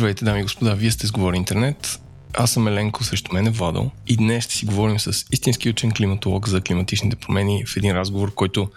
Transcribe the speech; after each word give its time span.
Здравейте, 0.00 0.24
дами 0.24 0.40
и 0.40 0.42
господа, 0.42 0.74
вие 0.74 0.90
сте 0.90 1.06
сговори 1.06 1.36
интернет. 1.36 2.00
Аз 2.32 2.52
съм 2.52 2.68
Еленко, 2.68 3.04
срещу 3.04 3.34
мен 3.34 3.46
е 3.46 3.50
Владо 3.50 3.90
и 4.06 4.16
днес 4.16 4.44
ще 4.44 4.54
си 4.54 4.66
говорим 4.66 4.98
с 4.98 5.26
истински 5.32 5.68
учен 5.68 5.92
климатолог 5.92 6.48
за 6.48 6.60
климатичните 6.60 7.16
промени 7.16 7.64
в 7.66 7.76
един 7.76 7.92
разговор, 7.92 8.34
който 8.34 8.70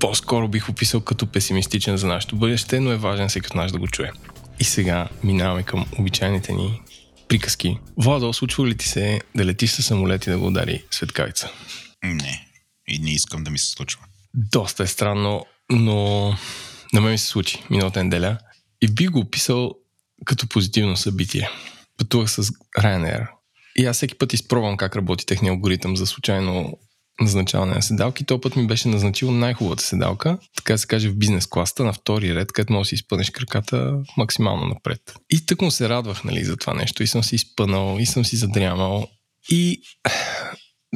по-скоро 0.00 0.48
бих 0.48 0.68
описал 0.68 1.00
като 1.00 1.26
песимистичен 1.26 1.96
за 1.96 2.06
нашето 2.06 2.36
бъдеще, 2.36 2.80
но 2.80 2.92
е 2.92 2.96
важен 2.96 3.28
всеки 3.28 3.46
от 3.46 3.54
нас 3.54 3.72
да 3.72 3.78
го 3.78 3.88
чуе. 3.88 4.10
И 4.60 4.64
сега 4.64 5.08
минаваме 5.24 5.62
към 5.62 5.86
обичайните 5.98 6.52
ни 6.52 6.82
приказки. 7.28 7.78
Владо, 7.96 8.32
случва 8.32 8.66
ли 8.66 8.76
ти 8.76 8.88
се 8.88 9.20
да 9.34 9.44
летиш 9.44 9.70
със 9.70 9.86
самолет 9.86 10.26
и 10.26 10.30
да 10.30 10.38
го 10.38 10.46
удари 10.46 10.84
светкавица? 10.90 11.50
Не. 12.04 12.46
И 12.88 12.98
не 12.98 13.10
искам 13.10 13.44
да 13.44 13.50
ми 13.50 13.58
се 13.58 13.70
случва. 13.70 14.00
Доста 14.34 14.82
е 14.82 14.86
странно, 14.86 15.46
но 15.70 16.28
на 16.92 17.00
мен 17.00 17.10
ми 17.10 17.18
се 17.18 17.26
случи 17.26 17.64
миналата 17.70 18.04
неделя 18.04 18.38
и 18.82 18.88
би 18.88 19.06
го 19.06 19.18
описал 19.18 19.74
като 20.24 20.48
позитивно 20.48 20.96
събитие. 20.96 21.50
Пътувах 21.98 22.30
с 22.30 22.42
Ryanair 22.78 23.26
и 23.76 23.86
аз 23.86 23.96
всеки 23.96 24.18
път 24.18 24.32
изпробвам 24.32 24.76
как 24.76 24.96
работи 24.96 25.26
техния 25.26 25.50
алгоритъм 25.50 25.96
за 25.96 26.06
случайно 26.06 26.78
назначаване 27.20 27.74
на 27.74 27.82
седалки. 27.82 28.24
Този 28.24 28.40
път 28.40 28.56
ми 28.56 28.66
беше 28.66 28.88
назначил 28.88 29.30
най-хубавата 29.30 29.82
седалка, 29.82 30.38
така 30.56 30.78
се 30.78 30.86
каже 30.86 31.08
в 31.08 31.16
бизнес 31.16 31.46
класта, 31.46 31.84
на 31.84 31.92
втори 31.92 32.34
ред, 32.34 32.52
където 32.52 32.72
можеш 32.72 32.86
да 32.86 32.88
си 32.88 32.94
изпънеш 32.94 33.30
краката 33.30 34.02
максимално 34.16 34.66
напред. 34.66 35.00
И 35.30 35.46
тък 35.46 35.62
му 35.62 35.70
се 35.70 35.88
радвах 35.88 36.24
нали, 36.24 36.44
за 36.44 36.56
това 36.56 36.74
нещо 36.74 37.02
и 37.02 37.06
съм 37.06 37.24
си 37.24 37.34
изпънал 37.34 37.96
и 38.00 38.06
съм 38.06 38.24
си 38.24 38.36
задрямал. 38.36 39.08
И 39.48 39.82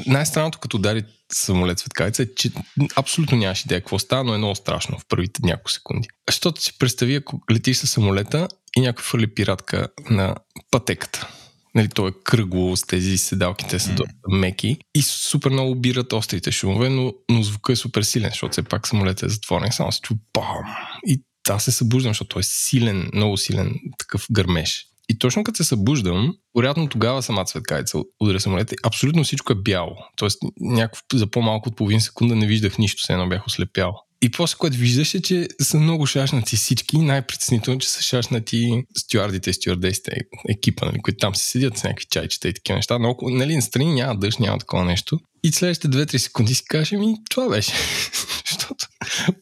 най-странното 0.06 0.58
като 0.58 0.76
удари 0.76 1.04
самолет 1.32 1.78
светкавица 1.78 2.22
е, 2.22 2.26
че 2.36 2.50
абсолютно 2.96 3.38
нямаш 3.38 3.64
идея 3.64 3.80
какво 3.80 3.98
става, 3.98 4.24
но 4.24 4.34
е 4.34 4.38
много 4.38 4.54
страшно 4.54 4.98
в 4.98 5.06
първите 5.08 5.40
няколко 5.44 5.70
секунди. 5.70 6.08
Защото 6.28 6.62
си 6.62 6.78
представи, 6.78 7.14
ако 7.14 7.40
летиш 7.52 7.76
с 7.76 7.86
самолета 7.86 8.48
и 8.76 8.80
някой 8.80 9.02
фърли 9.02 9.34
пиратка 9.34 9.88
на 10.10 10.34
пътеката. 10.70 11.28
Нали, 11.74 11.88
то 11.88 12.08
е 12.08 12.12
кръгло 12.24 12.76
с 12.76 12.82
тези 12.82 13.18
седалките 13.18 13.78
са 13.78 13.90
доста 13.90 14.12
меки 14.28 14.78
и 14.94 15.02
супер 15.02 15.50
много 15.50 15.74
бират 15.74 16.12
острите 16.12 16.52
шумове, 16.52 16.88
но, 16.88 17.12
но 17.30 17.42
звука 17.42 17.72
е 17.72 17.76
супер 17.76 18.02
силен, 18.02 18.30
защото 18.30 18.52
все 18.52 18.62
пак 18.62 18.88
самолетът 18.88 19.22
е 19.22 19.32
затворен, 19.32 19.72
само 19.72 19.92
се 19.92 20.00
чу 20.00 20.14
бам! 20.34 20.76
И 21.06 21.22
аз 21.48 21.64
се 21.64 21.72
събуждам, 21.72 22.10
защото 22.10 22.28
той 22.28 22.40
е 22.40 22.42
силен, 22.44 23.10
много 23.14 23.36
силен 23.36 23.74
такъв 23.98 24.26
гърмеж. 24.32 24.86
И 25.08 25.18
точно 25.18 25.44
като 25.44 25.56
се 25.56 25.64
събуждам, 25.64 26.34
вероятно 26.56 26.88
тогава 26.88 27.22
самата 27.22 27.46
светкавица 27.46 27.98
ударя 28.20 28.40
самолета. 28.40 28.74
Абсолютно 28.82 29.24
всичко 29.24 29.52
е 29.52 29.62
бяло. 29.62 29.96
Тоест, 30.16 30.38
някакво, 30.60 31.02
за 31.14 31.26
по-малко 31.26 31.68
от 31.68 31.76
половин 31.76 32.00
секунда 32.00 32.36
не 32.36 32.46
виждах 32.46 32.78
нищо, 32.78 33.02
се 33.02 33.12
едно 33.12 33.28
бях 33.28 33.46
ослепял. 33.46 33.94
И 34.22 34.30
после, 34.30 34.56
което 34.58 34.76
виждаше, 34.76 35.22
че 35.22 35.48
са 35.60 35.78
много 35.78 36.06
шашнати 36.06 36.56
всички. 36.56 36.98
Най-притеснително, 36.98 37.80
че 37.80 37.88
са 37.88 38.02
шашнати 38.02 38.84
стюардите 38.98 39.52
стюардесите, 39.52 40.16
екипа, 40.48 40.86
нали, 40.86 40.98
които 40.98 41.18
там 41.18 41.34
се 41.34 41.46
седят 41.46 41.78
с 41.78 41.84
някакви 41.84 42.06
чайчета 42.10 42.48
и 42.48 42.54
такива 42.54 42.76
неща. 42.76 42.98
Но 42.98 43.16
нали, 43.22 43.56
настрани 43.56 43.94
няма 43.94 44.16
дъжд, 44.16 44.40
няма 44.40 44.58
такова 44.58 44.84
нещо. 44.84 45.20
И 45.44 45.52
следващите 45.52 45.96
2-3 45.96 46.16
секунди 46.16 46.54
си 46.54 46.64
кажеш, 46.64 46.92
ми 46.92 47.14
това 47.30 47.48
беше. 47.48 47.72
Защото 48.50 48.86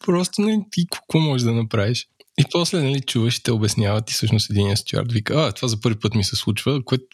просто 0.07 0.43
нали, 0.43 0.61
ти 0.71 0.87
какво 0.93 1.19
можеш 1.19 1.45
да 1.45 1.53
направиш? 1.53 2.07
И 2.41 2.45
после, 2.53 2.83
нали, 2.83 3.01
чуваш 3.01 3.37
и 3.37 3.43
те 3.43 3.53
обясняват 3.53 4.11
и 4.11 4.15
всъщност 4.15 4.51
един 4.51 4.77
стюард 4.77 5.13
вика, 5.13 5.35
а, 5.35 5.53
това 5.53 5.69
за 5.69 5.81
първи 5.81 5.99
път 6.01 6.15
ми 6.15 6.25
се 6.25 6.37
случва, 6.37 6.85
което 6.85 7.05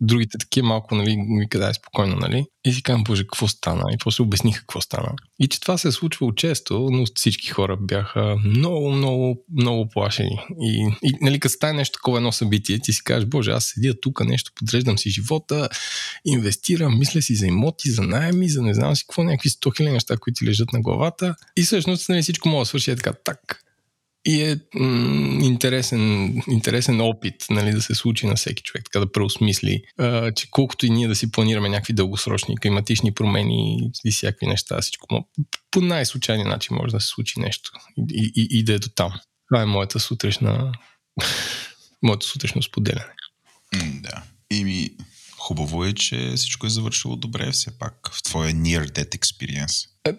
другите 0.00 0.38
такива 0.38 0.68
малко, 0.68 0.94
нали, 0.94 1.16
вика, 1.40 1.58
дай 1.58 1.74
спокойно, 1.74 2.16
нали. 2.16 2.44
И 2.64 2.72
си 2.72 2.82
казвам, 2.82 3.04
боже, 3.04 3.22
какво 3.22 3.48
стана? 3.48 3.84
И 3.92 3.96
после 3.98 4.22
обясниха 4.22 4.60
какво 4.60 4.80
стана. 4.80 5.12
И 5.38 5.48
че 5.48 5.60
това 5.60 5.78
се 5.78 5.88
е 5.88 5.92
случвало 5.92 6.32
често, 6.32 6.88
но 6.92 7.04
всички 7.14 7.48
хора 7.48 7.76
бяха 7.76 8.36
много, 8.44 8.90
много, 8.90 9.44
много 9.56 9.88
плашени. 9.88 10.40
И, 10.60 10.88
и 11.02 11.12
нали, 11.20 11.40
като 11.40 11.54
стане 11.54 11.72
нещо 11.72 11.92
такова 11.92 12.18
едно 12.18 12.32
събитие, 12.32 12.78
ти 12.78 12.92
си 12.92 13.04
кажеш, 13.04 13.26
боже, 13.28 13.50
аз 13.50 13.64
седя 13.64 14.00
тук, 14.00 14.24
нещо, 14.24 14.52
подреждам 14.54 14.98
си 14.98 15.10
живота, 15.10 15.68
инвестирам, 16.24 16.98
мисля 16.98 17.22
си 17.22 17.34
за 17.34 17.46
имоти, 17.46 17.90
за 17.90 18.02
найеми, 18.02 18.48
за 18.48 18.62
не 18.62 18.74
знам 18.74 18.96
си 18.96 19.02
какво, 19.02 19.22
някакви 19.22 19.48
100 19.48 19.76
хиляди 19.76 19.92
неща, 19.92 20.16
които 20.16 20.38
ти 20.38 20.46
лежат 20.46 20.72
на 20.72 20.80
главата. 20.80 21.34
И 21.56 21.62
всъщност 21.62 22.08
нали, 22.08 22.22
всичко 22.22 22.48
може 22.48 22.60
да 22.60 22.66
свърши 22.66 22.90
е 22.90 22.96
така, 22.96 23.12
так, 23.24 23.64
и 24.24 24.42
е 24.42 24.56
м- 24.74 25.38
интересен, 25.42 26.34
интересен 26.48 27.00
опит 27.00 27.44
нали, 27.50 27.72
да 27.72 27.82
се 27.82 27.94
случи 27.94 28.26
на 28.26 28.34
всеки 28.34 28.62
човек, 28.62 28.84
така 28.84 29.00
да 29.00 29.12
преосмисли, 29.12 29.82
а, 29.98 30.32
че 30.32 30.50
колкото 30.50 30.86
и 30.86 30.90
ние 30.90 31.08
да 31.08 31.16
си 31.16 31.30
планираме 31.30 31.68
някакви 31.68 31.92
дългосрочни 31.92 32.58
климатични 32.58 33.14
промени 33.14 33.90
и 34.04 34.10
всякакви 34.10 34.46
неща, 34.46 34.80
всичко 34.80 35.28
по 35.70 35.80
най-случайния 35.80 36.48
начин 36.48 36.76
може 36.76 36.92
да 36.92 37.00
се 37.00 37.06
случи 37.06 37.40
нещо 37.40 37.70
и, 38.10 38.32
и, 38.36 38.58
и 38.58 38.64
да 38.64 38.72
е 38.72 38.78
до 38.78 38.88
там. 38.88 39.12
Това 39.48 39.62
е 39.62 39.66
моята 39.66 40.00
сутрешна, 40.00 40.72
моето 42.02 42.26
сутрешно 42.26 42.62
споделяне. 42.62 43.14
да. 44.02 44.22
И 44.50 44.64
ми 44.64 44.90
хубаво 45.38 45.84
е, 45.84 45.92
че 45.92 46.32
всичко 46.36 46.66
е 46.66 46.70
завършило 46.70 47.16
добре 47.16 47.50
все 47.50 47.78
пак 47.78 48.10
в 48.12 48.22
твоя 48.22 48.52
near-death 48.52 49.18
experience. 49.18 49.88
Е, 50.04 50.12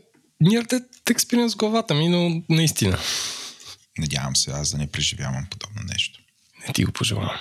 near-death 0.44 1.14
experience 1.14 1.54
в 1.54 1.58
главата 1.58 1.94
ми, 1.94 2.10
но 2.10 2.44
наистина. 2.50 3.00
Надявам 3.98 4.36
се 4.36 4.52
аз 4.52 4.72
да 4.72 4.78
не 4.78 4.88
преживявам 4.88 5.48
подобно 5.50 5.82
нещо. 5.88 6.20
Не 6.68 6.74
ти 6.74 6.84
го 6.84 6.92
пожелавам. 6.92 7.40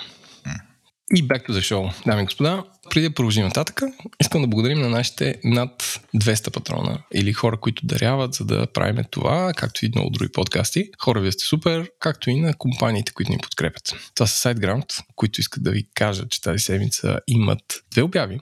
И 1.15 1.27
back 1.27 1.47
to 1.47 1.51
the 1.51 1.59
show, 1.59 2.05
дами 2.05 2.21
и 2.21 2.25
господа. 2.25 2.63
Преди 2.89 3.09
да 3.09 3.13
продължим 3.13 3.43
нататък, 3.43 3.81
искам 4.21 4.41
да 4.41 4.47
благодарим 4.47 4.79
на 4.79 4.89
нашите 4.89 5.35
над 5.43 6.01
200 6.15 6.53
патрона 6.53 7.03
или 7.13 7.33
хора, 7.33 7.59
които 7.59 7.85
даряват, 7.85 8.33
за 8.33 8.45
да 8.45 8.67
правим 8.73 9.03
това, 9.11 9.53
както 9.53 9.85
и 9.85 9.91
много 9.95 10.09
други 10.09 10.31
подкасти. 10.31 10.89
Хора, 10.99 11.21
вие 11.21 11.31
сте 11.31 11.43
супер, 11.43 11.89
както 11.99 12.29
и 12.29 12.41
на 12.41 12.53
компаниите, 12.53 13.11
които 13.11 13.31
ни 13.31 13.37
подкрепят. 13.37 13.93
Това 14.15 14.27
са 14.27 14.49
SiteGround, 14.49 15.03
които 15.15 15.41
искат 15.41 15.63
да 15.63 15.71
ви 15.71 15.87
кажат, 15.93 16.31
че 16.31 16.41
тази 16.41 16.59
седмица 16.59 17.19
имат 17.27 17.83
две 17.91 18.01
обяви 18.01 18.39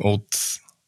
от 0.00 0.26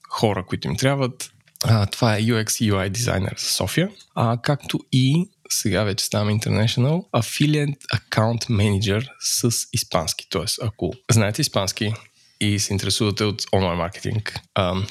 хора, 0.09 0.47
които 0.47 0.69
им 0.69 0.77
трябват. 0.77 1.33
А, 1.65 1.87
това 1.87 2.17
е 2.17 2.23
UX 2.23 2.73
UI 2.73 2.89
дизайнер 2.89 3.35
за 3.39 3.47
София, 3.47 3.91
а, 4.15 4.39
както 4.43 4.81
и 4.93 5.31
сега 5.49 5.85
вече 5.85 6.05
ставаме 6.05 6.33
International 6.33 7.11
Affiliate 7.11 7.77
Account 7.95 8.51
Manager 8.51 9.09
с 9.21 9.51
испански. 9.73 10.27
Тоест, 10.31 10.59
ако 10.63 10.93
знаете 11.11 11.41
испански 11.41 11.95
и 12.41 12.59
се 12.59 12.73
интересувате 12.73 13.25
от 13.25 13.47
онлайн 13.53 13.79
маркетинг, 13.79 14.41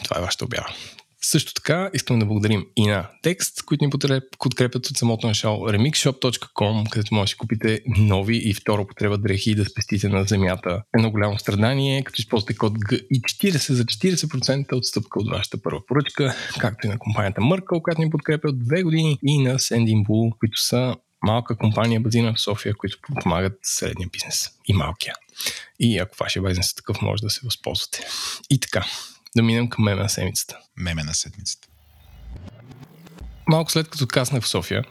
това 0.03 0.17
е 0.17 0.21
вашата 0.21 0.45
обява. 0.45 0.67
Също 1.21 1.53
така 1.53 1.89
искам 1.93 2.19
да 2.19 2.25
благодарим 2.25 2.65
и 2.75 2.87
на 2.87 3.09
Текст, 3.21 3.63
които 3.65 3.85
ни 3.85 3.91
подкрепят 4.39 4.85
от 4.85 4.97
самото 4.97 5.27
начало 5.27 5.67
remixshop.com, 5.67 6.89
където 6.89 7.15
може 7.15 7.33
да 7.33 7.37
купите 7.37 7.81
нови 7.97 8.37
и 8.37 8.53
второ 8.53 8.81
употреба 8.81 9.17
дрехи 9.17 9.55
да 9.55 9.65
спестите 9.65 10.09
на 10.09 10.23
земята. 10.23 10.83
Едно 10.97 11.11
голямо 11.11 11.39
страдание, 11.39 12.03
като 12.03 12.21
използвате 12.21 12.57
код 12.57 12.73
G40 12.73 13.73
за 13.73 13.83
40% 13.83 14.73
отстъпка 14.73 15.19
от 15.19 15.29
вашата 15.29 15.61
първа 15.61 15.85
поръчка, 15.87 16.35
както 16.59 16.87
и 16.87 16.89
на 16.89 16.99
компанията 16.99 17.41
Мъркъл, 17.41 17.81
която 17.81 18.01
ни 18.01 18.09
подкрепя 18.09 18.47
от 18.47 18.59
две 18.59 18.83
години 18.83 19.19
и 19.23 19.37
на 19.37 19.59
Sending 19.59 20.07
Bull, 20.07 20.37
които 20.39 20.61
са 20.61 20.95
малка 21.25 21.57
компания 21.57 21.99
базирана 21.99 22.33
в 22.33 22.41
София, 22.41 22.73
които 22.77 22.97
помагат 23.23 23.53
средния 23.63 24.09
бизнес 24.11 24.49
и 24.67 24.73
малкия. 24.73 25.13
И 25.79 25.97
ако 25.97 26.15
вашия 26.19 26.43
бизнес 26.43 26.71
е 26.71 26.75
такъв, 26.75 27.01
може 27.01 27.21
да 27.21 27.29
се 27.29 27.41
възползвате. 27.43 27.99
И 28.49 28.59
така, 28.59 28.85
да 29.37 29.43
минем 29.43 29.69
към 29.69 29.83
меме 29.83 30.01
на 30.01 30.09
седмицата. 30.09 30.57
Меме 30.77 31.03
на 31.03 31.13
седмицата. 31.13 31.67
Малко 33.47 33.71
след 33.71 33.89
като 33.89 34.07
каснах 34.07 34.43
в 34.43 34.47
София, 34.47 34.83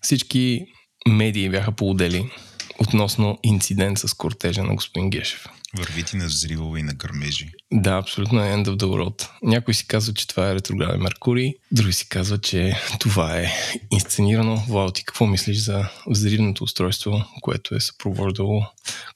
всички 0.00 0.66
медии 1.08 1.50
бяха 1.50 1.72
поудели 1.72 2.30
относно 2.78 3.38
инцидент 3.42 3.98
с 3.98 4.14
кортежа 4.14 4.62
на 4.62 4.74
господин 4.74 5.10
Гешев. 5.10 5.46
Вървите 5.76 6.16
на 6.16 6.26
взривове 6.26 6.80
и 6.80 6.82
на 6.82 6.94
гърмежи. 6.94 7.50
Да, 7.72 7.90
абсолютно 7.90 8.38
end 8.38 8.64
of 8.64 8.76
the 8.76 8.84
world. 8.84 9.28
Някой 9.42 9.74
си 9.74 9.86
казва, 9.86 10.14
че 10.14 10.28
това 10.28 10.50
е 10.50 10.54
ретрограден 10.54 11.00
Меркурий, 11.00 11.52
други 11.72 11.92
си 11.92 12.08
казва, 12.08 12.40
че 12.40 12.76
това 13.00 13.38
е 13.38 13.52
инсценирано. 13.90 14.64
Вау, 14.68 14.90
ти 14.90 15.04
какво 15.04 15.26
мислиш 15.26 15.58
за 15.58 15.88
взривното 16.06 16.64
устройство, 16.64 17.24
което 17.40 17.74
е 17.74 17.80
съпровождало 17.80 18.66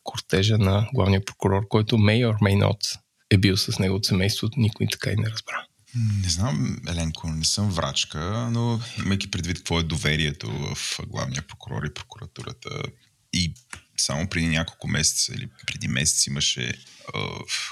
кортежа 0.03 0.59
на 0.59 0.89
главния 0.95 1.25
прокурор, 1.25 1.69
който 1.69 1.97
may 1.97 2.27
or 2.27 2.35
may 2.35 2.67
not 2.67 2.99
е 3.33 3.39
бил 3.39 3.57
с 3.57 3.79
него 3.79 3.95
от 3.97 4.07
семейството, 4.07 4.61
никой 4.61 4.87
така 4.93 5.11
и 5.11 5.17
не 5.17 5.31
разбра. 5.31 5.67
Не 5.95 6.29
знам, 6.29 6.77
Еленко, 6.89 7.29
не 7.29 7.45
съм 7.45 7.71
врачка, 7.71 8.49
но 8.51 8.81
имайки 8.99 9.31
предвид 9.31 9.57
какво 9.57 9.81
е 9.81 9.83
доверието 9.83 10.51
в 10.51 11.01
главния 11.07 11.43
прокурор 11.43 11.83
и 11.83 11.95
прокуратурата 11.95 12.83
и 13.33 13.55
само 13.97 14.29
преди 14.29 14.47
няколко 14.47 14.89
месеца 14.89 15.35
или 15.35 15.49
преди 15.67 15.89
месец 15.89 16.27
имаше, 16.27 16.75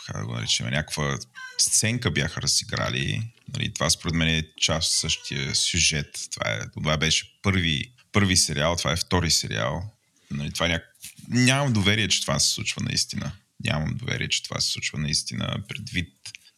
как 0.07 0.21
да 0.21 0.27
го 0.27 0.35
наречем, 0.35 0.67
някаква 0.67 1.19
сценка 1.59 2.11
бяха 2.11 2.43
разиграли. 2.43 3.31
Нали, 3.55 3.75
това 3.75 3.91
според 3.91 4.15
мен 4.15 4.29
е 4.29 4.49
част 4.57 4.91
от 4.91 4.97
същия 4.97 5.55
сюжет. 5.55 6.19
Това, 6.31 6.51
е, 6.51 6.71
това 6.75 6.97
беше 6.97 7.41
първи, 7.43 7.93
първи 8.13 8.37
сериал, 8.37 8.77
това 8.77 8.93
е 8.93 8.97
втори 8.97 9.31
сериал. 9.31 9.83
Нали, 10.31 10.53
това 10.53 10.67
е 10.67 10.69
няк... 10.69 10.83
Нямам 11.29 11.73
доверие, 11.73 12.09
че 12.09 12.21
това 12.21 12.39
се 12.39 12.49
случва 12.49 12.83
наистина 12.83 13.33
нямам 13.65 13.97
доверие, 13.97 14.29
че 14.29 14.43
това 14.43 14.61
се 14.61 14.71
случва 14.71 14.99
наистина 14.99 15.57
предвид 15.69 16.13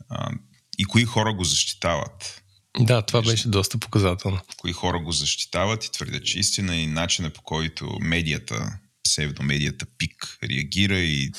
а, 0.09 0.31
и 0.79 0.85
кои 0.85 1.05
хора 1.05 1.33
го 1.33 1.45
защитават. 1.45 2.43
Да, 2.81 3.03
това 3.03 3.23
беше 3.23 3.49
доста 3.49 3.79
показателно. 3.79 4.41
Кои 4.57 4.73
хора 4.73 4.99
го 4.99 5.13
защитават 5.13 5.85
и 5.85 5.93
твърдят, 5.93 6.25
че 6.25 6.39
истина 6.39 6.77
и 6.77 6.87
начина 6.87 7.31
по 7.31 7.43
който 7.43 7.99
медията 8.01 8.79
псевдомедията 9.05 9.87
ПИК 9.99 10.39
реагира 10.43 10.99
и 10.99 11.33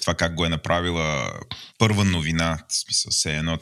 това 0.00 0.14
как 0.14 0.34
го 0.34 0.44
е 0.44 0.48
направила 0.48 1.32
първа 1.78 2.04
новина, 2.04 2.58
в 2.68 2.76
смисъл 2.76 3.12
се 3.12 3.36
едно 3.36 3.58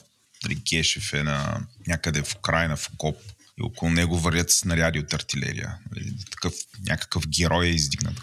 Гешев 0.70 1.12
е 1.12 1.22
на 1.22 1.66
някъде 1.86 2.22
в 2.22 2.34
Украина 2.36 2.76
в 2.76 2.90
окоп 2.92 3.16
и 3.60 3.62
около 3.62 3.90
него 3.90 4.18
вървят 4.18 4.50
снаряди 4.50 4.98
от 4.98 5.14
артилерия. 5.14 5.78
Нали, 5.90 6.12
такъв, 6.30 6.54
някакъв 6.86 7.28
герой 7.28 7.66
е 7.66 7.70
издигнат. 7.70 8.20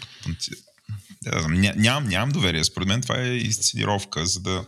Да, 1.22 1.48
нямам, 1.48 2.08
нямам 2.08 2.30
доверие. 2.30 2.64
Според 2.64 2.88
мен 2.88 3.02
това 3.02 3.18
е 3.18 3.28
изценировка, 3.28 4.26
за 4.26 4.40
да, 4.40 4.64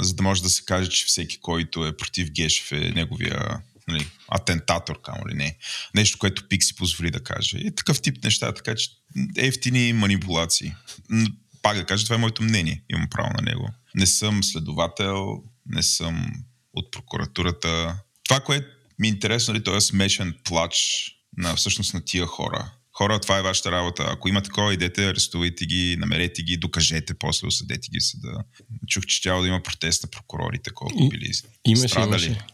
за 0.00 0.14
да 0.14 0.22
може 0.22 0.42
да 0.42 0.48
се 0.48 0.64
каже, 0.64 0.90
че 0.90 1.06
всеки, 1.06 1.40
който 1.40 1.86
е 1.86 1.96
против 1.96 2.30
Гешев 2.30 2.72
е 2.72 2.92
неговия 2.94 3.60
нали, 3.88 4.06
атентатор, 4.28 5.00
камо 5.02 5.28
ли 5.28 5.34
не. 5.34 5.56
Нещо, 5.94 6.18
което 6.18 6.48
Пик 6.48 6.64
си 6.64 6.76
позволи 6.76 7.10
да 7.10 7.24
каже. 7.24 7.58
И 7.58 7.74
такъв 7.74 8.00
тип 8.00 8.24
неща, 8.24 8.52
така 8.54 8.74
че 8.74 8.90
ефтини 9.36 9.92
манипулации. 9.92 10.74
Пак 11.62 11.76
да 11.76 11.84
кажа, 11.84 12.04
това 12.04 12.16
е 12.16 12.18
моето 12.18 12.42
мнение. 12.42 12.82
Имам 12.90 13.08
право 13.10 13.30
на 13.36 13.42
него. 13.42 13.68
Не 13.94 14.06
съм 14.06 14.44
следовател, 14.44 15.42
не 15.66 15.82
съм 15.82 16.32
от 16.72 16.90
прокуратурата. 16.90 17.98
Това, 18.24 18.40
което 18.40 18.66
ми 18.98 19.08
е 19.08 19.10
интересно, 19.10 19.54
нали, 19.54 19.64
този 19.64 19.86
смешен 19.86 20.34
плач 20.44 21.06
на 21.36 21.56
всъщност 21.56 21.94
на 21.94 22.04
тия 22.04 22.26
хора 22.26 22.72
хора, 22.98 23.20
това 23.20 23.38
е 23.38 23.42
вашата 23.42 23.70
работа. 23.70 24.06
Ако 24.08 24.28
има 24.28 24.42
такова, 24.42 24.74
идете, 24.74 25.08
арестувайте 25.08 25.66
ги, 25.66 25.96
намерете 25.98 26.42
ги, 26.42 26.56
докажете, 26.56 27.14
после 27.14 27.46
осъдете 27.46 27.88
ги 27.88 28.00
съда. 28.00 28.44
Чух, 28.88 29.06
че 29.06 29.22
трябва 29.22 29.42
да 29.42 29.48
има 29.48 29.62
протест 29.62 30.02
на 30.02 30.10
прокурорите, 30.10 30.70
колко 30.70 31.08
били 31.08 31.32
имаше, 31.64 31.88
страдали. 31.88 32.24
Имаше. 32.24 32.46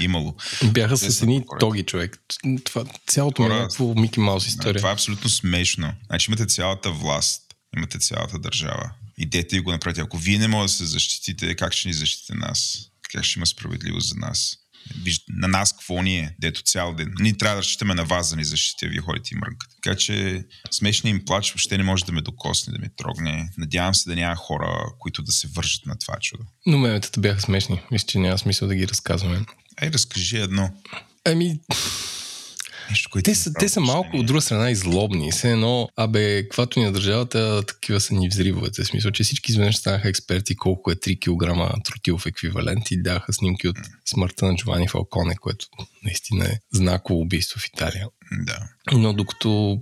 И, 0.00 0.04
имало. 0.04 0.36
Бяха 0.64 0.96
с 0.96 1.22
едни 1.22 1.44
тоги, 1.60 1.82
човек. 1.82 2.18
Това, 2.64 2.84
цялото 3.06 3.42
хора, 3.42 3.68
по 3.76 3.94
Мики 3.94 4.20
Маус 4.20 4.46
история. 4.46 4.76
Това 4.76 4.90
е 4.90 4.92
абсолютно 4.92 5.30
смешно. 5.30 5.92
Значи 6.06 6.30
имате 6.30 6.46
цялата 6.46 6.90
власт, 6.92 7.42
имате 7.76 7.98
цялата 7.98 8.38
държава. 8.38 8.90
Идете 9.18 9.56
и 9.56 9.60
го 9.60 9.72
направите. 9.72 10.00
Ако 10.00 10.18
вие 10.18 10.38
не 10.38 10.48
можете 10.48 10.82
да 10.82 10.88
се 10.88 10.92
защитите, 10.92 11.54
как 11.54 11.72
ще 11.72 11.88
ни 11.88 11.94
защитите 11.94 12.34
нас? 12.34 12.78
Как 13.12 13.24
ще 13.24 13.38
има 13.38 13.46
справедливост 13.46 14.08
за 14.08 14.14
нас? 14.14 14.56
На 15.28 15.48
нас 15.48 15.72
какво 15.72 16.02
ни 16.02 16.18
е, 16.18 16.34
дето 16.40 16.62
цял 16.62 16.94
ден. 16.94 17.14
Ние 17.20 17.36
трябва 17.36 17.56
да 17.56 17.62
разчитаме 17.62 17.94
на 17.94 18.04
вас 18.04 18.30
да 18.30 18.36
ни 18.36 18.44
защитите, 18.44 18.88
вие 18.88 19.00
ходите 19.00 19.30
и 19.34 19.38
мрънкате. 19.38 19.74
Така 19.82 19.96
че 19.96 20.44
смешният 20.70 21.18
им 21.18 21.24
плач 21.24 21.50
въобще 21.50 21.78
не 21.78 21.84
може 21.84 22.04
да 22.04 22.12
ме 22.12 22.20
докосне, 22.20 22.72
да 22.72 22.78
ме 22.78 22.88
трогне. 22.96 23.50
Надявам 23.58 23.94
се 23.94 24.10
да 24.10 24.16
няма 24.16 24.36
хора, 24.36 24.84
които 24.98 25.22
да 25.22 25.32
се 25.32 25.48
вържат 25.48 25.86
на 25.86 25.98
това 25.98 26.14
чудо. 26.20 26.44
Но 26.66 26.78
меметата 26.78 27.20
бяха 27.20 27.40
смешни. 27.40 27.80
Мисля, 27.90 28.06
че 28.06 28.18
няма 28.18 28.38
смисъл 28.38 28.68
да 28.68 28.74
ги 28.74 28.88
разказваме. 28.88 29.44
Ей, 29.82 29.90
разкажи 29.90 30.36
едно. 30.36 30.70
Ами, 31.24 31.60
Нещо, 32.90 33.10
което 33.10 33.24
те, 33.24 33.34
са, 33.34 33.52
те 33.52 33.68
са 33.68 33.80
малко 33.80 34.16
от 34.16 34.26
друга 34.26 34.40
страна 34.40 34.70
излобни. 34.70 35.32
Все 35.32 35.52
едно, 35.52 35.88
абе, 35.96 36.42
каквато 36.42 36.78
ни 36.78 36.84
на 36.84 36.92
държавата, 36.92 37.62
такива 37.66 38.00
са 38.00 38.14
ни 38.14 38.28
взривовете. 38.28 38.82
В 38.82 38.86
смисъл, 38.86 39.10
че 39.10 39.22
всички 39.22 39.52
изведнъж 39.52 39.76
станаха 39.76 40.08
експерти 40.08 40.56
колко 40.56 40.90
е 40.90 40.94
3 40.94 41.18
кг 41.18 41.82
тротилов 41.84 42.26
еквивалент 42.26 42.90
и 42.90 43.02
даха 43.02 43.32
снимки 43.32 43.68
от 43.68 43.76
смъртта 44.04 44.46
на 44.46 44.54
Джовани 44.54 44.88
Фалконе, 44.88 45.34
което 45.36 45.66
наистина 46.04 46.44
е 46.44 46.58
знаково 46.72 47.20
убийство 47.20 47.60
в 47.60 47.66
Италия. 47.66 48.08
Да. 48.32 48.58
Но 48.92 49.12
докато 49.12 49.78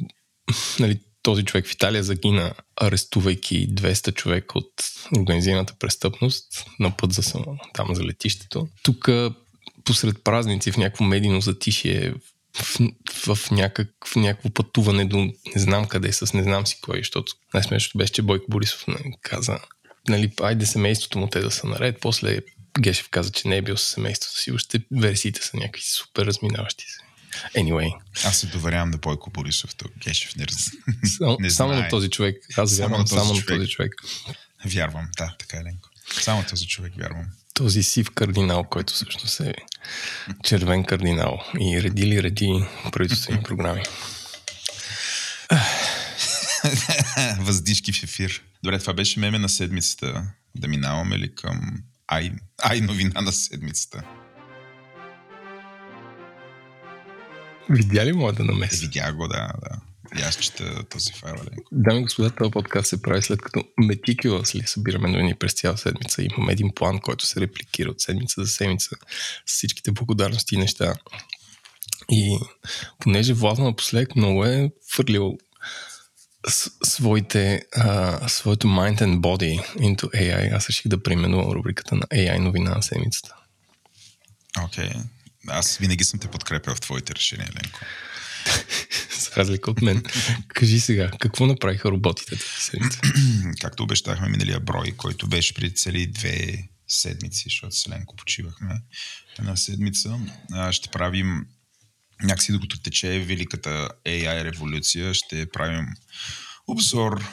нали, 0.80 1.00
този 1.22 1.44
човек 1.44 1.66
в 1.66 1.72
Италия 1.72 2.02
загина, 2.02 2.54
арестувайки 2.76 3.74
200 3.74 4.14
човека 4.14 4.58
от 4.58 4.72
организираната 5.18 5.74
престъпност 5.78 6.66
на 6.80 6.96
път 6.96 7.12
за 7.12 7.22
там 7.74 7.94
за 7.94 8.04
летището. 8.04 8.68
Тук 8.82 9.08
посред 9.84 10.24
празници 10.24 10.72
в 10.72 10.76
някакво 10.76 11.04
медийно 11.04 11.40
затишие 11.40 12.14
в, 12.62 12.78
в, 13.36 13.50
някак, 13.50 13.88
в 14.06 14.16
някакво 14.16 14.50
пътуване 14.50 15.04
до 15.04 15.18
не 15.18 15.32
знам 15.56 15.88
къде 15.88 16.12
с 16.12 16.32
не 16.34 16.42
знам 16.42 16.66
си 16.66 16.78
кой, 16.80 16.98
защото 16.98 17.32
най-смешното 17.54 17.98
беше, 17.98 18.12
че 18.12 18.22
Бойко 18.22 18.46
Борисов 18.48 18.86
нали, 18.86 19.12
каза, 19.22 19.58
нали, 20.08 20.32
айде 20.42 20.66
семейството 20.66 21.18
му 21.18 21.28
те 21.28 21.40
да 21.40 21.50
са 21.50 21.66
наред, 21.66 21.98
после 22.00 22.38
Гешев 22.80 23.08
каза, 23.10 23.32
че 23.32 23.48
не 23.48 23.56
е 23.56 23.62
бил 23.62 23.76
с 23.76 23.82
семейството 23.82 24.38
си, 24.38 24.52
още 24.52 24.80
версиите 24.92 25.42
са 25.42 25.56
някакви 25.56 25.82
супер 25.82 26.26
разминаващи 26.26 26.84
се. 26.88 27.00
Anyway. 27.60 27.94
Аз 28.24 28.38
се 28.38 28.46
доверявам 28.46 28.90
на 28.90 28.98
Бойко 28.98 29.30
Борисов, 29.30 29.74
то 29.74 29.84
Гешев 29.98 30.36
не, 30.36 30.46
раз... 30.46 30.70
само, 31.16 31.36
не 31.40 31.50
само 31.50 31.72
на 31.72 31.88
този 31.88 32.10
човек. 32.10 32.36
Аз 32.56 32.76
само 32.76 32.88
вярвам 32.88 33.06
само 33.06 33.34
на 33.34 33.46
този 33.46 33.68
човек. 33.68 33.92
Вярвам, 34.64 35.08
да, 35.18 35.34
така 35.38 35.56
е 35.56 35.64
Ленко. 35.64 35.88
Само 36.12 36.42
този 36.42 36.68
човек 36.68 36.92
вярвам 36.96 37.26
този 37.60 37.82
сив 37.82 38.10
кардинал, 38.10 38.64
който 38.64 38.94
всъщност 38.94 39.40
е 39.40 39.54
червен 40.44 40.84
кардинал 40.84 41.42
и 41.60 41.82
реди 41.82 42.06
ли 42.06 42.22
реди 42.22 42.64
правителствени 42.92 43.42
програми. 43.44 43.82
Въздишки 47.40 47.92
в 47.92 48.02
ефир. 48.02 48.42
Добре, 48.62 48.78
това 48.78 48.92
беше 48.92 49.20
меме 49.20 49.38
на 49.38 49.48
седмицата. 49.48 50.26
Да 50.54 50.68
минаваме 50.68 51.18
ли 51.18 51.34
към 51.34 51.82
ай, 52.08 52.32
ай 52.62 52.80
новина 52.80 53.20
на 53.20 53.32
седмицата? 53.32 54.02
Видя 57.70 58.06
ли 58.06 58.12
моята 58.12 58.44
намеса? 58.44 58.80
Видя 58.80 59.12
го, 59.12 59.28
да, 59.28 59.52
да. 59.62 59.89
И 60.18 60.22
аз 60.22 60.36
чета 60.36 60.84
този 60.84 61.12
файл. 61.12 61.36
Дами 61.72 62.00
и 62.00 62.02
господа, 62.02 62.30
този 62.30 62.50
подкаст 62.50 62.88
се 62.88 63.02
прави 63.02 63.22
след 63.22 63.42
като 63.42 63.64
метикюлъс 63.78 64.54
ли 64.54 64.62
събираме 64.66 65.08
новини 65.08 65.34
през 65.34 65.52
цяла 65.52 65.78
седмица. 65.78 66.22
Имаме 66.22 66.52
един 66.52 66.70
план, 66.74 67.00
който 67.00 67.26
се 67.26 67.40
репликира 67.40 67.90
от 67.90 68.00
седмица 68.00 68.44
за 68.44 68.46
седмица 68.46 68.96
с 69.46 69.52
всичките 69.52 69.92
благодарности 69.92 70.54
и 70.54 70.58
неща. 70.58 70.94
И 72.10 72.38
понеже 72.98 73.34
Владо 73.34 73.62
напоследък 73.62 74.16
много 74.16 74.44
е 74.44 74.70
фърлил 74.94 75.38
своите, 76.84 77.62
а, 77.76 78.28
своето 78.28 78.66
mind 78.66 79.00
and 79.00 79.20
body 79.20 79.76
into 79.76 80.04
AI, 80.04 80.56
аз 80.56 80.68
реших 80.68 80.88
да 80.88 81.02
преименувам 81.02 81.52
рубриката 81.52 81.94
на 81.94 82.02
AI 82.02 82.38
новина 82.38 82.70
на 82.70 82.82
седмицата. 82.82 83.34
Окей. 84.64 84.88
Okay. 84.88 85.02
Аз 85.48 85.76
винаги 85.76 86.04
съм 86.04 86.20
те 86.20 86.28
подкрепял 86.28 86.74
в 86.74 86.80
твоите 86.80 87.14
решения, 87.14 87.48
Ленко. 87.54 87.80
Разлика 89.36 89.70
от 89.70 89.82
мен. 89.82 90.02
Кажи 90.48 90.80
сега, 90.80 91.10
какво 91.20 91.46
направиха 91.46 91.90
роботите 91.90 92.30
тази 92.30 92.60
седмица? 92.60 93.00
Както 93.60 93.82
обещахме 93.82 94.28
миналия 94.28 94.60
брой, 94.60 94.92
който 94.96 95.26
беше 95.26 95.54
преди 95.54 95.74
цели 95.74 96.06
две 96.06 96.68
седмици, 96.88 97.42
защото 97.46 97.76
с 97.76 97.88
Ленко 97.88 98.16
почивахме 98.16 98.82
една 99.38 99.56
седмица, 99.56 100.18
ще 100.70 100.88
правим 100.88 101.46
някакси 102.22 102.52
докато 102.52 102.80
тече 102.80 103.18
великата 103.18 103.88
AI 104.06 104.44
революция, 104.44 105.14
ще 105.14 105.50
правим 105.50 105.86
обзор 106.66 107.24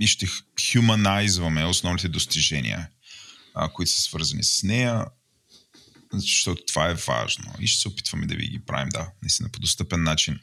и 0.00 0.06
ще 0.06 0.26
хуманайзваме 0.72 1.64
основните 1.64 2.08
достижения, 2.08 2.88
които 3.74 3.92
са 3.92 4.00
свързани 4.00 4.44
с 4.44 4.62
нея 4.62 5.04
защото 6.12 6.62
това 6.66 6.90
е 6.90 6.94
важно 6.94 7.54
и 7.60 7.66
ще 7.66 7.80
се 7.80 7.88
опитваме 7.88 8.26
да 8.26 8.34
ви 8.34 8.48
ги 8.48 8.64
правим, 8.66 8.88
да, 8.88 9.10
наистина 9.22 9.48
по 9.52 9.60
достъпен 9.60 10.02
начин. 10.02 10.40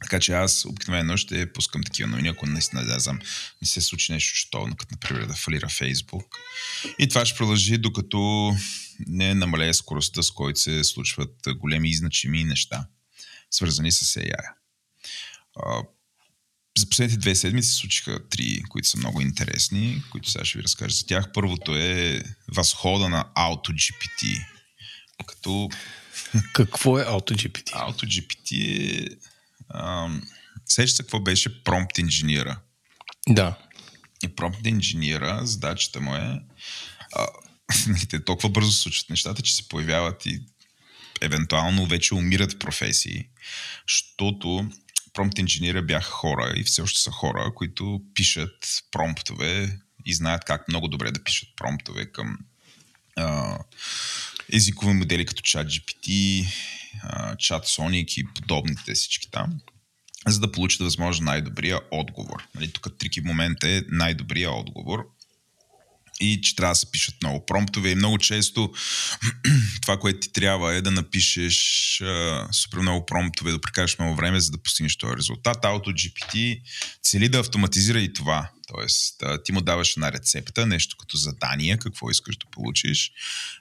Така 0.00 0.20
че 0.20 0.32
аз 0.32 0.64
обикновено 0.64 1.16
ще 1.16 1.52
пускам 1.52 1.82
такива 1.82 2.08
новини, 2.08 2.28
ако 2.28 2.46
наистина 2.46 2.84
да 2.84 3.00
знам, 3.00 3.20
не 3.62 3.68
се 3.68 3.80
случи 3.80 4.12
нещо 4.12 4.38
чутовно, 4.38 4.76
като 4.76 4.94
например 4.94 5.26
да 5.26 5.34
фалира 5.34 5.68
Фейсбук. 5.68 6.38
И 6.98 7.08
това 7.08 7.26
ще 7.26 7.38
продължи 7.38 7.78
докато 7.78 8.52
не 9.06 9.34
намалее 9.34 9.74
скоростта, 9.74 10.22
с 10.22 10.30
който 10.30 10.60
се 10.60 10.84
случват 10.84 11.34
големи 11.56 11.90
и 11.90 11.94
значими 11.94 12.44
неща, 12.44 12.86
свързани 13.50 13.92
с 13.92 14.20
AI. 14.20 14.52
За 16.80 16.88
последните 16.88 17.20
две 17.20 17.34
седмици 17.34 17.68
се 17.68 17.74
случиха 17.74 18.28
три, 18.28 18.62
които 18.68 18.88
са 18.88 18.98
много 18.98 19.20
интересни, 19.20 20.02
които 20.10 20.30
сега 20.30 20.44
ще 20.44 20.58
ви 20.58 20.64
разкажа 20.64 20.94
за 20.94 21.06
тях. 21.06 21.32
Първото 21.34 21.76
е 21.76 22.22
възхода 22.48 23.08
на 23.08 23.24
AutoGPT. 23.36 24.46
Като... 25.26 25.68
Какво 26.52 26.98
е 26.98 27.04
AutoGPT? 27.04 27.70
AutoGPT 27.70 28.52
е... 28.52 29.08
Ам... 29.74 30.22
Сеща 30.66 30.96
се 30.96 31.02
какво 31.02 31.20
беше 31.20 31.64
промпт 31.64 31.98
инженера. 31.98 32.60
Да. 33.28 33.58
И 34.24 34.28
промпт 34.28 34.66
инженера, 34.66 35.40
задачата 35.46 36.00
му 36.00 36.16
е... 36.16 36.40
А, 37.12 37.26
нали, 37.86 38.06
те 38.06 38.24
толкова 38.24 38.48
бързо 38.48 38.72
се 38.72 38.80
случват 38.80 39.10
нещата, 39.10 39.42
че 39.42 39.54
се 39.56 39.68
появяват 39.68 40.26
и 40.26 40.40
евентуално 41.20 41.86
вече 41.86 42.14
умират 42.14 42.58
професии, 42.58 43.28
защото 43.88 44.70
промпт 45.12 45.38
инженера 45.38 45.82
бяха 45.82 46.10
хора 46.10 46.52
и 46.56 46.64
все 46.64 46.82
още 46.82 47.00
са 47.00 47.10
хора, 47.10 47.52
които 47.54 48.02
пишат 48.14 48.82
промптове 48.90 49.78
и 50.06 50.14
знаят 50.14 50.44
как 50.44 50.68
много 50.68 50.88
добре 50.88 51.10
да 51.10 51.24
пишат 51.24 51.48
промптове 51.56 52.06
към 52.06 52.38
а, 53.16 53.58
езикови 54.52 54.92
модели 54.92 55.26
като 55.26 55.42
ChatGPT, 55.42 56.46
ChatSonic 57.34 58.20
и 58.20 58.34
подобните 58.34 58.94
всички 58.94 59.30
там, 59.30 59.60
за 60.26 60.40
да 60.40 60.52
получат 60.52 60.80
възможно 60.80 61.24
най-добрия 61.24 61.80
отговор. 61.90 62.48
Нали, 62.54 62.72
тук 62.72 62.98
трики 62.98 63.20
момент 63.20 63.64
е 63.64 63.84
най-добрия 63.88 64.50
отговор. 64.50 65.08
И 66.20 66.40
че 66.42 66.56
трябва 66.56 66.72
да 66.72 66.76
се 66.76 66.90
пишат 66.90 67.14
много 67.22 67.46
промптове 67.46 67.90
и 67.90 67.94
много 67.94 68.18
често 68.18 68.72
това, 69.82 69.98
което 69.98 70.20
ти 70.20 70.32
трябва 70.32 70.74
е 70.74 70.80
да 70.80 70.90
напишеш 70.90 72.00
а, 72.00 72.48
супер 72.52 72.78
много 72.78 73.06
промптове, 73.06 73.50
да 73.50 73.60
прекараш 73.60 73.98
много 73.98 74.14
време, 74.14 74.40
за 74.40 74.50
да 74.50 74.62
постигнеш 74.62 74.96
този 74.96 75.16
резултат. 75.16 75.56
AutoGPT 75.56 76.62
цели 77.02 77.28
да 77.28 77.38
автоматизира 77.38 78.00
и 78.00 78.12
това. 78.12 78.50
Тоест, 78.68 79.22
а, 79.22 79.42
ти 79.42 79.52
му 79.52 79.60
даваш 79.60 79.96
една 79.96 80.12
рецепта, 80.12 80.66
нещо 80.66 80.96
като 80.96 81.16
задание, 81.16 81.78
какво 81.78 82.10
искаш 82.10 82.36
да 82.36 82.46
получиш 82.50 83.12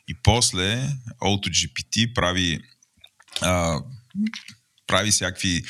и 0.07 0.15
после 0.23 0.89
AutoGPT 1.21 2.13
прави 2.13 2.59
а, 3.41 3.79
прави 4.87 5.11
всякакви... 5.11 5.63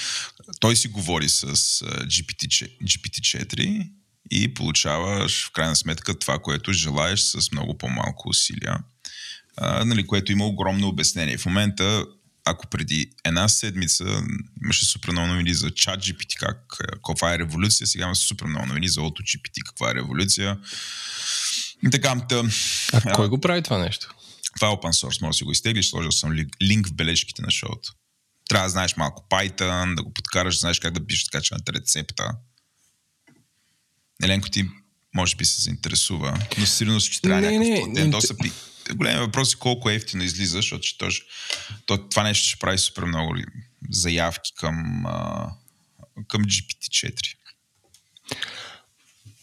Той 0.59 0.75
си 0.75 0.87
говори 0.87 1.29
с 1.29 1.47
GPT, 1.85 2.69
GPT-4 2.83 3.89
и 4.31 4.53
получаваш 4.53 5.47
в 5.47 5.51
крайна 5.51 5.75
сметка 5.75 6.19
това, 6.19 6.39
което 6.39 6.73
желаеш 6.73 7.19
с 7.19 7.51
много 7.51 7.77
по-малко 7.77 8.29
усилия, 8.29 8.77
а, 9.57 9.85
нали, 9.85 10.07
което 10.07 10.31
има 10.31 10.45
огромно 10.45 10.87
обяснение. 10.87 11.37
В 11.37 11.45
момента, 11.45 12.05
ако 12.45 12.67
преди 12.67 13.11
една 13.25 13.49
седмица 13.49 14.23
имаше 14.63 14.85
супер 14.85 15.11
много 15.11 15.27
новини 15.27 15.53
за 15.53 15.71
чат 15.71 15.99
GPT, 15.99 16.37
как, 16.39 16.77
каква 17.05 17.33
е 17.33 17.39
революция, 17.39 17.87
сега 17.87 18.05
има 18.05 18.15
супер 18.15 18.45
много 18.45 18.65
новини 18.65 18.89
за 18.89 19.01
Auto 19.01 19.21
GPT, 19.21 19.63
каква 19.65 19.91
е 19.91 19.95
революция. 19.95 20.57
И 21.85 21.89
така, 21.89 22.15
тъ, 22.29 22.43
а, 22.93 23.01
а 23.05 23.13
кой 23.13 23.29
го 23.29 23.41
прави 23.41 23.61
това 23.61 23.77
нещо? 23.77 24.15
Това 24.55 24.67
е 24.67 24.71
open 24.71 25.05
source, 25.05 25.21
може 25.21 25.35
да 25.35 25.37
си 25.37 25.43
го 25.43 25.51
изтеглиш, 25.51 25.89
сложил 25.89 26.11
съм 26.11 26.31
линк 26.61 26.87
в 26.87 26.93
бележките 26.93 27.41
на 27.41 27.51
шоуто. 27.51 27.93
Трябва 28.49 28.65
да 28.65 28.69
знаеш 28.69 28.97
малко 28.97 29.27
Python, 29.31 29.95
да 29.95 30.03
го 30.03 30.13
подкараш, 30.13 30.55
да 30.55 30.59
знаеш 30.59 30.79
как 30.79 30.93
да 30.93 31.07
пишеш 31.07 31.25
така, 31.25 31.41
че 31.41 31.55
рецепта. 31.69 32.31
Еленко 34.23 34.49
ти 34.49 34.65
може 35.15 35.35
би 35.35 35.45
се 35.45 35.61
заинтересува, 35.61 36.39
но 36.57 36.65
сигурно 36.65 36.99
ще 36.99 37.21
трябва 37.21 37.41
не, 37.41 37.59
някакъв 37.59 37.93
не, 37.93 38.03
не, 38.03 38.09
достъп. 38.09 38.37
Големият 38.95 39.21
въпрос 39.21 39.53
е 39.53 39.57
колко 39.57 39.89
ефтино 39.89 40.23
излиза, 40.23 40.57
защото 40.57 40.87
ще 40.87 40.97
тож, 40.97 41.21
то, 41.85 42.09
това 42.09 42.23
нещо 42.23 42.47
ще 42.47 42.59
прави 42.59 42.77
супер 42.77 43.03
много 43.03 43.35
заявки 43.89 44.51
към, 44.55 45.05
към 46.27 46.43
GPT-4. 46.43 47.35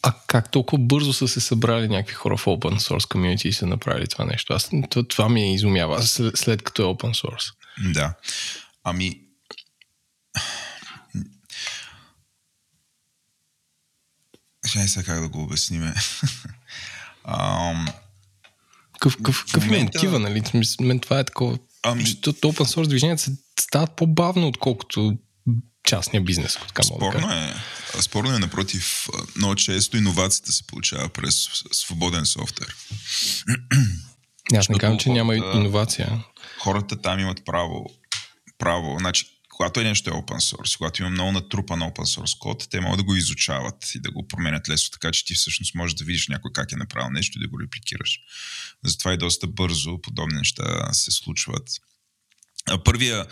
А 0.02 0.14
как 0.26 0.50
толкова 0.50 0.78
бързо 0.82 1.12
са 1.12 1.28
се 1.28 1.40
събрали 1.40 1.88
някакви 1.88 2.14
хора 2.14 2.36
в 2.36 2.44
open 2.44 2.78
source 2.78 3.14
community 3.14 3.46
и 3.46 3.52
са 3.52 3.66
направили 3.66 4.06
това 4.06 4.24
нещо? 4.24 4.52
Аз, 4.52 4.70
това, 4.90 5.08
това 5.08 5.28
ми 5.28 5.42
е 5.42 5.54
изумява, 5.54 6.02
след, 6.02 6.36
след 6.36 6.62
като 6.62 6.82
е 6.82 6.84
open 6.84 7.24
source. 7.24 7.54
Да. 7.92 8.14
Ами, 8.84 9.20
Чай 14.76 14.88
сега 14.88 15.04
как 15.04 15.20
да 15.20 15.28
го 15.28 15.42
обясниме. 15.42 15.94
um, 17.28 17.92
Къв, 19.00 19.16
къв, 19.22 19.44
къв 19.52 19.66
нали? 19.66 20.42
Мен 20.80 21.00
това 21.00 21.18
е 21.18 21.24
такова. 21.24 21.58
Ами... 21.82 22.02
Защото 22.02 22.52
open 22.52 22.74
source 22.74 22.88
движенията 22.88 23.22
се 23.22 23.32
стават 23.60 23.96
по-бавно, 23.96 24.48
отколкото 24.48 25.18
частния 25.84 26.20
бизнес. 26.20 26.58
Така 26.68 26.82
спорно, 26.82 27.32
е, 27.32 27.54
спорно 28.00 28.34
е, 28.34 28.38
напротив, 28.38 29.08
много 29.36 29.54
често 29.54 29.96
иновацията 29.96 30.52
се 30.52 30.66
получава 30.66 31.08
през 31.08 31.48
свободен 31.72 32.26
софтуер. 32.26 32.76
Аз 34.54 34.68
не 34.68 34.78
казвам, 34.78 34.98
че 34.98 35.10
няма 35.10 35.36
иновация. 35.36 36.24
Хората 36.58 37.02
там 37.02 37.20
имат 37.20 37.44
право. 37.44 37.90
Право. 38.58 38.96
Значи, 38.98 39.26
когато 39.56 39.80
е 39.80 39.84
нещо 39.84 40.10
е 40.10 40.12
open 40.12 40.54
source, 40.54 40.76
когато 40.76 41.02
има 41.02 41.10
много 41.10 41.32
натрупан 41.32 41.80
open 41.80 42.18
source 42.18 42.38
код, 42.38 42.66
те 42.70 42.80
могат 42.80 42.98
да 42.98 43.04
го 43.04 43.14
изучават 43.14 43.94
и 43.94 44.00
да 44.00 44.10
го 44.10 44.28
променят 44.28 44.68
лесно, 44.68 44.90
така 44.90 45.12
че 45.12 45.24
ти 45.24 45.34
всъщност 45.34 45.74
можеш 45.74 45.94
да 45.94 46.04
видиш 46.04 46.28
някой 46.28 46.50
как 46.52 46.72
е 46.72 46.76
направил 46.76 47.10
нещо 47.10 47.38
и 47.38 47.40
да 47.40 47.48
го 47.48 47.60
репликираш. 47.60 48.18
Затова 48.84 49.12
и 49.12 49.16
доста 49.16 49.46
бързо 49.46 50.02
подобни 50.02 50.38
неща 50.38 50.92
се 50.92 51.10
случват. 51.10 51.68
Първия, 52.84 53.26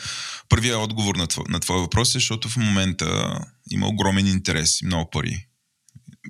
първия 0.49 0.79
отговор 0.79 1.15
на, 1.17 1.27
твой, 1.27 1.45
на 1.49 1.61
твой 1.61 1.81
въпрос 1.81 2.09
е, 2.09 2.13
защото 2.13 2.49
в 2.49 2.57
момента 2.57 3.41
има 3.71 3.89
огромен 3.89 4.27
интерес 4.27 4.81
и 4.81 4.87
много 4.87 5.11
пари. 5.11 5.47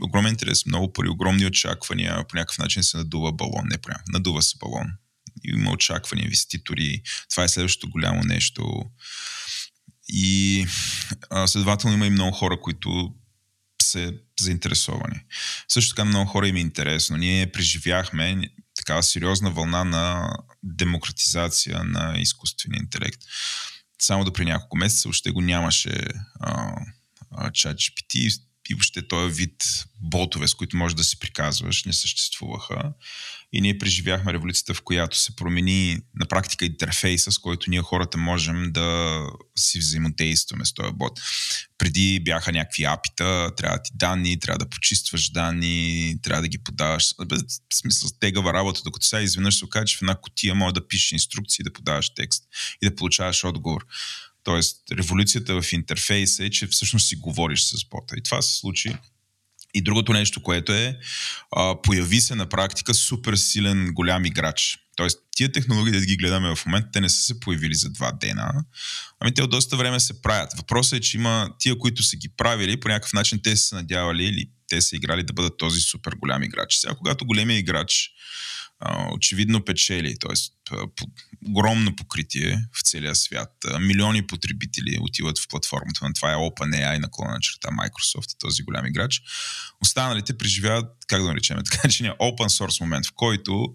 Огромен 0.02 0.32
интерес, 0.32 0.66
много 0.66 0.92
пари, 0.92 1.08
огромни 1.08 1.46
очаквания. 1.46 2.24
По 2.28 2.36
някакъв 2.36 2.58
начин 2.58 2.82
се 2.82 2.96
надува 2.96 3.32
балон. 3.32 3.64
Не 3.64 3.78
прям, 3.78 3.98
надува 4.08 4.42
се 4.42 4.56
балон. 4.58 4.86
Има 5.44 5.70
очаквания, 5.70 6.24
инвеститори. 6.24 7.02
Това 7.30 7.44
е 7.44 7.48
следващото 7.48 7.90
голямо 7.90 8.22
нещо. 8.24 8.84
И 10.08 10.66
следователно 11.46 11.96
има 11.96 12.06
и 12.06 12.10
много 12.10 12.32
хора, 12.32 12.60
които 12.60 13.14
са 13.82 14.12
заинтересовани. 14.40 15.20
Също 15.68 15.94
така 15.94 16.04
много 16.04 16.30
хора 16.30 16.48
им 16.48 16.56
е 16.56 16.60
интересно. 16.60 17.16
Ние 17.16 17.52
преживяхме 17.52 18.50
такава 18.74 19.02
сериозна 19.02 19.50
вълна 19.50 19.84
на 19.84 20.36
демократизация 20.62 21.84
на 21.84 22.14
изкуствения 22.18 22.80
интелект. 22.80 23.20
Само 24.02 24.24
до 24.24 24.32
при 24.32 24.44
няколко 24.44 24.76
месеца 24.76 25.08
още 25.08 25.30
го 25.30 25.40
нямаше 25.40 26.06
чат 27.52 27.78
GPT 27.78 28.40
и 28.70 28.74
въобще 28.74 29.08
този 29.08 29.34
вид 29.34 29.84
ботове, 30.00 30.48
с 30.48 30.54
които 30.54 30.76
можеш 30.76 30.94
да 30.94 31.04
си 31.04 31.18
приказваш, 31.18 31.84
не 31.84 31.92
съществуваха. 31.92 32.92
И 33.56 33.60
ние 33.60 33.78
преживяхме 33.78 34.32
революцията, 34.32 34.74
в 34.74 34.82
която 34.82 35.18
се 35.18 35.36
промени 35.36 35.98
на 36.14 36.26
практика 36.26 36.64
интерфейса, 36.64 37.32
с 37.32 37.38
който 37.38 37.70
ние 37.70 37.82
хората 37.82 38.18
можем 38.18 38.72
да 38.72 39.20
си 39.56 39.78
взаимодействаме 39.78 40.64
с 40.64 40.74
този 40.74 40.92
бот. 40.92 41.20
Преди 41.78 42.20
бяха 42.24 42.52
някакви 42.52 42.84
апита, 42.84 43.50
трябва 43.56 43.76
да 43.76 43.82
ти 43.82 43.90
данни, 43.94 44.40
трябва 44.40 44.58
да 44.58 44.68
почистваш 44.68 45.30
данни, 45.30 46.16
трябва 46.22 46.42
да 46.42 46.48
ги 46.48 46.58
подаваш. 46.58 47.14
В 47.18 47.74
смисъл, 47.74 48.10
тегава 48.20 48.52
работа, 48.52 48.80
докато 48.84 49.06
сега 49.06 49.22
изведнъж 49.22 49.58
се 49.58 49.64
окаже, 49.64 49.86
че 49.86 49.98
в 49.98 50.02
една 50.02 50.14
котия 50.14 50.54
може 50.54 50.74
да 50.74 50.88
пишеш 50.88 51.12
инструкции, 51.12 51.64
да 51.64 51.72
подаваш 51.72 52.10
текст 52.14 52.44
и 52.82 52.88
да 52.88 52.94
получаваш 52.94 53.44
отговор. 53.44 53.86
Тоест, 54.44 54.76
революцията 54.92 55.62
в 55.62 55.72
интерфейса 55.72 56.44
е, 56.44 56.50
че 56.50 56.66
всъщност 56.66 57.08
си 57.08 57.16
говориш 57.16 57.62
с 57.62 57.88
бота. 57.88 58.14
И 58.16 58.22
това 58.22 58.42
се 58.42 58.58
случи. 58.58 58.94
И 59.74 59.82
другото 59.82 60.12
нещо, 60.12 60.42
което 60.42 60.72
е, 60.72 60.98
а, 61.56 61.82
появи 61.82 62.20
се 62.20 62.34
на 62.34 62.46
практика 62.46 62.94
супер 62.94 63.34
силен 63.34 63.90
голям 63.92 64.24
играч. 64.24 64.78
Тоест, 64.96 65.18
тия 65.36 65.52
технологии, 65.52 66.00
да 66.00 66.06
ги 66.06 66.16
гледаме 66.16 66.56
в 66.56 66.66
момента, 66.66 66.88
те 66.92 67.00
не 67.00 67.08
са 67.08 67.20
се 67.20 67.40
появили 67.40 67.74
за 67.74 67.90
два 67.90 68.12
дена. 68.12 68.64
Ами 69.20 69.34
те 69.34 69.42
от 69.42 69.50
доста 69.50 69.76
време 69.76 70.00
се 70.00 70.22
правят. 70.22 70.52
Въпросът 70.56 70.98
е, 70.98 71.00
че 71.00 71.16
има 71.16 71.50
тия, 71.58 71.78
които 71.78 72.02
са 72.02 72.16
ги 72.16 72.28
правили, 72.28 72.80
по 72.80 72.88
някакъв 72.88 73.12
начин 73.12 73.40
те 73.42 73.56
са 73.56 73.74
надявали 73.74 74.24
или 74.24 74.48
те 74.68 74.80
са 74.80 74.96
играли 74.96 75.22
да 75.22 75.32
бъдат 75.32 75.58
този 75.58 75.80
супер 75.80 76.12
голям 76.12 76.42
играч. 76.42 76.74
Сега, 76.74 76.94
когато 76.94 77.26
големия 77.26 77.58
играч 77.58 78.10
очевидно 79.12 79.64
печели, 79.64 80.18
т.е. 80.18 80.74
огромно 81.48 81.96
покритие 81.96 82.66
в 82.72 82.82
целия 82.82 83.14
свят. 83.14 83.52
Милиони 83.80 84.26
потребители 84.26 84.98
отиват 85.00 85.38
в 85.38 85.48
платформата 85.48 86.04
на 86.08 86.12
това 86.12 86.32
е 86.32 86.36
OpenAI 86.36 86.98
наклона 86.98 87.40
черта 87.40 87.68
Microsoft, 87.68 88.36
този 88.38 88.62
голям 88.62 88.86
играч. 88.86 89.22
Останалите 89.82 90.38
преживяват, 90.38 90.86
как 91.06 91.22
да 91.22 91.28
наречем, 91.28 91.56
така 91.70 91.88
че 91.88 92.04
open 92.04 92.48
source 92.48 92.80
момент, 92.80 93.06
в 93.06 93.12
който 93.14 93.74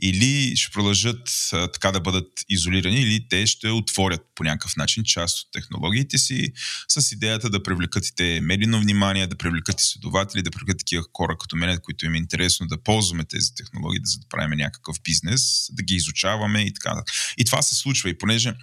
или 0.00 0.56
ще 0.56 0.72
продължат 0.72 1.30
а, 1.52 1.68
така 1.72 1.92
да 1.92 2.00
бъдат 2.00 2.44
изолирани, 2.48 3.00
или 3.00 3.28
те 3.28 3.46
ще 3.46 3.68
отворят 3.68 4.20
по 4.34 4.44
някакъв 4.44 4.76
начин 4.76 5.04
част 5.04 5.38
от 5.38 5.52
технологиите 5.52 6.18
си 6.18 6.52
с 6.88 7.12
идеята 7.12 7.50
да 7.50 7.62
привлекат 7.62 8.06
и 8.06 8.14
те 8.14 8.40
медийно 8.42 8.80
внимание, 8.80 9.26
да 9.26 9.38
привлекат 9.38 9.80
изследователи, 9.80 10.42
да 10.42 10.50
привлекат 10.50 10.78
такива 10.78 11.04
хора 11.16 11.36
като 11.40 11.56
мен, 11.56 11.78
които 11.82 12.06
им 12.06 12.14
е 12.14 12.18
интересно 12.18 12.66
да 12.66 12.82
ползваме 12.82 13.24
тези 13.24 13.54
технологии, 13.54 14.00
за 14.04 14.18
да 14.18 14.26
правим 14.28 14.58
някакъв 14.58 14.96
бизнес, 15.04 15.68
да 15.72 15.82
ги 15.82 15.94
изучаваме 15.94 16.62
и 16.62 16.74
така. 16.74 17.02
И 17.38 17.44
това 17.44 17.62
се 17.62 17.74
случва 17.74 18.10
и 18.10 18.18
понеже 18.18 18.54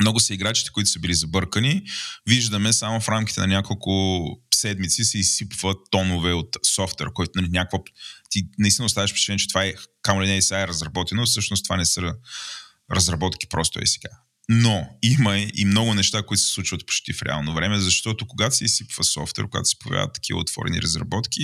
много 0.00 0.20
са 0.20 0.34
играчите, 0.34 0.70
които 0.70 0.90
са 0.90 1.00
били 1.00 1.14
забъркани. 1.14 1.82
Виждаме 2.26 2.72
само 2.72 3.00
в 3.00 3.08
рамките 3.08 3.40
на 3.40 3.46
няколко 3.46 4.26
седмици 4.54 5.04
се 5.04 5.18
изсипват 5.18 5.78
тонове 5.90 6.32
от 6.32 6.56
софтуер, 6.74 7.08
който 7.12 7.32
нали, 7.40 7.48
някаква... 7.50 7.78
Ти 8.30 8.48
наистина 8.58 8.86
оставаш 8.86 9.10
впечатление, 9.10 9.38
че 9.38 9.48
това 9.48 9.64
е 9.64 9.74
камо 10.02 10.22
ли 10.22 10.26
не 10.26 10.42
сега 10.42 10.60
е 10.60 10.68
разработено, 10.68 11.26
всъщност 11.26 11.64
това 11.64 11.76
не 11.76 11.86
са 11.86 12.14
разработки 12.90 13.46
просто 13.48 13.78
е 13.82 13.86
сега. 13.86 14.10
Но 14.48 14.88
има 15.02 15.38
и 15.38 15.64
много 15.64 15.94
неща, 15.94 16.22
които 16.22 16.42
се 16.42 16.52
случват 16.52 16.86
почти 16.86 17.12
в 17.12 17.22
реално 17.22 17.54
време, 17.54 17.80
защото 17.80 18.26
когато 18.26 18.56
се 18.56 18.64
изсипва 18.64 19.04
софтуер, 19.04 19.48
когато 19.48 19.68
се 19.68 19.78
появяват 19.78 20.14
такива 20.14 20.40
отворени 20.40 20.82
разработки 20.82 21.42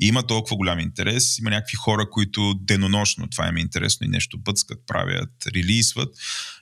и 0.00 0.06
има 0.06 0.26
толкова 0.26 0.56
голям 0.56 0.78
интерес, 0.78 1.38
има 1.38 1.50
някакви 1.50 1.76
хора, 1.76 2.10
които 2.10 2.54
денонощно, 2.60 3.28
това 3.30 3.48
им 3.48 3.56
е 3.56 3.60
интересно 3.60 4.06
и 4.06 4.10
нещо 4.10 4.38
бъцкат, 4.38 4.78
правят, 4.86 5.30
релизват 5.54 6.08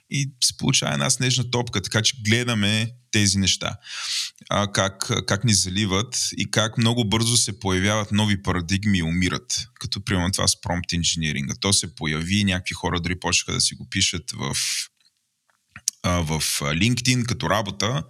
и 0.09 0.31
се 0.43 0.57
получава 0.57 0.93
една 0.93 1.09
снежна 1.09 1.51
топка, 1.51 1.81
така 1.81 2.01
че 2.01 2.15
гледаме 2.25 2.91
тези 3.11 3.37
неща. 3.37 3.75
А, 4.49 4.71
как, 4.71 5.11
как 5.27 5.43
ни 5.43 5.53
заливат 5.53 6.29
и 6.37 6.51
как 6.51 6.77
много 6.77 7.05
бързо 7.05 7.37
се 7.37 7.59
появяват 7.59 8.11
нови 8.11 8.43
парадигми 8.43 8.97
и 8.97 9.03
умират. 9.03 9.67
Като 9.79 10.05
примерно 10.05 10.31
това 10.31 10.47
с 10.47 10.61
промпт 10.61 10.91
инжиниринга. 10.91 11.53
То 11.59 11.73
се 11.73 11.95
появи, 11.95 12.43
някакви 12.43 12.73
хора 12.73 12.99
дори 12.99 13.19
почнаха 13.19 13.53
да 13.53 13.61
си 13.61 13.75
го 13.75 13.89
пишат 13.89 14.31
в 14.31 14.55
в 16.05 16.41
LinkedIn 16.61 17.25
като 17.25 17.49
работа 17.49 18.03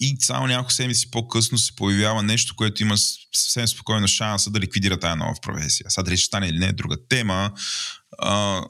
и 0.00 0.16
само 0.20 0.46
няколко 0.46 0.72
седмици 0.72 1.10
по-късно 1.10 1.58
се 1.58 1.76
появява 1.76 2.22
нещо, 2.22 2.56
което 2.56 2.82
има 2.82 2.96
съвсем 3.32 3.68
спокойно 3.68 4.08
шанса 4.08 4.50
да 4.50 4.60
ликвидира 4.60 5.00
тая 5.00 5.16
нова 5.16 5.34
професия. 5.42 5.90
Сега 5.90 6.04
дали 6.04 6.16
ще 6.16 6.26
стане 6.26 6.48
или 6.48 6.58
не 6.58 6.66
е 6.66 6.72
друга 6.72 6.96
тема, 7.08 7.52
а, 8.18 8.62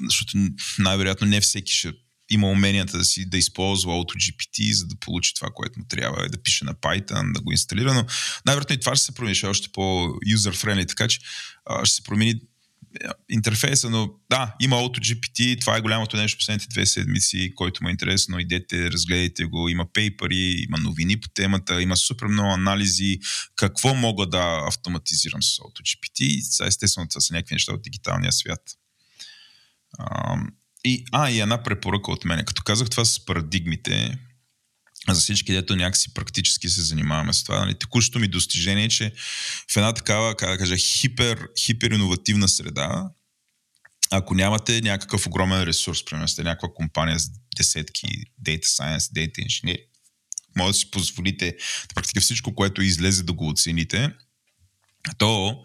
защото 0.00 0.38
най-вероятно 0.78 1.26
не 1.26 1.40
всеки 1.40 1.72
ще 1.72 1.92
има 2.30 2.50
уменията 2.50 2.98
да 2.98 3.04
си 3.04 3.30
да 3.30 3.38
използва 3.38 3.92
AutoGPT, 3.92 4.72
за 4.72 4.86
да 4.86 4.96
получи 4.96 5.34
това, 5.34 5.48
което 5.54 5.78
му 5.78 5.84
трябва, 5.88 6.28
да 6.28 6.42
пише 6.42 6.64
на 6.64 6.74
Python, 6.74 7.32
да 7.32 7.40
го 7.40 7.52
инсталира, 7.52 7.94
но 7.94 8.06
най-вероятно 8.46 8.74
и 8.74 8.80
това 8.80 8.96
ще 8.96 9.04
се 9.04 9.14
промени, 9.14 9.34
ще 9.34 9.46
е 9.46 9.50
още 9.50 9.68
по-юзер-френдли, 9.68 10.88
така 10.88 11.08
че 11.08 11.20
а, 11.66 11.84
ще 11.84 11.96
се 11.96 12.02
промени 12.02 12.34
интерфейса, 13.30 13.90
но 13.90 14.10
да, 14.30 14.54
има 14.60 14.76
AutoGPT, 14.76 15.60
това 15.60 15.76
е 15.76 15.80
голямото 15.80 16.16
нещо 16.16 16.38
последните 16.38 16.66
две 16.70 16.86
седмици, 16.86 17.52
който 17.54 17.82
му 17.82 17.88
е 17.88 17.92
интересно, 17.92 18.38
идете, 18.38 18.90
разгледайте 18.90 19.44
го, 19.44 19.68
има 19.68 19.86
пейпери, 19.92 20.64
има 20.68 20.78
новини 20.78 21.20
по 21.20 21.28
темата, 21.28 21.82
има 21.82 21.96
супер 21.96 22.26
много 22.26 22.50
анализи, 22.50 23.18
какво 23.56 23.94
мога 23.94 24.26
да 24.26 24.64
автоматизирам 24.68 25.42
с 25.42 25.58
AutoGPT. 25.58 26.40
Сега 26.40 26.66
естествено 26.66 27.08
това 27.08 27.20
са 27.20 27.34
някакви 27.34 27.54
неща 27.54 27.72
от 27.72 27.82
дигиталния 27.82 28.32
свят. 28.32 28.60
И, 30.84 31.04
а, 31.12 31.30
и 31.30 31.40
една 31.40 31.62
препоръка 31.62 32.12
от 32.12 32.24
мен. 32.24 32.44
Като 32.44 32.62
казах 32.62 32.90
това 32.90 33.04
с 33.04 33.24
парадигмите, 33.24 34.18
за 35.08 35.20
всички, 35.20 35.52
дето 35.52 35.76
някакси 35.76 36.14
практически 36.14 36.68
се 36.68 36.82
занимаваме 36.82 37.32
с 37.32 37.42
това. 37.42 37.58
Нали, 37.58 37.78
текущото 37.78 38.18
ми 38.18 38.28
достижение 38.28 38.84
е, 38.84 38.88
че 38.88 39.12
в 39.72 39.76
една 39.76 39.92
такава, 39.92 40.36
как 40.36 40.50
да 40.50 40.58
кажа, 40.58 40.76
хипер, 40.76 41.92
иновативна 41.92 42.48
среда, 42.48 43.10
ако 44.10 44.34
нямате 44.34 44.80
някакъв 44.80 45.26
огромен 45.26 45.62
ресурс, 45.62 46.04
примерно 46.04 46.28
сте 46.28 46.42
някаква 46.42 46.68
компания 46.74 47.20
с 47.20 47.30
десетки 47.56 48.06
data 48.42 48.64
science, 48.64 48.98
data 48.98 49.46
engineer, 49.46 49.78
може 50.56 50.72
да 50.72 50.78
си 50.78 50.90
позволите 50.90 51.56
да 52.14 52.20
всичко, 52.20 52.54
което 52.54 52.82
излезе 52.82 53.22
да 53.22 53.32
го 53.32 53.48
оцените, 53.48 54.12
то 55.18 55.62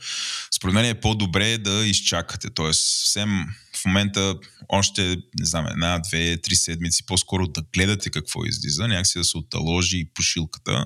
според 0.56 0.74
мен 0.74 0.86
е 0.86 1.00
по-добре 1.00 1.58
да 1.58 1.86
изчакате. 1.86 2.50
Тоест, 2.50 2.82
съвсем 2.82 3.46
в 3.82 3.86
момента 3.86 4.36
още, 4.70 5.18
не 5.40 5.46
знам, 5.46 5.68
една, 5.68 6.00
две, 6.00 6.38
три 6.38 6.56
седмици, 6.56 7.06
по-скоро 7.06 7.48
да 7.48 7.62
гледате 7.74 8.10
какво 8.10 8.46
излиза, 8.46 8.88
някакси 8.88 9.18
да 9.18 9.24
се 9.24 9.38
оталожи 9.38 10.10
пошилката 10.14 10.86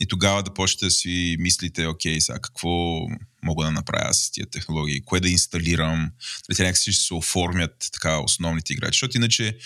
и 0.00 0.06
тогава 0.06 0.42
да 0.42 0.54
почнете 0.54 0.84
да 0.84 0.90
си 0.90 1.36
мислите, 1.38 1.86
окей, 1.86 2.20
сега 2.20 2.38
какво 2.38 2.98
мога 3.42 3.64
да 3.64 3.72
направя 3.72 4.14
с 4.14 4.30
тия 4.30 4.46
технологии, 4.50 5.04
кое 5.04 5.20
да 5.20 5.28
инсталирам, 5.28 6.10
те 6.56 6.62
някакси 6.62 6.92
ще 6.92 7.02
се 7.02 7.14
оформят 7.14 7.88
така 7.92 8.20
основните 8.20 8.72
играчи, 8.72 8.96
защото 8.96 9.16
иначе 9.16 9.58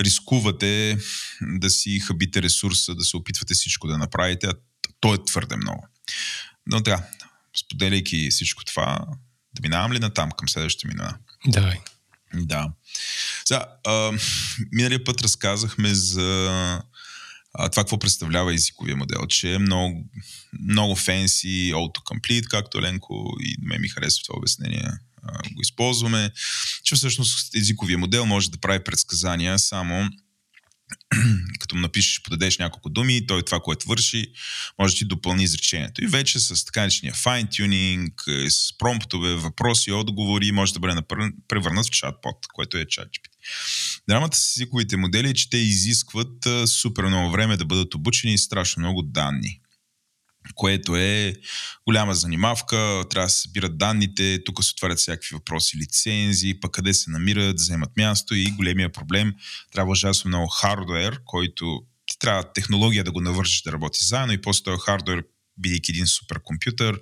рискувате 0.00 0.98
да 1.42 1.70
си 1.70 2.00
хабите 2.00 2.42
ресурса, 2.42 2.94
да 2.94 3.04
се 3.04 3.16
опитвате 3.16 3.54
всичко 3.54 3.88
да 3.88 3.98
направите, 3.98 4.46
а 4.46 4.54
то 5.00 5.14
е 5.14 5.24
твърде 5.24 5.56
много. 5.56 5.86
Но 6.66 6.82
така, 6.82 7.06
споделяйки 7.64 8.30
всичко 8.30 8.64
това, 8.64 9.06
да 9.54 9.60
минавам 9.62 9.92
ли 9.92 9.98
натам 9.98 10.30
към 10.30 10.48
следващата 10.48 10.88
минута? 10.88 11.16
Давай. 11.46 11.76
Да. 12.34 12.72
Сега, 13.44 13.64
а, 13.86 14.12
миналия 14.72 15.04
път 15.04 15.20
разказахме 15.20 15.94
за 15.94 16.50
а, 17.54 17.68
това 17.68 17.82
какво 17.82 17.98
представлява 17.98 18.54
езиковия 18.54 18.96
модел, 18.96 19.26
че 19.26 19.54
е 19.54 19.58
много, 19.58 20.04
много 20.68 20.96
фенси, 20.96 21.72
autocomplete, 21.74 22.48
както 22.48 22.82
Ленко 22.82 23.36
и 23.40 23.56
ме 23.62 23.78
ми 23.78 23.88
харесва 23.88 24.24
това 24.24 24.38
обяснение 24.38 24.90
а, 25.22 25.38
го 25.52 25.62
използваме, 25.62 26.30
че 26.84 26.94
всъщност 26.94 27.54
езиковия 27.54 27.98
модел 27.98 28.26
може 28.26 28.50
да 28.50 28.58
прави 28.58 28.84
предсказания 28.84 29.58
само 29.58 30.10
като 31.60 31.74
му 31.74 31.80
напишеш, 31.80 32.22
подадеш 32.22 32.58
няколко 32.58 32.90
думи, 32.90 33.26
той 33.26 33.42
това, 33.42 33.60
което 33.60 33.88
върши, 33.88 34.26
може 34.78 34.94
да 34.94 34.98
ти 34.98 35.04
допълни 35.04 35.44
изречението. 35.44 36.04
И 36.04 36.06
вече 36.06 36.40
с 36.40 36.64
така 36.64 36.80
наречения 36.80 37.14
fine-tuning, 37.14 38.12
с 38.48 38.78
промптове, 38.78 39.34
въпроси, 39.34 39.92
отговори, 39.92 40.52
може 40.52 40.72
да 40.72 40.80
бъде 40.80 41.00
превърнат 41.48 41.86
в 41.86 41.90
чатбот, 41.90 42.46
което 42.54 42.78
е 42.78 42.84
ChatGPT. 42.84 43.34
Драмата 44.08 44.36
с 44.36 44.56
езиковите 44.56 44.96
модели 44.96 45.28
е, 45.28 45.34
че 45.34 45.50
те 45.50 45.58
изискват 45.58 46.46
супер 46.66 47.04
много 47.04 47.30
време 47.30 47.56
да 47.56 47.64
бъдат 47.64 47.94
обучени 47.94 48.34
и 48.34 48.38
страшно 48.38 48.80
много 48.80 49.02
данни 49.02 49.60
което 50.54 50.96
е 50.96 51.34
голяма 51.86 52.14
занимавка, 52.14 53.04
трябва 53.10 53.26
да 53.26 53.30
се 53.30 53.40
събират 53.40 53.78
данните, 53.78 54.44
тук 54.44 54.64
се 54.64 54.72
отварят 54.72 54.98
всякакви 54.98 55.34
въпроси, 55.34 55.76
лицензии, 55.76 56.60
пък 56.60 56.72
къде 56.72 56.94
се 56.94 57.10
намират, 57.10 57.56
вземат 57.56 57.96
място 57.96 58.34
и 58.34 58.50
големия 58.50 58.92
проблем, 58.92 59.34
трябва 59.72 59.92
ужасно 59.92 60.28
много 60.28 60.48
хардуер, 60.48 61.20
който 61.24 61.82
ти 62.06 62.18
трябва 62.18 62.52
технология 62.52 63.04
да 63.04 63.12
го 63.12 63.20
навършиш 63.20 63.62
да 63.62 63.72
работи 63.72 64.04
заедно 64.04 64.32
и 64.32 64.42
после 64.42 64.62
този 64.62 64.80
хардуер 64.84 65.24
бидейки 65.58 65.90
един 65.90 66.06
суперкомпютър, 66.06 67.00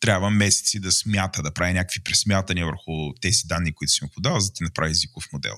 трябва 0.00 0.30
месеци 0.30 0.80
да 0.80 0.92
смята, 0.92 1.42
да 1.42 1.54
прави 1.54 1.72
някакви 1.72 2.00
пресмятания 2.00 2.66
върху 2.66 3.14
тези 3.20 3.42
данни, 3.46 3.74
които 3.74 3.92
си 3.92 4.04
му 4.04 4.10
подава, 4.14 4.40
за 4.40 4.48
да 4.48 4.54
ти 4.54 4.62
направи 4.62 4.90
езиков 4.90 5.32
модел. 5.32 5.56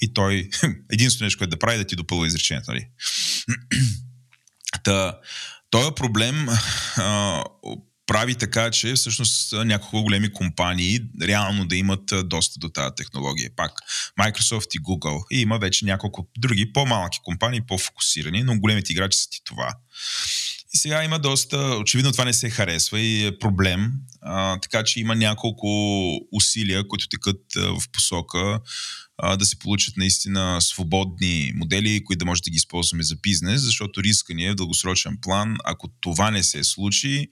И 0.00 0.12
той, 0.12 0.50
единствено 0.92 1.26
нещо, 1.26 1.38
което 1.38 1.50
да 1.50 1.58
прави, 1.58 1.74
е 1.74 1.78
да 1.78 1.84
ти 1.84 1.96
допълва 1.96 2.26
изречението. 2.26 2.70
Нали? 2.70 2.88
Та, 4.84 5.18
този 5.70 5.90
проблем 5.96 6.48
а, 6.96 7.44
прави 8.06 8.34
така, 8.34 8.70
че 8.70 8.94
всъщност 8.94 9.52
няколко 9.52 10.02
големи 10.02 10.32
компании 10.32 11.00
реално 11.22 11.64
да 11.64 11.76
имат 11.76 12.12
доста 12.24 12.60
до 12.60 12.68
тази 12.68 12.94
технология. 12.96 13.50
Пак 13.56 13.72
Microsoft 14.20 14.76
и 14.76 14.80
Google. 14.82 15.24
И 15.30 15.40
има 15.40 15.58
вече 15.58 15.84
няколко 15.84 16.28
други 16.38 16.72
по-малки 16.72 17.18
компании, 17.24 17.60
по-фокусирани, 17.60 18.42
но 18.42 18.58
големите 18.58 18.92
играчи 18.92 19.18
са 19.18 19.30
ти 19.30 19.40
това. 19.44 19.74
И 20.74 20.78
сега 20.78 21.04
има 21.04 21.18
доста, 21.18 21.58
очевидно 21.58 22.12
това 22.12 22.24
не 22.24 22.32
се 22.32 22.50
харесва 22.50 23.00
и 23.00 23.26
е 23.26 23.38
проблем, 23.38 23.92
а, 24.22 24.60
така 24.60 24.84
че 24.84 25.00
има 25.00 25.14
няколко 25.14 25.66
усилия, 26.32 26.88
които 26.88 27.08
текат 27.08 27.40
в 27.56 27.82
посока 27.92 28.60
да 29.38 29.46
се 29.46 29.58
получат 29.58 29.96
наистина 29.96 30.60
свободни 30.60 31.52
модели, 31.54 32.04
които 32.04 32.18
да 32.18 32.24
може 32.24 32.42
да 32.42 32.50
ги 32.50 32.56
използваме 32.56 33.02
за 33.02 33.16
бизнес, 33.16 33.62
защото 33.62 34.02
риска 34.02 34.34
ни 34.34 34.46
е 34.46 34.52
в 34.52 34.54
дългосрочен 34.54 35.18
план, 35.20 35.56
ако 35.64 35.88
това 36.00 36.30
не 36.30 36.42
се 36.42 36.64
случи, 36.64 37.28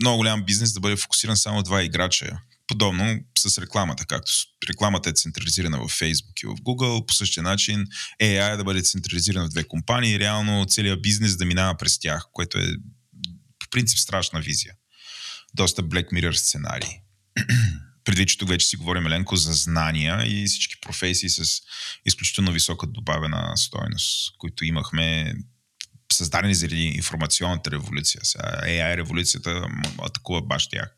много 0.00 0.16
голям 0.16 0.44
бизнес 0.44 0.72
да 0.72 0.80
бъде 0.80 0.96
фокусиран 0.96 1.36
само 1.36 1.62
два 1.62 1.82
играча. 1.82 2.38
Подобно 2.66 3.20
с 3.38 3.58
рекламата, 3.58 4.04
както 4.06 4.32
рекламата 4.68 5.10
е 5.10 5.12
централизирана 5.12 5.78
в 5.78 6.00
Facebook 6.00 6.44
и 6.44 6.46
в 6.46 6.54
Google, 6.54 7.06
по 7.06 7.14
същия 7.14 7.42
начин 7.42 7.86
AI 8.22 8.56
да 8.56 8.64
бъде 8.64 8.82
централизирана 8.82 9.46
в 9.46 9.50
две 9.50 9.64
компании 9.64 10.18
реално 10.18 10.64
целият 10.68 11.02
бизнес 11.02 11.36
да 11.36 11.44
минава 11.44 11.76
през 11.76 11.98
тях, 11.98 12.24
което 12.32 12.58
е 12.58 12.66
по 13.58 13.66
принцип 13.70 13.98
страшна 13.98 14.40
визия. 14.40 14.74
Доста 15.54 15.82
Black 15.82 16.12
Mirror 16.12 16.32
сценарии 16.32 17.00
предвид, 18.04 18.28
че 18.28 18.38
тук 18.38 18.48
вече 18.48 18.66
си 18.66 18.76
говорим 18.76 19.06
Еленко 19.06 19.36
за 19.36 19.52
знания 19.52 20.22
и 20.26 20.46
всички 20.46 20.80
професии 20.80 21.28
с 21.28 21.60
изключително 22.06 22.52
висока 22.52 22.86
добавена 22.86 23.52
стоеност, 23.56 24.34
които 24.38 24.64
имахме 24.64 25.34
създадени 26.12 26.54
заради 26.54 26.82
информационната 26.82 27.70
революция. 27.70 28.20
AI 28.20 28.96
революцията 28.96 29.66
атакува 30.02 30.42
баш 30.42 30.68
тях. 30.68 30.94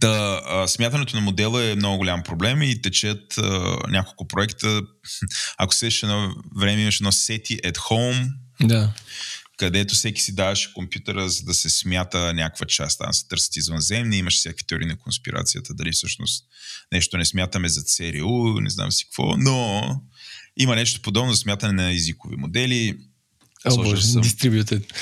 Та, 0.00 0.68
смятането 0.68 1.16
на 1.16 1.22
модела 1.22 1.64
е 1.64 1.74
много 1.74 1.96
голям 1.96 2.22
проблем 2.22 2.62
и 2.62 2.82
течат 2.82 3.38
а, 3.38 3.76
няколко 3.88 4.28
проекта. 4.28 4.82
Ако 5.58 5.74
се 5.74 5.90
едно 6.02 6.34
време 6.56 6.82
имаше 6.82 7.02
едно 7.02 7.12
SETI 7.12 7.60
at 7.60 7.76
Home, 7.76 8.28
да 8.60 8.92
където 9.56 9.94
всеки 9.94 10.22
си 10.22 10.34
даваше 10.34 10.72
компютъра, 10.74 11.28
за 11.28 11.44
да 11.44 11.54
се 11.54 11.70
смята 11.70 12.34
някаква 12.34 12.66
част. 12.66 12.98
Там 12.98 13.14
се 13.14 13.28
търсят 13.28 13.56
извънземни, 13.56 14.18
имаш 14.18 14.36
всякакви 14.36 14.66
теории 14.66 14.86
на 14.86 14.98
конспирацията, 14.98 15.74
дали 15.74 15.92
всъщност 15.92 16.44
нещо 16.92 17.18
не 17.18 17.24
смятаме 17.24 17.68
за 17.68 17.82
ЦРУ, 17.82 18.60
не 18.60 18.70
знам 18.70 18.92
си 18.92 19.04
какво, 19.04 19.36
но 19.36 19.82
има 20.56 20.74
нещо 20.74 21.02
подобно 21.02 21.32
за 21.32 21.38
смятане 21.38 21.72
на 21.72 21.92
езикови 21.92 22.36
модели. 22.36 22.98
О, 23.64 23.76
боже, 23.76 24.02
distributed. 24.02 24.92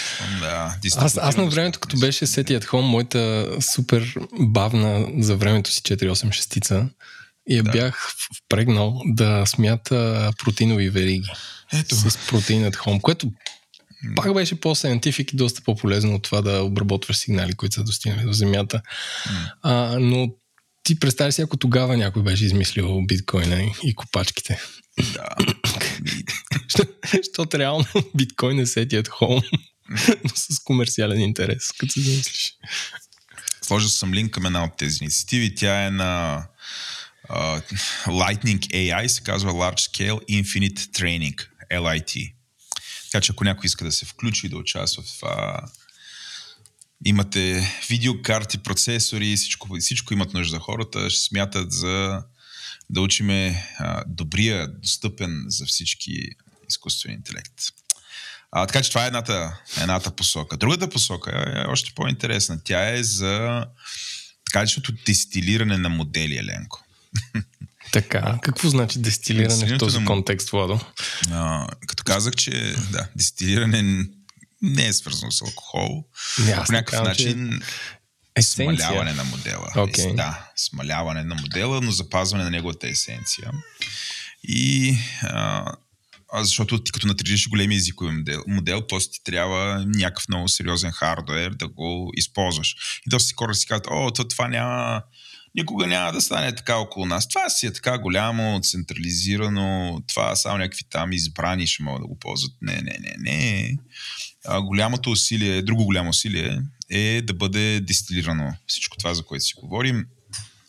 Да, 0.41 0.77
аз, 0.97 1.17
аз 1.17 1.37
на 1.37 1.47
времето, 1.47 1.81
като 1.81 1.99
беше 1.99 2.27
Seti 2.27 2.61
at 2.61 2.65
Home, 2.65 2.81
моята 2.81 3.49
супер 3.75 4.15
бавна 4.41 5.09
за 5.19 5.37
времето 5.37 5.73
си 5.73 5.81
486-тица, 5.81 6.89
и 7.49 7.57
я 7.57 7.63
да. 7.63 7.71
бях 7.71 8.15
впрегнал 8.37 9.03
да 9.07 9.47
смята 9.47 10.31
протеинови 10.39 10.91
вериги. 10.91 11.31
Ето. 11.73 11.95
С 11.95 12.19
протеин 12.27 12.65
at 12.65 12.77
home, 12.77 13.01
което 13.01 13.33
пак 14.17 14.35
беше 14.35 14.61
по-сcientific 14.61 15.33
и 15.33 15.37
доста 15.37 15.63
по-полезно 15.63 16.15
от 16.15 16.23
това 16.23 16.43
да 16.43 16.63
обработваш 16.63 17.17
сигнали, 17.17 17.53
които 17.53 17.75
са 17.75 17.85
достигнали 17.85 18.27
до 18.27 18.33
Земята. 18.33 18.83
Mm. 19.27 19.53
А, 19.63 19.99
но 20.01 20.29
ти 20.83 20.99
представи 21.01 21.33
си, 21.33 21.43
ако 21.43 21.57
тогава 21.57 21.97
някой 21.97 22.23
беше 22.23 22.45
измислил 22.45 23.03
биткоина 23.07 23.73
и 23.85 23.95
копачките. 23.95 24.61
Да. 25.13 25.29
Защото 27.15 27.59
реално 27.59 27.87
биткоин 28.15 28.59
е 28.59 28.67
сети 28.67 28.97
at 28.97 29.09
home, 29.09 29.59
но 30.25 30.31
с 30.35 30.59
комерциален 30.65 31.21
интерес, 31.21 31.73
като 31.79 31.93
се 31.93 32.01
замислиш. 32.01 32.53
Сложил 33.63 33.89
съм 33.89 34.15
линк 34.15 34.31
към 34.31 34.47
една 34.47 34.65
от 34.65 34.77
тези 34.77 34.99
инициативи. 35.01 35.55
Тя 35.55 35.87
е 35.87 35.91
на 35.91 36.43
uh, 37.31 37.63
Lightning 38.07 38.59
AI, 38.59 39.07
се 39.07 39.23
казва 39.23 39.53
Large 39.53 39.91
Scale 39.91 40.43
Infinite 40.43 40.79
Training, 40.79 41.47
LIT. 41.73 42.35
Така 43.15 43.23
че 43.23 43.33
ако 43.33 43.45
някой 43.45 43.67
иска 43.67 43.85
да 43.85 43.93
се 43.93 44.07
включи 44.07 44.47
и 44.47 44.49
да 44.49 44.57
участва 44.57 45.03
в 45.03 45.19
това, 45.19 45.61
имате 47.05 47.71
видеокарти, 47.89 48.59
процесори, 48.59 49.37
всичко, 49.37 49.77
всичко 49.81 50.15
имат 50.15 50.35
нужда 50.35 50.59
хората, 50.59 51.11
ще 51.11 51.23
смятат 51.23 51.73
за 51.73 52.23
да 52.91 53.01
учиме 53.01 53.69
а, 53.79 54.05
добрия, 54.07 54.69
достъпен 54.69 55.45
за 55.47 55.67
всички 55.67 56.29
изкуствен 56.69 57.15
интелект. 57.15 57.55
А, 58.51 58.67
така 58.67 58.83
че 58.83 58.89
това 58.89 59.05
е 59.05 59.07
едната, 59.07 59.61
едната 59.81 60.11
посока. 60.11 60.57
Другата 60.57 60.91
посока 60.91 61.45
е 61.57 61.71
още 61.71 61.93
по-интересна. 61.95 62.61
Тя 62.65 62.95
е 62.95 63.03
за 63.03 63.67
така 64.45 64.67
дестилиране 65.07 65.79
на 65.79 65.89
модели, 65.89 66.37
Еленко. 66.37 66.85
Така, 67.95 68.39
какво 68.43 68.69
значи 68.69 68.99
дестилиране 68.99 69.75
в 69.75 69.79
този 69.79 69.99
на... 69.99 70.07
контекст, 70.07 70.51
Владо? 70.51 70.81
А, 71.31 71.67
като 71.87 72.05
казах, 72.05 72.35
че 72.35 72.75
да, 72.91 73.09
дестилиране 73.17 74.07
не 74.63 74.87
е 74.87 74.93
свързано 74.93 75.33
с 75.33 75.43
алкохол. 75.43 76.05
Не, 76.39 76.65
по 76.67 76.73
някакъв 76.73 77.05
начин 77.05 77.61
че... 78.37 78.43
смаляване 78.43 79.13
на 79.13 79.25
модела. 79.25 79.69
Okay. 79.77 80.15
Да, 80.15 80.51
смаляване 80.57 81.25
на 81.25 81.35
модела, 81.35 81.81
но 81.81 81.91
запазване 81.91 82.45
на 82.45 82.51
неговата 82.51 82.89
есенция. 82.89 83.51
И 84.43 84.97
а, 85.23 85.65
защото 86.39 86.85
ти 86.85 86.93
като 86.93 87.07
натрижиш 87.07 87.49
големи 87.49 87.75
езикови 87.75 88.11
модел, 88.11 88.43
модел 88.47 88.87
после 88.89 89.11
ти 89.11 89.25
трябва 89.25 89.85
някакъв 89.87 90.29
много 90.29 90.49
сериозен 90.49 90.93
хардвер 90.93 91.51
да 91.51 91.69
го 91.69 92.11
използваш. 92.17 92.77
И 93.07 93.11
доста 93.11 93.29
си 93.29 93.35
хора 93.37 93.55
си 93.55 93.67
казват, 93.67 93.87
о, 93.91 94.11
то 94.11 94.29
това 94.29 94.49
няма, 94.49 95.03
никога 95.55 95.87
няма 95.87 96.13
да 96.13 96.21
стане 96.21 96.55
така 96.55 96.77
около 96.77 97.07
нас. 97.07 97.29
Това 97.29 97.51
си 97.51 97.67
е 97.67 97.73
така 97.73 97.99
голямо, 97.99 98.61
централизирано, 98.63 100.03
това 100.07 100.37
само 100.37 100.59
някакви 100.59 100.85
там 100.91 101.13
избрани 101.13 101.67
ще 101.67 101.83
могат 101.83 102.03
да 102.03 102.09
го 102.09 102.19
ползват. 102.19 102.53
Не, 102.63 102.75
не, 102.75 102.99
не, 103.01 103.15
не. 103.19 103.77
А, 104.47 104.63
голямото 104.63 105.11
усилие, 105.11 105.63
друго 105.63 105.85
голямо 105.85 106.11
усилие 106.11 106.63
е 106.91 107.23
да 107.23 107.35
бъде 107.35 107.81
дистилирано 107.81 108.55
всичко 108.67 108.97
това, 108.97 109.15
за 109.15 109.23
което 109.23 109.45
си 109.45 109.55
говорим. 109.61 110.07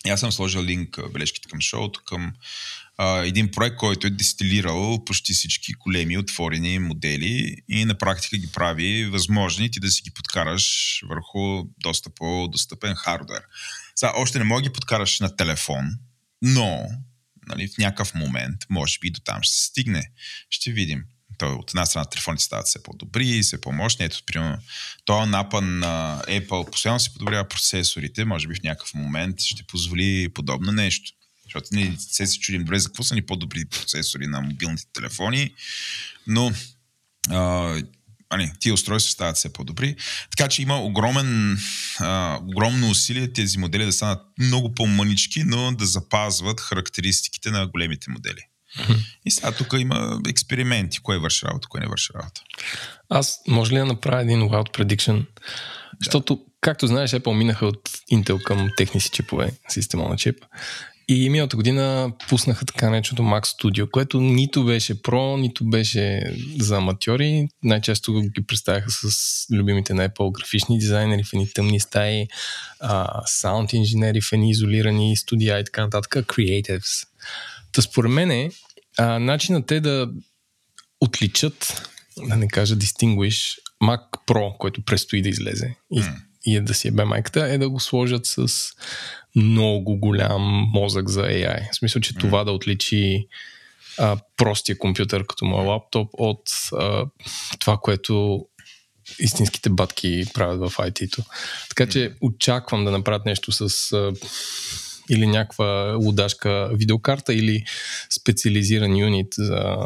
Аз 0.09 0.19
съм 0.19 0.31
сложил 0.31 0.63
линк, 0.63 0.99
бележките 1.13 1.49
към 1.49 1.61
шоуто, 1.61 2.01
към 2.05 2.33
а, 2.97 3.25
един 3.25 3.51
проект, 3.51 3.77
който 3.77 4.07
е 4.07 4.09
дистилирал 4.09 5.05
почти 5.05 5.33
всички 5.33 5.73
големи 5.73 6.17
отворени 6.17 6.79
модели 6.79 7.55
и 7.69 7.85
на 7.85 7.97
практика 7.97 8.37
ги 8.37 8.51
прави 8.51 9.05
възможни 9.05 9.71
ти 9.71 9.79
да 9.79 9.91
си 9.91 10.01
ги 10.01 10.11
подкараш 10.11 10.99
върху 11.09 11.63
доста 11.79 12.09
по-достъпен 12.09 12.95
хардвер. 12.95 13.41
Сега, 13.95 14.13
още 14.15 14.38
не 14.38 14.43
мога 14.43 14.62
ги 14.62 14.73
подкараш 14.73 15.19
на 15.19 15.36
телефон, 15.36 15.86
но 16.41 16.89
нали, 17.47 17.67
в 17.67 17.77
някакъв 17.77 18.13
момент, 18.13 18.55
може 18.69 18.99
би 18.99 19.10
до 19.10 19.19
там 19.19 19.43
ще 19.43 19.55
се 19.55 19.65
стигне. 19.65 20.12
Ще 20.49 20.71
видим. 20.71 21.03
То, 21.38 21.55
от 21.55 21.69
една 21.69 21.86
страна 21.86 22.05
телефоните 22.05 22.43
стават 22.43 22.67
все 22.67 22.84
по-добри, 22.84 23.41
все 23.41 23.62
по-мощни. 23.62 24.05
Ето, 24.05 24.21
примерно, 24.25 24.58
този 25.05 25.29
напън 25.29 25.79
на 25.79 26.21
Apple 26.27 26.71
постоянно 26.71 26.99
си 26.99 27.13
подобрява 27.13 27.47
процесорите. 27.47 28.25
Може 28.25 28.47
би 28.47 28.55
в 28.55 28.63
някакъв 28.63 28.93
момент 28.93 29.41
ще 29.41 29.63
позволи 29.63 30.29
подобно 30.34 30.71
нещо. 30.71 31.12
Защото 31.43 31.67
ние 31.71 31.95
се 31.99 32.27
се 32.27 32.39
чудим 32.39 32.62
добре 32.62 32.79
за 32.79 32.89
какво 32.89 33.03
са 33.03 33.15
ни 33.15 33.25
по-добри 33.25 33.65
процесори 33.65 34.27
на 34.27 34.41
мобилните 34.41 34.84
телефони, 34.93 35.53
но 36.27 36.51
а, 37.29 37.81
а 38.29 38.38
не, 38.38 38.53
тия 38.59 38.73
устройства 38.73 39.11
стават 39.11 39.35
все 39.35 39.53
по-добри. 39.53 39.95
Така 40.38 40.49
че 40.49 40.61
има 40.61 40.77
огромен, 40.77 41.57
а, 41.99 42.39
огромно 42.41 42.89
усилие 42.89 43.33
тези 43.33 43.57
модели 43.57 43.85
да 43.85 43.93
станат 43.93 44.21
много 44.39 44.73
по-мънички, 44.73 45.43
но 45.43 45.71
да 45.71 45.85
запазват 45.85 46.61
характеристиките 46.61 47.51
на 47.51 47.67
големите 47.67 48.11
модели. 48.11 48.41
И 49.25 49.31
сега 49.31 49.51
тук 49.51 49.73
има 49.77 50.21
експерименти, 50.27 50.99
кое 50.99 51.17
върши 51.17 51.45
работа, 51.45 51.67
кое 51.67 51.81
не 51.81 51.88
върши 51.88 52.13
работа. 52.15 52.41
Аз 53.09 53.39
може 53.47 53.73
ли 53.73 53.77
да 53.77 53.85
направя 53.85 54.21
един 54.21 54.39
wild 54.39 54.77
prediction? 54.77 55.17
Да. 55.17 55.25
Защото, 56.03 56.39
както 56.61 56.88
знаеш, 56.88 57.11
Apple 57.11 57.38
минаха 57.38 57.65
от 57.65 57.89
Intel 58.13 58.43
към 58.43 58.69
техни 58.77 59.01
си 59.01 59.09
чипове, 59.09 59.51
система 59.69 60.09
на 60.09 60.17
чип. 60.17 60.45
И 61.07 61.29
миналата 61.29 61.55
година 61.55 62.11
пуснаха 62.29 62.65
така 62.65 62.89
нареченото 62.89 63.23
Mac 63.23 63.45
Studio, 63.45 63.91
което 63.91 64.21
нито 64.21 64.65
беше 64.65 65.01
про, 65.01 65.37
нито 65.37 65.65
беше 65.65 66.35
за 66.59 66.77
аматьори. 66.77 67.47
Най-често 67.63 68.21
ги 68.21 68.45
представяха 68.47 68.91
с 68.91 69.09
любимите 69.51 69.93
на 69.93 70.09
Apple 70.09 70.31
графични 70.31 70.79
дизайнери 70.79 71.23
в 71.23 71.33
едни 71.33 71.49
тъмни 71.53 71.79
стаи, 71.79 72.27
саунд 73.25 73.73
инженери 73.73 74.21
в 74.21 74.33
едни 74.33 74.49
изолирани 74.49 75.17
студия 75.17 75.59
и 75.59 75.63
така 75.63 75.81
нататък, 75.81 76.25
creatives. 76.27 77.07
Та 77.71 77.81
според 77.81 78.11
мен 78.11 78.31
е, 78.31 78.49
начинът 79.19 79.71
е 79.71 79.79
да 79.79 80.09
отличат, 81.01 81.89
да 82.27 82.35
не 82.35 82.47
кажа 82.47 82.75
distinguish, 82.75 83.57
Mac 83.83 84.01
Pro, 84.27 84.57
който 84.57 84.85
предстои 84.85 85.21
да 85.21 85.29
излезе 85.29 85.75
и, 85.91 86.01
mm. 86.01 86.15
И 86.45 86.55
е 86.55 86.62
да 86.62 86.73
си 86.73 86.88
е 86.88 86.91
бе 86.91 87.05
майката, 87.05 87.47
е 87.47 87.58
да 87.58 87.69
го 87.69 87.79
сложат 87.79 88.25
с 88.25 88.47
много 89.36 89.99
голям 89.99 90.41
мозък 90.73 91.10
за 91.10 91.21
AI. 91.21 91.71
В 91.71 91.75
смисъл, 91.75 92.01
че 92.01 92.13
mm. 92.13 92.19
това 92.19 92.43
да 92.43 92.51
отличи 92.51 93.27
а, 93.97 94.17
простия 94.38 94.77
компютър 94.77 95.25
като 95.25 95.45
моят 95.45 95.67
лаптоп 95.67 96.10
от 96.13 96.49
а, 96.73 97.05
това, 97.60 97.77
което 97.77 98.45
истинските 99.19 99.69
батки 99.69 100.23
правят 100.34 100.60
в 100.60 100.77
IT-то. 100.77 101.23
Така 101.69 101.91
че 101.91 102.13
очаквам 102.21 102.86
да 102.86 102.91
направят 102.91 103.25
нещо 103.25 103.51
с 103.51 103.91
а, 103.93 104.13
или 105.10 105.27
някаква 105.27 105.97
лудашка 106.01 106.69
видеокарта 106.73 107.34
или 107.34 107.63
специализиран 108.10 108.97
юнит 108.97 109.34
за, 109.38 109.77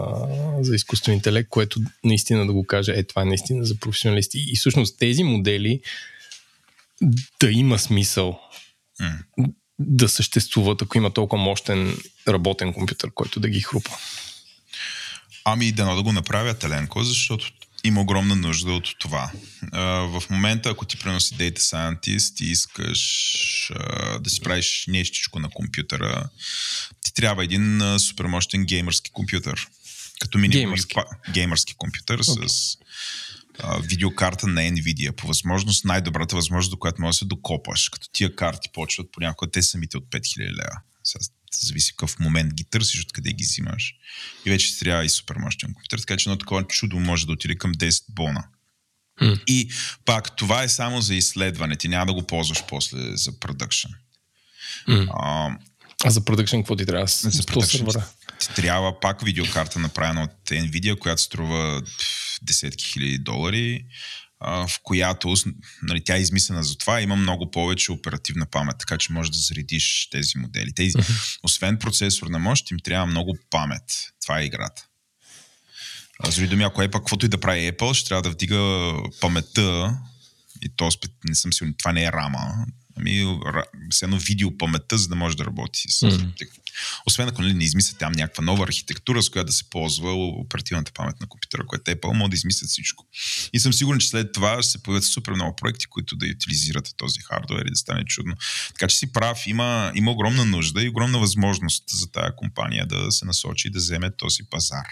за 0.62 0.76
изкуствен 0.76 1.16
интелект, 1.16 1.50
което 1.50 1.80
наистина 2.04 2.46
да 2.46 2.54
го 2.54 2.64
каже, 2.64 2.92
е 2.92 3.04
това 3.04 3.22
е 3.22 3.26
наистина 3.26 3.66
за 3.66 3.76
професионалисти. 3.80 4.46
И 4.48 4.56
всъщност 4.56 5.00
тези 5.00 5.24
модели 5.24 5.82
да 7.42 7.52
има 7.52 7.80
смисъл 7.80 8.40
да 9.80 10.10
съществуват, 10.10 10.82
ако 10.82 10.98
има 10.98 11.14
толкова 11.14 11.44
мощен 11.44 11.98
работен 12.28 12.74
компютър, 12.74 13.12
който 13.14 13.40
да 13.40 13.50
ги 13.50 13.62
хрупа. 13.62 13.92
Ами 15.46 15.72
дано 15.72 15.96
да 15.96 16.04
го 16.04 16.12
направят, 16.12 16.64
Еленко, 16.64 17.04
защото 17.04 17.52
има 17.84 18.02
огромна 18.02 18.36
нужда 18.36 18.72
от 18.72 18.96
това. 19.00 19.32
в 20.12 20.24
момента, 20.30 20.70
ако 20.70 20.86
ти 20.86 20.98
преноси 20.98 21.36
Data 21.36 21.60
Scientist 21.60 22.42
и 22.44 22.52
искаш 22.52 23.72
да 24.20 24.30
си 24.30 24.42
правиш 24.42 24.86
нещичко 24.88 25.40
на 25.40 25.50
компютъра, 25.50 26.30
ти 27.06 27.14
трябва 27.14 27.44
един 27.44 27.82
супер 28.00 28.26
мощен 28.26 28.66
геймърски 28.66 29.12
компютър. 29.12 29.68
Като 30.20 30.38
минимум 30.38 30.62
геймърски, 30.62 30.96
геймърски 31.32 31.74
компютър 31.78 32.24
okay. 32.24 32.48
с 32.48 32.78
видеокарта 33.82 34.48
на 34.48 34.62
Nvidia. 34.62 35.12
По 35.12 35.28
възможност, 35.28 35.86
най-добрата 35.86 36.36
възможност, 36.36 36.72
до 36.72 36.78
която 36.78 37.02
можеш 37.02 37.20
да 37.20 37.20
се 37.20 37.26
докопаш. 37.26 37.90
Като 37.90 38.08
тия 38.12 38.36
карти 38.36 38.70
почват 38.74 39.12
понякога 39.12 39.52
те 39.52 39.62
самите 39.62 39.98
от 39.98 40.06
5000 40.06 40.40
лева. 40.40 40.82
Сега, 41.04 41.26
зависи 41.62 41.92
какъв 41.92 42.20
момент 42.20 42.54
ги 42.54 42.64
търсиш, 42.64 43.02
откъде 43.02 43.34
ги 43.34 43.44
взимаш. 43.44 43.94
И 44.46 44.50
вече 44.50 44.80
трябва 44.80 45.06
и 45.06 45.10
супер 45.10 45.36
мощен 45.36 45.74
компютър. 45.74 46.00
Така 46.00 46.18
че 46.18 46.30
едно 46.30 46.38
такова 46.38 46.64
чудо 46.64 47.00
може 47.00 47.26
да 47.26 47.32
отиде 47.32 47.56
към 47.56 47.74
10 47.74 48.04
бона. 48.10 48.44
Mm. 49.22 49.44
И 49.48 49.70
пак, 50.06 50.36
това 50.36 50.64
е 50.64 50.70
само 50.70 51.02
за 51.02 51.16
изследване. 51.16 51.76
Ти 51.76 51.88
няма 51.88 52.06
да 52.06 52.14
го 52.14 52.28
ползваш 52.28 52.64
после 52.70 53.18
за 53.18 53.40
продъкшн. 53.40 53.90
А, 55.14 55.50
а 56.04 56.10
за 56.10 56.26
продъкшн 56.26 56.56
какво 56.56 56.76
ти 56.76 56.86
трябва? 56.86 57.08
За 57.08 57.44
продъкшн 57.44 57.86
ти 58.40 58.48
трябва 58.56 59.00
пак 59.00 59.26
видеокарта 59.26 59.80
направена 59.80 60.24
от 60.24 60.50
Nvidia, 60.50 61.00
която 61.00 61.22
струва 61.22 61.82
десетки 62.42 62.86
хиляди 62.86 63.18
долари, 63.18 63.86
в 64.42 64.72
която 64.84 65.36
нали, 65.82 66.04
тя 66.04 66.16
е 66.16 66.22
измислена 66.22 66.64
за 66.64 66.78
това, 66.78 67.02
има 67.02 67.16
много 67.16 67.52
повече 67.52 67.92
оперативна 67.92 68.46
памет, 68.46 68.76
така 68.80 68.98
че 68.98 69.14
можеш 69.14 69.32
да 69.32 69.40
заредиш 69.40 70.08
тези 70.12 70.38
модели. 70.38 70.74
Тези, 70.74 70.96
uh-huh. 70.96 71.40
Освен 71.44 71.80
процесор 71.80 72.28
на 72.28 72.40
мощ, 72.40 72.72
им 72.72 72.80
трябва 72.84 73.06
много 73.06 73.38
памет. 73.50 73.84
Това 74.22 74.40
е 74.40 74.46
играта. 74.46 74.86
С 76.26 76.36
други 76.36 76.48
думи, 76.48 76.64
ако 76.64 76.76
пак 76.82 76.92
каквото 76.92 77.26
и 77.26 77.30
да 77.30 77.40
прави 77.40 77.72
Apple, 77.72 77.94
ще 77.94 78.08
трябва 78.08 78.22
да 78.22 78.30
вдига 78.30 78.94
паметта 79.22 79.98
и 80.62 80.70
то 80.76 80.90
не 81.30 81.36
съм 81.36 81.54
сигурен, 81.54 81.76
това 81.78 81.92
не 81.92 82.04
е 82.04 82.12
рама, 82.12 82.66
ами 83.00 83.38
с 83.92 84.02
едно 84.02 84.18
видео 84.18 84.58
паметта, 84.58 84.98
за 84.98 85.08
да 85.08 85.16
може 85.16 85.38
да 85.38 85.46
работи 85.46 85.86
с 85.90 86.00
mm-hmm. 86.00 86.50
Освен 87.06 87.28
ако 87.28 87.42
нали, 87.42 87.54
не 87.54 87.64
измислят 87.64 88.00
там 88.00 88.12
някаква 88.12 88.44
нова 88.44 88.64
архитектура, 88.64 89.24
с 89.24 89.30
която 89.30 89.46
да 89.46 89.52
се 89.52 89.70
ползва 89.70 90.14
оперативната 90.14 90.92
памет 90.92 91.20
на 91.20 91.28
компютъра, 91.28 91.66
което 91.66 91.92
е 91.92 91.96
Apple, 91.96 92.14
могат 92.14 92.32
да 92.32 92.36
измислят 92.36 92.70
всичко. 92.70 93.06
И 93.54 93.60
съм 93.60 93.74
сигурен, 93.74 94.00
че 94.00 94.08
след 94.08 94.34
това 94.34 94.64
ще 94.64 94.72
се 94.72 94.84
появят 94.84 95.04
супер 95.04 95.34
много 95.34 95.56
проекти, 95.56 95.86
които 95.86 96.16
да 96.16 96.26
утилизират 96.26 96.94
този 96.98 97.20
хардвер 97.20 97.66
и 97.66 97.70
да 97.70 97.76
стане 97.76 98.06
чудно. 98.06 98.36
Така 98.68 98.88
че 98.88 98.98
си 98.98 99.12
прав, 99.12 99.48
има, 99.48 99.92
има 99.96 100.12
огромна 100.12 100.46
нужда 100.46 100.84
и 100.84 100.90
огромна 100.90 101.20
възможност 101.20 101.84
за 101.90 102.12
тая 102.12 102.36
компания 102.36 102.86
да 102.86 103.12
се 103.12 103.26
насочи 103.26 103.68
и 103.68 103.72
да 103.72 103.80
вземе 103.80 104.12
този 104.12 104.44
пазар 104.44 104.88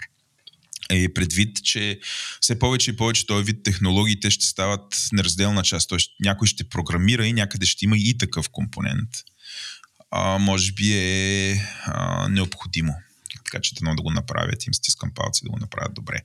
е 0.88 1.14
предвид, 1.14 1.64
че 1.64 2.00
все 2.40 2.58
повече 2.58 2.90
и 2.90 2.96
повече 2.96 3.26
този 3.26 3.44
вид 3.44 3.62
технологиите 3.64 4.30
ще 4.30 4.46
стават 4.46 5.08
неразделна 5.12 5.62
част. 5.62 5.88
Тоест 5.88 6.10
някой 6.20 6.48
ще 6.48 6.68
програмира 6.68 7.26
и 7.26 7.32
някъде 7.32 7.66
ще 7.66 7.84
има 7.84 7.96
и 7.96 8.18
такъв 8.18 8.48
компонент. 8.48 9.10
А, 10.10 10.38
може 10.38 10.72
би 10.72 10.92
е 10.92 11.52
а, 11.84 12.28
необходимо. 12.28 12.94
Така 13.44 13.60
че 13.60 13.74
да 13.74 13.94
да 13.94 14.02
го 14.02 14.10
направят. 14.10 14.66
Им 14.66 14.74
стискам 14.74 15.10
палци 15.14 15.44
да 15.44 15.50
го 15.50 15.58
направят 15.58 15.94
добре. 15.94 16.22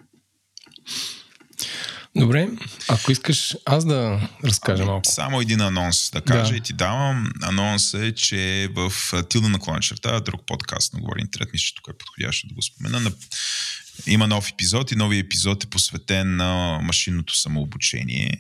Добре, 2.15 2.49
ако 2.87 3.11
искаш 3.11 3.57
аз 3.65 3.85
да 3.85 4.29
разкажа 4.43 4.85
малко. 4.85 5.11
Само 5.11 5.41
един 5.41 5.61
анонс 5.61 6.11
да 6.11 6.21
кажа 6.21 6.51
да. 6.51 6.57
и 6.57 6.61
ти 6.61 6.73
давам. 6.73 7.31
Анонс 7.41 7.93
е, 7.93 8.15
че 8.15 8.69
в 8.75 8.93
Тилда 9.29 9.49
наклона 9.49 9.79
черта, 9.79 10.19
друг 10.19 10.41
подкаст 10.45 10.93
на 10.93 10.99
Говори 10.99 11.21
Интернет, 11.21 11.53
мисля, 11.53 11.63
че 11.63 11.75
тук 11.75 11.87
е 11.89 11.97
подходящо 11.97 12.47
да 12.47 12.53
го 12.53 12.61
спомена, 12.61 12.99
на... 12.99 13.11
има 14.07 14.27
нов 14.27 14.49
епизод 14.49 14.91
и 14.91 14.95
новия 14.95 15.19
епизод 15.19 15.63
е 15.63 15.69
посветен 15.69 16.35
на 16.35 16.79
машинното 16.83 17.37
самообучение. 17.37 18.37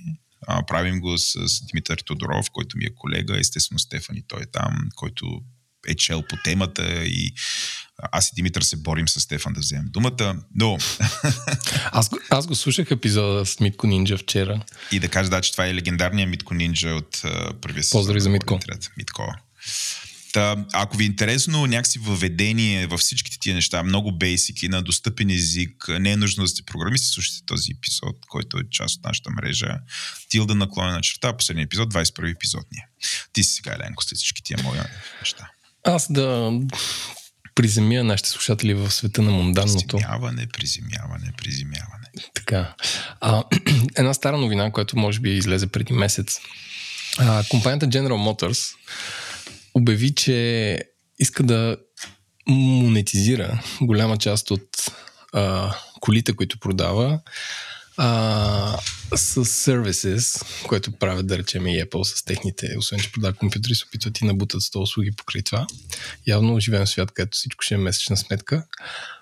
А, 0.47 0.65
правим 0.65 0.99
го 0.99 1.17
с, 1.17 1.65
Димитър 1.65 1.97
Тодоров, 1.97 2.51
който 2.51 2.77
ми 2.77 2.85
е 2.85 2.95
колега, 2.95 3.39
естествено 3.39 3.79
Стефани, 3.79 4.21
той 4.27 4.41
е 4.41 4.45
там, 4.45 4.89
който 4.95 5.41
е 5.87 5.95
чел 5.95 6.23
по 6.29 6.35
темата 6.43 7.05
и 7.05 7.33
аз 8.11 8.29
и 8.29 8.35
Димитър 8.35 8.61
се 8.61 8.77
борим 8.77 9.07
с 9.07 9.19
Стефан 9.19 9.53
да 9.53 9.59
вземем 9.59 9.85
думата, 9.89 10.35
но... 10.55 10.77
аз, 11.91 12.09
аз 12.29 12.47
го 12.47 12.55
слушах 12.55 12.91
епизода 12.91 13.45
с 13.45 13.59
Митко 13.59 13.87
Нинджа 13.87 14.17
вчера. 14.17 14.61
И 14.91 14.99
да 14.99 15.07
кажа, 15.07 15.29
да, 15.29 15.41
че 15.41 15.51
това 15.51 15.67
е 15.67 15.75
легендарният 15.75 16.29
Митко 16.29 16.53
Нинджа 16.53 16.89
от 16.89 17.17
uh, 17.17 17.53
първия 17.53 17.83
сезон. 17.83 17.99
Поздрави 17.99 18.19
за 18.19 18.29
Митко. 18.29 18.59
Митко. 18.97 19.33
Та, 20.33 20.65
ако 20.73 20.97
ви 20.97 21.03
е 21.03 21.07
интересно 21.07 21.65
някакси 21.65 21.99
въведение 21.99 22.87
във 22.87 22.99
всичките 22.99 23.39
тия 23.39 23.55
неща, 23.55 23.83
много 23.83 24.17
бейсики 24.17 24.69
на 24.69 24.81
достъпен 24.81 25.29
език, 25.29 25.85
не 25.99 26.11
е 26.11 26.17
нужно 26.17 26.43
да 26.43 26.47
сте 26.47 26.63
програмисти, 26.63 27.07
слушайте 27.07 27.45
този 27.45 27.71
епизод, 27.71 28.15
който 28.29 28.57
е 28.57 28.61
част 28.71 28.97
от 28.97 29.03
нашата 29.03 29.29
мрежа. 29.31 29.79
Тилда 30.29 30.55
наклонена 30.55 31.01
черта, 31.01 31.37
последния 31.37 31.63
епизод, 31.63 31.93
21 31.93 32.35
епизод 32.35 32.65
ни. 32.71 32.77
Ти 33.33 33.43
си 33.43 33.53
сега, 33.53 33.73
Еленко, 33.73 34.03
сте 34.03 34.15
всички 34.15 34.43
тия 34.43 34.57
мои 34.63 34.77
неща. 35.19 35.49
Аз 35.83 36.11
да 36.11 36.51
приземя 37.55 38.03
нашите 38.03 38.29
слушатели 38.29 38.73
в 38.73 38.91
света 38.91 39.21
на 39.21 39.31
мунданното. 39.31 39.97
Приземяване, 39.97 40.47
приземяване, 40.47 41.33
приземяване. 41.37 42.07
Така. 42.33 42.75
А, 43.21 43.43
една 43.95 44.13
стара 44.13 44.37
новина, 44.37 44.71
която 44.71 44.97
може 44.97 45.19
би 45.19 45.37
излезе 45.37 45.67
преди 45.67 45.93
месец. 45.93 46.39
А, 47.17 47.43
компанията 47.49 47.87
General 47.87 48.09
Motors 48.09 48.75
обяви, 49.73 50.15
че 50.15 50.79
иска 51.19 51.43
да 51.43 51.77
монетизира 52.47 53.63
голяма 53.81 54.17
част 54.17 54.51
от 54.51 54.67
а, 55.33 55.75
колите, 55.99 56.33
които 56.33 56.59
продава, 56.59 57.19
а, 57.97 58.77
с 59.15 59.45
services, 59.45 60.45
което 60.67 60.91
правят, 60.91 61.27
да 61.27 61.37
речем, 61.37 61.67
и 61.67 61.83
Apple 61.83 62.03
с 62.03 62.25
техните, 62.25 62.75
освен 62.77 62.99
че 62.99 63.11
продават 63.11 63.37
компютри, 63.37 63.75
се 63.75 63.85
опитват 63.85 64.21
и 64.21 64.25
набутат 64.25 64.61
100 64.61 64.81
услуги 64.81 65.11
покрай 65.11 65.41
това. 65.41 65.67
Явно 66.27 66.59
живеем 66.59 66.85
в 66.85 66.89
свят, 66.89 67.11
където 67.11 67.35
всичко 67.37 67.63
ще 67.63 67.73
е 67.73 67.77
месечна 67.77 68.17
сметка. 68.17 68.65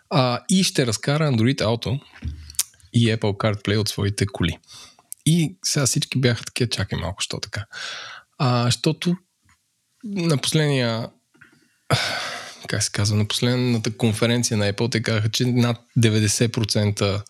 А, 0.09 0.39
и 0.49 0.63
ще 0.63 0.87
разкара 0.87 1.31
Android 1.31 1.57
Auto 1.57 2.01
и 2.93 3.07
Apple 3.07 3.19
CarPlay 3.37 3.77
от 3.77 3.89
своите 3.89 4.25
коли. 4.25 4.57
И 5.25 5.55
сега 5.65 5.85
всички 5.85 6.19
бяха 6.19 6.45
такива, 6.45 6.69
чакай 6.69 6.99
малко, 6.99 7.21
що 7.21 7.39
така. 7.39 7.65
А, 8.37 8.65
защото 8.65 9.15
на 10.03 10.37
последния 10.37 11.09
как 12.67 12.83
се 12.83 12.91
казва, 12.91 13.17
на 13.17 13.25
последната 13.25 13.97
конференция 13.97 14.57
на 14.57 14.73
Apple 14.73 14.91
те 14.91 15.01
казаха, 15.01 15.29
че 15.29 15.45
над 15.45 15.77
90% 15.97 17.23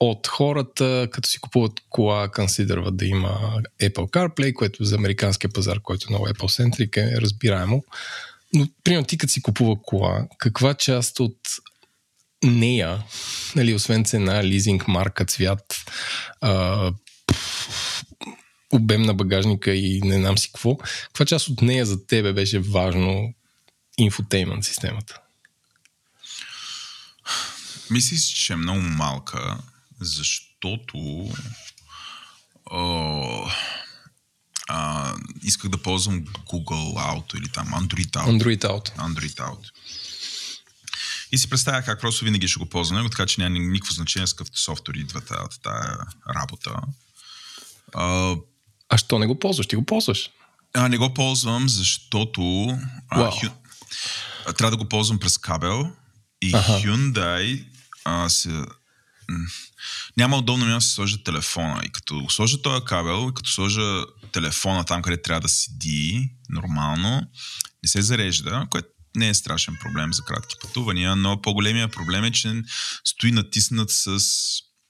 от 0.00 0.26
хората, 0.26 1.08
като 1.10 1.28
си 1.28 1.40
купуват 1.40 1.72
кола, 1.90 2.28
консидерват 2.28 2.96
да 2.96 3.06
има 3.06 3.62
Apple 3.82 4.10
CarPlay, 4.10 4.52
което 4.52 4.84
за 4.84 4.96
американския 4.96 5.50
пазар, 5.52 5.80
който 5.82 6.06
е 6.08 6.12
много 6.12 6.28
Apple-центрик 6.28 6.96
е 6.96 7.20
разбираемо. 7.20 7.84
Но, 8.52 8.68
примерно, 8.84 9.06
ти 9.06 9.18
като 9.18 9.32
си 9.32 9.42
купува 9.42 9.76
кола, 9.82 10.26
каква 10.38 10.74
част 10.74 11.20
от 11.20 11.38
нея, 12.44 13.02
нали, 13.56 13.74
освен 13.74 14.04
цена, 14.04 14.44
лизинг, 14.44 14.88
марка, 14.88 15.24
цвят, 15.24 15.76
а, 16.40 16.92
обем 18.74 19.02
на 19.02 19.14
багажника 19.14 19.74
и 19.74 20.00
не 20.04 20.18
знам 20.18 20.38
си 20.38 20.48
какво, 20.48 20.76
каква 20.76 21.26
част 21.26 21.48
от 21.48 21.62
нея 21.62 21.86
за 21.86 22.06
тебе 22.06 22.32
беше 22.32 22.58
важно 22.58 23.34
инфотеймент 23.98 24.64
системата? 24.64 25.20
Мисля, 27.90 28.16
че 28.16 28.52
е 28.52 28.56
много 28.56 28.80
малка 28.80 29.58
защото 30.00 31.28
о, 32.70 33.50
а, 34.68 35.14
исках 35.42 35.70
да 35.70 35.82
ползвам 35.82 36.24
Google 36.24 36.94
Auto 36.94 37.38
или 37.38 37.48
там 37.48 37.66
Android 37.66 38.10
Auto. 38.10 38.42
Android 38.42 38.60
Auto. 38.60 38.96
Android 38.96 39.36
Auto. 39.36 39.70
И 41.32 41.38
си 41.38 41.50
представя 41.50 41.82
как 41.82 42.00
просто 42.00 42.24
винаги 42.24 42.48
ще 42.48 42.58
го 42.58 42.66
ползвам, 42.66 43.10
така 43.10 43.26
че 43.26 43.40
няма 43.40 43.58
никакво 43.58 43.94
значение 43.94 44.26
с 44.26 44.32
какъвто 44.32 44.60
софтуер 44.60 44.94
идва 44.94 45.20
тази, 45.20 45.60
тази 45.62 45.88
работа. 46.34 46.80
А, 47.94 48.36
а 48.94 48.98
що 48.98 49.18
не 49.18 49.26
го 49.26 49.38
ползваш? 49.38 49.66
Ти 49.66 49.76
го 49.76 49.84
ползваш? 49.84 50.30
А, 50.74 50.88
не 50.88 50.98
го 50.98 51.14
ползвам, 51.14 51.68
защото 51.68 52.42
а, 53.08 53.18
wow. 53.18 53.40
хю... 53.40 53.52
трябва 54.52 54.70
да 54.70 54.76
го 54.76 54.88
ползвам 54.88 55.18
през 55.18 55.38
кабел 55.38 55.92
и 56.42 56.52
ага. 56.54 56.62
Hyundai 56.62 57.64
а, 58.04 58.28
се 58.28 58.64
няма 60.16 60.36
удобно 60.36 60.66
място 60.66 60.76
да 60.76 60.80
си 60.80 60.94
сложа 60.94 61.22
телефона. 61.22 61.82
И 61.84 61.88
като 61.88 62.26
сложа 62.30 62.62
този 62.62 62.84
кабел, 62.84 63.28
и 63.30 63.34
като 63.34 63.50
сложа 63.50 64.04
телефона 64.32 64.84
там, 64.84 65.02
къде 65.02 65.22
трябва 65.22 65.40
да 65.40 65.48
седи 65.48 66.30
нормално, 66.48 67.22
не 67.82 67.88
се 67.88 68.02
зарежда, 68.02 68.66
което 68.70 68.88
не 69.16 69.28
е 69.28 69.34
страшен 69.34 69.76
проблем 69.80 70.12
за 70.12 70.22
кратки 70.22 70.56
пътувания, 70.60 71.16
но 71.16 71.42
по-големия 71.42 71.88
проблем 71.88 72.24
е, 72.24 72.32
че 72.32 72.62
стои 73.04 73.32
натиснат 73.32 73.90
с... 73.90 74.18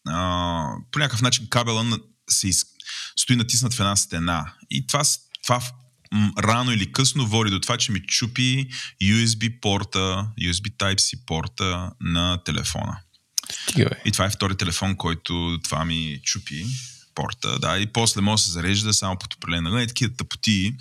А, 0.09 0.69
по 0.91 0.99
някакъв 0.99 1.23
начин 1.23 1.47
кабела 1.51 1.99
се 2.31 2.49
из... 2.49 2.65
стои 3.17 3.37
натиснат 3.37 3.75
в 3.75 3.81
една 3.81 3.97
стена. 3.97 4.53
И 4.71 4.87
това, 4.87 5.03
това 5.43 5.61
рано 6.39 6.73
или 6.73 6.93
късно 6.93 7.27
води 7.27 7.51
до 7.51 7.61
това, 7.61 7.77
че 7.77 7.93
ми 7.93 8.01
чупи 8.07 8.69
USB 9.03 9.61
порта, 9.61 10.27
USB 10.41 10.77
Type-C 10.77 11.19
порта 11.27 11.91
на 12.01 12.43
телефона. 12.45 12.99
И 14.05 14.13
това 14.13 14.25
е 14.25 14.31
втори 14.31 14.57
телефон, 14.57 14.97
който 14.97 15.59
това 15.65 15.85
ми 15.85 16.21
чупи 16.23 16.67
порта, 17.15 17.59
да, 17.59 17.79
и 17.79 17.87
после 17.87 18.21
може 18.21 18.43
да 18.43 18.45
се 18.47 18.53
зарежда 18.53 18.95
само 18.95 19.19
под 19.19 19.35
определена 19.35 19.71
нали, 19.71 19.87
такива 19.87 20.15
тъпоти. 20.17 20.75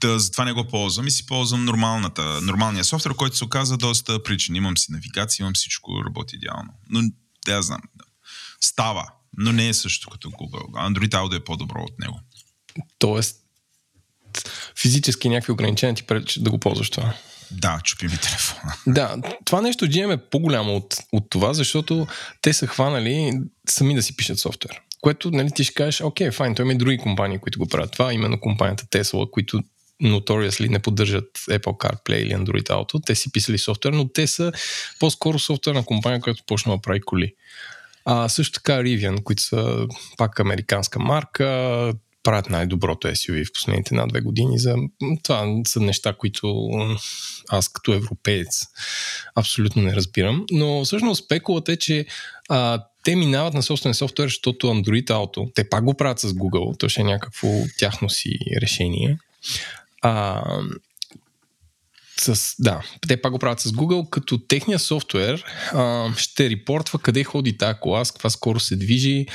Та, 0.00 0.18
затова 0.18 0.44
не 0.44 0.52
го 0.52 0.68
ползвам 0.68 1.06
и 1.06 1.10
си 1.10 1.26
ползвам 1.26 1.64
нормалната, 1.64 2.40
нормалния 2.40 2.84
софтуер, 2.84 3.14
който 3.14 3.36
се 3.36 3.44
оказа 3.44 3.76
доста 3.76 4.22
причен. 4.22 4.56
Имам 4.56 4.76
си 4.76 4.92
навигация, 4.92 5.44
имам 5.44 5.54
всичко, 5.54 6.04
работи 6.04 6.36
идеално. 6.36 6.72
Но, 6.90 7.02
да, 7.46 7.62
знам. 7.62 7.80
Става, 8.60 9.06
но 9.38 9.52
не 9.52 9.68
е 9.68 9.74
също 9.74 10.10
като 10.10 10.30
Google. 10.30 10.90
Android 10.90 11.10
Audio 11.10 11.36
е 11.36 11.44
по-добро 11.44 11.82
от 11.82 11.98
него. 11.98 12.20
Тоест, 12.98 13.36
физически 14.82 15.28
някакви 15.28 15.52
ограничения 15.52 15.94
ти 15.94 16.02
пречат 16.02 16.44
да 16.44 16.50
го 16.50 16.58
ползваш 16.58 16.90
това. 16.90 17.14
Да, 17.50 17.80
чупи 17.84 18.04
ми 18.04 18.18
телефона. 18.18 18.74
Да, 18.86 19.16
това 19.44 19.60
нещо 19.60 19.86
GM 19.86 20.14
е 20.14 20.30
по-голямо 20.30 20.76
от, 20.76 20.96
от 21.12 21.30
това, 21.30 21.54
защото 21.54 22.06
те 22.42 22.52
са 22.52 22.66
хванали 22.66 23.32
сами 23.68 23.94
да 23.94 24.02
си 24.02 24.16
пишат 24.16 24.38
софтуер. 24.38 24.80
Което, 25.00 25.30
нали, 25.30 25.50
ти 25.50 25.64
ще 25.64 25.74
кажеш, 25.74 26.00
окей, 26.00 26.30
файн, 26.30 26.54
той 26.54 26.64
има 26.64 26.72
и 26.72 26.78
други 26.78 26.98
компании, 26.98 27.38
които 27.38 27.58
го 27.58 27.66
правят. 27.66 27.92
Това 27.92 28.12
именно 28.12 28.40
компанията 28.40 28.84
Tesla, 28.84 29.30
които 29.30 29.62
notoriously 30.02 30.68
не 30.68 30.78
поддържат 30.78 31.28
Apple 31.50 31.60
CarPlay 31.60 32.14
или 32.14 32.34
Android 32.34 32.68
Auto. 32.68 33.06
Те 33.06 33.14
си 33.14 33.32
писали 33.32 33.58
софтуер, 33.58 33.92
но 33.92 34.08
те 34.08 34.26
са 34.26 34.52
по-скоро 35.00 35.38
софтуерна 35.38 35.84
компания, 35.84 36.20
която 36.20 36.42
почна 36.46 36.72
да 36.72 36.82
прави 36.82 37.00
коли. 37.00 37.34
А, 38.04 38.28
също 38.28 38.52
така 38.52 38.72
Rivian, 38.72 39.22
които 39.22 39.42
са 39.42 39.86
пак 40.16 40.40
американска 40.40 40.98
марка, 40.98 41.92
правят 42.22 42.50
най-доброто 42.50 43.08
SUV 43.08 43.48
в 43.48 43.52
последните 43.52 43.94
на 43.94 44.08
две 44.08 44.20
години. 44.20 44.58
За... 44.58 44.76
Това 45.22 45.46
са 45.66 45.80
неща, 45.80 46.12
които 46.18 46.68
аз 47.48 47.68
като 47.68 47.92
европеец 47.92 48.66
абсолютно 49.34 49.82
не 49.82 49.94
разбирам. 49.94 50.46
Но 50.50 50.84
всъщност 50.84 51.24
спекулата 51.24 51.72
е, 51.72 51.76
че 51.76 52.06
а, 52.48 52.84
те 53.04 53.16
минават 53.16 53.54
на 53.54 53.62
собствен 53.62 53.94
софтуер, 53.94 54.26
защото 54.26 54.66
Android 54.66 55.06
Auto, 55.06 55.54
те 55.54 55.68
пак 55.68 55.84
го 55.84 55.94
правят 55.94 56.18
с 56.20 56.32
Google, 56.32 56.78
то 56.78 56.88
ще 56.88 57.00
е 57.00 57.04
някакво 57.04 57.48
тяхно 57.78 58.10
си 58.10 58.38
решение. 58.62 59.18
А, 60.02 60.42
с, 62.24 62.54
да, 62.58 62.82
те 63.08 63.22
пак 63.22 63.32
го 63.32 63.38
правят 63.38 63.60
с 63.60 63.72
Google, 63.72 64.10
като 64.10 64.38
техния 64.38 64.78
софтуер 64.78 65.44
а, 65.72 66.12
ще 66.16 66.50
репортва 66.50 66.98
къде 66.98 67.24
ходи 67.24 67.56
тази 67.56 67.78
кола, 67.80 68.04
с 68.04 68.12
каква 68.12 68.30
скоро 68.30 68.60
се 68.60 68.76
движи. 68.76 69.26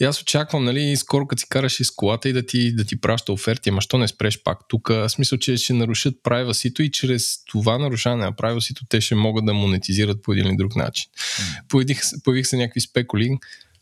И 0.00 0.04
аз 0.04 0.22
очаквам, 0.22 0.64
нали, 0.64 0.96
скоро 0.96 1.26
като 1.26 1.40
си 1.40 1.48
караш 1.48 1.80
из 1.80 1.90
колата 1.90 2.28
и 2.28 2.32
да 2.32 2.46
ти, 2.46 2.74
да 2.74 2.84
ти 2.84 3.00
праща 3.00 3.32
оферти, 3.32 3.68
ама 3.68 3.80
що 3.80 3.98
не 3.98 4.08
спреш 4.08 4.42
пак 4.42 4.58
тук? 4.68 4.88
В 4.88 5.08
смисъл, 5.08 5.38
че 5.38 5.56
ще 5.56 5.72
нарушат 5.72 6.14
правиласито 6.22 6.82
и 6.82 6.90
чрез 6.90 7.44
това 7.44 7.78
нарушаване 7.78 8.24
на 8.24 8.36
правиласито 8.36 8.84
те 8.88 9.00
ще 9.00 9.14
могат 9.14 9.46
да 9.46 9.54
монетизират 9.54 10.22
по 10.22 10.32
един 10.32 10.46
или 10.46 10.56
друг 10.56 10.76
начин. 10.76 11.10
Mm. 11.10 11.68
Появих, 11.68 12.00
появих 12.24 12.46
се 12.46 12.56
някакви 12.56 12.80
спекули, 12.80 13.38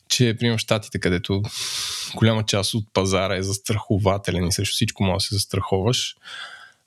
че, 0.09 0.37
примерно, 0.39 0.59
в 0.59 0.61
Штатите, 0.61 0.99
където 0.99 1.43
голяма 2.15 2.47
част 2.47 2.75
от 2.75 2.85
пазара 2.93 3.37
е 3.37 3.43
застрахователен 3.43 4.47
и 4.47 4.53
срещу 4.53 4.73
всичко 4.73 5.03
може 5.03 5.17
да 5.17 5.21
се 5.21 5.35
застраховаш, 5.35 6.17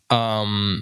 ам, 0.10 0.82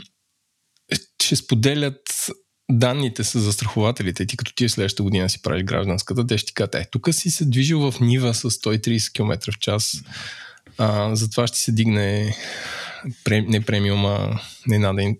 ще 1.23 1.36
споделят 1.36 2.32
данните 2.71 3.23
са 3.23 3.39
застрахователите. 3.39 4.25
Ти 4.25 4.38
като 4.38 4.53
ти 4.56 4.69
следващата 4.69 5.03
година 5.03 5.29
си 5.29 5.41
правиш 5.41 5.63
гражданската, 5.63 6.27
те 6.27 6.38
ще 6.38 6.47
ти 6.47 6.53
кажат, 6.53 6.75
е, 6.75 6.88
тук 6.91 7.10
си 7.12 7.32
се 7.32 7.45
движил 7.45 7.91
в 7.91 7.99
Нива 7.99 8.34
с 8.34 8.49
130 8.49 9.13
км 9.13 9.51
в 9.51 9.60
час, 9.60 10.03
а, 10.77 11.15
затова 11.15 11.47
ще 11.47 11.58
се 11.58 11.71
дигне 11.71 12.36
не 13.29 13.62
премиума, 13.62 14.41
не 14.67 14.79
надо, 14.79 14.99
е, 14.99 15.15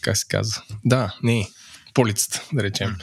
как 0.00 0.16
се 0.16 0.26
казва? 0.28 0.62
Да, 0.84 1.16
не, 1.22 1.48
полицата, 1.94 2.42
да 2.52 2.62
речем. 2.62 2.96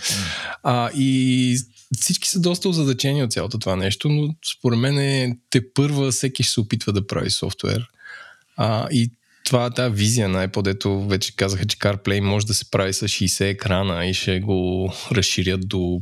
А, 0.63 0.91
и 0.95 1.57
всички 1.99 2.29
са 2.29 2.39
доста 2.39 2.69
озадачени 2.69 3.23
от 3.23 3.31
цялото 3.31 3.59
това 3.59 3.75
нещо, 3.75 4.09
но 4.09 4.35
според 4.57 4.79
мен 4.79 4.99
е, 4.99 5.37
те 5.49 5.73
първа 5.73 6.11
всеки 6.11 6.43
ще 6.43 6.53
се 6.53 6.59
опитва 6.59 6.93
да 6.93 7.07
прави 7.07 7.29
софтуер. 7.29 7.87
А, 8.57 8.87
и 8.91 9.11
това 9.51 9.69
тази 9.69 9.95
визия 9.95 10.29
на 10.29 10.47
Apple, 10.47 10.61
дето 10.61 11.07
вече 11.07 11.35
казаха, 11.35 11.65
че 11.65 11.77
CarPlay 11.77 12.19
може 12.19 12.45
да 12.45 12.53
се 12.53 12.71
прави 12.71 12.93
с 12.93 13.07
60 13.07 13.45
екрана 13.45 14.05
и 14.05 14.13
ще 14.13 14.39
го 14.39 14.93
разширят 15.11 15.67
до 15.67 16.01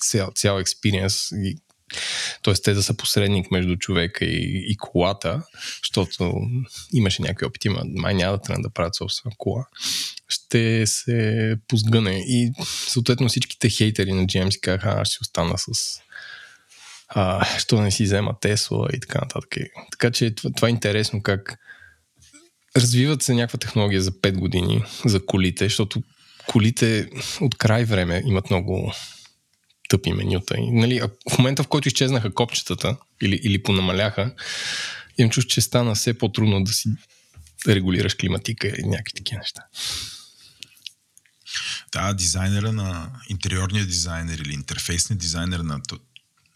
цял, 0.00 0.30
цял 0.34 0.58
експириенс. 0.58 1.30
Тоест 2.42 2.64
те 2.64 2.74
да 2.74 2.82
са 2.82 2.96
посредник 2.96 3.50
между 3.50 3.76
човека 3.76 4.24
и, 4.24 4.64
и 4.68 4.76
колата, 4.76 5.42
защото 5.82 6.34
имаше 6.92 7.22
някакви 7.22 7.46
опити, 7.46 7.68
ма 7.68 7.82
май 7.84 8.14
няма 8.14 8.36
да 8.36 8.42
трябва 8.42 8.62
да 8.62 8.70
правят 8.70 8.96
собствена 8.96 9.34
кола. 9.38 9.66
Ще 10.28 10.86
се 10.86 11.56
позгъне 11.68 12.24
и 12.26 12.52
съответно 12.88 13.28
всичките 13.28 13.68
хейтери 13.68 14.12
на 14.12 14.22
GM 14.22 14.50
си 14.50 14.60
казаха, 14.60 14.94
аз 14.98 15.08
ще 15.08 15.18
остана 15.22 15.58
с 15.58 16.00
а, 17.08 17.44
що 17.58 17.80
не 17.80 17.90
си 17.90 18.04
взема 18.04 18.34
Тесла 18.40 18.88
и 18.92 19.00
така 19.00 19.18
нататък. 19.18 19.56
Така 19.90 20.10
че 20.10 20.34
това, 20.34 20.50
това 20.56 20.68
е 20.68 20.70
интересно 20.70 21.22
как 21.22 21.58
развиват 22.76 23.22
се 23.22 23.34
някаква 23.34 23.58
технология 23.58 24.02
за 24.02 24.12
5 24.12 24.32
години 24.32 24.84
за 25.04 25.26
колите, 25.26 25.64
защото 25.64 26.02
колите 26.46 27.10
от 27.40 27.54
край 27.54 27.84
време 27.84 28.22
имат 28.26 28.50
много 28.50 28.92
тъпи 29.88 30.12
менюта. 30.12 30.54
И, 30.58 30.70
нали, 30.70 31.00
в 31.30 31.38
момента, 31.38 31.62
в 31.62 31.68
който 31.68 31.88
изчезнаха 31.88 32.34
копчетата 32.34 32.96
или, 33.22 33.40
или 33.42 33.62
понамаляха, 33.62 34.34
им 35.18 35.30
чуш, 35.30 35.44
че 35.44 35.60
стана 35.60 35.94
все 35.94 36.18
по-трудно 36.18 36.64
да 36.64 36.72
си 36.72 36.88
регулираш 37.68 38.14
климатика 38.14 38.68
и 38.68 38.82
някакви 38.82 39.12
такива 39.12 39.38
неща. 39.38 39.62
Да, 41.92 42.12
дизайнера 42.14 42.72
на 42.72 43.10
интериорния 43.28 43.86
дизайнер 43.86 44.38
или 44.38 44.52
интерфейсния 44.52 45.18
дизайнер 45.18 45.58
на, 45.60 45.80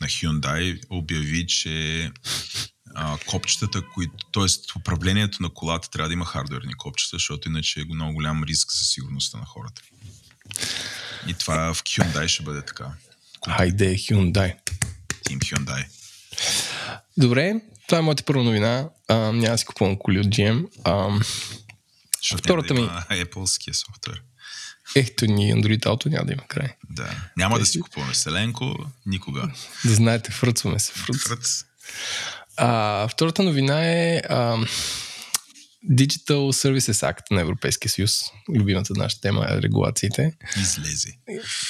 на 0.00 0.06
Hyundai 0.06 0.80
обяви, 0.90 1.46
че 1.46 2.10
а, 2.94 3.18
копчетата, 3.26 3.82
които, 3.94 4.12
т.е. 4.32 4.78
управлението 4.78 5.42
на 5.42 5.50
колата 5.50 5.90
трябва 5.90 6.08
да 6.08 6.12
има 6.12 6.24
хардверни 6.24 6.74
копчета, 6.74 7.16
защото 7.16 7.48
иначе 7.48 7.80
е 7.80 7.94
много 7.94 8.14
голям 8.14 8.44
риск 8.44 8.72
за 8.72 8.84
сигурността 8.84 9.38
на 9.38 9.44
хората. 9.44 9.82
И 11.26 11.34
това 11.34 11.74
в 11.74 11.82
Hyundai 11.82 12.28
ще 12.28 12.42
бъде 12.42 12.62
така. 12.62 12.86
Хайде, 13.48 13.94
Hyundai. 13.96 14.54
Тим 15.24 15.40
Hyundai. 15.40 15.86
Добре, 17.16 17.54
това 17.88 17.98
е 17.98 18.02
моята 18.02 18.22
първа 18.22 18.44
новина. 18.44 18.88
А, 19.08 19.16
няма 19.16 19.40
да 19.40 19.58
си 19.58 19.64
купувам 19.64 19.96
коли 19.96 20.20
от 20.20 20.26
GM. 20.26 20.66
А, 20.84 21.20
втората 22.38 22.74
ми... 22.74 22.80
Apple-ския 23.10 23.72
софтуер. 23.72 24.22
Ето 24.94 25.26
ни 25.26 25.54
Android 25.54 25.80
Auto 25.80 26.06
няма 26.06 26.24
да 26.24 26.32
има 26.32 26.42
край. 26.48 26.68
Да. 26.90 27.10
Няма 27.36 27.54
Те 27.56 27.60
да 27.60 27.66
си 27.66 27.80
купуваме 27.80 28.14
Селенко 28.14 28.76
никога. 29.06 29.52
Да 29.84 29.94
знаете, 29.94 30.30
фръцваме 30.30 30.78
се. 30.78 30.92
Фръц. 30.92 31.16
Фръц. 31.16 31.64
А, 32.56 33.08
втората 33.08 33.42
новина 33.42 33.84
е 33.84 34.22
а, 34.28 34.56
Digital 35.90 36.52
Services 36.52 37.12
Act 37.12 37.22
на 37.30 37.40
Европейския 37.40 37.90
съюз. 37.90 38.20
Любимата 38.56 38.92
наша 38.96 39.20
тема 39.20 39.46
е 39.50 39.62
регулациите. 39.62 40.32
Излезе. 40.56 41.08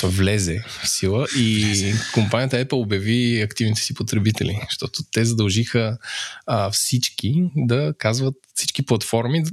То 0.01 0.11
влезе 0.11 0.65
в 0.69 0.89
сила 0.89 1.27
и 1.37 1.65
влезе. 1.65 1.95
компанията 2.15 2.65
Apple 2.65 2.73
обяви 2.73 3.41
активните 3.41 3.81
си 3.81 3.95
потребители, 3.95 4.61
защото 4.71 5.03
те 5.13 5.25
задължиха 5.25 5.99
а, 6.47 6.71
всички 6.71 7.51
да 7.57 7.95
казват, 7.99 8.35
всички 8.55 8.87
платформи 8.87 9.45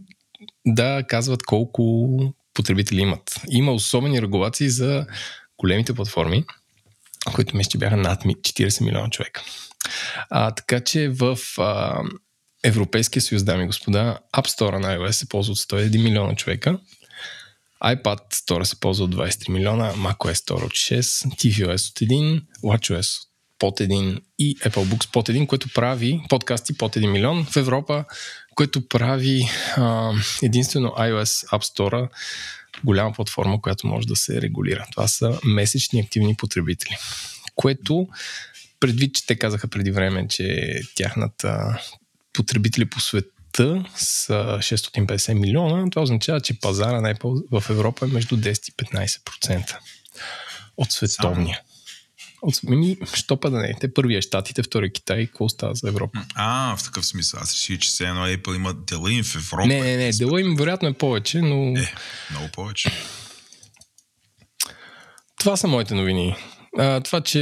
да 0.66 1.04
казват 1.08 1.44
колко 1.44 2.34
потребители 2.54 3.02
имат. 3.02 3.42
Има 3.50 3.72
особени 3.72 4.22
регулации 4.22 4.70
за 4.70 5.06
големите 5.58 5.94
платформи, 5.94 6.46
които 7.34 7.58
мисля, 7.58 7.80
бяха 7.80 7.98
над 7.98 8.24
40 8.24 8.84
милиона 8.84 9.10
човека. 9.10 9.44
А, 10.30 10.52
така 10.52 10.80
че 10.80 11.10
в 11.10 11.38
а, 11.58 12.02
Европейския 12.64 13.22
съюз, 13.22 13.44
дами 13.44 13.64
и 13.64 13.68
господа, 13.68 14.20
App 14.38 14.48
Store 14.48 14.78
на 14.78 14.98
iOS 14.98 15.12
се 15.12 15.30
ползва 15.30 15.52
от 15.52 15.58
101 15.58 16.04
милиона 16.04 16.36
човека, 16.36 16.80
iPad 17.84 18.20
Store 18.34 18.64
се 18.64 18.80
ползва 18.80 19.06
от 19.06 19.16
23 19.16 19.50
милиона, 19.50 19.94
macOS 19.94 20.34
Store 20.34 20.64
от 20.64 20.72
6, 20.72 21.02
tvOS 21.02 21.90
от 21.90 22.10
1, 22.10 22.42
watchOS 22.64 23.20
под 23.60 23.80
1 23.80 24.22
и 24.40 24.58
Apple 24.58 24.86
Books 24.86 25.12
под 25.12 25.30
1, 25.30 25.48
което 25.48 25.70
прави 25.76 26.22
подкасти 26.30 26.78
под 26.78 26.96
1 26.96 27.08
милион 27.08 27.46
в 27.46 27.58
Европа, 27.58 28.06
което 28.56 28.88
прави 28.88 29.50
а, 29.78 30.12
единствено 30.44 30.88
iOS 30.88 31.48
App 31.48 31.64
Store 31.64 32.10
голяма 32.84 33.14
платформа, 33.14 33.62
която 33.62 33.88
може 33.88 34.08
да 34.08 34.16
се 34.16 34.42
регулира. 34.42 34.88
Това 34.92 35.08
са 35.08 35.40
месечни 35.46 36.00
активни 36.00 36.36
потребители, 36.36 36.96
което 37.56 38.08
предвид, 38.80 39.16
че 39.16 39.26
те 39.26 39.36
казаха 39.36 39.68
преди 39.68 39.92
време, 39.92 40.28
че 40.28 40.80
тяхната 40.96 41.82
потребители 42.34 42.86
по 42.86 43.00
света 43.00 43.86
са 43.96 44.58
650 44.60 45.34
милиона, 45.34 45.90
това 45.90 46.02
означава, 46.02 46.42
че 46.42 46.60
пазара 46.60 47.02
на 47.02 47.14
Apple 47.14 47.62
в 47.62 47.70
Европа 47.70 48.06
е 48.06 48.10
между 48.10 48.38
10 48.38 48.70
и 48.70 48.72
15% 48.72 49.78
от 50.78 50.92
световния. 50.92 51.62
От, 51.64 51.73
ми, 52.64 52.98
що 53.14 53.38
па 53.38 53.50
да 53.50 53.58
не? 53.58 53.74
Те 53.80 53.94
първия 53.94 54.18
е 54.18 54.22
Штатите, 54.22 54.64
втория 54.64 54.88
е 54.88 54.92
Китай, 54.92 55.26
какво 55.28 55.50
става 55.50 55.76
за 55.76 55.88
Европа? 55.88 56.20
А, 56.36 56.78
в 56.78 56.84
такъв 56.84 57.06
смисъл. 57.06 57.40
Аз 57.44 57.54
реших, 57.54 57.80
че 57.80 57.90
все 57.90 58.04
едно 58.04 58.28
Apple 58.28 58.56
има 58.56 58.74
дела 58.74 59.12
им 59.12 59.24
в 59.24 59.36
Европа. 59.36 59.68
Не, 59.68 59.82
не, 59.82 59.98
не, 59.98 60.12
дела 60.12 60.42
им 60.42 60.56
вероятно 60.56 60.88
е 60.88 60.94
повече, 60.94 61.42
но... 61.42 61.80
Е, 61.80 61.94
много 62.32 62.48
повече. 62.54 62.92
Това 65.40 65.58
са 65.58 65.68
моите 65.68 65.94
новини. 65.94 66.36
А, 66.78 67.02
това, 67.02 67.22
че 67.22 67.40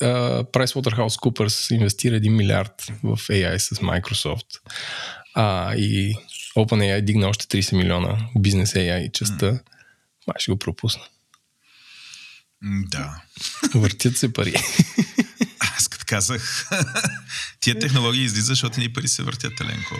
а, 0.00 0.44
PricewaterhouseCoopers 0.44 1.74
инвестира 1.74 2.14
1 2.14 2.28
милиард 2.28 2.86
в 3.02 3.16
AI 3.16 3.58
с 3.58 3.74
Microsoft 3.74 4.60
а, 5.34 5.74
и 5.74 6.14
OpenAI 6.56 7.00
дигна 7.00 7.28
още 7.28 7.62
30 7.62 7.76
милиона 7.76 8.28
бизнес 8.38 8.72
AI 8.72 9.12
частта, 9.12 9.46
mm. 9.46 9.60
май 10.26 10.34
ще 10.38 10.52
го 10.52 10.58
пропусна. 10.58 11.02
Да. 12.66 13.22
Въртят 13.74 14.16
се 14.16 14.32
пари. 14.32 14.54
Аз 15.76 15.88
като 15.88 16.04
казах, 16.08 16.70
тия 17.60 17.78
технологии 17.78 18.24
излизат, 18.24 18.46
защото 18.46 18.80
ни 18.80 18.92
пари 18.92 19.08
се 19.08 19.22
въртят, 19.22 19.60
Еленко. 19.60 19.94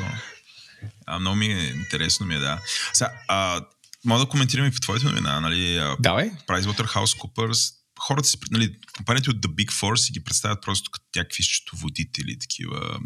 А, 1.07 1.19
много 1.19 1.37
ми 1.37 1.47
е 1.47 1.67
интересно 1.67 2.27
ми 2.27 2.35
е, 2.35 2.39
да. 2.39 2.61
Сега, 2.93 3.13
а, 3.29 3.61
мога 4.05 4.25
да 4.25 4.29
коментирам 4.29 4.67
и 4.67 4.71
по 4.71 4.81
твоята 4.81 5.07
новина, 5.07 5.41
нали? 5.41 5.81
Давай. 6.01 6.31
PricewaterhouseCoopers 6.49 7.77
хората 8.01 8.29
си, 8.29 8.39
нали, 8.51 8.79
компаниите 8.97 9.31
от 9.31 9.37
The 9.37 9.49
Big 9.49 9.73
Four 9.73 9.97
си 9.97 10.13
ги 10.13 10.25
представят 10.25 10.63
просто 10.63 10.91
като 10.91 11.07
някакви 11.17 11.43
счетоводители, 11.43 12.39
такива. 12.39 13.01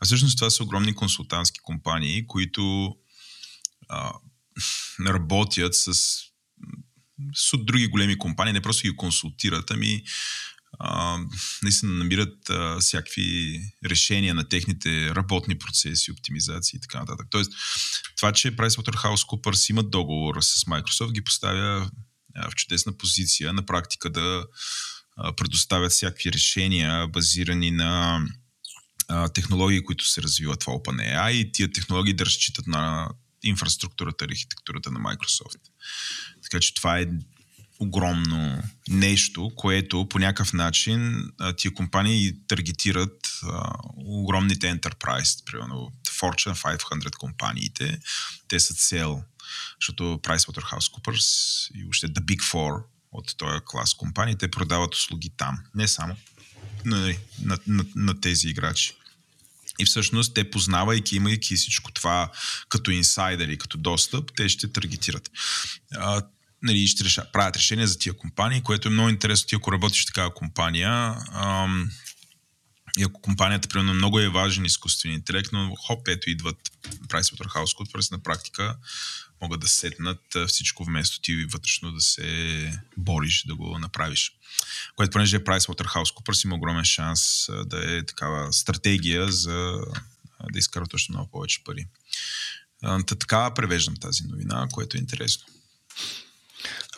А 0.00 0.04
всъщност 0.04 0.38
това 0.38 0.50
са 0.50 0.62
огромни 0.62 0.94
консултантски 0.94 1.60
компании, 1.62 2.26
които 2.26 2.94
а, 3.88 4.12
работят 5.06 5.74
с, 5.74 5.92
с 7.34 7.58
други 7.58 7.86
големи 7.86 8.18
компании, 8.18 8.52
не 8.52 8.60
просто 8.60 8.82
ги 8.82 8.96
консултират, 8.96 9.70
ами 9.70 10.02
а, 10.78 11.18
наистина 11.62 11.92
намират 11.92 12.50
а, 12.50 12.80
всякакви 12.80 13.60
решения 13.84 14.34
на 14.34 14.48
техните 14.48 15.14
работни 15.14 15.58
процеси, 15.58 16.12
оптимизации 16.12 16.76
и 16.76 16.80
така 16.80 16.98
нататък. 16.98 17.26
Тоест, 17.30 17.52
това, 18.16 18.32
че 18.32 18.56
PricewaterhouseCoopers 18.56 19.70
имат 19.70 19.90
договор 19.90 20.40
с 20.40 20.64
Microsoft, 20.64 21.12
ги 21.12 21.24
поставя 21.24 21.90
в 22.50 22.54
чудесна 22.54 22.98
позиция 22.98 23.52
на 23.52 23.66
практика 23.66 24.10
да 24.10 24.44
предоставят 25.36 25.92
всякакви 25.92 26.32
решения, 26.32 27.08
базирани 27.08 27.70
на 27.70 28.20
технологии, 29.34 29.84
които 29.84 30.08
се 30.08 30.22
развиват 30.22 30.62
в 30.62 30.66
OpenAI 30.66 31.30
и 31.30 31.52
тия 31.52 31.72
технологии 31.72 32.14
да 32.14 32.26
разчитат 32.26 32.66
на 32.66 33.08
инфраструктурата, 33.42 34.24
архитектурата 34.24 34.90
на 34.90 35.00
Microsoft. 35.00 35.60
Така 36.50 36.60
че 36.60 36.74
това 36.74 36.98
е 36.98 37.06
огромно 37.78 38.62
нещо, 38.88 39.52
което 39.56 40.08
по 40.08 40.18
някакъв 40.18 40.52
начин 40.52 41.30
тия 41.56 41.74
компании 41.74 42.34
таргетират 42.48 43.28
а, 43.42 43.72
огромните 43.96 44.78
enterprise, 44.78 45.44
примерно 45.44 45.92
Fortune 46.08 46.78
500 46.78 47.16
компаниите. 47.16 47.98
Те 48.48 48.60
са 48.60 48.74
цел 48.74 49.22
защото 49.80 50.20
PricewaterhouseCoopers 50.22 51.70
и 51.74 51.86
още 51.88 52.08
The 52.08 52.20
Big 52.20 52.52
Four 52.52 52.82
от 53.12 53.36
този 53.36 53.60
клас 53.64 53.94
компании, 53.94 54.36
те 54.36 54.50
продават 54.50 54.94
услуги 54.94 55.30
там. 55.36 55.58
Не 55.74 55.88
само 55.88 56.16
на, 56.84 57.14
на, 57.42 57.58
на, 57.66 57.84
на 57.96 58.20
тези 58.20 58.48
играчи. 58.48 58.92
И 59.78 59.84
всъщност 59.84 60.34
те, 60.34 60.50
познавайки, 60.50 61.16
имайки 61.16 61.56
всичко 61.56 61.92
това 61.92 62.30
като 62.68 62.90
инсайдери, 62.90 63.58
като 63.58 63.78
достъп, 63.78 64.30
те 64.36 64.48
ще 64.48 64.72
таргетират. 64.72 65.30
А, 65.94 66.22
нали, 66.62 66.86
ще 66.86 67.04
реша, 67.04 67.32
правят 67.32 67.56
решения 67.56 67.86
за 67.86 67.98
тия 67.98 68.16
компании, 68.16 68.62
което 68.62 68.88
е 68.88 68.90
много 68.90 69.08
интересно 69.08 69.48
ти, 69.48 69.54
ако 69.54 69.72
работиш 69.72 70.02
в 70.02 70.06
такава 70.06 70.34
компания. 70.34 71.16
Ам, 71.32 71.90
и 72.98 73.02
ако 73.02 73.20
компанията, 73.20 73.68
примерно, 73.68 73.94
много 73.94 74.20
е 74.20 74.28
важен 74.28 74.64
изкуствен 74.64 75.12
интелект, 75.12 75.48
но 75.52 75.74
хоп, 75.74 76.08
ето 76.08 76.30
идват 76.30 76.56
PricewaterhouseCoopers 77.08 78.12
на 78.12 78.18
практика 78.18 78.76
могат 79.42 79.60
да 79.60 79.68
сетнат 79.68 80.20
всичко 80.48 80.84
вместо 80.84 81.20
ти 81.20 81.44
вътрешно 81.44 81.92
да 81.92 82.00
се 82.00 82.80
бориш, 82.96 83.44
да 83.46 83.54
го 83.54 83.78
направиш. 83.78 84.32
Което 84.96 85.10
понеже 85.10 85.36
е 85.36 85.44
PricewaterhouseCoopers 85.44 86.44
има 86.44 86.54
огромен 86.54 86.84
шанс 86.84 87.46
да 87.66 87.96
е 87.96 88.06
такава 88.06 88.52
стратегия 88.52 89.32
за 89.32 89.80
да 90.52 90.58
изкарат 90.58 90.94
още 90.94 91.12
много 91.12 91.30
повече 91.30 91.64
пари. 91.64 91.86
Та 92.80 93.16
така 93.16 93.54
превеждам 93.54 93.96
тази 93.96 94.24
новина, 94.24 94.68
което 94.72 94.96
е 94.96 95.00
интересно. 95.00 95.46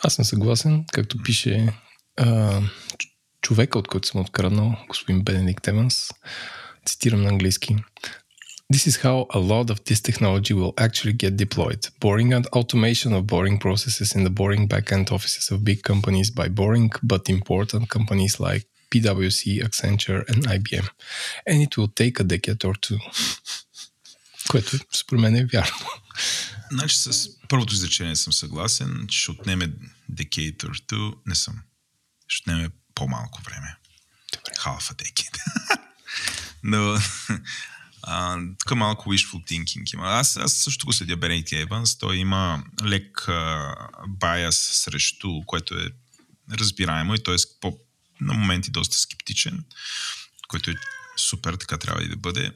Аз 0.03 0.15
съм 0.15 0.25
съгласен, 0.25 0.85
както 0.93 1.23
пише 1.23 1.73
а, 2.17 2.61
човека, 3.41 3.79
от 3.79 3.87
който 3.87 4.07
съм 4.07 4.21
откраднал, 4.21 4.75
господин 4.87 5.23
Бенедикт 5.23 5.67
Еванс, 5.67 6.09
цитирам 6.85 7.21
на 7.21 7.29
английски. 7.29 7.75
This 8.70 8.86
is 8.86 8.96
how 8.96 9.26
a 9.30 9.38
lot 9.38 9.70
of 9.70 9.84
this 9.84 10.00
technology 10.00 10.54
will 10.54 10.74
actually 10.78 11.12
get 11.12 11.36
deployed. 11.36 11.86
Boring 12.00 12.32
and 12.32 12.46
automation 12.46 13.12
of 13.12 13.26
boring 13.26 13.58
processes 13.58 14.14
in 14.14 14.24
the 14.24 14.30
boring 14.30 14.68
backend 14.68 15.12
offices 15.12 15.50
of 15.50 15.64
big 15.64 15.82
companies 15.82 16.30
by 16.30 16.48
boring 16.48 16.90
but 17.02 17.28
important 17.28 17.88
companies 17.88 18.40
like 18.40 18.66
PwC, 18.90 19.62
Accenture 19.62 20.26
and 20.28 20.46
IBM. 20.46 20.88
And 21.46 21.62
it 21.62 21.76
will 21.76 21.88
take 21.88 22.20
a 22.20 22.24
decade 22.24 22.64
or 22.64 22.74
two. 22.74 22.98
Което 24.48 24.78
според 24.92 25.20
мен 25.20 25.36
е 25.36 25.44
вярно. 25.44 25.76
Значи 26.72 26.96
с 26.96 27.28
първото 27.48 27.74
изречение 27.74 28.16
съм 28.16 28.32
съгласен, 28.32 29.06
че 29.08 29.18
ще 29.18 29.30
отнеме 29.30 29.72
decade 30.12 30.56
or 30.56 30.86
two. 30.86 31.14
Не 31.26 31.34
съм. 31.34 31.54
Ще 32.28 32.42
отнеме 32.42 32.68
по-малко 32.94 33.42
време. 33.42 33.76
Добре. 34.32 34.52
Half 34.52 34.92
a 34.92 34.94
decade. 34.94 35.38
Но 36.62 36.98
тук 38.59 38.75
малко 38.75 39.09
wishful 39.09 39.51
thinking 39.51 39.93
има. 39.93 40.07
Аз, 40.07 40.37
аз 40.37 40.53
също 40.53 40.85
го 40.85 40.93
следя 40.93 41.17
Бенедикт 41.17 41.51
Еванс. 41.51 41.97
Той 41.97 42.15
има 42.15 42.63
лек 42.83 43.27
байас 44.07 44.57
срещу, 44.57 45.41
което 45.45 45.75
е 45.75 45.89
разбираемо 46.51 47.15
и 47.15 47.23
той 47.23 47.35
е 47.35 47.37
по, 47.61 47.77
на 48.21 48.33
моменти 48.33 48.71
доста 48.71 48.97
скептичен, 48.97 49.63
който 50.47 50.71
е 50.71 50.75
супер, 51.17 51.53
така 51.53 51.77
трябва 51.77 52.03
и 52.03 52.09
да 52.09 52.15
бъде. 52.15 52.51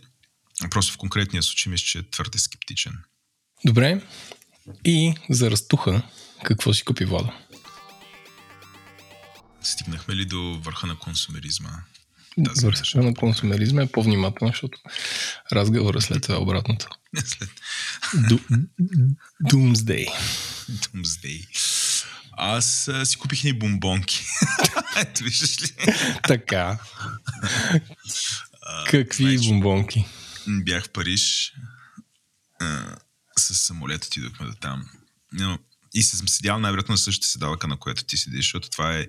Просто 0.69 0.93
в 0.93 0.97
конкретния 0.97 1.43
случай 1.43 1.71
мисля, 1.71 1.85
че 1.85 1.99
е 1.99 2.09
твърде 2.09 2.39
скептичен. 2.39 3.03
Добре. 3.65 4.01
И 4.85 5.13
за 5.29 5.51
разтуха, 5.51 6.01
какво 6.43 6.73
си 6.73 6.83
купи 6.83 7.05
Владо? 7.05 7.31
Стигнахме 9.61 10.15
ли 10.15 10.25
до 10.25 10.59
върха 10.63 10.87
на 10.87 10.95
консумеризма? 10.99 11.69
Да, 12.37 12.51
върха 12.61 13.03
на 13.03 13.13
консумеризма 13.13 13.81
е 13.81 13.87
по-внимателно, 13.87 14.51
защото 14.53 14.79
разговора 15.51 16.01
след 16.01 16.23
това 16.23 16.35
е 16.35 16.37
обратното. 16.37 16.87
Doomsday. 19.43 20.07
Doomsday. 20.71 21.47
Аз 22.37 22.87
а, 22.87 23.05
си 23.05 23.17
купих 23.17 23.43
ни 23.43 23.53
бомбонки. 23.53 24.25
Ето, 24.97 25.23
виждаш 25.23 25.61
ли? 25.61 25.75
така. 26.27 26.79
Какви 28.89 29.37
значи, 29.37 29.49
бомбонки? 29.49 30.05
Бях 30.47 30.85
в 30.85 30.89
Париж. 30.89 31.53
А, 32.61 32.95
с 33.39 33.55
самолет 33.55 34.05
отидохме 34.05 34.45
до 34.45 34.53
там. 34.53 34.85
Но 35.31 35.59
и 35.93 36.03
съм 36.03 36.27
седял 36.27 36.59
най-вероятно 36.59 36.93
на 36.93 36.97
същата 36.97 37.27
седалка, 37.27 37.67
на 37.67 37.77
която 37.77 38.03
ти 38.03 38.17
седиш, 38.17 38.45
защото 38.45 38.69
това 38.69 38.97
е 38.97 39.07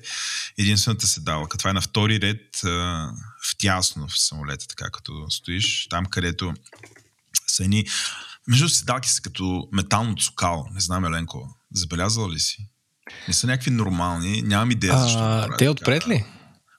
единствената 0.58 1.06
седалка. 1.06 1.58
Това 1.58 1.70
е 1.70 1.74
на 1.74 1.80
втори 1.80 2.20
ред 2.20 2.60
в 3.42 3.56
тясно 3.58 4.08
в 4.08 4.18
самолета, 4.18 4.66
така 4.66 4.90
като 4.90 5.30
стоиш, 5.30 5.86
там 5.90 6.06
където 6.06 6.54
са 7.46 7.64
едни... 7.64 7.86
Между 8.48 8.68
седалки 8.68 9.08
са 9.08 9.22
като 9.22 9.68
метално 9.72 10.16
цукал. 10.16 10.68
Не 10.74 10.80
знам, 10.80 11.04
Еленко, 11.04 11.56
забелязал 11.72 12.30
ли 12.30 12.40
си? 12.40 12.68
Не 13.28 13.34
са 13.34 13.46
някакви 13.46 13.70
нормални, 13.70 14.42
нямам 14.42 14.70
идея 14.70 14.98
защо. 14.98 15.18
А, 15.18 15.56
те 15.56 15.68
отпред 15.68 16.08
ли? 16.08 16.24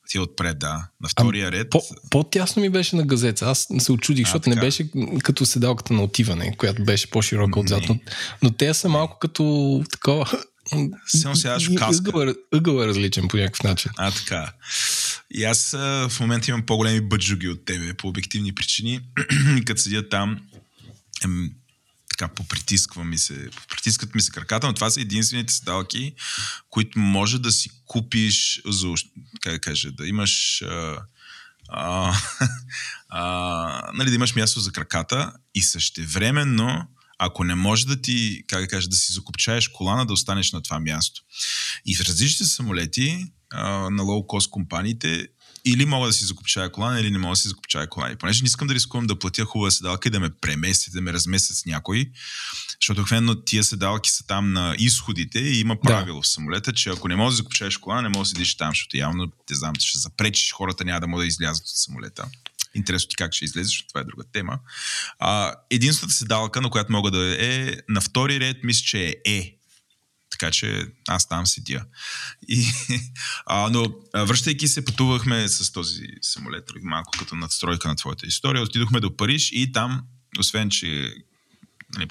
Ти 0.09 0.19
отпред, 0.19 0.59
да. 0.59 0.87
На 1.01 1.09
втория 1.09 1.47
а, 1.47 1.51
ред. 1.51 1.69
По, 1.69 1.81
по-тясно 2.09 2.61
ми 2.61 2.69
беше 2.69 2.95
на 2.95 3.05
газеца. 3.05 3.45
Аз 3.45 3.67
се 3.79 3.91
очудих, 3.91 4.25
защото 4.25 4.43
така. 4.43 4.55
не 4.55 4.61
беше 4.61 4.89
като 5.23 5.45
седалката 5.45 5.93
на 5.93 6.03
отиване, 6.03 6.57
която 6.57 6.83
беше 6.83 7.09
по-широка 7.09 7.59
отзад. 7.59 7.83
Но, 7.89 7.99
но 8.43 8.51
те 8.51 8.73
са 8.73 8.89
малко 8.89 9.19
като 9.19 9.83
такова. 9.91 10.31
Само 11.07 11.35
седаш 11.35 11.69
в 11.69 11.75
каска. 11.75 12.09
Ъгъл, 12.09 12.33
ъгъл 12.53 12.81
е 12.81 12.87
различен 12.87 13.27
по 13.27 13.37
някакъв 13.37 13.63
начин. 13.63 13.91
А, 13.97 14.11
така. 14.11 14.53
И 15.31 15.43
аз 15.43 15.71
в 16.09 16.17
момента 16.19 16.51
имам 16.51 16.65
по-големи 16.65 17.01
бъджуги 17.01 17.47
от 17.47 17.65
тебе 17.65 17.93
по 17.93 18.07
обективни 18.07 18.55
причини. 18.55 18.99
Като 19.65 19.81
седя 19.81 20.09
там, 20.09 20.39
така 22.17 22.33
попритисква 22.33 23.03
ми 23.03 23.17
се, 23.17 23.49
попритискат 23.49 24.15
ми 24.15 24.21
се 24.21 24.31
краката, 24.31 24.67
но 24.67 24.73
това 24.73 24.89
са 24.89 25.01
единствените 25.01 25.53
седалки, 25.53 26.13
които 26.69 26.99
може 26.99 27.39
да 27.39 27.51
си 27.51 27.69
купиш 27.85 28.61
за, 28.65 28.87
как 29.41 29.53
да 29.53 29.59
кажа, 29.59 29.91
да 29.91 30.07
имаш 30.07 30.61
а, 30.61 30.97
а, 31.69 32.15
а, 33.09 33.91
нали, 33.93 34.09
да 34.09 34.15
имаш 34.15 34.35
място 34.35 34.59
за 34.59 34.71
краката 34.71 35.33
и 35.55 35.61
същевременно 35.61 36.87
ако 37.17 37.43
не 37.43 37.55
може 37.55 37.87
да 37.87 38.01
ти, 38.01 38.43
как 38.47 38.61
да 38.61 38.67
кажа, 38.67 38.87
да 38.87 38.95
си 38.95 39.13
закупчаеш 39.13 39.67
колана, 39.67 40.05
да 40.05 40.13
останеш 40.13 40.51
на 40.51 40.61
това 40.61 40.79
място. 40.79 41.21
И 41.85 41.95
в 41.95 42.01
различните 42.01 42.45
самолети 42.45 43.25
а, 43.51 43.69
на 43.89 44.03
лоу-кост 44.03 44.49
компаниите 44.49 45.27
или 45.65 45.85
мога 45.85 46.07
да 46.07 46.13
си 46.13 46.25
закупчая 46.25 46.71
колана, 46.71 46.99
или 46.99 47.11
не 47.11 47.17
мога 47.17 47.31
да 47.31 47.35
си 47.35 47.47
закупчая 47.47 47.89
колана. 47.89 48.13
И 48.13 48.15
понеже 48.15 48.43
не 48.43 48.47
искам 48.47 48.67
да 48.67 48.73
рискувам 48.75 49.07
да 49.07 49.19
платя 49.19 49.45
хубава 49.45 49.71
седалка 49.71 50.07
и 50.07 50.11
да 50.11 50.19
ме 50.19 50.29
преместят, 50.29 50.93
да 50.93 51.01
ме 51.01 51.13
разместят 51.13 51.57
с 51.57 51.65
някой, 51.65 52.11
защото 52.81 53.01
обикновено 53.01 53.35
тия 53.35 53.63
седалки 53.63 54.09
са 54.09 54.27
там 54.27 54.53
на 54.53 54.75
изходите 54.79 55.39
и 55.39 55.59
има 55.59 55.81
правило 55.81 56.19
да. 56.19 56.23
в 56.23 56.27
самолета, 56.27 56.73
че 56.73 56.89
ако 56.89 57.07
не 57.07 57.15
можеш 57.15 57.33
да 57.33 57.37
закупчаеш 57.37 57.77
колана, 57.77 58.01
не 58.01 58.09
можеш 58.09 58.31
да 58.31 58.37
седиш 58.37 58.55
там, 58.55 58.71
защото 58.71 58.97
явно 58.97 59.31
те 59.47 59.55
знам, 59.55 59.75
че 59.75 59.89
ще 59.89 59.99
запречиш, 59.99 60.51
хората 60.51 60.85
няма 60.85 60.99
да 60.99 61.07
могат 61.07 61.23
да 61.23 61.27
излязат 61.27 61.63
от 61.63 61.77
самолета. 61.77 62.25
Интересно 62.75 63.09
ти 63.09 63.15
как 63.15 63.33
ще 63.33 63.45
излезеш, 63.45 63.71
защото 63.71 63.87
това 63.87 64.01
е 64.01 64.03
друга 64.03 64.23
тема. 64.33 64.59
А, 65.19 65.53
единствената 65.69 66.15
седалка, 66.15 66.61
на 66.61 66.69
която 66.69 66.91
мога 66.91 67.11
да 67.11 67.45
е 67.45 67.73
на 67.89 68.01
втори 68.01 68.39
ред, 68.39 68.57
мисля, 68.63 68.83
че 68.85 69.07
е 69.07 69.15
Е 69.25 69.57
така 70.39 70.51
че 70.51 70.87
аз 71.07 71.27
там 71.27 71.47
седя. 71.47 71.85
И, 72.47 72.67
а, 73.45 73.69
но 73.69 73.95
връщайки 74.15 74.67
се, 74.67 74.85
пътувахме 74.85 75.47
с 75.47 75.71
този 75.71 76.07
самолет, 76.21 76.63
малко 76.83 77.11
като 77.19 77.35
надстройка 77.35 77.87
на 77.87 77.95
твоята 77.95 78.27
история. 78.27 78.63
Отидохме 78.63 78.99
до 78.99 79.17
Париж 79.17 79.49
и 79.53 79.71
там, 79.71 80.03
освен, 80.39 80.69
че 80.69 81.13
нали, 81.97 82.07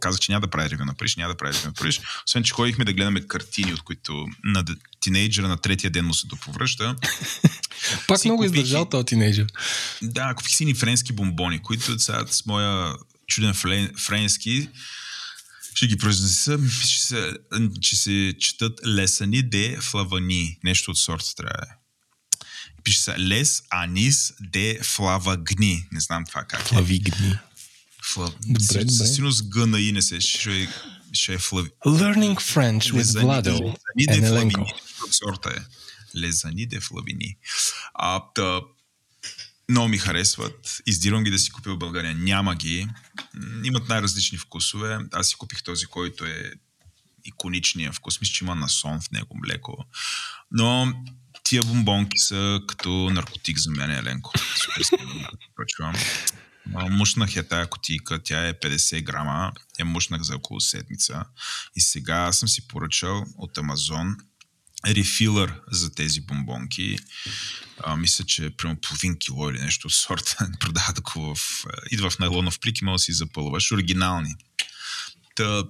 казах, 0.00 0.20
че 0.20 0.32
няма 0.32 0.40
да 0.40 0.50
прави 0.50 0.70
ревю 0.70 0.84
на 0.84 0.94
Париж, 0.94 1.16
няма 1.16 1.32
да 1.32 1.36
прави 1.36 1.54
ревю 1.54 1.66
на 1.66 1.72
Париж, 1.72 2.00
освен, 2.26 2.42
че 2.42 2.52
ходихме 2.52 2.84
да 2.84 2.92
гледаме 2.92 3.20
картини, 3.20 3.74
от 3.74 3.82
които 3.82 4.26
на 4.44 4.64
тинейджера 5.00 5.48
на 5.48 5.56
третия 5.56 5.90
ден 5.90 6.04
му 6.04 6.14
се 6.14 6.26
доповръща. 6.26 6.96
Пак 8.08 8.24
много 8.24 8.42
купих... 8.42 8.60
издържал 8.60 8.88
този 8.88 9.06
тинейджер. 9.06 9.46
Да, 10.02 10.34
купих 10.34 10.52
си 10.52 10.64
ни 10.64 10.74
френски 10.74 11.12
бомбони, 11.12 11.62
които 11.62 11.98
сега 11.98 12.26
с 12.26 12.46
моя 12.46 12.94
чуден 13.26 13.54
френски 13.98 14.68
ще 15.74 15.86
ги 15.86 15.96
произнеса, 15.96 16.58
че 16.88 17.02
се, 17.02 17.32
че 17.80 17.96
се 17.96 18.34
четат 18.40 18.80
лесани 18.86 19.42
де 19.42 19.78
флавани. 19.80 20.58
Нещо 20.64 20.90
от 20.90 20.98
сорта 20.98 21.34
трябва 21.36 21.62
е. 21.62 21.80
Пише 22.84 23.00
се 23.00 23.18
лес 23.18 23.62
анис 23.70 24.32
де 24.40 24.80
флавагни. 24.82 25.86
Не 25.92 26.00
знам 26.00 26.24
това 26.24 26.44
как 26.44 26.60
е. 26.60 26.64
Флавигни. 26.64 27.38
Флав... 28.04 28.34
Добре, 28.46 28.78
добре. 28.78 28.92
Със 28.92 29.14
сигурност 29.14 29.50
Г 29.50 29.66
на 29.66 29.80
И 29.80 29.92
не 29.92 30.02
се 30.02 30.20
ще, 30.20 30.68
ще 31.12 31.34
е 31.34 31.38
флави. 31.38 31.70
Learning 31.86 32.34
French 32.34 32.92
with 32.92 33.22
Vlado 33.22 33.76
and 34.08 34.30
Elenko. 34.30 34.72
Сорта 35.10 35.50
е. 35.50 35.60
Лезани 36.18 36.66
де 36.66 36.80
флавини. 36.80 37.36
А, 37.94 38.20
та, 38.34 38.60
много 39.70 39.88
ми 39.88 39.98
харесват. 39.98 40.82
Издирвам 40.86 41.24
ги 41.24 41.30
да 41.30 41.38
си 41.38 41.50
купя 41.50 41.74
в 41.74 41.78
България. 41.78 42.14
Няма 42.14 42.54
ги. 42.54 42.88
Имат 43.64 43.88
най-различни 43.88 44.38
вкусове. 44.38 44.98
Аз 45.12 45.28
си 45.28 45.34
купих 45.34 45.62
този, 45.62 45.86
който 45.86 46.26
е 46.26 46.52
иконичния 47.24 47.92
вкус. 47.92 48.20
Мисля, 48.20 48.32
че 48.32 48.44
има 48.44 48.54
насон 48.54 49.00
в 49.00 49.10
него 49.10 49.36
млеко. 49.36 49.84
Но 50.50 50.92
тия 51.44 51.62
бомбонки 51.62 52.18
са 52.18 52.60
като 52.68 53.10
наркотик 53.10 53.58
за 53.58 53.70
мен, 53.70 53.90
Еленко. 53.90 54.32
Супер 54.56 54.82
Мушнах 56.90 57.36
я 57.36 57.48
тая 57.48 57.66
котийка, 57.66 58.22
тя 58.22 58.48
е 58.48 58.54
50 58.54 59.02
грама, 59.02 59.52
я 59.78 59.84
мушнах 59.84 60.22
за 60.22 60.36
около 60.36 60.60
седмица 60.60 61.24
и 61.76 61.80
сега 61.80 62.32
съм 62.32 62.48
си 62.48 62.68
поръчал 62.68 63.24
от 63.36 63.58
Амазон 63.58 64.16
рефилър 64.86 65.60
за 65.70 65.94
тези 65.94 66.20
бомбонки. 66.20 66.98
А, 67.84 67.96
мисля, 67.96 68.24
че 68.24 68.46
е 68.46 68.50
примерно 68.50 68.80
половин 68.80 69.18
кило 69.18 69.50
или 69.50 69.58
нещо 69.58 69.88
от 69.88 69.94
сорта. 69.94 70.50
Продават 70.60 71.00
го 71.00 71.34
в... 71.34 71.64
Идва 71.90 72.10
в 72.10 72.18
найлонов 72.18 72.60
плик 72.60 72.80
и 72.80 72.84
може 72.84 72.94
да 72.94 72.98
си 72.98 73.12
запълваш. 73.12 73.72
Оригинални. 73.72 74.34
Та, 75.34 75.64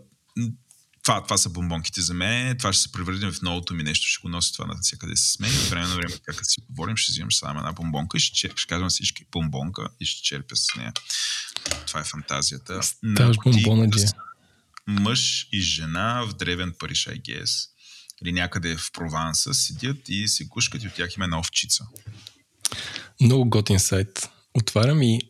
това, 1.02 1.22
това 1.22 1.38
са 1.38 1.50
бомбонките 1.50 2.00
за 2.00 2.14
мен, 2.14 2.58
това 2.58 2.72
ще 2.72 2.82
се 2.82 2.92
превърне 2.92 3.32
в 3.32 3.42
новото 3.42 3.74
ми 3.74 3.82
нещо, 3.82 4.06
ще 4.06 4.22
го 4.22 4.28
носи 4.28 4.52
това 4.52 4.66
на 4.66 4.74
всякъде 4.82 5.16
с 5.16 5.38
мен. 5.38 5.50
От 5.50 5.68
време 5.68 5.86
на 5.86 5.94
време, 5.94 6.14
как 6.24 6.36
си 6.42 6.60
говорим, 6.68 6.96
ще 6.96 7.10
взимам 7.10 7.32
само 7.32 7.58
една 7.58 7.72
бомбонка 7.72 8.16
и 8.16 8.20
ще, 8.20 8.50
ще 8.56 8.66
казвам 8.68 8.88
всички 8.90 9.24
бомбонка 9.30 9.88
и 10.00 10.06
ще 10.06 10.22
черпя 10.22 10.56
с 10.56 10.76
нея. 10.76 10.92
Това 11.86 12.00
е 12.00 12.04
фантазията. 12.04 12.82
Ставаш 12.82 13.36
бомбонаджия. 13.44 14.10
Мъж 14.86 15.48
и 15.52 15.60
жена 15.60 16.22
в 16.26 16.34
древен 16.34 16.74
Париж, 16.78 17.06
I 17.06 17.22
guess. 17.22 17.68
Или 18.24 18.32
някъде 18.32 18.76
в 18.76 18.92
Прованса 18.92 19.54
седят 19.54 19.96
и 20.08 20.28
се 20.28 20.44
гушкат 20.44 20.82
и 20.82 20.86
от 20.86 20.94
тях 20.94 21.16
има 21.16 21.24
една 21.24 21.38
овчица. 21.38 21.84
Много 23.20 23.50
готин 23.50 23.80
сайт. 23.80 24.28
Отварям 24.54 25.02
и 25.02 25.20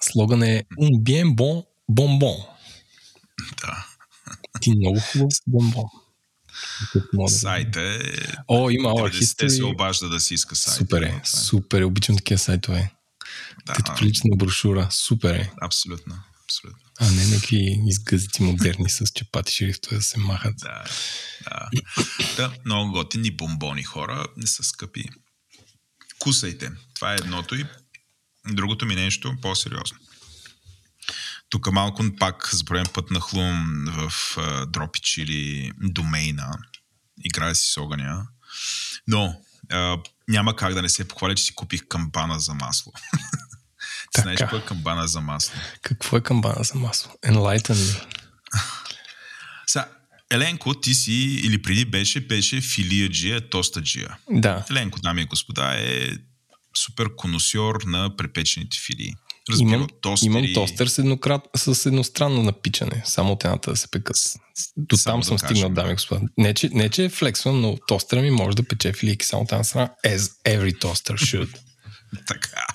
слоган 0.00 0.42
е 0.42 0.64
Un 0.80 1.02
bien 1.02 1.34
bon 1.34 1.64
bonbon. 1.90 2.46
Да. 3.60 3.86
Ти 4.60 4.70
много 4.70 5.00
хубав 5.00 5.28
бомбон. 5.46 5.84
Сайта 7.28 7.80
е... 7.80 7.98
О, 8.48 8.70
има 8.70 8.88
Our 8.88 9.10
90-те 9.10 9.50
се 9.50 9.62
History. 9.62 9.72
обажда 9.74 10.08
да 10.08 10.20
си 10.20 10.34
иска 10.34 10.56
сайта. 10.56 10.78
Супер 10.78 11.02
е, 11.02 11.20
супер 11.24 11.80
е. 11.80 11.84
Обичам 11.84 12.16
такива 12.16 12.38
сайтове. 12.38 12.90
Да, 13.66 13.72
Като 13.72 13.94
прилича 13.96 14.22
на 14.24 14.36
брошура. 14.36 14.88
Супер 14.90 15.34
е. 15.34 15.52
абсолютно. 15.62 16.14
Абсолютно. 16.46 16.90
А 17.00 17.10
не 17.10 17.26
някакви 17.26 17.82
изгъзити 17.86 18.42
модерни 18.42 18.90
с 18.90 19.06
чепати 19.14 19.52
шрифтове 19.52 19.96
да 19.96 20.02
се 20.02 20.18
махат. 20.18 20.56
Да, 20.56 20.84
да. 21.44 21.70
да, 22.36 22.52
много 22.64 22.92
готини 22.92 23.30
бомбони 23.30 23.82
хора, 23.82 24.26
не 24.36 24.46
са 24.46 24.64
скъпи. 24.64 25.04
Кусайте. 26.18 26.70
Това 26.94 27.12
е 27.12 27.16
едното 27.16 27.54
и 27.54 27.64
другото 28.48 28.86
ми 28.86 28.94
нещо 28.94 29.36
по-сериозно. 29.42 29.98
Тук 31.48 31.72
малко 31.72 32.04
пак 32.18 32.54
за 32.54 32.64
пореден 32.64 32.92
път 32.92 33.10
нахлувам 33.10 33.84
в 33.88 34.10
uh, 34.36 34.66
Дропич 34.66 35.16
или 35.16 35.72
домейна. 35.80 36.58
Играя 37.24 37.54
си 37.54 37.72
с 37.72 37.76
огъня. 37.76 38.26
Но 39.06 39.34
uh, 39.70 40.04
няма 40.28 40.56
как 40.56 40.74
да 40.74 40.82
не 40.82 40.88
се 40.88 41.08
похваля, 41.08 41.34
че 41.34 41.44
си 41.44 41.54
купих 41.54 41.82
камбана 41.88 42.40
за 42.40 42.54
масло. 42.54 42.92
Знаеш 44.22 44.40
кой 44.50 44.58
е 44.58 44.62
камбана 44.62 45.06
за 45.06 45.20
масло? 45.20 45.54
Какво 45.82 46.16
е 46.16 46.20
камбана 46.20 46.64
за 46.64 46.74
масло? 46.74 47.12
Enlighten 47.26 47.72
me. 47.72 48.04
Сега, 49.66 49.88
Еленко, 50.30 50.74
ти 50.74 50.94
си, 50.94 51.40
или 51.44 51.62
преди 51.62 51.84
беше, 51.84 52.20
беше 52.20 52.60
филияджия, 52.60 53.50
тостаджия. 53.50 54.16
Да. 54.30 54.64
Еленко, 54.70 55.00
дами 55.00 55.22
и 55.22 55.26
господа, 55.26 55.74
е 55.78 56.08
супер 56.76 57.14
коносьор 57.16 57.82
на 57.86 58.16
препечените 58.16 58.78
филии. 58.86 59.14
Разбира, 59.50 59.74
Имам, 59.74 59.88
тостери, 60.00 60.26
имам 60.26 60.54
тостер 60.54 60.86
с, 60.86 60.98
еднократ, 60.98 61.42
с 61.56 61.86
едностранно 61.86 62.42
напичане. 62.42 63.02
Само 63.04 63.32
от 63.32 63.44
едната 63.44 63.70
да 63.70 63.76
се 63.76 63.90
пекат. 63.90 64.16
До 64.76 64.96
Само 64.96 65.12
там 65.12 65.20
да 65.20 65.26
съм 65.26 65.38
кажем. 65.38 65.56
стигнал, 65.56 65.74
дами 65.74 65.90
и 65.90 65.94
господа. 65.94 66.20
Не, 66.38 66.54
че, 66.54 66.68
не, 66.72 66.88
че 66.88 67.08
флексвам, 67.08 67.60
но 67.60 67.76
тостера 67.86 68.22
ми 68.22 68.30
може 68.30 68.56
да 68.56 68.62
пече 68.62 68.92
филийки 68.92 69.26
само 69.26 69.42
от 69.42 69.52
една 69.52 69.64
страна. 69.64 69.90
As 70.06 70.18
every 70.46 70.78
toaster 70.78 71.14
should. 71.14 71.56
Така. 72.26 72.66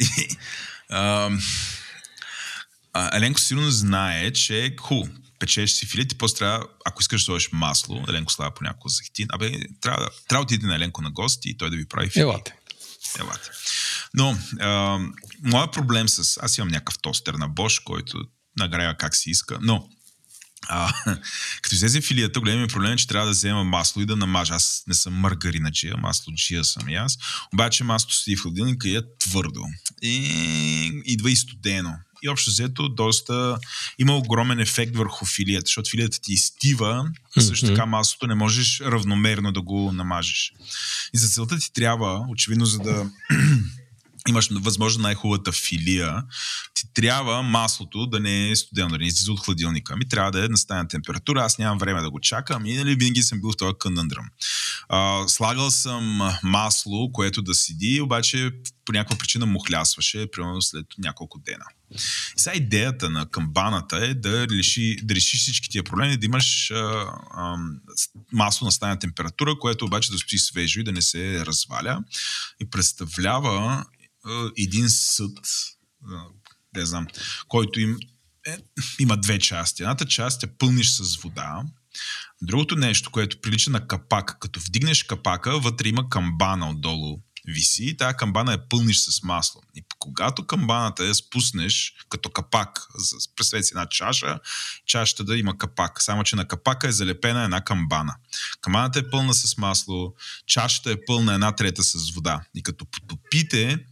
И, 0.00 0.28
а, 0.90 1.30
Еленко 3.16 3.40
сигурно 3.40 3.70
знае, 3.70 4.32
че 4.32 4.64
е 4.64 4.76
ху, 4.76 5.02
печеш 5.38 5.70
си 5.70 5.86
филите, 5.86 6.18
после 6.18 6.36
трябва, 6.36 6.66
ако 6.84 7.02
искаш 7.02 7.20
да 7.20 7.24
сложиш 7.24 7.48
масло, 7.52 8.04
Еленко 8.08 8.32
слага 8.32 8.54
по 8.54 8.64
някакво 8.64 8.88
захтин, 8.88 9.28
абе, 9.32 9.52
трябва, 9.80 10.08
трябва 10.28 10.44
да 10.44 10.46
отидете 10.46 10.66
на 10.66 10.76
Еленко 10.76 11.02
на 11.02 11.10
гости 11.10 11.50
и 11.50 11.56
той 11.56 11.70
да 11.70 11.76
ви 11.76 11.88
прави 11.88 12.10
фили. 12.10 12.22
Елате. 12.22 12.54
Елате. 13.18 13.50
Но, 14.14 14.38
а, 14.60 14.98
моят 15.42 15.72
проблем 15.72 16.08
с... 16.08 16.38
Аз 16.42 16.58
имам 16.58 16.68
някакъв 16.68 16.98
тостер 16.98 17.34
на 17.34 17.50
Bosch, 17.50 17.82
който 17.84 18.24
нагрява 18.56 18.94
как 18.94 19.16
си 19.16 19.30
иска, 19.30 19.58
но 19.60 19.88
а, 20.68 20.92
като 21.62 21.74
излезе 21.74 22.00
филията, 22.00 22.40
големият 22.40 22.70
проблем 22.70 22.92
е, 22.92 22.96
че 22.96 23.06
трябва 23.06 23.26
да 23.26 23.32
взема 23.32 23.64
масло 23.64 24.02
и 24.02 24.06
да 24.06 24.16
намажа. 24.16 24.54
Аз 24.54 24.82
не 24.86 24.94
съм 24.94 25.14
маргаринаджия, 25.14 25.96
масло 25.96 26.32
джия 26.34 26.64
съм 26.64 26.88
и 26.88 26.94
аз. 26.94 27.18
Обаче 27.54 27.84
маслото 27.84 28.14
седи 28.14 28.36
в 28.36 28.42
хладилника 28.42 28.88
и 28.88 28.96
е 28.96 29.02
твърдо. 29.18 29.64
И 30.02 31.02
идва 31.04 31.30
и 31.30 31.36
студено. 31.36 31.94
И 32.22 32.28
общо 32.28 32.50
взето 32.50 32.88
доста 32.88 33.58
има 33.98 34.16
огромен 34.16 34.60
ефект 34.60 34.96
върху 34.96 35.26
филията, 35.26 35.66
защото 35.66 35.90
филията 35.90 36.20
ти 36.20 36.32
изтива, 36.32 37.10
а 37.36 37.40
също 37.40 37.66
така 37.66 37.86
маслото 37.86 38.26
не 38.26 38.34
можеш 38.34 38.80
равномерно 38.80 39.52
да 39.52 39.62
го 39.62 39.92
намажеш. 39.92 40.52
И 41.14 41.18
за 41.18 41.28
целта 41.28 41.58
ти 41.58 41.72
трябва, 41.72 42.26
очевидно, 42.28 42.66
за 42.66 42.78
да 42.78 43.10
имаш 44.28 44.48
възможно 44.52 45.02
най-хубавата 45.02 45.52
филия, 45.52 46.24
ти 46.74 46.82
трябва 46.94 47.42
маслото 47.42 48.06
да 48.06 48.20
не 48.20 48.50
е 48.50 48.56
студено, 48.56 48.88
да 48.88 48.98
не 48.98 49.06
излиза 49.06 49.32
от 49.32 49.40
хладилника. 49.40 49.92
Ами 49.94 50.08
трябва 50.08 50.30
да 50.30 50.44
е 50.44 50.48
на 50.48 50.56
стайна 50.58 50.88
температура, 50.88 51.42
аз 51.42 51.58
нямам 51.58 51.78
време 51.78 52.00
да 52.00 52.10
го 52.10 52.20
чакам 52.20 52.66
и 52.66 52.74
нали, 52.74 52.94
винаги 52.94 53.22
съм 53.22 53.40
бил 53.40 53.52
в 53.52 53.56
този 53.56 53.74
кънъндръм. 53.78 54.24
А, 54.88 55.28
слагал 55.28 55.70
съм 55.70 56.20
масло, 56.42 57.12
което 57.12 57.42
да 57.42 57.54
седи, 57.54 58.00
обаче 58.00 58.50
по 58.84 58.92
някаква 58.92 59.18
причина 59.18 59.46
мухлясваше, 59.46 60.30
примерно 60.30 60.62
след 60.62 60.86
няколко 60.98 61.38
дена. 61.38 61.64
И 62.36 62.40
сега 62.40 62.56
идеята 62.56 63.10
на 63.10 63.30
камбаната 63.30 63.96
е 63.96 64.14
да, 64.14 64.46
реши, 64.48 64.96
да 65.02 65.14
решиш 65.14 65.40
всички 65.40 65.68
тия 65.70 65.84
проблеми, 65.84 66.16
да 66.16 66.26
имаш 66.26 66.70
а, 66.70 66.74
а, 67.34 67.56
масло 68.32 68.64
на 68.64 68.72
стайна 68.72 68.98
температура, 68.98 69.58
което 69.58 69.84
обаче 69.84 70.12
да 70.12 70.18
стои 70.18 70.38
свежо 70.38 70.80
и 70.80 70.84
да 70.84 70.92
не 70.92 71.02
се 71.02 71.46
разваля. 71.46 72.04
И 72.60 72.70
представлява 72.70 73.84
един 74.58 74.88
съд, 74.88 75.38
а, 76.10 76.24
не 76.76 76.86
знам, 76.86 77.06
който 77.48 77.80
им, 77.80 77.96
е, 78.46 78.56
има 78.98 79.16
две 79.16 79.38
части. 79.38 79.82
Едната 79.82 80.06
част 80.06 80.42
я 80.42 80.58
пълниш 80.58 80.90
с 80.90 81.16
вода, 81.16 81.62
Другото 82.42 82.76
нещо, 82.76 83.10
което 83.10 83.40
прилича 83.40 83.70
на 83.70 83.86
капак, 83.86 84.36
като 84.40 84.60
вдигнеш 84.60 85.02
капака, 85.02 85.58
вътре 85.58 85.88
има 85.88 86.10
камбана 86.10 86.70
отдолу 86.70 87.18
виси 87.48 87.84
и 87.84 87.96
тази 87.96 88.16
камбана 88.16 88.52
я 88.52 88.68
пълниш 88.68 88.98
с 88.98 89.22
масло. 89.22 89.62
И 89.74 89.84
когато 89.98 90.46
камбаната 90.46 91.04
я 91.04 91.14
спуснеш 91.14 91.94
като 92.08 92.30
капак, 92.30 92.80
представете 93.36 93.66
си 93.66 93.72
една 93.74 93.86
чаша, 93.86 94.38
чашата 94.86 95.24
да 95.24 95.36
има 95.36 95.58
капак, 95.58 96.02
само 96.02 96.24
че 96.24 96.36
на 96.36 96.48
капака 96.48 96.88
е 96.88 96.92
залепена 96.92 97.44
една 97.44 97.64
камбана. 97.64 98.14
Камбаната 98.60 98.98
е 98.98 99.10
пълна 99.10 99.34
с 99.34 99.58
масло, 99.58 100.14
чашата 100.46 100.92
е 100.92 101.04
пълна 101.06 101.34
една 101.34 101.52
трета 101.52 101.82
с 101.82 102.10
вода. 102.10 102.40
И 102.54 102.62
като 102.62 102.84
потопите 102.84 103.86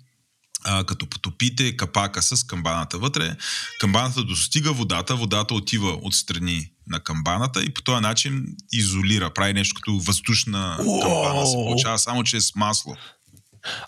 а, 0.66 0.84
като 0.84 1.06
потопите 1.06 1.76
капака 1.76 2.22
с 2.22 2.44
камбаната 2.44 2.98
вътре, 2.98 3.36
камбаната 3.80 4.24
достига 4.24 4.72
водата, 4.72 5.16
водата 5.16 5.54
отива 5.54 5.98
отстрани 6.02 6.70
на 6.88 7.00
камбаната 7.00 7.62
и 7.62 7.74
по 7.74 7.82
този 7.82 8.00
начин 8.00 8.44
изолира, 8.72 9.30
прави 9.30 9.52
нещо 9.52 9.74
като 9.74 9.98
въздушна 9.98 10.76
камбана 11.02 11.46
се 11.46 11.54
получава 11.54 11.98
само 11.98 12.24
чрез 12.24 12.54
масло. 12.54 12.96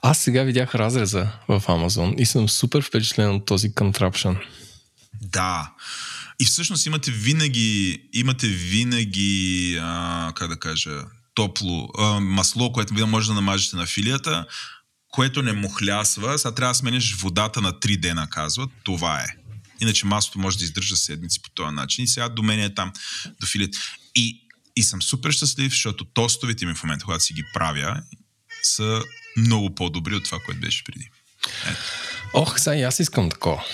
Аз 0.03 0.18
сега 0.18 0.43
видях 0.43 0.74
разреза 0.74 1.33
в 1.49 1.62
Амазон 1.68 2.14
и 2.18 2.26
съм 2.26 2.49
супер 2.49 2.83
впечатлен 2.83 3.35
от 3.35 3.47
този 3.47 3.70
contraption. 3.70 4.39
Да. 5.22 5.72
И 6.41 6.45
всъщност 6.45 6.87
имате 6.87 7.11
винаги, 7.11 8.03
имате 8.12 8.47
винаги, 8.47 9.79
а, 9.83 10.33
как 10.35 10.49
да 10.49 10.57
кажа, 10.57 10.91
топло 11.35 11.89
а, 11.99 12.20
масло, 12.20 12.72
което 12.72 12.95
вие 12.95 13.05
може 13.05 13.29
да 13.29 13.35
намажете 13.35 13.76
на 13.76 13.87
филията, 13.87 14.47
което 15.11 15.43
не 15.43 15.53
мухлясва. 15.53 16.39
Сега 16.39 16.55
трябва 16.55 16.71
да 16.71 16.79
смениш 16.79 17.15
водата 17.15 17.61
на 17.61 17.73
3 17.73 18.01
дена, 18.01 18.31
казват. 18.31 18.71
Това 18.85 19.21
е. 19.21 19.27
Иначе 19.81 20.07
маслото 20.07 20.39
може 20.39 20.59
да 20.59 20.65
издържа 20.65 20.97
седмици 20.97 21.43
по 21.43 21.51
този 21.51 21.75
начин. 21.75 22.05
И 22.05 22.09
сега 22.09 22.29
до 22.29 22.43
мен 22.43 22.61
е 22.61 22.75
там, 22.75 22.93
до 23.41 23.47
филията. 23.47 23.79
И, 24.15 24.49
и 24.77 24.83
съм 24.83 25.03
супер 25.03 25.31
щастлив, 25.31 25.73
защото 25.73 26.05
тостовите 26.05 26.67
ми 26.67 26.75
в 26.75 26.83
момента, 26.83 27.05
когато 27.05 27.25
си 27.25 27.35
ги 27.35 27.45
правя, 27.55 28.03
са 28.63 29.03
много 29.37 29.75
по-добри 29.75 30.15
от 30.15 30.25
това, 30.25 30.39
което 30.47 30.61
беше 30.61 30.85
преди. 30.85 31.11
Ох, 32.35 32.61
сега 32.61 32.77
и 32.77 32.83
аз 32.83 32.99
искам 32.99 33.31
такова. 33.31 33.65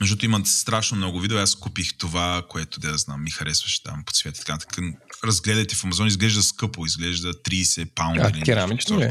Между 0.00 0.14
другото 0.14 0.24
имат 0.24 0.46
страшно 0.46 0.96
много 0.96 1.20
видео. 1.20 1.38
Аз 1.38 1.54
купих 1.54 1.94
това, 1.94 2.42
което 2.48 2.80
да 2.80 2.98
знам, 2.98 3.22
ми 3.22 3.30
харесваше 3.30 3.82
там 3.82 4.04
по 4.06 4.12
цвет. 4.12 4.36
и 4.36 4.38
Така, 4.38 4.58
така. 4.58 4.82
Разгледайте 5.24 5.74
в 5.74 5.84
Амазон, 5.84 6.06
изглежда 6.06 6.42
скъпо, 6.42 6.86
изглежда 6.86 7.34
30 7.34 7.90
паунда. 7.94 8.32
А, 8.34 8.42
керамично 8.42 8.98
ли 8.98 9.04
е? 9.04 9.10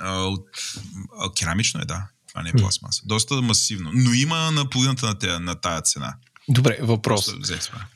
А, 0.00 0.18
от- 0.18 0.74
а, 1.20 1.32
керамично 1.32 1.80
е, 1.80 1.84
да. 1.84 2.06
Това 2.28 2.42
не 2.42 2.48
е 2.48 2.52
пластмаса. 2.52 3.02
Доста 3.04 3.34
масивно. 3.34 3.90
Но 3.94 4.12
има 4.12 4.50
на 4.50 4.70
половината 4.70 5.06
на, 5.06 5.18
тая, 5.18 5.40
на 5.40 5.54
тая 5.54 5.80
цена. 5.80 6.14
Добре, 6.48 6.78
въпрос. 6.82 7.30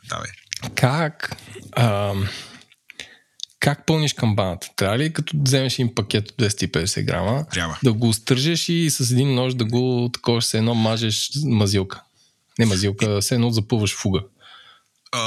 Давай. 0.09 0.29
Как, 0.75 1.37
ам, 1.77 2.29
как 3.61 3.87
пълниш 3.87 4.13
камбаната? 4.13 4.69
Трябва 4.77 4.99
ли 4.99 5.13
като 5.13 5.37
вземеш 5.37 5.75
един 5.75 5.95
пакет 5.95 6.31
от 6.31 6.37
250 6.37 7.05
грама, 7.05 7.47
Трябва. 7.53 7.79
да 7.83 7.93
го 7.93 8.13
стържеш 8.13 8.69
и 8.69 8.91
с 8.91 9.11
един 9.11 9.35
нож 9.35 9.55
да 9.55 9.65
го 9.65 10.11
такова 10.15 10.43
се 10.43 10.59
едно 10.59 10.75
мажеш 10.75 11.31
мазилка? 11.45 12.03
Не 12.59 12.67
мазилка, 12.67 13.21
все 13.21 13.35
едно 13.35 13.51
запъваш 13.51 13.95
фуга. 13.97 14.21
А, 15.13 15.21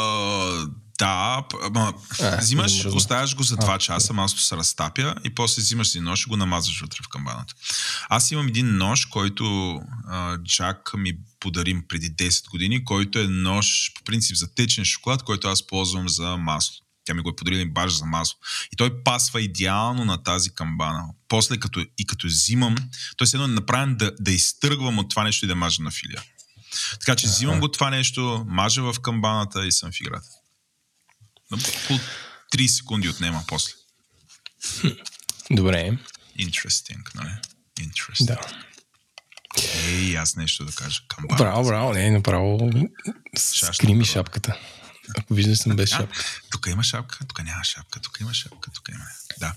Да, 1.02 1.44
ама, 1.64 1.94
А, 2.22 2.38
взимаш, 2.38 2.72
замръзна. 2.72 2.98
оставяш 2.98 3.36
го 3.36 3.44
за 3.44 3.58
2 3.58 3.76
А, 3.76 3.78
часа, 3.78 4.14
маслото 4.14 4.44
се 4.44 4.58
разтапя 4.58 5.16
и 5.24 5.36
после 5.36 5.62
взимаш 5.62 5.88
си 5.88 6.00
нож 6.00 6.24
и 6.26 6.30
го 6.30 6.38
намазваш 6.38 6.82
вътре 6.82 6.98
в 7.04 7.08
камбаната. 7.08 7.54
Аз 8.10 8.32
имам 8.32 8.48
един 8.48 8.78
нож, 8.78 9.06
който 9.06 9.76
а, 10.08 10.38
Джак 10.38 10.92
ми 10.98 11.14
подарим 11.40 11.84
преди 11.88 12.12
10 12.16 12.50
години, 12.50 12.86
който 12.86 13.20
е 13.20 13.28
нож 13.28 13.92
по 13.96 14.04
принцип 14.04 14.38
за 14.38 14.54
течен 14.56 14.86
шоколад, 14.86 15.24
който 15.24 15.48
аз 15.48 15.68
ползвам 15.68 16.10
за 16.10 16.38
масло. 16.38 16.76
Тя 17.06 17.14
ми 17.14 17.22
го 17.22 17.30
е 17.30 17.36
подарила 17.36 17.66
баш 17.66 17.98
за 17.98 18.06
масло. 18.06 18.38
И 18.74 18.76
той 18.76 19.04
пасва 19.04 19.42
идеално 19.42 20.06
на 20.06 20.24
тази 20.24 20.50
камбана. 20.50 21.04
После 21.28 21.58
като, 21.58 21.86
и 21.98 22.06
като 22.08 22.28
взимам, 22.28 22.76
той 23.18 23.28
се 23.28 23.38
едно 23.38 23.46
е 23.46 23.52
направен 23.52 23.96
да, 23.96 24.12
да 24.20 24.32
изтъргвам 24.32 25.00
от 25.00 25.10
това 25.10 25.24
нещо 25.24 25.46
и 25.46 25.48
да 25.48 25.56
мажа 25.56 25.84
на 25.84 25.92
филия. 25.92 26.24
Така 27.00 27.16
че 27.16 27.28
взимам 27.28 27.60
го 27.60 27.68
това 27.72 27.90
нещо, 27.90 28.46
мажа 28.48 28.94
в 28.94 28.96
камбаната 29.02 29.68
и 29.68 29.72
съм 29.72 29.92
в 29.92 30.02
играта. 30.02 30.28
Около 31.54 32.00
30 32.56 32.68
секунди 32.68 33.10
отнема 33.10 33.44
после. 33.48 33.74
Добре. 35.52 35.98
Interesting, 36.40 37.16
нали? 37.16 37.32
Interesting. 37.80 38.26
Да. 38.26 38.40
Ей, 39.88 40.18
аз 40.18 40.36
нещо 40.36 40.66
да 40.66 40.72
кажа. 40.72 41.02
Камбана. 41.08 41.38
Браво, 41.38 41.64
браво. 41.64 41.94
Не, 41.94 42.12
направо 42.12 42.72
Шашна 43.54 43.74
скри 43.74 43.88
ми 43.88 43.94
права. 43.94 44.06
шапката. 44.06 44.58
Ако 45.18 45.34
виждаш 45.34 45.60
съм 45.60 45.76
без 45.76 45.90
шапка. 45.90 46.26
тук 46.50 46.68
има 46.68 46.84
шапка, 46.84 47.20
тук 47.28 47.44
няма 47.44 47.64
шапка, 47.64 48.00
тук 48.00 48.18
има 48.22 48.34
шапка, 48.34 48.72
тук 48.72 48.90
има. 48.90 49.06
Да. 49.40 49.54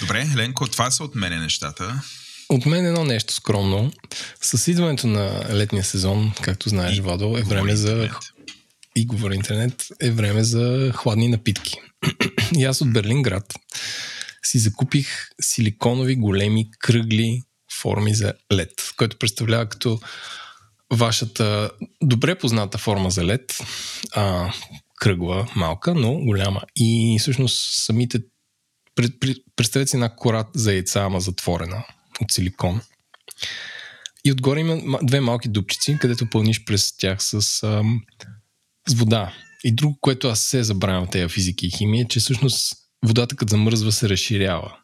Добре, 0.00 0.26
Ленко, 0.36 0.68
това 0.68 0.90
са 0.90 1.04
от 1.04 1.14
мене 1.14 1.38
нещата. 1.38 2.02
От 2.48 2.66
мен 2.66 2.86
едно 2.86 3.04
нещо 3.04 3.34
скромно. 3.34 3.92
С 4.40 4.70
идването 4.70 5.06
на 5.06 5.46
летния 5.50 5.84
сезон, 5.84 6.32
както 6.42 6.68
знаеш, 6.68 6.98
Владо, 6.98 7.36
е 7.38 7.42
време 7.42 7.76
за. 7.76 8.10
И 8.96 9.06
говори 9.06 9.34
интернет, 9.34 9.86
е 10.00 10.10
време 10.10 10.44
за 10.44 10.92
хладни 10.94 11.28
напитки. 11.28 11.76
и 12.58 12.64
аз 12.64 12.80
от 12.80 12.92
Берлин 12.92 13.22
град 13.22 13.54
си 14.44 14.58
закупих 14.58 15.30
силиконови 15.40 16.16
големи 16.16 16.70
кръгли 16.78 17.42
форми 17.80 18.14
за 18.14 18.34
лед, 18.52 18.70
което 18.96 19.18
представлява 19.18 19.68
като 19.68 20.00
вашата 20.92 21.70
добре 22.02 22.34
позната 22.38 22.78
форма 22.78 23.10
за 23.10 23.24
лед, 23.24 23.58
а, 24.14 24.52
кръгла, 24.96 25.48
малка, 25.56 25.94
но 25.94 26.14
голяма. 26.14 26.62
И 26.76 27.16
всъщност 27.20 27.84
самите 27.84 28.18
пред- 28.94 29.20
пред- 29.20 29.36
представете 29.56 29.90
си 29.90 29.96
една 29.96 30.16
кора 30.16 30.44
за 30.54 30.72
яйца, 30.72 31.00
ама 31.00 31.20
затворена 31.20 31.84
от 32.20 32.32
силикон. 32.32 32.80
И 34.24 34.32
отгоре 34.32 34.60
има 34.60 34.72
ма- 34.72 35.06
две 35.06 35.20
малки 35.20 35.48
дупчици, 35.48 35.98
където 36.00 36.30
пълниш 36.30 36.64
през 36.64 36.96
тях 36.96 37.18
с, 37.20 37.62
ам, 37.62 38.02
с 38.88 38.94
вода. 38.94 39.32
И 39.64 39.72
друго, 39.72 39.98
което 40.00 40.28
аз 40.28 40.40
се 40.40 40.62
забравям 40.62 41.02
от 41.02 41.10
тези 41.10 41.28
физики 41.28 41.66
и 41.66 41.70
химия, 41.70 42.02
е, 42.02 42.08
че 42.08 42.20
всъщност 42.20 42.76
водата 43.06 43.36
като 43.36 43.50
замръзва 43.50 43.92
се 43.92 44.08
разширява. 44.08 44.76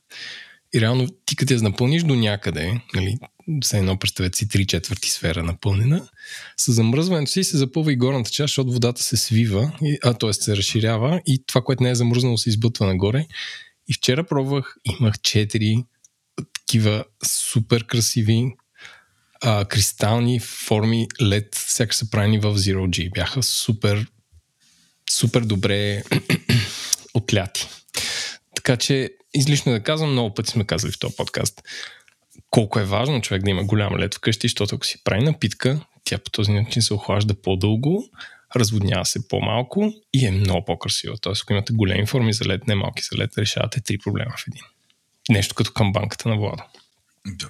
И 0.74 0.80
реално 0.80 1.08
ти 1.26 1.36
като 1.36 1.54
я 1.54 1.62
напълниш 1.62 2.02
до 2.02 2.14
някъде, 2.14 2.80
нали, 2.94 3.16
все 3.64 3.78
едно 3.78 3.98
представете 3.98 4.38
си 4.38 4.48
3 4.48 4.66
четвърти 4.66 5.10
сфера 5.10 5.42
напълнена, 5.42 6.08
с 6.56 6.72
замръзването 6.72 7.32
си 7.32 7.44
се 7.44 7.56
запълва 7.56 7.92
и 7.92 7.96
горната 7.96 8.30
част, 8.30 8.50
защото 8.50 8.72
водата 8.72 9.02
се 9.02 9.16
свива, 9.16 9.72
а 10.04 10.14
т.е. 10.14 10.32
се 10.32 10.56
разширява 10.56 11.20
и 11.26 11.44
това, 11.46 11.60
което 11.62 11.82
не 11.82 11.90
е 11.90 11.94
замръзнало, 11.94 12.38
се 12.38 12.48
избутва 12.48 12.86
нагоре. 12.86 13.26
И 13.88 13.94
вчера 13.94 14.26
пробвах, 14.26 14.76
имах 15.00 15.14
4 15.14 15.84
такива 16.52 17.04
супер 17.24 17.86
красиви 17.86 18.52
а, 19.42 19.64
кристални 19.64 20.40
форми 20.40 21.08
LED, 21.20 21.56
сякаш 21.56 21.96
са 21.96 22.10
правени 22.10 22.38
в 22.38 22.54
Zero 22.54 22.88
G. 22.88 23.14
Бяха 23.14 23.42
супер, 23.42 24.06
супер 25.10 25.40
добре 25.40 26.02
отляти. 27.14 27.68
Така 28.56 28.76
че, 28.76 29.10
излишно 29.34 29.72
е 29.72 29.78
да 29.78 29.84
казвам, 29.84 30.12
много 30.12 30.34
пъти 30.34 30.50
сме 30.50 30.64
казали 30.64 30.92
в 30.92 30.98
този 30.98 31.16
подкаст, 31.16 31.62
колко 32.50 32.78
е 32.78 32.84
важно 32.84 33.20
човек 33.20 33.42
да 33.42 33.50
има 33.50 33.64
голям 33.64 33.96
лед 33.96 34.14
вкъщи, 34.14 34.48
защото 34.48 34.74
ако 34.74 34.86
си 34.86 35.04
прави 35.04 35.22
напитка, 35.22 35.80
тя 36.04 36.18
по 36.18 36.30
този 36.30 36.52
начин 36.52 36.82
се 36.82 36.94
охлажда 36.94 37.34
по-дълго, 37.42 38.04
разводнява 38.56 39.06
се 39.06 39.28
по-малко 39.28 39.92
и 40.12 40.26
е 40.26 40.30
много 40.30 40.64
по-красива. 40.64 41.16
Тоест, 41.20 41.42
ако 41.42 41.52
имате 41.52 41.72
големи 41.72 42.06
форми 42.06 42.32
за 42.32 42.44
лед, 42.44 42.66
не 42.66 42.74
малки 42.74 43.02
за 43.02 43.18
лед, 43.18 43.38
решавате 43.38 43.80
три 43.80 43.98
проблема 43.98 44.30
в 44.38 44.44
един. 44.48 44.62
Нещо 45.30 45.54
като 45.54 45.72
към 45.72 45.92
банката 45.92 46.28
на 46.28 46.36
Владо. 46.36 46.62
Да. 47.26 47.48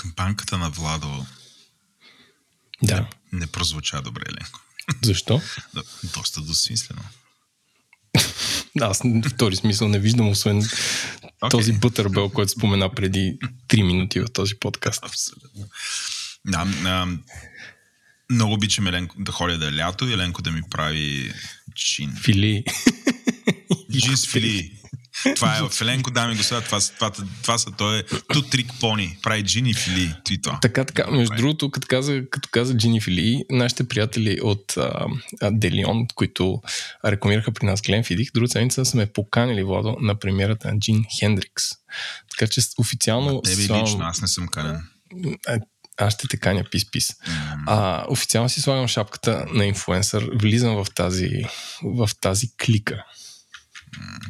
Кампанката 0.00 0.58
на 0.58 0.70
Владо 0.70 1.26
Да. 2.82 3.06
не 3.32 3.46
прозвуча 3.46 4.02
добре, 4.02 4.22
Ленко. 4.32 4.60
Защо? 5.02 5.42
Доста 6.14 6.40
досмислено. 6.40 7.02
Да, 8.76 8.86
аз 8.86 9.00
в 9.24 9.36
този 9.38 9.56
смисъл 9.56 9.88
не 9.88 9.98
виждам, 9.98 10.28
освен 10.28 10.58
Окей. 10.58 11.48
този 11.50 11.72
бътърбел, 11.72 12.30
който 12.30 12.52
спомена 12.52 12.94
преди 12.94 13.38
3 13.68 13.82
минути 13.82 14.20
в 14.20 14.26
този 14.32 14.54
подкаст. 14.54 15.04
Абсолютно. 15.04 15.68
Да, 16.46 16.66
а, 16.84 17.06
много 18.30 18.52
обичам 18.54 18.86
Еленко 18.86 19.16
да 19.18 19.32
ходя 19.32 19.58
да 19.58 19.68
е 19.68 19.72
лято 19.76 20.08
и 20.08 20.12
Еленко 20.12 20.42
да 20.42 20.50
ми 20.50 20.62
прави 20.70 21.32
чин. 21.74 22.16
Фили. 22.22 22.64
Джин 23.92 24.16
с 24.16 24.26
фили. 24.26 24.79
Това 25.36 25.56
е 25.56 25.60
в 25.68 25.80
Еленко, 25.80 26.10
дами 26.10 26.34
и 26.34 26.36
господа, 26.36 26.60
това, 26.60 26.80
това, 26.80 27.10
това, 27.10 27.26
това 27.42 27.58
са, 27.58 27.70
той 27.78 27.98
е 27.98 28.02
ту 28.32 28.42
трик 28.42 28.70
пони. 28.80 29.18
Прави 29.22 29.44
джин 29.44 29.66
и 29.66 29.74
фили. 29.74 30.14
И 30.30 30.42
това. 30.42 30.58
Така, 30.62 30.84
така. 30.84 31.10
Между 31.10 31.34
другото, 31.36 31.70
като 31.70 31.86
каза, 31.90 32.22
като 32.30 32.48
каза 32.52 32.76
Джини 32.76 33.00
Фили, 33.00 33.44
нашите 33.50 33.88
приятели 33.88 34.40
от 34.42 34.76
а, 34.76 35.06
Делион, 35.50 36.06
които 36.14 36.62
рекламираха 37.04 37.52
при 37.52 37.66
нас 37.66 37.82
Гленфидих, 37.82 38.32
друга 38.34 38.48
седмица 38.48 38.84
са 38.84 38.96
ме 38.96 39.06
поканили, 39.06 39.62
Владо, 39.62 39.96
на 40.00 40.18
премиерата 40.18 40.72
на 40.72 40.78
Джин 40.78 41.04
Хендрикс. 41.18 41.64
Така 42.30 42.50
че 42.50 42.60
официално... 42.78 43.42
Тебе 43.42 43.62
слагам- 43.62 43.84
лично, 43.86 44.00
аз 44.02 44.20
не 44.22 44.28
съм 44.28 44.48
канен. 44.48 44.82
А, 45.46 45.58
аз 45.96 46.14
ще 46.14 46.28
те 46.28 46.36
каня 46.36 46.64
пис-пис. 46.64 47.16
А, 47.66 48.04
официално 48.08 48.48
си 48.48 48.60
слагам 48.60 48.88
шапката 48.88 49.46
на 49.54 49.66
инфуенсър, 49.66 50.30
влизам 50.34 50.84
в 50.84 50.86
тази, 50.94 51.30
в 51.82 52.10
тази 52.20 52.56
клика. 52.56 53.04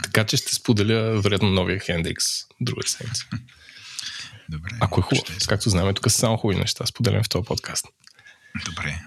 Така 0.02 0.24
че 0.24 0.36
ще 0.36 0.54
споделя 0.54 1.20
вероятно 1.20 1.50
новия 1.50 1.80
Хендрикс 1.80 2.24
друга 2.60 2.88
седмица. 2.88 3.26
Добре. 4.48 4.70
Ако 4.80 5.00
е 5.00 5.02
хубаво. 5.02 5.26
ще 5.38 5.46
Както 5.46 5.70
знаем, 5.70 5.94
тук 5.94 6.10
са 6.10 6.18
само 6.18 6.36
хубави 6.36 6.60
неща, 6.60 6.86
споделям 6.86 7.22
в 7.22 7.28
този 7.28 7.44
подкаст. 7.44 7.86
Добре. 8.64 9.02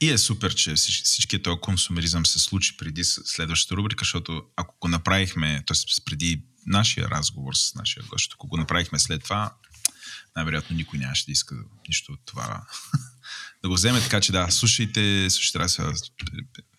И 0.00 0.10
е 0.10 0.18
супер, 0.18 0.54
че 0.54 0.70
всич- 0.70 1.04
всичкият 1.04 1.42
този 1.42 1.60
консумеризъм 1.60 2.26
се 2.26 2.38
случи 2.38 2.76
преди 2.76 3.04
следващата 3.04 3.76
рубрика, 3.76 4.04
защото 4.04 4.42
ако 4.56 4.74
го 4.80 4.88
направихме, 4.88 5.62
т.е. 5.66 6.04
преди 6.04 6.42
нашия 6.66 7.08
разговор 7.10 7.54
с 7.54 7.74
нашия 7.74 8.02
гост, 8.02 8.32
ако 8.34 8.48
го 8.48 8.56
направихме 8.56 8.98
след 8.98 9.24
това, 9.24 9.54
най-вероятно 10.36 10.76
никой 10.76 10.98
нямаше 10.98 11.26
да 11.26 11.32
иска 11.32 11.56
нищо 11.88 12.12
от 12.12 12.20
това 12.26 12.62
да 13.62 13.68
го 13.68 13.74
вземе. 13.74 14.00
Така 14.00 14.20
че 14.20 14.32
да, 14.32 14.50
слушайте, 14.50 15.30
слушайте, 15.30 15.58
трябва 15.58 15.92
да 15.92 15.98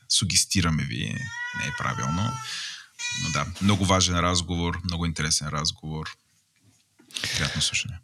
сугестираме 0.10 0.84
ви, 0.84 1.06
не 1.60 1.68
е 1.68 1.78
правилно. 1.78 2.32
Но 3.24 3.32
да, 3.34 3.46
много 3.62 3.86
важен 3.86 4.20
разговор, 4.20 4.80
много 4.84 5.06
интересен 5.06 5.48
разговор. 5.48 6.18
Приятно 7.38 7.62
слушане. 7.62 8.00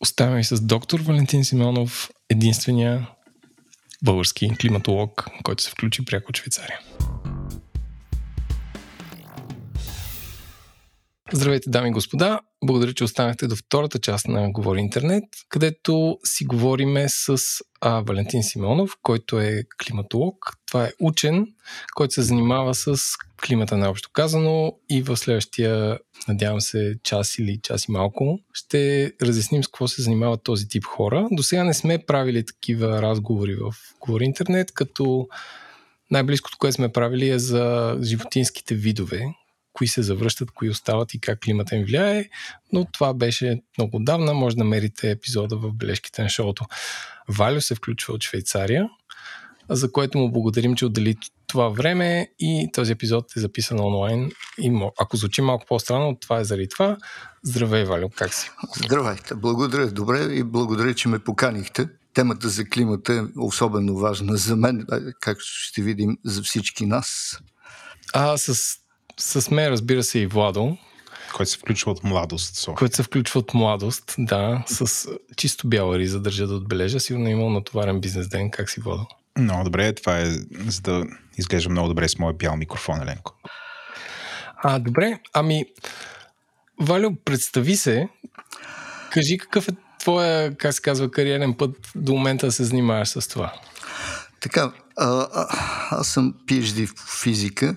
Оставяме 0.00 0.44
с 0.44 0.60
доктор 0.60 1.00
Валентин 1.00 1.44
Симеонов, 1.44 2.10
единствения 2.28 3.08
български 4.02 4.50
климатолог, 4.60 5.26
който 5.42 5.62
се 5.62 5.70
включи 5.70 6.04
пряко 6.04 6.30
от 6.30 6.36
Швейцария. 6.36 6.80
Здравейте, 11.32 11.70
дами 11.70 11.88
и 11.88 11.92
господа! 11.92 12.40
Благодаря, 12.64 12.92
че 12.94 13.04
останахте 13.04 13.46
до 13.46 13.56
втората 13.56 13.98
част 13.98 14.28
на 14.28 14.50
Говори 14.50 14.80
Интернет, 14.80 15.24
където 15.48 16.18
си 16.24 16.44
говориме 16.44 17.06
с 17.08 17.38
а, 17.80 18.00
Валентин 18.00 18.42
Симеонов, 18.42 18.90
който 19.02 19.40
е 19.40 19.62
климатолог. 19.84 20.52
Това 20.66 20.84
е 20.84 20.92
учен, 21.00 21.46
който 21.94 22.14
се 22.14 22.22
занимава 22.22 22.74
с 22.74 22.98
климата 23.46 23.76
наобщо 23.76 24.10
казано 24.12 24.72
и 24.90 25.02
в 25.02 25.16
следващия, 25.16 25.98
надявам 26.28 26.60
се, 26.60 26.94
час 27.02 27.38
или 27.38 27.60
час 27.62 27.84
и 27.88 27.92
малко 27.92 28.38
ще 28.52 29.12
разясним 29.22 29.64
с 29.64 29.66
какво 29.66 29.88
се 29.88 30.02
занимават 30.02 30.42
този 30.42 30.68
тип 30.68 30.84
хора. 30.84 31.28
До 31.32 31.42
сега 31.42 31.64
не 31.64 31.74
сме 31.74 31.98
правили 32.06 32.46
такива 32.46 33.02
разговори 33.02 33.54
в 33.54 33.74
Говори 34.00 34.24
Интернет, 34.24 34.72
като 34.72 35.28
най-близкото, 36.10 36.58
което 36.58 36.74
сме 36.74 36.92
правили 36.92 37.30
е 37.30 37.38
за 37.38 37.98
животинските 38.02 38.74
видове, 38.74 39.24
кои 39.78 39.88
се 39.88 40.02
завръщат, 40.02 40.50
кои 40.50 40.70
остават 40.70 41.14
и 41.14 41.20
как 41.20 41.40
климата 41.40 41.76
им 41.76 41.84
влияе, 41.84 42.28
но 42.72 42.84
това 42.84 43.14
беше 43.14 43.62
много 43.78 43.96
отдавна, 43.96 44.34
може 44.34 44.56
да 44.56 44.64
намерите 44.64 45.10
епизода 45.10 45.56
в 45.56 45.72
бележките 45.72 46.22
на 46.22 46.28
шоуто. 46.28 46.64
Валю 47.28 47.60
се 47.60 47.74
включва 47.74 48.14
от 48.14 48.22
Швейцария, 48.22 48.88
за 49.70 49.92
което 49.92 50.18
му 50.18 50.32
благодарим, 50.32 50.74
че 50.74 50.86
отдели 50.86 51.16
това 51.46 51.68
време 51.68 52.28
и 52.38 52.70
този 52.72 52.92
епизод 52.92 53.36
е 53.36 53.40
записан 53.40 53.80
онлайн. 53.80 54.30
И 54.58 54.90
ако 55.00 55.16
звучи 55.16 55.42
малко 55.42 55.64
по-странно, 55.68 56.16
това 56.20 56.40
е 56.40 56.44
заради 56.44 56.68
това. 56.68 56.96
Здравей, 57.42 57.84
Валю, 57.84 58.08
как 58.16 58.34
си? 58.34 58.50
Здравейте, 58.76 59.34
благодаря. 59.34 59.90
Добре 59.90 60.22
и 60.22 60.42
благодаря, 60.42 60.94
че 60.94 61.08
ме 61.08 61.18
поканихте. 61.18 61.88
темата 62.14 62.48
за 62.48 62.64
климата 62.64 63.12
е 63.12 63.40
особено 63.40 63.94
важна 63.94 64.36
за 64.36 64.56
мен, 64.56 64.86
както 65.20 65.44
ще 65.46 65.82
видим 65.82 66.18
за 66.24 66.42
всички 66.42 66.86
нас. 66.86 67.38
А 68.14 68.38
с, 68.38 68.78
с 69.18 69.50
мен, 69.50 69.68
разбира 69.68 70.02
се, 70.02 70.18
и 70.18 70.26
Владо. 70.26 70.76
Който 71.34 71.50
се 71.50 71.58
включва 71.58 71.92
от 71.92 72.04
младост. 72.04 72.56
София. 72.56 72.74
Който 72.74 72.96
се 72.96 73.02
включва 73.02 73.40
от 73.40 73.54
младост, 73.54 74.14
да. 74.18 74.64
С 74.66 75.08
чисто 75.36 75.68
бяла 75.68 75.98
риза 75.98 76.20
държа 76.20 76.46
да 76.46 76.54
отбележа. 76.54 77.00
Сигурно 77.00 77.28
е 77.28 77.30
имал 77.30 77.50
натоварен 77.50 78.00
бизнес 78.00 78.28
ден. 78.28 78.50
Как 78.50 78.70
си, 78.70 78.80
Владо? 78.80 79.06
Много 79.38 79.64
добре. 79.64 79.92
Това 79.92 80.18
е 80.18 80.24
за 80.66 80.80
да 80.80 81.04
изглежда 81.38 81.70
много 81.70 81.88
добре 81.88 82.08
с 82.08 82.18
моя 82.18 82.34
бял 82.34 82.56
микрофон, 82.56 83.02
Еленко. 83.02 83.34
А, 84.56 84.78
добре. 84.78 85.18
Ами, 85.32 85.64
Валю, 86.80 87.16
представи 87.24 87.76
се. 87.76 88.08
Кажи 89.10 89.38
какъв 89.38 89.68
е 89.68 89.72
твоя, 90.00 90.56
как 90.56 90.74
се 90.74 90.82
казва, 90.82 91.10
кариерен 91.10 91.54
път 91.54 91.70
до 91.94 92.12
момента 92.12 92.46
да 92.46 92.52
се 92.52 92.64
занимаваш 92.64 93.08
с 93.08 93.28
това? 93.28 93.52
Така, 94.40 94.72
а, 94.96 95.28
а, 95.32 95.46
аз 95.90 96.08
съм 96.08 96.34
PhD 96.48 96.86
в 96.86 97.22
физика. 97.22 97.76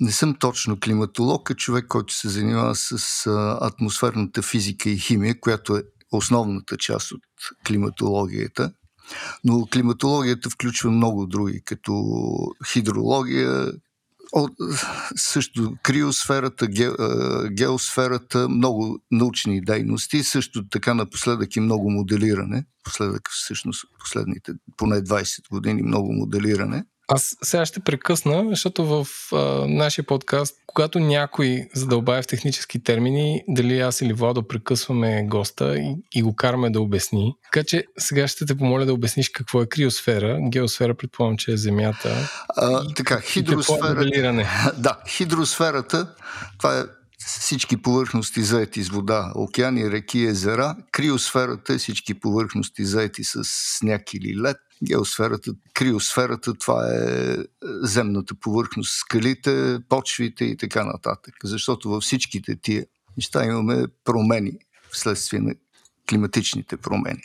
Не 0.00 0.12
съм 0.12 0.34
точно 0.34 0.80
климатолог, 0.80 1.50
а 1.50 1.54
човек, 1.54 1.86
който 1.86 2.14
се 2.14 2.28
занимава 2.28 2.74
с 2.74 3.26
атмосферната 3.60 4.42
физика 4.42 4.90
и 4.90 4.98
химия, 4.98 5.40
която 5.40 5.76
е 5.76 5.82
основната 6.12 6.76
част 6.76 7.12
от 7.12 7.22
климатологията. 7.66 8.72
Но 9.44 9.66
климатологията 9.66 10.50
включва 10.50 10.90
много 10.90 11.26
други, 11.26 11.62
като 11.64 12.04
хидрология, 12.72 13.72
от, 14.32 14.52
също 15.16 15.76
криосферата, 15.82 16.66
ге, 16.66 16.90
геосферата, 17.50 18.48
много 18.48 18.98
научни 19.10 19.60
дейности, 19.60 20.24
също 20.24 20.68
така 20.68 20.94
напоследък 20.94 21.56
и 21.56 21.60
много 21.60 21.90
моделиране. 21.90 22.64
Последък 22.84 23.28
всъщност 23.30 23.84
последните 23.98 24.52
поне 24.76 25.02
20 25.02 25.48
години 25.50 25.82
много 25.82 26.12
моделиране. 26.12 26.84
Аз 27.12 27.36
сега 27.42 27.66
ще 27.66 27.80
прекъсна, 27.80 28.44
защото 28.48 28.86
в 28.86 29.06
а, 29.32 29.36
нашия 29.68 30.06
подкаст, 30.06 30.54
когато 30.66 30.98
някой 30.98 31.68
задълбая 31.74 32.22
в 32.22 32.26
технически 32.26 32.82
термини, 32.82 33.42
дали 33.48 33.80
аз 33.80 34.00
или 34.00 34.12
Владо 34.12 34.48
прекъсваме 34.48 35.26
госта 35.26 35.78
и, 35.78 35.96
и 36.14 36.22
го 36.22 36.36
караме 36.36 36.70
да 36.70 36.80
обясни. 36.80 37.34
Така 37.52 37.64
че 37.64 37.84
сега 37.98 38.28
ще 38.28 38.46
те 38.46 38.54
помоля 38.54 38.86
да 38.86 38.94
обясниш 38.94 39.28
какво 39.28 39.62
е 39.62 39.66
криосфера. 39.66 40.38
Геосфера 40.48 40.94
предполагам, 40.94 41.36
че 41.36 41.52
е 41.52 41.56
Земята. 41.56 42.30
А, 42.56 42.82
и, 42.90 42.94
така, 42.94 43.20
хидросфера. 43.20 44.10
Е 44.14 44.46
да, 44.78 44.98
хидросферата, 45.08 46.14
това 46.58 46.78
е 46.78 46.82
всички 47.26 47.76
повърхности 47.76 48.42
заети 48.42 48.82
с 48.82 48.88
вода, 48.88 49.32
океани, 49.34 49.90
реки, 49.90 50.20
езера. 50.20 50.76
Криосферата 50.92 51.72
е 51.72 51.78
всички 51.78 52.20
повърхности 52.20 52.84
заети 52.84 53.24
с 53.24 53.40
сняг 53.44 54.14
или 54.14 54.36
лед. 54.42 54.56
Геосферата, 54.86 55.52
криосферата, 55.74 56.54
това 56.54 56.88
е 56.94 57.36
земната 57.82 58.34
повърхност, 58.34 58.92
скалите, 58.98 59.78
почвите 59.88 60.44
и 60.44 60.56
така 60.56 60.84
нататък. 60.84 61.34
Защото 61.44 61.90
във 61.90 62.02
всичките 62.02 62.56
тия 62.56 62.86
неща 63.16 63.44
имаме 63.44 63.84
промени 64.04 64.58
вследствие 64.90 65.40
на 65.40 65.54
климатичните 66.08 66.76
промени. 66.76 67.22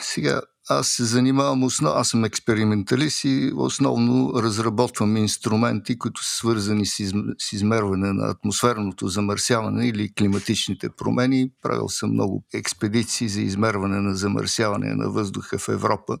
Сега, 0.00 0.40
аз 0.68 0.88
се 0.88 1.04
занимавам 1.04 1.64
основно, 1.64 1.98
аз 2.00 2.08
съм 2.08 2.24
експерименталист 2.24 3.24
и 3.24 3.52
основно 3.56 4.32
разработвам 4.42 5.16
инструменти, 5.16 5.98
които 5.98 6.24
са 6.24 6.36
свързани 6.36 6.86
с, 6.86 7.12
с 7.38 7.52
измерване 7.52 8.12
на 8.12 8.26
атмосферното 8.26 9.08
замърсяване 9.08 9.88
или 9.88 10.12
климатичните 10.14 10.88
промени. 10.88 11.50
Правил 11.62 11.88
съм 11.88 12.10
много 12.10 12.44
експедиции 12.54 13.28
за 13.28 13.40
измерване 13.40 14.00
на 14.00 14.14
замърсяване 14.14 14.94
на 14.94 15.10
въздуха 15.10 15.58
в 15.58 15.68
Европа, 15.68 16.18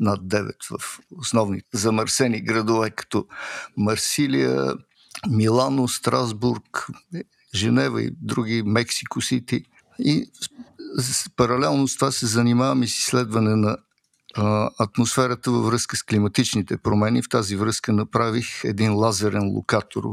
над 0.00 0.20
9 0.20 0.52
в 0.78 1.00
основни 1.18 1.62
замърсени 1.74 2.40
градове, 2.40 2.90
като 2.90 3.26
Марсилия, 3.76 4.74
Милано, 5.30 5.88
Страсбург, 5.88 6.86
Женева 7.54 8.02
и 8.02 8.10
други, 8.20 8.62
Мексико 8.62 9.20
Сити. 9.20 9.64
И 9.98 10.30
паралелно 11.36 11.88
с 11.88 11.94
това 11.94 12.10
се 12.10 12.26
занимавам 12.26 12.82
и 12.82 12.88
с 12.88 12.98
изследване 12.98 13.56
на 13.56 13.76
а, 14.36 14.70
атмосферата 14.78 15.50
във 15.50 15.66
връзка 15.66 15.96
с 15.96 16.02
климатичните 16.02 16.76
промени. 16.76 17.22
В 17.22 17.28
тази 17.28 17.56
връзка 17.56 17.92
направих 17.92 18.64
един 18.64 18.94
лазерен 18.94 19.48
локатор, 19.48 20.04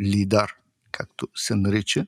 лидар, 0.00 0.52
както 0.92 1.28
се 1.36 1.54
нарича, 1.54 2.06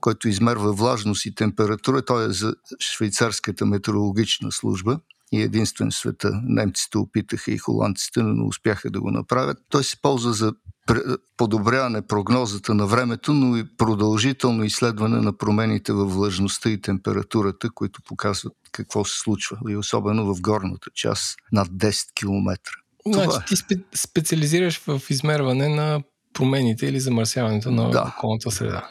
който 0.00 0.28
измерва 0.28 0.72
влажност 0.72 1.26
и 1.26 1.34
температура. 1.34 2.02
Той 2.02 2.24
е 2.24 2.32
за 2.32 2.54
швейцарската 2.80 3.66
метеорологична 3.66 4.52
служба 4.52 5.00
и 5.32 5.42
единствен 5.42 5.92
света. 5.92 6.40
Немците 6.44 6.98
опитаха 6.98 7.52
и 7.52 7.58
холандците, 7.58 8.22
но 8.22 8.32
не 8.34 8.42
успяха 8.42 8.90
да 8.90 9.00
го 9.00 9.10
направят. 9.10 9.58
Той 9.68 9.84
се 9.84 9.96
ползва 10.02 10.32
за 10.32 10.52
подобряване 11.36 12.06
прогнозата 12.06 12.74
на 12.74 12.86
времето, 12.86 13.32
но 13.32 13.56
и 13.56 13.76
продължително 13.76 14.64
изследване 14.64 15.20
на 15.20 15.36
промените 15.36 15.92
във 15.92 16.14
влажността 16.14 16.70
и 16.70 16.80
температурата, 16.80 17.70
които 17.74 18.02
показват 18.02 18.52
какво 18.72 19.04
се 19.04 19.18
случва, 19.18 19.58
и 19.68 19.76
особено 19.76 20.34
в 20.34 20.40
горната 20.40 20.90
част 20.94 21.36
над 21.52 21.68
10 21.68 22.14
км. 22.14 22.56
Значи 23.06 23.28
Това... 23.28 23.44
ти 23.44 23.56
спе- 23.56 23.84
специализираш 23.94 24.78
в 24.78 25.00
измерване 25.10 25.68
на 25.68 26.02
промените 26.32 26.86
или 26.86 27.00
замърсяването 27.00 27.70
на 27.70 27.90
да. 27.90 28.14
околната 28.16 28.50
среда. 28.50 28.88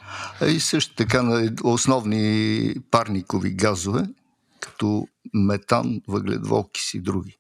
И 0.48 0.60
също 0.60 0.96
така 0.96 1.22
на 1.22 1.52
основни 1.64 2.74
парникови 2.92 3.54
газове, 3.54 4.04
като 4.60 5.08
метан, 5.34 6.02
въгледвокис 6.08 6.94
и 6.94 7.02
други. 7.02 7.38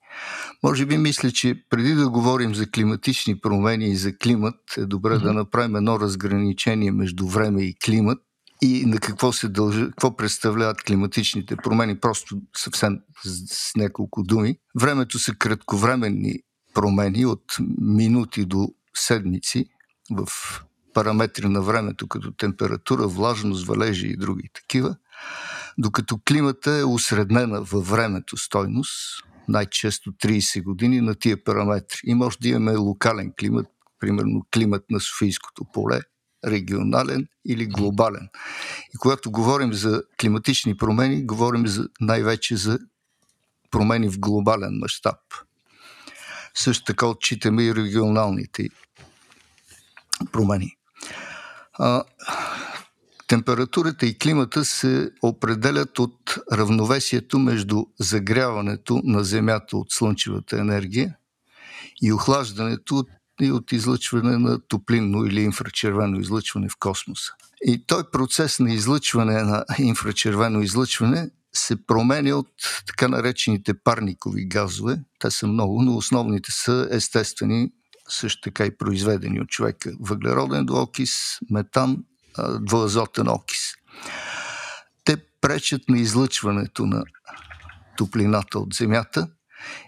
Може 0.64 0.86
би 0.86 0.98
мисля, 0.98 1.32
че 1.32 1.64
преди 1.70 1.94
да 1.94 2.10
говорим 2.10 2.56
за 2.56 2.72
климатични 2.72 3.40
промени 3.40 3.90
и 3.90 3.96
за 3.96 4.18
климат, 4.18 4.56
е 4.78 4.86
добре 4.86 5.12
mm-hmm. 5.12 5.24
да 5.24 5.34
направим 5.34 5.76
едно 5.76 6.00
разграничение 6.00 6.92
между 6.92 7.28
време 7.28 7.64
и 7.64 7.76
климат 7.76 8.20
и 8.62 8.86
на 8.86 8.98
какво 8.98 9.34
се 9.34 9.48
дължи, 9.48 9.86
какво 9.86 10.16
представляват 10.16 10.84
климатичните 10.84 11.56
промени, 11.56 12.00
просто 12.00 12.42
съвсем 12.56 13.00
с, 13.24 13.48
с 13.48 13.76
няколко 13.76 14.24
думи. 14.24 14.58
Времето 14.80 15.20
са 15.20 15.36
кратковременни 15.36 16.36
промени 16.74 17.26
от 17.26 17.58
минути 17.82 18.46
до 18.46 18.70
седмици 18.94 19.66
в 20.12 20.28
параметри 20.94 21.48
на 21.48 21.62
времето, 21.62 22.08
като 22.08 22.32
температура, 22.32 23.08
влажност, 23.08 23.68
валежи 23.68 24.08
и 24.08 24.18
други 24.18 24.50
такива 24.54 24.96
докато 25.78 26.20
климата 26.28 26.72
е 26.72 26.84
усреднена 26.84 27.62
във 27.62 27.90
времето 27.90 28.38
стойност, 28.38 29.24
най-често 29.52 30.12
30 30.12 30.64
години 30.64 31.02
на 31.02 31.16
тия 31.16 31.44
параметри. 31.44 32.00
И 32.06 32.14
може 32.14 32.38
да 32.42 32.50
имаме 32.50 32.78
локален 32.78 33.34
климат, 33.40 33.68
примерно 34.00 34.46
климат 34.54 34.84
на 34.90 35.00
Софийското 35.00 35.66
поле, 35.74 36.02
регионален 36.46 37.28
или 37.46 37.66
глобален. 37.66 38.30
И 38.96 38.98
когато 38.98 39.32
говорим 39.32 39.74
за 39.74 40.04
климатични 40.22 40.78
промени, 40.78 41.26
говорим 41.26 41.68
за, 41.68 41.88
най-вече 42.02 42.56
за 42.56 42.80
промени 43.72 44.10
в 44.10 44.20
глобален 44.20 44.78
мащаб. 44.80 45.20
Също 46.54 46.84
така 46.84 47.06
отчитаме 47.06 47.64
и 47.64 47.76
регионалните 47.76 48.70
промени. 50.32 50.78
А, 51.74 52.04
Температурата 53.32 54.06
и 54.06 54.18
климата 54.18 54.66
се 54.66 55.12
определят 55.22 56.00
от 56.00 56.36
равновесието 56.52 57.40
между 57.40 57.86
загряването 58.00 59.02
на 59.04 59.24
Земята 59.24 59.78
от 59.78 59.92
слънчевата 59.92 60.60
енергия 60.60 61.16
и 62.02 62.14
охлаждането 62.14 63.06
и 63.42 63.52
от 63.52 63.72
излъчване 63.72 64.38
на 64.38 64.60
топлинно 64.68 65.26
или 65.26 65.42
инфрачервено 65.42 66.20
излъчване 66.20 66.70
в 66.70 66.76
космоса. 66.80 67.32
И 67.66 67.86
той 67.88 68.12
процес 68.12 68.60
на 68.60 68.74
излъчване 68.74 69.44
на 69.44 69.66
инфрачервено 69.80 70.62
излъчване 70.62 71.30
се 71.54 71.86
променя 71.86 72.36
от 72.36 72.52
така 72.88 73.08
наречените 73.08 73.74
парникови 73.74 74.46
газове. 74.46 75.00
Те 75.20 75.32
са 75.32 75.48
много, 75.48 75.82
но 75.82 75.96
основните 75.96 76.52
са 76.52 76.88
естествени, 76.92 77.72
също 78.10 78.42
така 78.42 78.66
и 78.66 78.78
произведени 78.78 79.42
от 79.42 79.50
човека. 79.50 79.92
Въглероден 80.00 80.66
двуокис, 80.66 81.38
метан 81.50 81.98
двуазотен 82.60 83.28
окис. 83.28 83.74
Те 85.04 85.18
пречат 85.42 85.90
на 85.90 85.98
излъчването 85.98 86.86
на 86.86 87.04
топлината 87.98 88.60
от 88.60 88.74
Земята 88.74 89.28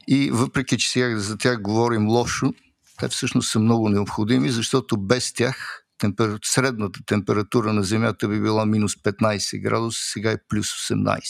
и 0.08 0.32
въпреки, 0.32 0.78
че 0.78 0.90
сега 0.90 1.20
за 1.20 1.38
тях 1.38 1.62
говорим 1.62 2.08
лошо, 2.08 2.54
те 3.00 3.08
всъщност 3.08 3.52
са 3.52 3.60
много 3.60 3.90
необходими, 3.90 4.52
защото 4.52 4.98
без 4.98 5.34
тях 5.34 5.84
темпер... 5.98 6.40
средната 6.44 7.00
температура 7.06 7.74
на 7.74 7.84
Земята 7.84 8.28
би 8.28 8.42
била 8.42 8.66
минус 8.66 8.96
15 8.96 9.62
градуса, 9.62 10.00
сега 10.04 10.32
е 10.32 10.38
плюс 10.50 10.68
18. 10.68 11.22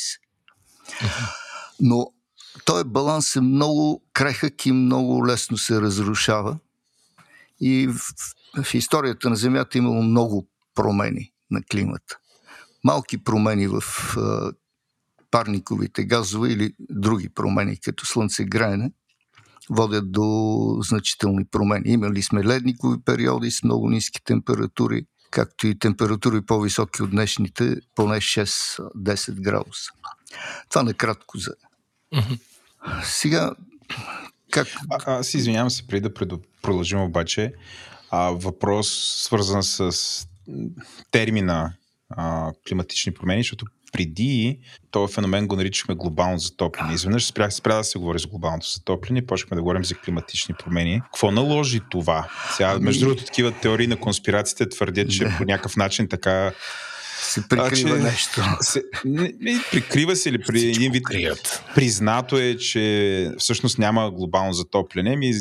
Но 1.80 2.08
този 2.66 2.84
баланс 2.84 3.36
е 3.36 3.42
много 3.42 4.04
крехък 4.14 4.66
и 4.66 4.72
много 4.72 5.28
лесно 5.28 5.58
се 5.58 5.82
разрушава. 5.82 6.58
И 7.62 7.88
в, 7.88 8.00
в 8.64 8.74
историята 8.74 9.30
на 9.30 9.36
Земята 9.36 9.78
е 9.78 9.80
имало 9.80 10.04
много 10.04 10.48
промени 10.76 11.32
на 11.52 11.64
климата. 11.64 12.18
Малки 12.84 13.24
промени 13.24 13.68
в 13.68 13.84
парниковите 15.32 16.04
газове 16.04 16.50
или 16.50 16.74
други 16.80 17.30
промени, 17.30 17.80
като 17.80 18.06
слънцеграене, 18.06 18.92
водят 19.70 20.12
до 20.12 20.78
значителни 20.82 21.46
промени. 21.46 21.84
Имали 21.86 22.22
сме 22.22 22.44
ледникови 22.44 22.98
периоди 23.06 23.52
с 23.52 23.64
много 23.64 23.90
ниски 23.90 24.24
температури, 24.24 25.06
както 25.32 25.68
и 25.68 25.80
температури 25.80 26.46
по-високи 26.46 27.04
от 27.04 27.12
днешните, 27.12 27.76
поне 27.96 28.16
6-10 28.16 29.42
градуса. 29.42 29.92
Това 30.70 30.84
накратко 30.84 31.38
за. 31.38 31.52
Сега, 33.04 33.52
как... 34.52 34.68
А, 34.92 35.20
аз 35.20 35.34
извинявам 35.34 35.70
се, 35.70 35.88
преди 35.88 36.10
да 36.10 36.14
продължим 36.62 37.02
обаче, 37.02 37.54
а, 38.12 38.30
въпрос 38.30 38.90
свързан 39.24 39.64
с 39.64 40.28
термина 41.12 41.74
а, 42.10 42.52
климатични 42.68 43.14
промени, 43.14 43.40
защото 43.44 43.66
преди 43.94 44.60
този 44.92 45.14
феномен 45.14 45.48
го 45.48 45.56
наричахме 45.56 45.96
глобално 45.96 46.38
затопляне. 46.38 46.94
Изведнъж 46.94 47.26
спря, 47.26 47.52
спря 47.52 47.76
да 47.76 47.84
се 47.84 48.00
говори 48.00 48.20
за 48.20 48.28
глобалното 48.28 48.70
затопляне 48.70 49.20
и 49.20 49.26
почнахме 49.26 49.56
да 49.56 49.62
говорим 49.62 49.86
за 49.86 49.96
климатични 49.96 50.56
промени. 50.64 51.02
Какво 51.04 51.32
наложи 51.32 51.80
това? 51.92 52.30
Сега, 52.52 52.70
ами- 52.70 52.86
между 52.86 53.06
другото, 53.06 53.26
такива 53.26 53.52
теории 53.52 53.88
на 53.88 54.00
конспирациите 54.00 54.70
твърдят, 54.70 55.12
че 55.12 55.24
да. 55.24 55.36
по 55.38 55.44
някакъв 55.46 55.76
начин 55.76 56.08
така 56.08 56.52
се 57.24 57.48
прикрива 57.48 57.90
а, 57.90 57.98
че, 57.98 58.04
нещо. 58.04 58.42
Се, 58.62 58.84
не, 59.06 59.34
не, 59.40 59.62
прикрива 59.72 60.16
се 60.16 60.30
или 60.30 60.42
при 60.42 60.70
един 60.70 60.92
вид 60.92 61.08
признато 61.76 62.38
е, 62.38 62.58
че 62.58 63.32
всъщност 63.38 63.78
няма 63.80 64.12
глобално 64.12 64.54
затопляне, 64.54 65.16
ми 65.16 65.34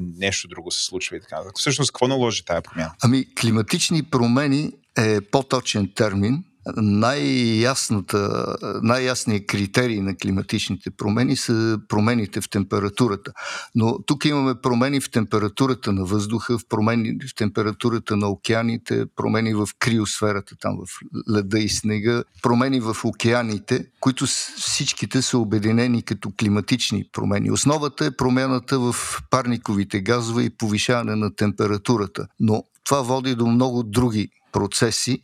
нещо 0.00 0.48
друго 0.48 0.70
се 0.70 0.84
случва 0.84 1.16
и 1.16 1.20
така. 1.20 1.36
Всъщност, 1.54 1.92
какво 1.92 2.08
наложи 2.08 2.44
тая 2.44 2.62
промяна? 2.62 2.94
Ами, 3.02 3.34
климатични 3.34 4.02
промени 4.02 4.72
е 4.98 5.20
по-точен 5.20 5.92
термин, 5.94 6.44
най-ясната, 6.76 8.46
най-ясният 8.82 9.46
критерий 9.46 10.00
на 10.00 10.16
климатичните 10.16 10.90
промени 10.90 11.36
са 11.36 11.78
промените 11.88 12.40
в 12.40 12.50
температурата. 12.50 13.32
Но 13.74 13.98
тук 14.06 14.24
имаме 14.24 14.54
промени 14.62 15.00
в 15.00 15.10
температурата 15.10 15.92
на 15.92 16.04
въздуха, 16.04 16.58
в 16.58 16.62
промени 16.68 17.18
в 17.28 17.34
температурата 17.34 18.16
на 18.16 18.28
океаните, 18.28 19.04
промени 19.16 19.54
в 19.54 19.68
криосферата, 19.78 20.56
там 20.60 20.78
в 20.86 20.98
леда 21.34 21.58
и 21.58 21.68
снега, 21.68 22.24
промени 22.42 22.80
в 22.80 22.96
океаните, 23.04 23.86
които 24.00 24.26
всичките 24.56 25.22
са 25.22 25.38
обединени 25.38 26.02
като 26.02 26.32
климатични 26.40 27.04
промени. 27.12 27.50
Основата 27.50 28.04
е 28.04 28.16
промяната 28.16 28.78
в 28.78 28.94
парниковите 29.30 30.00
газове 30.00 30.42
и 30.42 30.50
повишаване 30.50 31.16
на 31.16 31.34
температурата. 31.34 32.26
Но 32.40 32.64
това 32.84 33.02
води 33.02 33.34
до 33.34 33.46
много 33.46 33.82
други 33.82 34.28
процеси, 34.52 35.22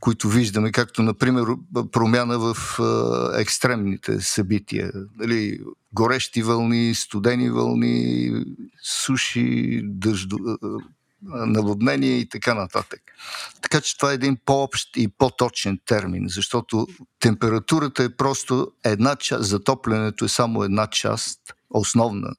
които 0.00 0.28
виждаме, 0.28 0.72
както 0.72 1.02
например 1.02 1.44
промяна 1.92 2.38
в 2.38 2.56
екстремните 3.38 4.20
събития. 4.20 4.92
Дали, 5.18 5.60
горещи 5.92 6.42
вълни, 6.42 6.94
студени 6.94 7.50
вълни, 7.50 8.30
суши, 8.82 9.80
дъждо, 9.84 10.38
наводнения 11.22 12.18
и 12.18 12.28
така 12.28 12.54
нататък. 12.54 13.00
Така 13.62 13.80
че 13.80 13.96
това 13.96 14.10
е 14.10 14.14
един 14.14 14.36
по-общ 14.44 14.96
и 14.96 15.08
по-точен 15.08 15.78
термин, 15.86 16.24
защото 16.28 16.86
температурата 17.20 18.04
е 18.04 18.16
просто 18.16 18.72
една 18.84 19.16
част, 19.16 19.44
затоплянето 19.44 20.24
е 20.24 20.28
само 20.28 20.62
една 20.62 20.86
част, 20.86 21.40
основна, 21.70 22.34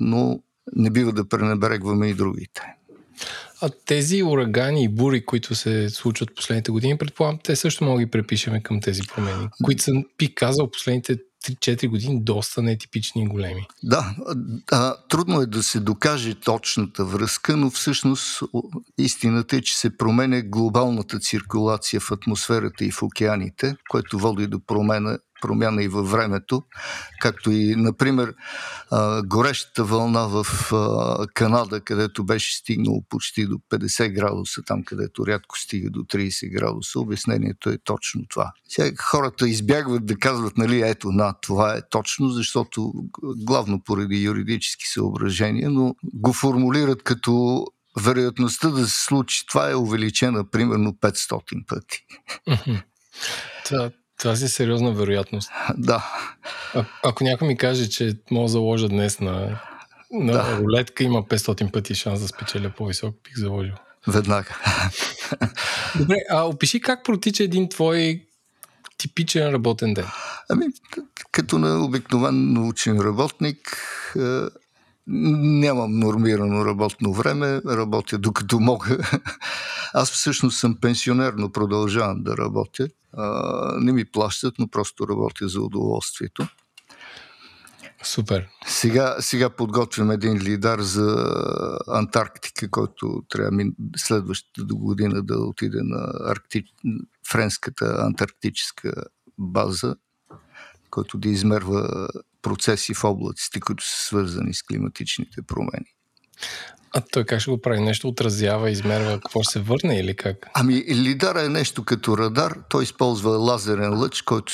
но 0.00 0.40
не 0.76 0.90
бива 0.90 1.12
да 1.12 1.28
пренебрегваме 1.28 2.08
и 2.08 2.14
другите. 2.14 2.74
А 3.60 3.70
тези 3.86 4.22
урагани 4.22 4.84
и 4.84 4.88
бури, 4.88 5.24
които 5.24 5.54
се 5.54 5.90
случват 5.90 6.34
последните 6.36 6.70
години, 6.70 6.98
предполагам, 6.98 7.38
те 7.44 7.56
също 7.56 7.84
могат 7.84 7.98
да 7.98 8.04
ги 8.04 8.10
препишеме 8.10 8.62
към 8.62 8.80
тези 8.80 9.02
промени, 9.14 9.48
които 9.62 9.82
са, 9.82 9.92
пик 10.18 10.32
казал, 10.34 10.70
последните 10.70 11.16
3-4 11.44 11.88
години 11.88 12.20
доста 12.22 12.62
нетипични 12.62 13.22
и 13.22 13.26
големи. 13.26 13.66
Да, 13.82 14.14
а, 14.72 14.94
трудно 15.08 15.40
е 15.40 15.46
да 15.46 15.62
се 15.62 15.80
докаже 15.80 16.34
точната 16.34 17.04
връзка, 17.04 17.56
но 17.56 17.70
всъщност 17.70 18.42
истината 18.98 19.56
е, 19.56 19.60
че 19.60 19.78
се 19.78 19.96
променя 19.96 20.42
глобалната 20.42 21.18
циркулация 21.18 22.00
в 22.00 22.10
атмосферата 22.10 22.84
и 22.84 22.90
в 22.90 23.02
океаните, 23.02 23.76
което 23.90 24.18
води 24.18 24.46
до 24.46 24.60
промена 24.66 25.18
промяна 25.42 25.82
и 25.82 25.88
във 25.88 26.10
времето, 26.10 26.62
както 27.20 27.50
и, 27.50 27.74
например, 27.76 28.34
горещата 29.24 29.84
вълна 29.84 30.26
в 30.26 30.46
Канада, 31.34 31.80
където 31.80 32.24
беше 32.24 32.56
стигнало 32.56 33.02
почти 33.08 33.46
до 33.46 33.54
50 33.70 34.12
градуса, 34.12 34.62
там 34.66 34.84
където 34.84 35.26
рядко 35.26 35.58
стига 35.58 35.90
до 35.90 36.00
30 36.00 36.52
градуса. 36.52 37.00
Обяснението 37.00 37.70
е 37.70 37.78
точно 37.84 38.22
това. 38.28 38.52
Сега 38.68 38.96
хората 39.00 39.48
избягват 39.48 40.06
да 40.06 40.16
казват, 40.16 40.56
нали, 40.56 40.80
ето, 40.80 41.12
на, 41.12 41.34
това 41.42 41.74
е 41.76 41.88
точно, 41.90 42.28
защото 42.28 42.92
главно 43.22 43.82
поради 43.84 44.22
юридически 44.22 44.86
съображения, 44.86 45.70
но 45.70 45.94
го 46.14 46.32
формулират 46.32 47.02
като 47.02 47.64
вероятността 48.00 48.70
да 48.70 48.86
се 48.86 49.04
случи 49.04 49.46
това 49.46 49.70
е 49.70 49.74
увеличена 49.74 50.50
примерно 50.50 50.92
500 50.92 51.66
пъти. 51.66 52.06
Това, 53.64 53.90
това 54.18 54.36
си 54.36 54.44
е 54.44 54.48
сериозна 54.48 54.92
вероятност. 54.92 55.50
Да. 55.78 56.06
А, 56.74 56.84
ако 57.04 57.24
някой 57.24 57.48
ми 57.48 57.56
каже, 57.56 57.88
че 57.88 58.16
мога 58.30 58.44
да 58.44 58.48
заложа 58.48 58.88
днес 58.88 59.20
на, 59.20 59.60
на 60.12 60.32
да. 60.32 60.58
рулетка, 60.58 61.04
има 61.04 61.22
500 61.22 61.72
пъти 61.72 61.94
шанс 61.94 62.20
да 62.20 62.28
спечеля 62.28 62.70
по-висок, 62.76 63.14
бих 63.24 63.36
заложил. 63.36 63.74
Веднага. 64.06 64.56
Добре, 65.98 66.16
а 66.30 66.42
опиши 66.48 66.80
как 66.80 67.04
протича 67.04 67.44
един 67.44 67.68
твой 67.68 68.26
типичен 68.98 69.48
работен 69.48 69.94
ден? 69.94 70.06
Ами, 70.48 70.66
като 71.32 71.58
на 71.58 71.84
обикновен 71.84 72.52
научен 72.52 73.00
работник, 73.00 73.78
е, 74.16 74.20
нямам 75.06 75.98
нормирано 75.98 76.64
работно 76.64 77.12
време, 77.12 77.60
работя 77.66 78.18
докато 78.18 78.60
мога. 78.60 78.98
Аз 79.94 80.10
всъщност 80.10 80.58
съм 80.58 80.76
пенсионер, 80.80 81.32
но 81.36 81.52
продължавам 81.52 82.22
да 82.22 82.36
работя. 82.36 82.88
не 83.80 83.92
ми 83.92 84.04
плащат, 84.04 84.54
но 84.58 84.68
просто 84.68 85.08
работя 85.08 85.48
за 85.48 85.60
удоволствието. 85.60 86.48
Супер. 88.02 88.48
Сега, 88.66 89.16
сега 89.20 89.50
подготвям 89.50 90.10
един 90.10 90.38
лидар 90.38 90.80
за 90.80 91.28
Антарктика, 91.88 92.70
който 92.70 93.22
трябва 93.28 93.64
следващата 93.96 94.64
до 94.64 94.76
година 94.76 95.22
да 95.22 95.38
отиде 95.38 95.78
на 95.82 96.12
Аркти... 96.24 96.64
френската 97.28 97.96
антарктическа 97.98 98.92
база, 99.38 99.96
който 100.90 101.18
да 101.18 101.28
измерва 101.28 102.08
процеси 102.46 102.94
в 102.94 103.04
облаците, 103.04 103.60
които 103.60 103.88
са 103.88 104.06
свързани 104.06 104.54
с 104.54 104.62
климатичните 104.62 105.42
промени. 105.42 105.94
А 106.92 107.00
той 107.00 107.24
как 107.24 107.40
ще 107.40 107.50
го 107.50 107.60
прави? 107.60 107.80
Нещо 107.80 108.08
отразява, 108.08 108.70
измерва 108.70 109.12
какво 109.12 109.42
ще 109.42 109.52
се 109.52 109.60
върне 109.60 109.98
или 109.98 110.16
как? 110.16 110.46
Ами, 110.54 110.84
лидара 110.88 111.44
е 111.44 111.48
нещо 111.48 111.84
като 111.84 112.18
радар. 112.18 112.58
Той 112.68 112.82
използва 112.82 113.30
лазерен 113.30 113.98
лъч, 113.98 114.22
който 114.22 114.52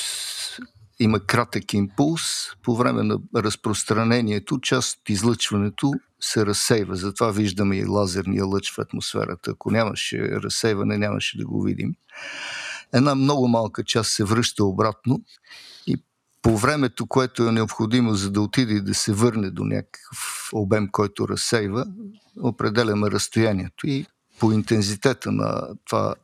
има 1.01 1.21
кратък 1.21 1.73
импулс. 1.75 2.23
По 2.63 2.77
време 2.77 3.03
на 3.03 3.19
разпространението, 3.37 4.61
част 4.61 4.99
от 4.99 5.09
излъчването 5.09 5.93
се 6.21 6.47
разсейва. 6.47 6.97
Затова 6.97 7.31
виждаме 7.31 7.77
и 7.77 7.85
лазерния 7.85 8.45
лъч 8.45 8.73
в 8.73 8.79
атмосферата. 8.79 9.51
Ако 9.51 9.71
нямаше 9.71 10.19
разсейване, 10.19 10.99
нямаше 10.99 11.39
да 11.39 11.45
го 11.45 11.63
видим. 11.63 11.95
Една 12.95 13.15
много 13.15 13.49
малка 13.49 13.85
част 13.85 14.11
се 14.13 14.25
връща 14.25 14.65
обратно 14.65 15.21
по 16.43 16.59
времето, 16.59 17.07
което 17.07 17.49
е 17.49 17.53
необходимо 17.53 18.15
за 18.15 18.31
да 18.31 18.41
отиде 18.41 18.75
и 18.75 18.81
да 18.81 18.95
се 18.95 19.13
върне 19.13 19.51
до 19.51 19.65
някакъв 19.65 20.49
обем, 20.53 20.89
който 20.89 21.29
разсейва, 21.29 21.87
определяме 22.41 23.11
разстоянието 23.11 23.87
и 23.87 24.07
по 24.39 24.53
интензитета 24.53 25.33
на 25.33 25.69
това 25.85 26.15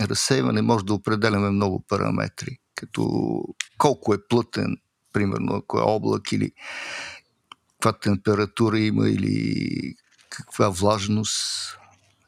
разсейване 0.00 0.62
може 0.62 0.84
да 0.84 0.94
определяме 0.94 1.50
много 1.50 1.84
параметри, 1.88 2.58
като 2.74 3.32
колко 3.78 4.14
е 4.14 4.26
плътен, 4.28 4.76
примерно 5.12 5.54
ако 5.54 5.78
е 5.78 5.82
облак 5.82 6.32
или 6.32 6.52
каква 7.72 7.92
температура 7.92 8.78
има 8.78 9.08
или 9.08 9.94
каква 10.30 10.68
влажност 10.68 11.40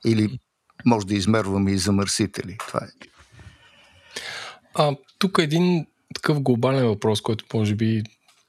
или 0.06 0.38
може 0.86 1.06
да 1.06 1.14
измерваме 1.14 1.72
и 1.72 1.78
замърсители. 1.78 2.56
Това 2.68 2.80
е. 2.80 3.08
А, 4.74 4.96
тук 5.18 5.38
един 5.38 5.86
такъв 6.16 6.40
глобален 6.42 6.86
въпрос, 6.86 7.20
който 7.20 7.44
може 7.54 7.74
би 7.74 8.02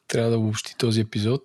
трябва 0.08 0.32
да 0.32 0.38
обобщи 0.38 0.76
този 0.78 1.02
епизод. 1.02 1.42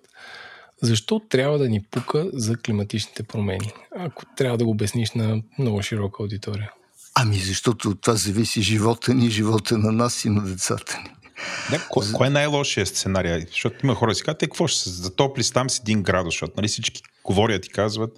Защо 0.81 1.21
трябва 1.29 1.57
да 1.57 1.69
ни 1.69 1.83
пука 1.91 2.29
за 2.33 2.57
климатичните 2.57 3.23
промени? 3.23 3.73
Ако 3.97 4.23
трябва 4.37 4.57
да 4.57 4.65
го 4.65 4.71
обясниш 4.71 5.11
на 5.11 5.41
много 5.59 5.81
широка 5.81 6.23
аудитория. 6.23 6.71
Ами 7.15 7.37
защото 7.37 7.89
от 7.89 8.01
това 8.01 8.15
зависи 8.15 8.61
живота 8.61 9.13
ни, 9.13 9.29
живота 9.29 9.77
на 9.77 9.91
нас 9.91 10.25
и 10.25 10.29
на 10.29 10.41
децата 10.41 10.99
ни. 11.03 11.09
Да, 11.69 11.87
кой, 11.89 12.05
кой 12.13 12.27
е 12.27 12.29
най-лошият 12.29 12.87
сценарий? 12.87 13.45
Защото 13.51 13.75
има 13.83 13.95
хора, 13.95 14.15
си 14.15 14.23
казват, 14.23 14.39
какво 14.39 14.67
ще 14.67 14.79
се 14.79 14.89
затопли 14.89 15.43
там 15.53 15.69
с 15.69 15.79
един 15.79 16.03
градус, 16.03 16.33
защото 16.33 16.53
нали 16.57 16.67
всички 16.67 17.01
говорят 17.23 17.65
и 17.65 17.69
казват, 17.69 18.11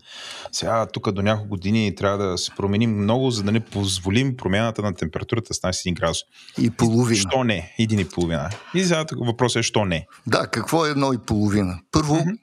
сега 0.52 0.86
тук 0.86 1.12
до 1.12 1.22
няколко 1.22 1.50
години 1.50 1.96
трябва 1.96 2.18
да 2.18 2.38
се 2.38 2.52
променим 2.58 2.98
много, 2.98 3.32
за 3.32 3.44
да 3.44 3.52
не 3.52 3.60
позволим 3.60 4.38
промяната 4.38 4.82
на 4.82 4.94
температурата 4.94 5.54
с 5.54 5.60
1 5.60 5.94
градус. 5.94 6.18
И 6.58 6.70
половина. 6.70 7.20
Що 7.20 7.44
не? 7.44 7.76
Един 7.80 8.00
и 8.00 8.10
половина. 8.10 8.50
И 8.74 8.84
сега 8.84 9.06
въпросът 9.12 9.60
е, 9.60 9.64
що 9.64 9.86
не? 9.86 10.08
Да, 10.28 10.48
какво 10.48 10.86
е 10.86 10.90
едно 10.90 11.14
и 11.14 11.18
половина? 11.18 11.80
Първо, 11.92 12.16
mm-hmm. 12.16 12.38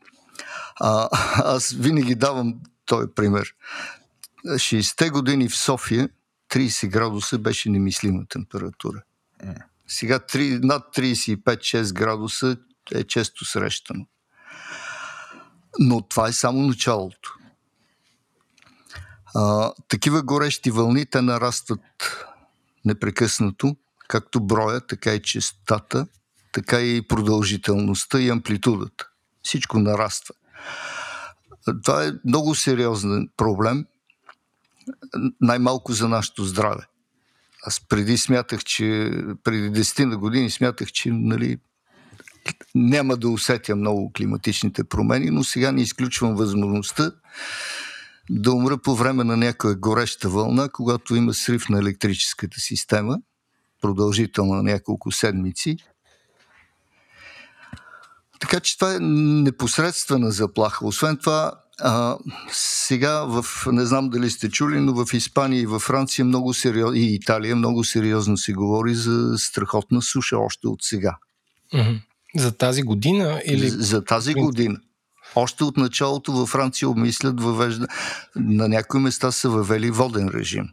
а, 0.81 1.09
аз 1.37 1.73
винаги 1.79 2.15
давам 2.15 2.55
този 2.87 3.07
пример. 3.15 3.55
60-те 4.47 5.11
години 5.11 5.49
в 5.49 5.57
София 5.57 6.09
30 6.51 6.89
градуса 6.89 7.39
беше 7.39 7.71
немислима 7.71 8.23
температура. 8.29 9.03
Сега 9.89 10.19
3, 10.19 10.63
над 10.63 10.83
35-6 10.97 11.93
градуса 11.93 12.57
е 12.95 13.05
често 13.05 13.45
срещано. 13.45 14.07
Но 15.79 16.03
това 16.03 16.29
е 16.29 16.33
само 16.33 16.63
началото. 16.63 17.35
А, 19.35 19.73
такива 19.89 20.23
горещи 20.23 20.71
вълни 20.71 21.07
те 21.07 21.23
нарастват 21.23 21.81
непрекъснато, 22.85 23.77
както 24.09 24.41
броя, 24.41 24.81
така 24.81 25.15
и 25.15 25.23
честата, 25.23 26.07
така 26.53 26.81
и 26.81 27.09
продължителността 27.09 28.21
и 28.21 28.31
амплитудата. 28.31 29.09
Всичко 29.43 29.79
нараства. 29.79 30.35
Това 31.85 32.05
е 32.05 32.13
много 32.25 32.55
сериозен 32.55 33.29
проблем, 33.37 33.87
най-малко 35.41 35.93
за 35.93 36.09
нашето 36.09 36.45
здраве. 36.45 36.87
Аз 37.67 37.81
преди 37.89 38.19
смятах, 38.19 38.65
че 38.65 39.11
преди 39.45 39.81
10 39.81 40.05
на 40.05 40.17
години 40.19 40.51
смятах, 40.51 40.93
че 40.93 41.11
нали, 41.11 41.59
няма 42.75 43.17
да 43.17 43.29
усетя 43.29 43.77
много 43.77 44.13
климатичните 44.13 44.85
промени, 44.85 45.31
но 45.31 45.45
сега 45.45 45.73
не 45.73 45.83
изключвам 45.83 46.35
възможността 46.35 47.13
да 48.31 48.53
умра 48.53 48.79
по 48.79 48.95
време 48.95 49.25
на 49.25 49.37
някоя 49.37 49.75
гореща 49.75 50.29
вълна, 50.29 50.69
когато 50.69 51.17
има 51.17 51.35
срив 51.35 51.69
на 51.69 51.79
електрическата 51.79 52.61
система, 52.61 53.19
продължителна 53.81 54.57
на 54.57 54.63
няколко 54.63 55.13
седмици. 55.13 55.77
Така 58.41 58.61
че 58.61 58.79
това 58.79 58.95
е 58.95 58.99
непосредствена 59.01 60.31
заплаха. 60.31 60.87
Освен 60.87 61.17
това, 61.17 61.53
а, 61.81 62.19
сега 62.53 63.25
в, 63.25 63.45
не 63.67 63.87
знам 63.87 64.11
дали 64.11 64.31
сте 64.31 64.51
чули, 64.51 64.81
но 64.81 65.05
в 65.05 65.15
Испания 65.15 65.61
и 65.61 65.67
във 65.67 65.83
Франция 65.83 66.25
много 66.25 66.55
сериозно, 66.55 66.97
и 66.97 67.15
Италия 67.15 67.57
много 67.57 67.85
сериозно 67.85 68.37
се 68.37 68.53
говори 68.53 68.95
за 68.95 69.39
страхотна 69.39 70.03
суша 70.03 70.39
още 70.39 70.69
от 70.69 70.83
сега. 70.83 71.17
Mm-hmm. 71.75 72.01
За 72.37 72.57
тази 72.57 72.83
година 72.83 73.43
или... 73.47 73.69
За, 73.69 73.79
за 73.79 74.05
тази 74.05 74.35
година. 74.35 74.79
Още 75.35 75.65
от 75.65 75.77
началото 75.77 76.33
във 76.33 76.49
Франция 76.49 76.89
обмислят 76.89 77.43
въвежда... 77.43 77.87
На 78.37 78.69
някои 78.69 79.01
места 79.01 79.33
са 79.33 79.51
въвели 79.51 79.91
воден 79.91 80.29
режим. 80.29 80.69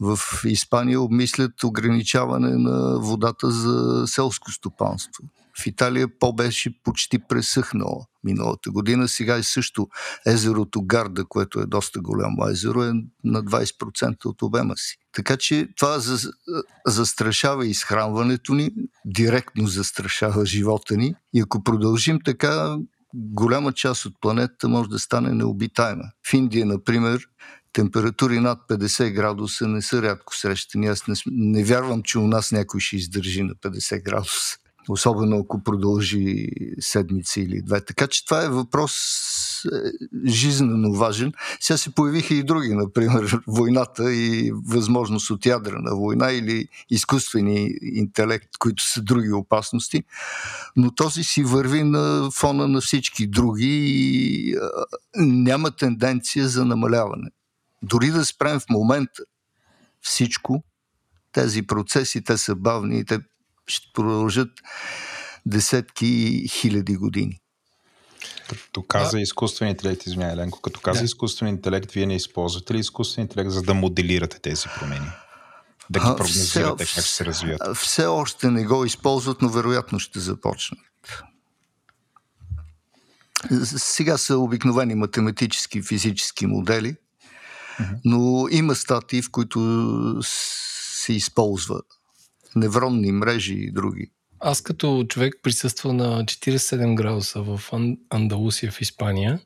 В 0.00 0.18
Испания 0.44 1.00
обмислят 1.00 1.64
ограничаване 1.64 2.56
на 2.56 2.98
водата 2.98 3.50
за 3.50 4.06
селско 4.06 4.52
стопанство. 4.52 5.24
В 5.58 5.66
Италия 5.66 6.18
по 6.18 6.32
беше 6.32 6.82
почти 6.82 7.18
пресъхнала 7.18 8.06
миналата 8.26 8.70
година. 8.70 9.08
Сега 9.08 9.36
е 9.36 9.42
също 9.42 9.88
езерото 10.26 10.82
Гарда, 10.82 11.24
което 11.24 11.60
е 11.60 11.66
доста 11.66 12.00
голямо 12.00 12.48
езеро, 12.48 12.82
е 12.82 12.92
на 13.24 13.44
20% 13.44 14.26
от 14.26 14.42
обема 14.42 14.76
си. 14.76 14.96
Така 15.12 15.36
че 15.36 15.68
това 15.76 15.98
застрашава 16.86 17.66
изхранването 17.66 18.54
ни, 18.54 18.70
директно 19.04 19.66
застрашава 19.66 20.46
живота 20.46 20.96
ни 20.96 21.14
и 21.34 21.40
ако 21.40 21.62
продължим 21.62 22.18
така, 22.24 22.76
голяма 23.14 23.72
част 23.72 24.06
от 24.06 24.14
планетата 24.20 24.68
може 24.68 24.88
да 24.88 24.98
стане 24.98 25.32
необитаема. 25.32 26.04
В 26.28 26.34
Индия, 26.34 26.66
например, 26.66 27.20
температури 27.72 28.40
над 28.40 28.58
50 28.68 29.12
градуса 29.12 29.68
не 29.68 29.82
са 29.82 30.02
рядко 30.02 30.36
срещани. 30.36 30.86
Аз 30.86 31.06
не, 31.06 31.14
не 31.26 31.64
вярвам, 31.64 32.02
че 32.02 32.18
у 32.18 32.26
нас 32.26 32.52
някой 32.52 32.80
ще 32.80 32.96
издържи 32.96 33.42
на 33.42 33.54
50 33.54 34.02
градуса 34.02 34.56
особено 34.88 35.38
ако 35.38 35.62
продължи 35.62 36.48
седмица 36.80 37.40
или 37.40 37.62
две. 37.62 37.84
Така 37.84 38.06
че 38.06 38.24
това 38.24 38.44
е 38.44 38.48
въпрос 38.48 38.92
е, 39.64 39.92
жизненно 40.30 40.92
важен. 40.92 41.32
Сега 41.60 41.76
се 41.76 41.94
появиха 41.94 42.34
и 42.34 42.42
други, 42.42 42.74
например, 42.74 43.38
войната 43.46 44.14
и 44.14 44.52
възможност 44.66 45.30
от 45.30 45.46
ядрена 45.46 45.96
война 45.96 46.32
или 46.32 46.68
изкуствени 46.90 47.74
интелект, 47.82 48.56
които 48.58 48.82
са 48.82 49.02
други 49.02 49.32
опасности, 49.32 50.02
но 50.76 50.94
този 50.94 51.24
си 51.24 51.42
върви 51.42 51.82
на 51.82 52.30
фона 52.30 52.68
на 52.68 52.80
всички 52.80 53.26
други 53.26 53.84
и 53.86 54.56
няма 55.16 55.70
тенденция 55.70 56.48
за 56.48 56.64
намаляване. 56.64 57.30
Дори 57.82 58.10
да 58.10 58.24
спрем 58.24 58.60
в 58.60 58.68
момента 58.70 59.22
всичко, 60.00 60.62
тези 61.32 61.62
процеси, 61.62 62.24
те 62.24 62.38
са 62.38 62.54
бавни 62.54 62.98
и 62.98 63.04
те 63.04 63.18
ще 63.66 63.86
продължат 63.94 64.50
десетки 65.46 66.44
хиляди 66.48 66.96
години. 66.96 67.40
Като 68.48 68.82
каза 68.82 69.16
а... 69.16 69.20
изкуствен 69.20 69.68
интелект, 69.68 70.06
извиняй, 70.06 70.32
Еленко, 70.32 70.60
като 70.60 70.80
каза 70.80 70.98
да. 70.98 71.04
изкуствен 71.04 71.48
интелект, 71.48 71.92
вие 71.92 72.06
не 72.06 72.16
използвате 72.16 72.74
ли 72.74 72.78
изкуствен 72.78 73.22
интелект, 73.22 73.50
за 73.50 73.62
да 73.62 73.74
моделирате 73.74 74.38
тези 74.38 74.64
промени? 74.78 75.06
Да 75.90 76.00
ги 76.00 76.04
прогнозирате 76.04 76.84
все, 76.84 76.94
как 76.94 77.04
ще 77.04 77.14
се 77.14 77.24
развият? 77.24 77.76
Все 77.76 78.06
още 78.06 78.50
не 78.50 78.64
го 78.64 78.84
използват, 78.84 79.42
но 79.42 79.48
вероятно 79.48 79.98
ще 79.98 80.20
започнат. 80.20 80.80
Сега 83.64 84.18
са 84.18 84.38
обикновени 84.38 84.94
математически 84.94 85.78
и 85.78 85.82
физически 85.82 86.46
модели, 86.46 86.96
но 88.04 88.48
има 88.50 88.74
статии, 88.74 89.22
в 89.22 89.30
които 89.30 89.60
се 90.22 91.12
използва 91.12 91.80
невронни 92.56 93.12
мрежи 93.12 93.54
и 93.54 93.70
други. 93.70 94.10
Аз 94.40 94.60
като 94.60 95.04
човек 95.08 95.34
присъства 95.42 95.92
на 95.92 96.24
47 96.24 96.94
градуса 96.94 97.42
в 97.42 97.60
Андалусия 98.10 98.72
в 98.72 98.80
Испания, 98.80 99.40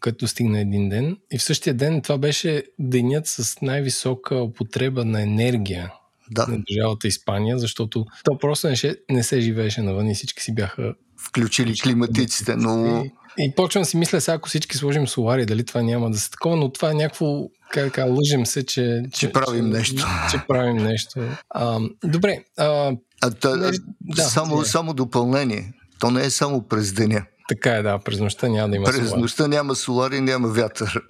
като 0.00 0.28
стигна 0.28 0.60
един 0.60 0.88
ден. 0.88 1.16
И 1.32 1.38
в 1.38 1.42
същия 1.42 1.74
ден 1.74 2.02
това 2.02 2.18
беше 2.18 2.64
денят 2.78 3.26
с 3.26 3.60
най-висока 3.62 4.36
употреба 4.36 5.04
на 5.04 5.22
енергия 5.22 5.92
да. 6.30 6.46
на 6.46 6.58
държавата 6.68 7.08
Испания, 7.08 7.58
защото 7.58 8.06
то 8.24 8.38
просто 8.38 8.68
не, 8.68 8.76
ще, 8.76 8.96
не 9.10 9.22
се 9.22 9.40
живееше 9.40 9.82
навън 9.82 10.08
и 10.08 10.14
всички 10.14 10.42
си 10.42 10.54
бяха 10.54 10.94
включили 11.22 11.78
климатиците, 11.78 12.56
но... 12.56 13.04
И, 13.04 13.12
и 13.44 13.54
почвам 13.54 13.82
да 13.82 13.86
си 13.86 13.96
мисля 13.96 14.20
сега, 14.20 14.34
ако 14.34 14.48
всички 14.48 14.76
сложим 14.76 15.08
солари, 15.08 15.46
дали 15.46 15.64
това 15.64 15.82
няма 15.82 16.10
да 16.10 16.18
се 16.18 16.30
такова, 16.30 16.56
но 16.56 16.72
това 16.72 16.90
е 16.90 16.94
някакво, 16.94 17.42
как 17.70 17.84
така, 17.84 18.04
лъжим 18.04 18.46
се, 18.46 18.66
че... 18.66 19.02
Че, 19.12 19.18
че 19.18 19.32
правим 19.32 19.64
че, 19.64 19.78
нещо. 19.78 19.96
Че, 19.96 20.36
че 20.38 20.44
правим 20.48 20.76
нещо. 20.76 21.20
А, 21.50 21.80
добре. 22.04 22.38
А, 22.58 22.92
а, 23.22 23.30
та, 23.30 23.56
не, 23.56 23.70
да, 24.00 24.22
само, 24.22 24.62
е. 24.62 24.64
само 24.64 24.94
допълнение. 24.94 25.72
То 25.98 26.10
не 26.10 26.24
е 26.24 26.30
само 26.30 26.62
през 26.68 26.92
деня. 26.92 27.22
Така 27.48 27.70
е, 27.70 27.82
да. 27.82 27.98
През 27.98 28.20
нощта 28.20 28.48
няма 28.48 28.68
да 28.68 28.76
има 28.76 28.84
През 28.84 28.96
солари. 28.96 29.20
нощта 29.20 29.48
няма 29.48 29.74
солари, 29.74 30.20
няма 30.20 30.48
вятър. 30.48 31.00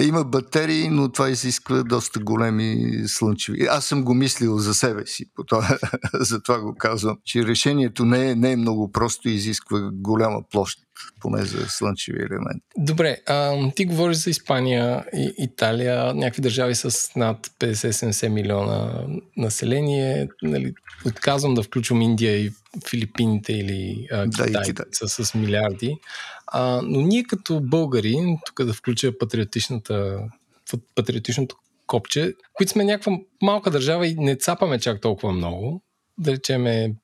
Има 0.00 0.24
батерии, 0.24 0.88
но 0.88 1.12
това 1.12 1.30
изисква 1.30 1.82
доста 1.82 2.20
големи 2.20 2.92
слънчеви. 3.06 3.66
Аз 3.70 3.86
съм 3.86 4.04
го 4.04 4.14
мислил 4.14 4.58
за 4.58 4.74
себе 4.74 5.06
си, 5.06 5.24
по 5.34 5.44
това, 5.44 5.78
за 6.14 6.42
това 6.42 6.60
го 6.60 6.74
казвам, 6.78 7.18
че 7.24 7.46
решението 7.46 8.04
не 8.04 8.30
е, 8.30 8.34
не 8.34 8.52
е 8.52 8.56
много 8.56 8.92
просто 8.92 9.28
и 9.28 9.32
изисква 9.32 9.90
голяма 9.92 10.42
площ, 10.50 10.78
поне 11.20 11.44
за 11.44 11.66
слънчеви 11.68 12.18
елементи. 12.18 12.66
Добре, 12.78 13.16
а, 13.26 13.70
ти 13.76 13.84
говориш 13.84 14.16
за 14.16 14.30
Испания 14.30 15.04
и 15.14 15.34
Италия, 15.38 16.14
някакви 16.14 16.42
държави 16.42 16.74
с 16.74 17.10
над 17.16 17.46
50-70 17.58 18.28
милиона 18.28 19.04
население. 19.36 20.28
Нали, 20.42 20.74
отказвам 21.06 21.54
да 21.54 21.62
включвам 21.62 22.02
Индия 22.02 22.36
и 22.36 22.52
Филипините 22.90 23.52
или 23.52 24.06
а, 24.12 24.30
Китай, 24.30 24.50
да, 24.50 24.62
Китай. 24.62 24.86
С, 24.92 25.24
с 25.24 25.34
милиарди. 25.34 25.96
А, 26.52 26.80
но 26.84 27.00
ние 27.00 27.24
като 27.24 27.60
българи, 27.60 28.38
тук 28.46 28.64
да 28.64 28.72
включа 28.72 29.18
патриотичната, 29.18 30.18
патриотичното 30.94 31.56
копче, 31.86 32.34
които 32.54 32.72
сме 32.72 32.84
някаква 32.84 33.18
малка 33.42 33.70
държава 33.70 34.06
и 34.06 34.14
не 34.14 34.36
цапаме 34.36 34.78
чак 34.78 35.00
толкова 35.00 35.32
много, 35.32 35.82
да 36.18 36.32
речеме 36.32 36.94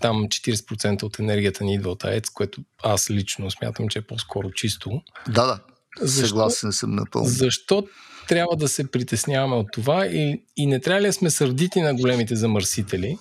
там 0.00 0.24
40% 0.24 1.02
от 1.02 1.18
енергията 1.18 1.64
ни 1.64 1.74
идва 1.74 1.90
от 1.90 2.04
АЕЦ, 2.04 2.30
което 2.30 2.62
аз 2.82 3.10
лично 3.10 3.50
смятам, 3.50 3.88
че 3.88 3.98
е 3.98 4.02
по-скоро 4.02 4.50
чисто. 4.50 5.02
Да, 5.28 5.46
да. 5.46 5.60
Защо, 6.00 6.28
Съгласен 6.28 6.72
съм 6.72 6.94
напълно. 6.94 7.28
Защо 7.28 7.86
трябва 8.28 8.56
да 8.56 8.68
се 8.68 8.90
притесняваме 8.90 9.54
от 9.54 9.66
това 9.72 10.06
и, 10.06 10.42
и 10.56 10.66
не 10.66 10.80
трябва 10.80 11.00
ли 11.00 11.06
да 11.06 11.12
сме 11.12 11.30
сърдити 11.30 11.80
на 11.80 11.94
големите 11.94 12.36
замърсители, 12.36 13.18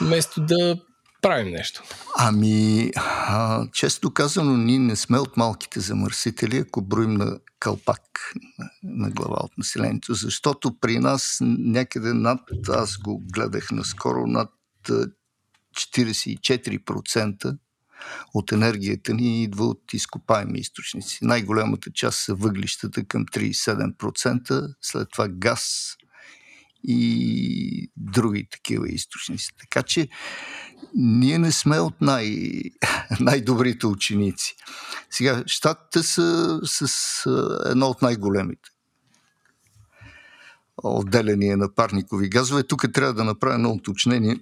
вместо 0.00 0.40
да 0.40 0.76
правим 1.22 1.52
нещо? 1.52 1.82
Ами, 2.18 2.90
а, 2.96 3.66
често 3.72 4.14
казано, 4.14 4.56
ние 4.56 4.78
не 4.78 4.96
сме 4.96 5.18
от 5.18 5.36
малките 5.36 5.80
замърсители, 5.80 6.56
ако 6.56 6.82
броим 6.82 7.14
на 7.14 7.38
кълпак 7.58 8.32
на, 8.82 9.10
глава 9.10 9.38
от 9.40 9.58
населението, 9.58 10.14
защото 10.14 10.78
при 10.80 10.98
нас 10.98 11.38
някъде 11.40 12.12
над, 12.12 12.40
аз 12.68 12.98
го 12.98 13.22
гледах 13.34 13.70
наскоро, 13.70 14.26
над 14.26 14.50
44% 15.76 17.58
от 18.34 18.52
енергията 18.52 19.14
ни 19.14 19.42
идва 19.42 19.64
от 19.64 19.92
изкопаеми 19.92 20.58
източници. 20.58 21.18
Най-голямата 21.22 21.90
част 21.94 22.18
са 22.18 22.34
въглищата 22.34 23.04
към 23.04 23.26
37%, 23.26 24.74
след 24.80 25.08
това 25.10 25.28
газ 25.28 25.94
и 26.84 27.90
други 27.96 28.48
такива 28.50 28.88
източници. 28.88 29.48
Така 29.60 29.82
че 29.82 30.08
ние 30.94 31.38
не 31.38 31.52
сме 31.52 31.80
от 31.80 32.00
най- 32.00 32.62
най-добрите 33.20 33.86
ученици. 33.86 34.56
Сега, 35.10 35.42
щатите 35.46 36.02
са 36.02 36.60
с 36.64 36.90
едно 37.66 37.86
от 37.86 38.02
най-големите 38.02 38.68
отделение 40.82 41.56
на 41.56 41.74
парникови 41.74 42.28
газове. 42.28 42.62
Тук 42.62 42.84
трябва 42.92 43.14
да 43.14 43.24
направя 43.24 43.54
едно 43.54 43.70
уточнение. 43.70 44.36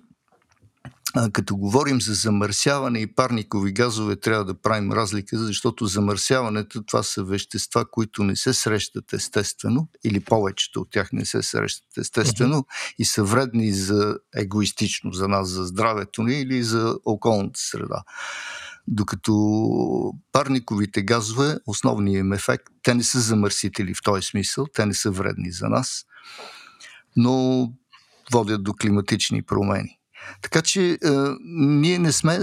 Като 1.33 1.57
говорим 1.57 2.01
за 2.01 2.15
замърсяване 2.15 2.99
и 2.99 3.15
парникови 3.15 3.73
газове, 3.73 4.17
трябва 4.17 4.45
да 4.45 4.61
правим 4.61 4.93
разлика, 4.93 5.39
защото 5.39 5.87
замърсяването 5.87 6.83
това 6.83 7.03
са 7.03 7.25
вещества, 7.25 7.91
които 7.91 8.25
не 8.25 8.37
се 8.37 8.53
срещат 8.53 9.13
естествено, 9.13 9.89
или 10.05 10.21
повечето 10.21 10.81
от 10.81 10.91
тях 10.91 11.13
не 11.13 11.25
се 11.25 11.43
срещат 11.43 11.99
естествено 11.99 12.67
и 12.99 13.05
са 13.05 13.25
вредни 13.25 13.73
за 13.73 14.17
егоистично 14.37 15.13
за 15.13 15.29
нас, 15.29 15.49
за 15.49 15.65
здравето 15.65 16.23
ни 16.23 16.41
или 16.41 16.63
за 16.63 16.99
околната 17.05 17.61
среда. 17.61 18.03
Докато 18.89 19.33
парниковите 20.33 21.03
газове, 21.03 21.57
основният 21.67 22.21
им 22.21 22.33
ефект, 22.33 22.65
те 22.83 22.95
не 22.95 23.05
са 23.05 23.21
замърсители 23.21 23.95
в 23.95 24.03
този 24.03 24.23
смисъл, 24.23 24.67
те 24.75 24.87
не 24.87 24.95
са 24.95 25.11
вредни 25.11 25.53
за 25.53 25.69
нас, 25.69 26.05
но 27.17 27.67
водят 28.33 28.65
до 28.65 28.73
климатични 28.73 29.43
промени. 29.43 30.00
Така 30.43 30.63
че 30.63 30.91
е, 30.91 30.99
ние 31.45 31.99
не 31.99 32.13
сме. 32.13 32.35
Е, 32.35 32.39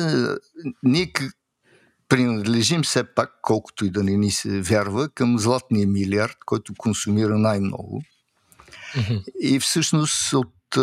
ние 0.84 1.12
принадлежим 2.10 2.84
все 2.84 3.04
пак, 3.04 3.32
колкото 3.42 3.86
и 3.86 3.90
да 3.90 4.04
не 4.04 4.18
ни 4.18 4.32
се 4.32 4.62
вярва, 4.62 5.10
към 5.10 5.40
златния 5.40 5.88
милиард, 5.88 6.38
който 6.46 6.74
консумира 6.78 7.38
най-много. 7.38 8.04
Mm-hmm. 8.96 9.24
И 9.42 9.60
всъщност 9.60 10.34
от 10.34 10.78
е, 10.78 10.82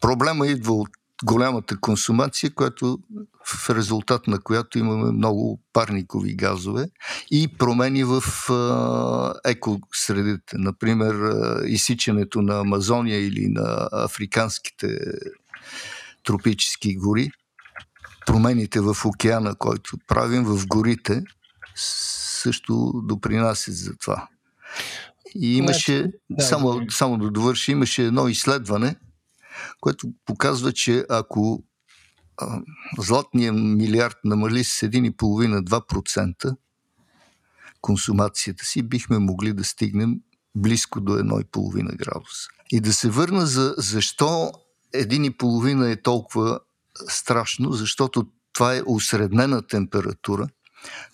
проблема 0.00 0.46
идва 0.46 0.74
от 0.74 0.90
голямата 1.24 1.80
консумация, 1.80 2.54
която, 2.54 2.98
в 3.46 3.70
резултат 3.70 4.26
на 4.26 4.40
която 4.40 4.78
имаме 4.78 5.12
много 5.12 5.60
парникови 5.72 6.34
газове 6.34 6.86
и 7.30 7.48
промени 7.58 8.04
в 8.04 8.22
екосредите. 9.44 10.56
Например, 10.58 11.14
изсичането 11.66 12.42
на 12.42 12.60
Амазония 12.60 13.26
или 13.26 13.48
на 13.48 13.88
африканските 13.92 14.98
тропически 16.24 16.96
гори. 16.96 17.30
Промените 18.26 18.80
в 18.80 18.96
океана, 19.04 19.54
който 19.54 19.98
правим 20.08 20.44
в 20.44 20.66
горите, 20.66 21.24
също 21.74 22.92
допринасят 23.04 23.76
за 23.76 23.96
това. 23.96 24.28
И 25.34 25.56
имаше, 25.56 25.98
значи, 25.98 26.12
да, 26.30 26.44
само, 26.44 26.80
само 26.90 27.18
да 27.18 27.30
довърши, 27.30 27.72
имаше 27.72 28.06
едно 28.06 28.28
изследване– 28.28 28.96
което 29.80 30.12
показва, 30.24 30.72
че 30.72 31.04
ако 31.08 31.64
а, 32.36 32.60
златния 32.98 33.52
милиард 33.52 34.16
намали 34.24 34.64
с 34.64 34.80
1,5-2% 34.80 36.56
консумацията 37.80 38.64
си, 38.64 38.82
бихме 38.82 39.18
могли 39.18 39.52
да 39.52 39.64
стигнем 39.64 40.20
близко 40.54 41.00
до 41.00 41.12
1,5 41.12 41.96
градуса. 41.96 42.48
И 42.70 42.80
да 42.80 42.92
се 42.92 43.10
върна 43.10 43.46
за 43.46 43.74
защо 43.78 44.52
1,5 44.94 45.92
е 45.92 46.02
толкова 46.02 46.60
страшно, 47.08 47.72
защото 47.72 48.26
това 48.52 48.76
е 48.76 48.82
усреднена 48.86 49.66
температура. 49.66 50.48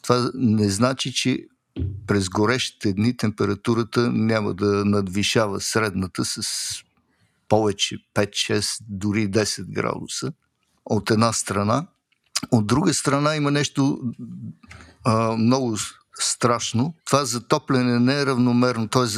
Това 0.03 0.31
не 0.35 0.71
значи, 0.71 1.13
че 1.13 1.47
през 2.07 2.29
горещите 2.29 2.93
дни 2.93 3.17
температурата 3.17 4.13
няма 4.13 4.55
да 4.55 4.85
надвишава 4.85 5.61
средната 5.61 6.25
с 6.25 6.43
повече 7.49 7.97
5-6, 8.15 8.79
дори 8.89 9.31
10 9.31 9.73
градуса 9.73 10.33
от 10.85 11.11
една 11.11 11.33
страна. 11.33 11.87
От 12.51 12.67
друга 12.67 12.95
страна 12.95 13.37
има 13.37 13.51
нещо 13.51 14.01
а, 15.05 15.37
много 15.37 15.77
страшно. 16.15 16.95
Това 17.05 17.25
затопляне 17.25 17.99
не 17.99 18.21
е 18.21 18.27
равномерно, 18.27 18.89
то 18.89 19.05
е 19.05 19.09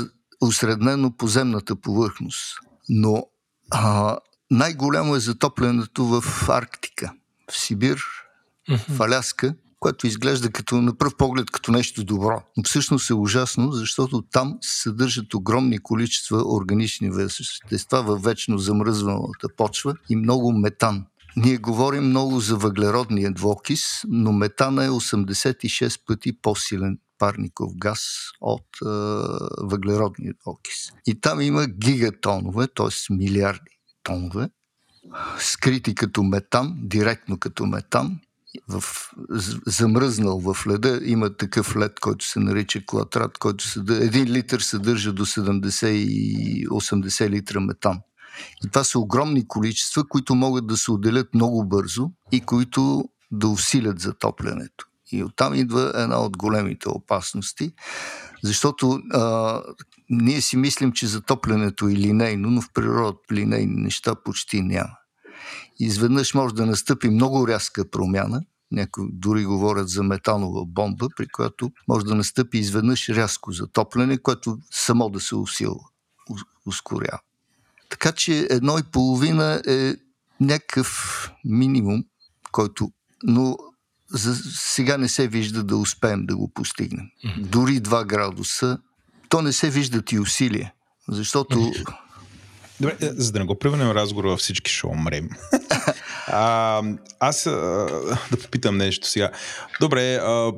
усреднено 0.41 1.17
по 1.17 1.27
земната 1.27 1.77
повърхност. 1.77 2.59
Но 2.89 3.27
а, 3.71 4.17
най-голямо 4.51 5.17
е 5.17 5.21
затоплянето 5.21 6.05
в 6.05 6.49
Арктика, 6.49 7.13
в 7.51 7.59
Сибир, 7.59 8.05
в 8.89 9.03
Аляска– 9.03 9.55
което 9.81 10.07
изглежда 10.07 10.51
като 10.51 10.83
на 10.83 10.95
пръв 10.95 11.17
поглед 11.17 11.51
като 11.51 11.73
нещо 11.73 12.05
добро. 12.05 12.43
Но 12.57 12.63
всъщност 12.63 13.11
е 13.11 13.15
ужасно, 13.15 13.73
защото 13.73 14.23
там 14.23 14.59
се 14.61 14.83
съдържат 14.83 15.35
огромни 15.35 15.79
количества 15.79 16.57
органични 16.57 17.11
вещества 17.11 18.03
във 18.03 18.23
вечно 18.23 18.59
замръзваната 18.59 19.49
почва 19.57 19.95
и 20.09 20.17
много 20.17 20.53
метан. 20.53 21.05
Ние 21.37 21.57
говорим 21.57 22.05
много 22.05 22.41
за 22.41 22.57
въглеродния 22.57 23.33
двокис, 23.33 24.03
но 24.09 24.33
метана 24.33 24.85
е 24.85 24.89
86 24.89 26.01
пъти 26.07 26.33
по-силен 26.43 26.99
парников 27.19 27.73
газ 27.77 28.01
от 28.41 28.67
е, 28.83 28.87
въглеродния 29.63 30.35
двокис. 30.43 30.93
И 31.07 31.21
там 31.21 31.41
има 31.41 31.67
гигатонове, 31.67 32.67
т.е. 32.67 33.15
милиарди 33.15 33.79
тонове, 34.03 34.49
скрити 35.39 35.95
като 35.95 36.23
метан, 36.23 36.75
директно 36.77 37.39
като 37.39 37.67
метан, 37.67 38.21
в, 38.69 38.83
замръзнал 39.67 40.41
в 40.41 40.67
леда. 40.67 41.01
Има 41.05 41.37
такъв 41.37 41.77
лед, 41.77 42.01
който 42.01 42.27
се 42.27 42.41
нарича 42.41 42.87
клатрат, 42.87 43.39
който 43.39 43.69
съдържа, 43.69 44.05
един 44.05 44.25
литър 44.25 44.61
съдържа 44.61 45.13
до 45.13 45.27
70 45.27 45.87
и 45.89 46.69
80 46.69 47.31
литра 47.31 47.61
метан. 47.61 48.01
И 48.65 48.69
това 48.69 48.85
са 48.85 48.99
огромни 48.99 49.49
количества, 49.49 50.09
които 50.09 50.35
могат 50.35 50.67
да 50.67 50.77
се 50.77 50.93
отделят 50.93 51.35
много 51.35 51.65
бързо 51.65 52.11
и 52.33 52.41
които 52.41 53.05
да 53.31 53.49
усилят 53.49 54.01
затоплянето. 54.01 54.87
И 55.13 55.25
оттам 55.25 55.55
идва 55.55 55.93
една 55.95 56.21
от 56.21 56.37
големите 56.37 56.89
опасности, 56.89 57.73
защото 58.43 59.01
а, 59.13 59.63
ние 60.11 60.41
си 60.41 60.57
мислим, 60.57 60.93
че 60.93 61.07
затоплянето 61.07 61.89
е 61.89 61.93
линейно, 61.93 62.51
но 62.51 62.61
в 62.61 62.73
природа 62.75 63.19
линейни 63.33 63.83
неща 63.83 64.15
почти 64.15 64.63
няма 64.63 64.91
изведнъж 65.79 66.35
може 66.35 66.55
да 66.55 66.67
настъпи 66.67 67.09
много 67.09 67.49
рязка 67.49 67.91
промяна, 67.91 68.43
някои 68.71 69.09
дори 69.13 69.45
говорят 69.45 69.89
за 69.89 70.03
метанова 70.03 70.65
бомба, 70.67 71.09
при 71.17 71.29
която 71.29 71.71
може 71.89 72.07
да 72.07 72.15
настъпи 72.15 72.59
изведнъж 72.59 73.09
рязко 73.09 73.53
затопляне, 73.53 74.19
което 74.19 74.59
само 74.71 75.09
да 75.09 75.21
се 75.21 75.37
усилва, 75.37 75.85
ускорява. 76.67 77.21
Така 77.89 78.13
че 78.13 78.47
едно 78.51 78.79
и 78.79 78.83
половина 78.83 79.63
е 79.67 79.95
някакъв 80.41 81.31
минимум, 81.45 82.05
който, 82.53 82.93
но 83.23 83.57
за 84.11 84.35
сега 84.55 84.99
не 84.99 85.09
се 85.09 85.29
вижда 85.29 85.65
да 85.65 85.77
успеем 85.77 86.27
да 86.27 86.37
го 86.37 86.49
постигнем. 86.49 87.07
Дори 87.39 87.83
2 87.83 88.07
градуса, 88.07 88.79
то 89.29 89.43
не 89.43 89.53
се 89.53 89.71
виждат 89.71 90.13
и 90.13 90.19
усилия, 90.19 90.73
защото 91.09 91.73
Добре, 92.81 92.97
е, 93.01 93.07
за 93.07 93.33
да 93.33 93.39
не 93.39 93.45
го 93.45 93.59
превърнем 93.59 93.91
разговора 93.91 94.37
всички 94.37 94.71
ще 94.71 94.87
умрем. 94.87 95.29
а, 96.27 96.83
аз 97.21 97.47
а, 97.47 97.51
да 98.31 98.37
попитам 98.43 98.77
нещо 98.77 99.07
сега. 99.07 99.31
Добре, 99.81 100.15
а, 100.15 100.53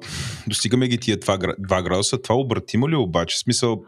достигаме 0.46 0.88
ги 0.88 0.98
тия 0.98 1.18
2 1.18 1.82
градуса. 1.84 2.22
Това 2.22 2.34
обратимо 2.34 2.88
ли 2.88 2.96
обаче? 2.96 3.36
В 3.36 3.38
смисъл, 3.38 3.82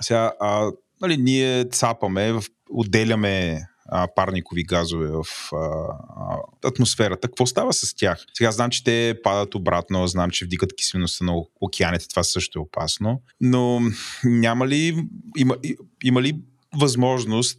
сега, 0.00 0.32
а, 0.40 0.70
нали, 1.00 1.16
ние 1.16 1.64
цапаме, 1.64 2.34
отделяме 2.70 3.60
а, 3.88 4.08
парникови 4.16 4.64
газове 4.64 5.08
в 5.08 5.24
а, 5.52 5.56
а, 5.56 6.38
атмосферата. 6.68 7.28
Какво 7.28 7.46
става 7.46 7.72
с 7.72 7.94
тях? 7.94 8.24
Сега 8.34 8.52
знам, 8.52 8.70
че 8.70 8.84
те 8.84 9.20
падат 9.24 9.54
обратно, 9.54 10.06
знам, 10.06 10.30
че 10.30 10.44
вдигат 10.44 10.76
киселността 10.76 11.24
на 11.24 11.32
океаните, 11.60 12.08
това 12.08 12.22
също 12.22 12.58
е 12.58 12.62
опасно, 12.62 13.22
но 13.40 13.80
няма 14.24 14.68
ли, 14.68 15.06
има, 15.36 15.56
има 16.02 16.22
ли 16.22 16.40
възможност, 16.78 17.58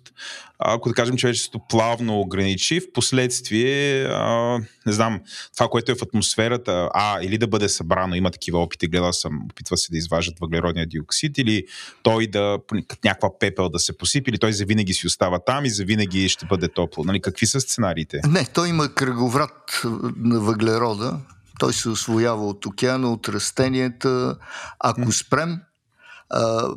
ако 0.59 0.89
да 0.89 0.95
кажем, 0.95 1.17
човечеството 1.17 1.65
плавно 1.69 2.19
ограничи, 2.19 2.79
в 2.79 2.93
последствие, 2.93 4.03
а, 4.03 4.57
не 4.85 4.93
знам, 4.93 5.21
това, 5.57 5.67
което 5.67 5.91
е 5.91 5.95
в 5.95 6.01
атмосферата, 6.01 6.89
а, 6.93 7.21
или 7.21 7.37
да 7.37 7.47
бъде 7.47 7.69
събрано, 7.69 8.15
има 8.15 8.31
такива 8.31 8.59
опити, 8.59 8.87
гледал 8.87 9.13
съм, 9.13 9.41
опитва 9.51 9.77
се 9.77 9.91
да 9.91 9.97
изважат 9.97 10.39
въглеродния 10.41 10.87
диоксид, 10.87 11.37
или 11.37 11.65
той 12.03 12.27
да, 12.27 12.57
като 12.87 12.99
някаква 13.05 13.39
пепел 13.39 13.69
да 13.69 13.79
се 13.79 13.97
посипи, 13.97 14.29
или 14.29 14.39
той 14.39 14.53
завинаги 14.53 14.93
си 14.93 15.07
остава 15.07 15.39
там 15.39 15.65
и 15.65 15.69
завинаги 15.69 16.29
ще 16.29 16.45
бъде 16.45 16.67
топло. 16.67 17.03
Нали, 17.03 17.21
какви 17.21 17.47
са 17.47 17.61
сценариите? 17.61 18.21
Не, 18.27 18.45
той 18.45 18.69
има 18.69 18.93
кръговрат 18.93 19.81
на 20.17 20.39
въглерода, 20.39 21.19
той 21.59 21.73
се 21.73 21.89
освоява 21.89 22.47
от 22.47 22.65
океана, 22.65 23.11
от 23.11 23.29
растенията. 23.29 24.37
Ако 24.79 25.11
спрем, 25.11 25.59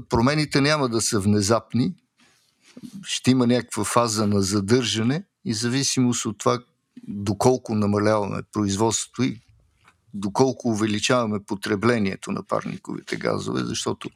промените 0.09 0.61
няма 0.61 0.89
да 0.89 1.01
са 1.01 1.21
внезапни, 1.21 1.95
ще 3.05 3.31
има 3.31 3.47
някаква 3.47 3.85
фаза 3.85 4.27
на 4.27 4.43
задържане 4.43 5.25
и 5.45 5.55
зависимост 5.55 6.27
от 6.27 6.39
това 6.39 6.59
доколко 7.09 7.75
намаляваме 7.75 8.43
производството 8.53 9.23
и 9.23 9.41
доколко 10.15 10.69
увеличаваме 10.69 11.45
потреблението 11.45 12.33
на 12.33 12.43
парниковите 12.43 13.17
газове, 13.17 13.65
защото 13.65 14.11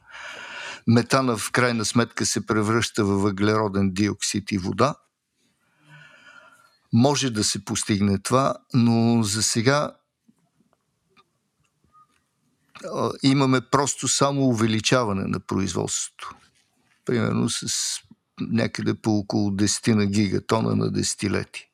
метана 0.87 1.37
в 1.37 1.51
крайна 1.51 1.85
сметка 1.85 2.25
се 2.25 2.45
превръща 2.45 3.05
във 3.05 3.21
въглероден 3.21 3.91
диоксид 3.91 4.51
и 4.51 4.57
вода. 4.57 4.95
Може 6.93 7.29
да 7.29 7.43
се 7.43 7.65
постигне 7.65 8.19
това, 8.19 8.55
но 8.73 9.23
за 9.23 9.43
сега 9.43 9.91
имаме 13.23 13.61
просто 13.61 14.07
само 14.07 14.41
увеличаване 14.41 15.23
на 15.27 15.39
производството. 15.39 16.35
Примерно 17.05 17.49
с 17.49 17.67
някъде 18.39 18.93
по 18.93 19.17
около 19.17 19.51
10 19.51 19.93
на 19.93 20.05
гигатона 20.05 20.75
на 20.75 20.91
десетилети. 20.91 21.67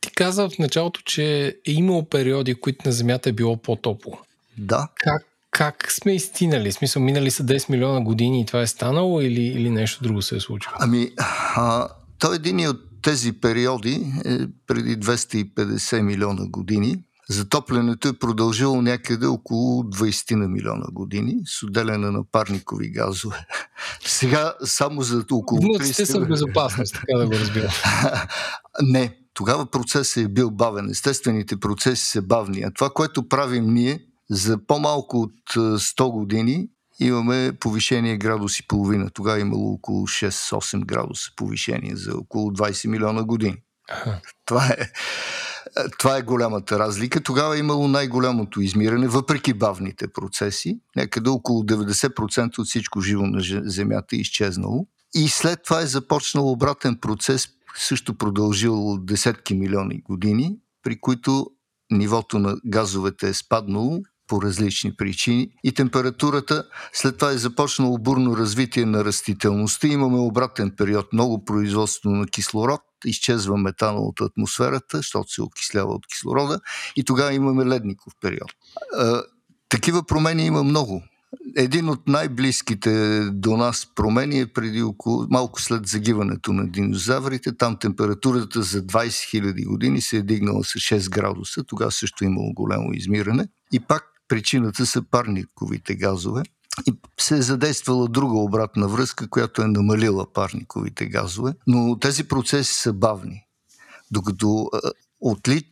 Ти 0.00 0.10
каза 0.10 0.48
в 0.48 0.58
началото, 0.58 1.02
че 1.04 1.46
е 1.66 1.72
имало 1.72 2.08
периоди, 2.08 2.54
които 2.54 2.88
на 2.88 2.92
Земята 2.92 3.28
е 3.28 3.32
било 3.32 3.56
по-топло. 3.56 4.18
Да. 4.58 4.88
Как, 4.94 5.22
как 5.50 5.92
сме 5.92 6.14
изтинали? 6.14 6.70
В 6.70 6.74
смисъл, 6.74 7.02
минали 7.02 7.30
са 7.30 7.44
10 7.44 7.70
милиона 7.70 8.00
години 8.00 8.40
и 8.40 8.46
това 8.46 8.60
е 8.60 8.66
станало 8.66 9.20
или, 9.20 9.42
или 9.42 9.70
нещо 9.70 10.02
друго 10.02 10.22
се 10.22 10.36
е 10.36 10.40
случило? 10.40 10.74
Ами, 10.78 11.10
а, 11.56 11.88
той 12.18 12.34
е 12.34 12.36
един 12.36 12.68
от 12.68 13.02
тези 13.02 13.32
периоди 13.32 14.06
е 14.24 14.38
преди 14.66 14.96
250 14.96 16.00
милиона 16.00 16.46
години 16.46 16.98
Затоплянето 17.30 18.08
е 18.08 18.18
продължило 18.18 18.82
някъде 18.82 19.26
около 19.26 19.82
20 19.82 20.34
на 20.34 20.48
милиона 20.48 20.86
години 20.92 21.36
с 21.46 21.62
отделяне 21.62 22.10
на 22.10 22.24
парникови 22.32 22.90
газове. 22.90 23.46
Сега 24.04 24.54
само 24.64 25.02
за 25.02 25.24
около 25.32 25.60
30... 25.60 25.76
Внуците 25.76 26.06
са 26.06 26.20
в 26.20 26.28
безопасност, 26.28 26.94
така 26.94 27.18
да 27.18 27.26
го 27.26 27.32
разбирам. 27.32 27.70
Не, 28.82 29.16
тогава 29.34 29.66
процесът 29.66 30.16
е 30.16 30.28
бил 30.28 30.50
бавен. 30.50 30.90
Естествените 30.90 31.60
процеси 31.60 32.06
са 32.06 32.22
бавни. 32.22 32.62
А 32.62 32.70
това, 32.70 32.90
което 32.90 33.28
правим 33.28 33.74
ние, 33.74 34.00
за 34.30 34.58
по-малко 34.66 35.20
от 35.20 35.54
100 35.54 36.12
години 36.12 36.68
имаме 37.00 37.52
повишение 37.60 38.16
градус 38.16 38.58
и 38.58 38.66
половина. 38.66 39.10
Тогава 39.10 39.38
е 39.38 39.40
имало 39.40 39.72
около 39.72 40.06
6-8 40.06 40.84
градуса 40.84 41.30
повишение 41.36 41.96
за 41.96 42.16
около 42.16 42.50
20 42.50 42.88
милиона 42.88 43.22
години. 43.22 43.56
Ага. 43.88 44.20
Това 44.44 44.66
е 44.66 44.92
това 45.98 46.16
е 46.16 46.22
голямата 46.22 46.78
разлика. 46.78 47.20
Тогава 47.20 47.56
е 47.56 47.58
имало 47.58 47.88
най-голямото 47.88 48.60
измиране, 48.60 49.08
въпреки 49.08 49.52
бавните 49.52 50.08
процеси. 50.08 50.80
Някъде 50.96 51.30
около 51.30 51.62
90% 51.62 52.58
от 52.58 52.66
всичко 52.66 53.00
живо 53.00 53.26
на 53.26 53.40
Земята 53.64 54.16
е 54.16 54.18
изчезнало. 54.18 54.86
И 55.14 55.28
след 55.28 55.62
това 55.64 55.80
е 55.80 55.86
започнал 55.86 56.50
обратен 56.50 56.96
процес, 57.00 57.48
също 57.76 58.14
продължил 58.14 58.98
десетки 58.98 59.54
милиони 59.54 60.00
години, 60.00 60.56
при 60.82 61.00
които 61.00 61.46
нивото 61.90 62.38
на 62.38 62.56
газовете 62.66 63.28
е 63.28 63.34
спаднало 63.34 64.00
по 64.26 64.42
различни 64.42 64.96
причини 64.96 65.48
и 65.64 65.72
температурата 65.72 66.64
след 66.92 67.18
това 67.18 67.30
е 67.30 67.38
започнало 67.38 67.98
бурно 67.98 68.36
развитие 68.36 68.84
на 68.84 69.04
растителността. 69.04 69.86
Имаме 69.88 70.18
обратен 70.18 70.72
период, 70.76 71.12
много 71.12 71.44
производство 71.44 72.10
на 72.10 72.26
кислород, 72.26 72.80
изчезва 73.04 73.56
метана 73.56 73.98
от 73.98 74.20
атмосферата, 74.20 74.96
защото 74.96 75.32
се 75.32 75.42
окислява 75.42 75.92
от 75.92 76.06
кислорода 76.06 76.60
и 76.96 77.04
тогава 77.04 77.34
имаме 77.34 77.66
ледников 77.66 78.12
период. 78.20 78.52
Такива 79.68 80.06
промени 80.06 80.46
има 80.46 80.62
много. 80.62 81.02
Един 81.56 81.88
от 81.88 82.08
най-близките 82.08 83.20
до 83.32 83.56
нас 83.56 83.86
промени 83.94 84.40
е 84.40 84.46
преди 84.46 84.82
около, 84.82 85.26
малко 85.30 85.62
след 85.62 85.86
загиването 85.86 86.52
на 86.52 86.68
динозаврите. 86.68 87.56
Там 87.56 87.76
температурата 87.80 88.62
за 88.62 88.82
20 88.82 89.08
000 89.42 89.66
години 89.66 90.00
се 90.00 90.16
е 90.16 90.22
дигнала 90.22 90.64
с 90.64 90.68
6 90.68 91.10
градуса. 91.10 91.64
Тогава 91.64 91.92
също 91.92 92.24
имало 92.24 92.52
голямо 92.52 92.92
измиране. 92.92 93.48
И 93.72 93.80
пак 93.80 94.04
причината 94.28 94.86
са 94.86 95.02
парниковите 95.02 95.94
газове. 95.94 96.42
И 96.86 96.94
се 97.20 97.36
е 97.36 97.42
задействала 97.42 98.08
друга 98.08 98.38
обратна 98.38 98.88
връзка, 98.88 99.28
която 99.28 99.62
е 99.62 99.66
намалила 99.66 100.32
парниковите 100.32 101.06
газове, 101.06 101.52
но 101.66 101.98
тези 101.98 102.28
процеси 102.28 102.74
са 102.74 102.92
бавни. 102.92 103.42
Докато 104.10 104.70
отли... 105.20 105.62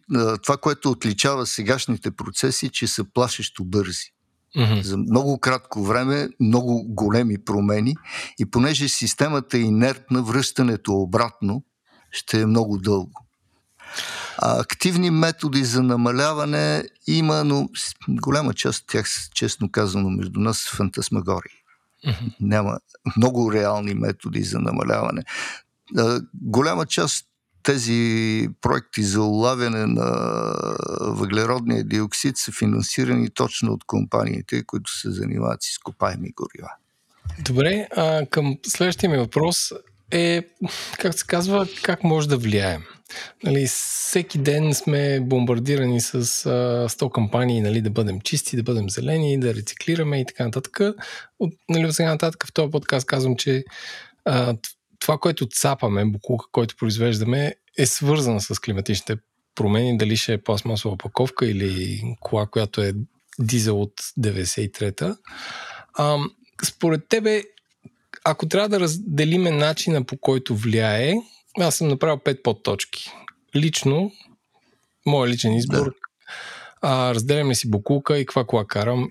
това, 0.43 0.57
което 0.57 0.91
отличава 0.91 1.47
сегашните 1.47 2.11
процеси, 2.11 2.69
че 2.69 2.87
са 2.87 3.05
плашещо 3.05 3.65
бързи. 3.65 4.13
Mm-hmm. 4.57 4.83
За 4.83 4.97
много 4.97 5.39
кратко 5.39 5.85
време, 5.85 6.29
много 6.41 6.85
големи 6.89 7.45
промени 7.45 7.97
и 8.39 8.51
понеже 8.51 8.89
системата 8.89 9.59
е 9.59 9.61
инертна, 9.61 10.23
връщането 10.23 10.93
обратно 10.93 11.65
ще 12.11 12.41
е 12.41 12.47
много 12.47 12.79
дълго. 12.79 13.27
Активни 14.43 15.11
методи 15.11 15.65
за 15.65 15.83
намаляване 15.83 16.85
има, 17.07 17.45
но 17.45 17.69
голяма 18.09 18.55
част 18.55 18.83
от 18.83 18.89
тях, 18.89 19.07
честно 19.35 19.71
казано, 19.71 20.11
между 20.11 20.41
нас 20.41 20.59
са 20.59 20.77
фантасмагории. 20.77 21.53
Mm-hmm. 22.07 22.35
Няма 22.41 22.79
много 23.17 23.53
реални 23.53 23.95
методи 23.95 24.43
за 24.43 24.59
намаляване. 24.59 25.23
А, 25.97 26.21
голяма 26.35 26.87
част 26.87 27.27
тези 27.63 28.49
проекти 28.61 29.03
за 29.03 29.23
улавяне 29.23 29.87
на 29.87 30.05
въглеродния 31.01 31.85
диоксид 31.85 32.37
са 32.37 32.53
финансирани 32.53 33.31
точно 33.31 33.73
от 33.73 33.85
компаниите, 33.85 34.65
които 34.65 34.99
се 34.99 35.11
занимават 35.11 35.63
с 35.63 35.69
изкопаеми 35.69 36.31
горива. 36.31 36.71
Добре, 37.39 37.89
а 37.97 38.27
към 38.31 38.59
следващия 38.67 39.11
ми 39.11 39.17
въпрос 39.17 39.73
е, 40.11 40.43
как 40.99 41.19
се 41.19 41.27
казва, 41.27 41.69
как 41.83 42.05
може 42.05 42.29
да 42.29 42.37
влияем? 42.37 42.85
Нали, 43.45 43.67
всеки 43.67 44.39
ден 44.39 44.75
сме 44.75 45.21
бомбардирани 45.21 46.01
с 46.01 46.15
а, 46.15 46.19
100 46.89 47.11
кампании 47.11 47.61
нали, 47.61 47.81
да 47.81 47.91
бъдем 47.91 48.21
чисти, 48.21 48.57
да 48.57 48.63
бъдем 48.63 48.91
зелени, 48.91 49.41
да 49.41 49.55
рециклираме 49.55 50.21
и 50.21 50.27
така 50.27 50.45
нататък. 50.45 50.81
От, 51.39 51.55
нали, 51.69 51.87
от 51.87 51.95
сега 51.95 52.09
нататък 52.09 52.47
в 52.47 52.53
този 52.53 52.71
подкаст 52.71 53.07
казвам, 53.07 53.37
че 53.37 53.65
а, 54.25 54.55
това, 54.99 55.19
което 55.19 55.47
цапаме, 55.47 56.05
буклука, 56.05 56.47
който 56.53 56.77
произвеждаме, 56.77 57.55
е 57.79 57.87
свързано 57.87 58.41
с 58.41 58.61
климатичните 58.61 59.17
промени, 59.55 59.99
дали 59.99 60.17
ще 60.17 60.33
е 60.33 60.43
пластмасова 60.43 60.95
опаковка 60.95 61.47
или 61.47 62.03
кола, 62.21 62.47
която 62.47 62.81
е 62.81 62.93
дизел 63.39 63.83
от 63.83 63.93
93-та. 64.21 65.17
А, 65.95 66.19
според 66.65 67.09
тебе, 67.09 67.43
ако 68.31 68.49
трябва 68.49 68.69
да 68.69 68.81
разделиме 68.81 69.51
начина 69.51 70.05
по 70.05 70.17
който 70.17 70.57
влияе, 70.57 71.15
аз 71.61 71.77
съм 71.77 71.89
направил 71.89 72.19
пет 72.19 72.43
подточки. 72.43 73.11
Лично, 73.57 74.13
моят 75.07 75.33
личен 75.33 75.55
избор, 75.55 75.85
да. 75.85 75.93
а, 76.83 77.15
разделяме 77.15 77.55
си 77.55 77.71
букулка 77.71 78.19
и 78.19 78.27
каква 78.27 78.45
кола 78.45 78.67
карам, 78.67 79.11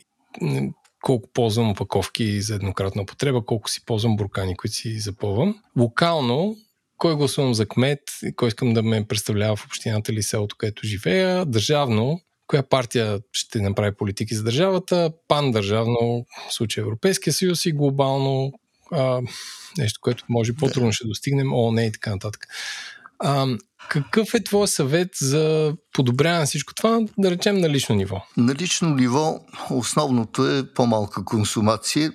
колко 1.02 1.30
ползвам 1.34 1.72
опаковки 1.72 2.41
за 2.41 2.56
еднократна 2.56 3.02
употреба, 3.02 3.45
колко 3.45 3.69
си 3.69 3.85
ползвам 3.85 4.15
буркани, 4.15 4.57
които 4.57 4.76
си 4.76 4.99
запълвам. 4.99 5.61
Локално, 5.80 6.56
кой 6.98 7.15
гласувам 7.15 7.53
за 7.53 7.65
кмет, 7.65 7.99
кой 8.35 8.48
искам 8.48 8.73
да 8.73 8.84
ме 8.84 9.07
представлява 9.07 9.56
в 9.56 9.65
общината 9.65 10.11
или 10.11 10.23
селото, 10.23 10.56
където 10.60 10.88
живея. 10.88 11.45
Държавно, 11.45 12.22
коя 12.48 12.64
партия 12.64 13.19
ще 13.34 13.61
направи 13.61 13.95
политики 13.95 14.35
за 14.35 14.44
държавата, 14.44 15.11
пан 15.27 15.52
държавно, 15.52 16.26
в 16.49 16.53
случая 16.53 16.81
Европейския 16.81 17.34
съюз 17.34 17.65
и 17.65 17.72
глобално, 17.72 18.52
а, 18.91 19.22
нещо, 19.77 19.99
което 20.01 20.23
може 20.30 20.53
по-трудно 20.53 20.91
ще 20.91 21.07
достигнем, 21.07 21.53
о, 21.53 21.72
не 21.72 21.85
и 21.85 21.91
така 21.91 22.09
нататък. 22.09 22.47
А, 23.19 23.47
какъв 23.89 24.34
е 24.34 24.43
твой 24.43 24.68
съвет 24.68 25.09
за 25.22 25.73
подобряване 25.93 26.39
на 26.39 26.45
всичко 26.45 26.73
това, 26.73 26.99
да 27.18 27.31
речем 27.31 27.57
на 27.57 27.69
лично 27.69 27.95
ниво? 27.95 28.26
На 28.38 28.55
лично 28.55 28.89
ниво 28.89 29.39
основното 29.69 30.47
е 30.47 30.73
по-малка 30.73 31.26
консумация. 31.26 32.11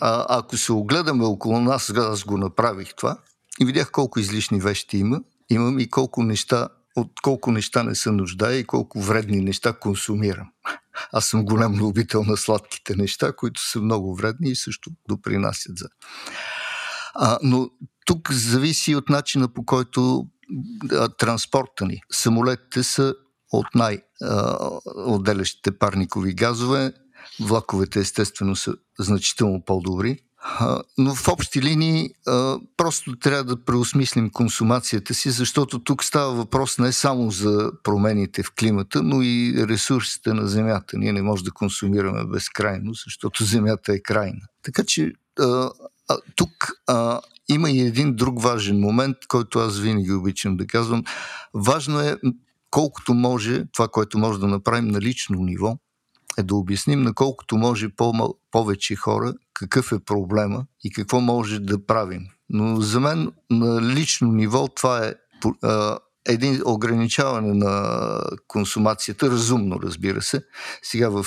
А, 0.00 0.38
ако 0.38 0.56
се 0.56 0.72
огледаме 0.72 1.24
около 1.24 1.60
нас, 1.60 1.92
аз 1.96 2.24
го 2.24 2.38
направих 2.38 2.94
това 2.94 3.18
и 3.60 3.64
видях 3.64 3.90
колко 3.90 4.20
излишни 4.20 4.60
вещи 4.60 4.98
има. 4.98 5.20
Имам 5.50 5.78
и 5.78 5.90
колко 5.90 6.22
неща, 6.22 6.68
от 6.96 7.20
колко 7.20 7.52
неща 7.52 7.82
не 7.82 7.94
се 7.94 8.10
нуждая 8.10 8.58
и 8.58 8.64
колко 8.64 9.00
вредни 9.00 9.40
неща 9.40 9.72
консумирам. 9.72 10.50
Аз 11.12 11.26
съм 11.26 11.44
голям 11.44 11.74
любител 11.74 12.24
на 12.24 12.36
сладките 12.36 12.96
неща, 12.96 13.32
които 13.32 13.70
са 13.70 13.80
много 13.80 14.16
вредни 14.16 14.50
и 14.50 14.56
също 14.56 14.90
допринасят 15.08 15.78
за. 15.78 15.88
А, 17.14 17.38
но 17.42 17.70
тук 18.06 18.32
зависи 18.32 18.94
от 18.94 19.08
начина 19.08 19.48
по 19.48 19.64
който 19.64 20.26
а, 20.92 21.08
транспорта 21.08 21.86
ни. 21.86 22.00
Самолетите 22.12 22.82
са 22.82 23.14
от 23.52 23.66
най-отделящите 23.74 25.78
парникови 25.78 26.34
газове. 26.34 26.92
Влаковете 27.40 28.00
естествено 28.00 28.56
са 28.56 28.74
значително 28.98 29.64
по-добри. 29.64 30.18
Но 30.98 31.14
в 31.14 31.28
общи 31.28 31.62
линии 31.62 32.10
просто 32.76 33.16
трябва 33.16 33.44
да 33.44 33.64
преосмислим 33.64 34.30
консумацията 34.30 35.14
си, 35.14 35.30
защото 35.30 35.78
тук 35.78 36.04
става 36.04 36.34
въпрос 36.34 36.78
не 36.78 36.92
само 36.92 37.30
за 37.30 37.72
промените 37.82 38.42
в 38.42 38.52
климата, 38.58 39.02
но 39.02 39.22
и 39.22 39.66
ресурсите 39.68 40.32
на 40.32 40.48
Земята. 40.48 40.98
Ние 40.98 41.12
не 41.12 41.22
можем 41.22 41.44
да 41.44 41.50
консумираме 41.50 42.24
безкрайно, 42.24 42.92
защото 43.04 43.44
Земята 43.44 43.92
е 43.92 44.02
крайна. 44.02 44.40
Така 44.62 44.84
че 44.84 45.12
тук 46.36 46.72
има 47.48 47.70
и 47.70 47.80
един 47.80 48.16
друг 48.16 48.42
важен 48.42 48.80
момент, 48.80 49.16
който 49.28 49.58
аз 49.58 49.78
винаги 49.78 50.12
обичам 50.12 50.56
да 50.56 50.66
казвам. 50.66 51.04
Важно 51.54 52.00
е 52.00 52.16
колкото 52.70 53.14
може, 53.14 53.64
това, 53.72 53.88
което 53.88 54.18
може 54.18 54.40
да 54.40 54.46
направим 54.46 54.88
на 54.88 55.00
лично 55.00 55.38
ниво, 55.38 55.78
е 56.38 56.42
да 56.42 56.54
обясним 56.54 57.02
на 57.02 57.14
колкото 57.14 57.56
може 57.56 57.88
по- 57.88 58.34
повече 58.50 58.96
хора 58.96 59.34
какъв 59.54 59.92
е 59.92 60.04
проблема 60.04 60.64
и 60.84 60.90
какво 60.90 61.20
може 61.20 61.58
да 61.58 61.86
правим. 61.86 62.22
Но 62.48 62.80
за 62.80 63.00
мен 63.00 63.32
на 63.50 63.82
лично 63.82 64.32
ниво 64.32 64.68
това 64.68 65.06
е 65.06 65.14
един 66.28 66.62
ограничаване 66.64 67.54
на 67.54 68.20
консумацията, 68.48 69.30
разумно 69.30 69.80
разбира 69.82 70.22
се. 70.22 70.42
Сега 70.82 71.08
в 71.08 71.26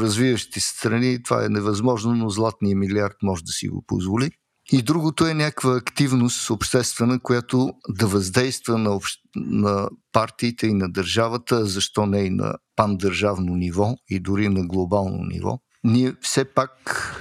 развиващи 0.00 0.60
страни 0.60 1.22
това 1.22 1.44
е 1.44 1.48
невъзможно, 1.48 2.14
но 2.14 2.30
златния 2.30 2.76
милиард 2.76 3.16
може 3.22 3.44
да 3.44 3.52
си 3.52 3.68
го 3.68 3.84
позволи. 3.86 4.30
И 4.72 4.82
другото 4.82 5.26
е 5.26 5.34
някаква 5.34 5.76
активност 5.76 6.50
обществена, 6.50 7.20
която 7.20 7.72
да 7.88 8.06
въздейства 8.06 8.78
на, 8.78 8.90
общ... 8.90 9.20
на 9.36 9.88
партиите 10.12 10.66
и 10.66 10.74
на 10.74 10.92
държавата, 10.92 11.66
защо 11.66 12.06
не 12.06 12.20
и 12.20 12.30
на 12.30 12.54
пандържавно 12.76 13.54
ниво 13.54 13.94
и 14.08 14.20
дори 14.20 14.48
на 14.48 14.66
глобално 14.66 15.24
ниво. 15.24 15.58
Ние 15.84 16.14
все 16.20 16.44
пак, 16.44 16.72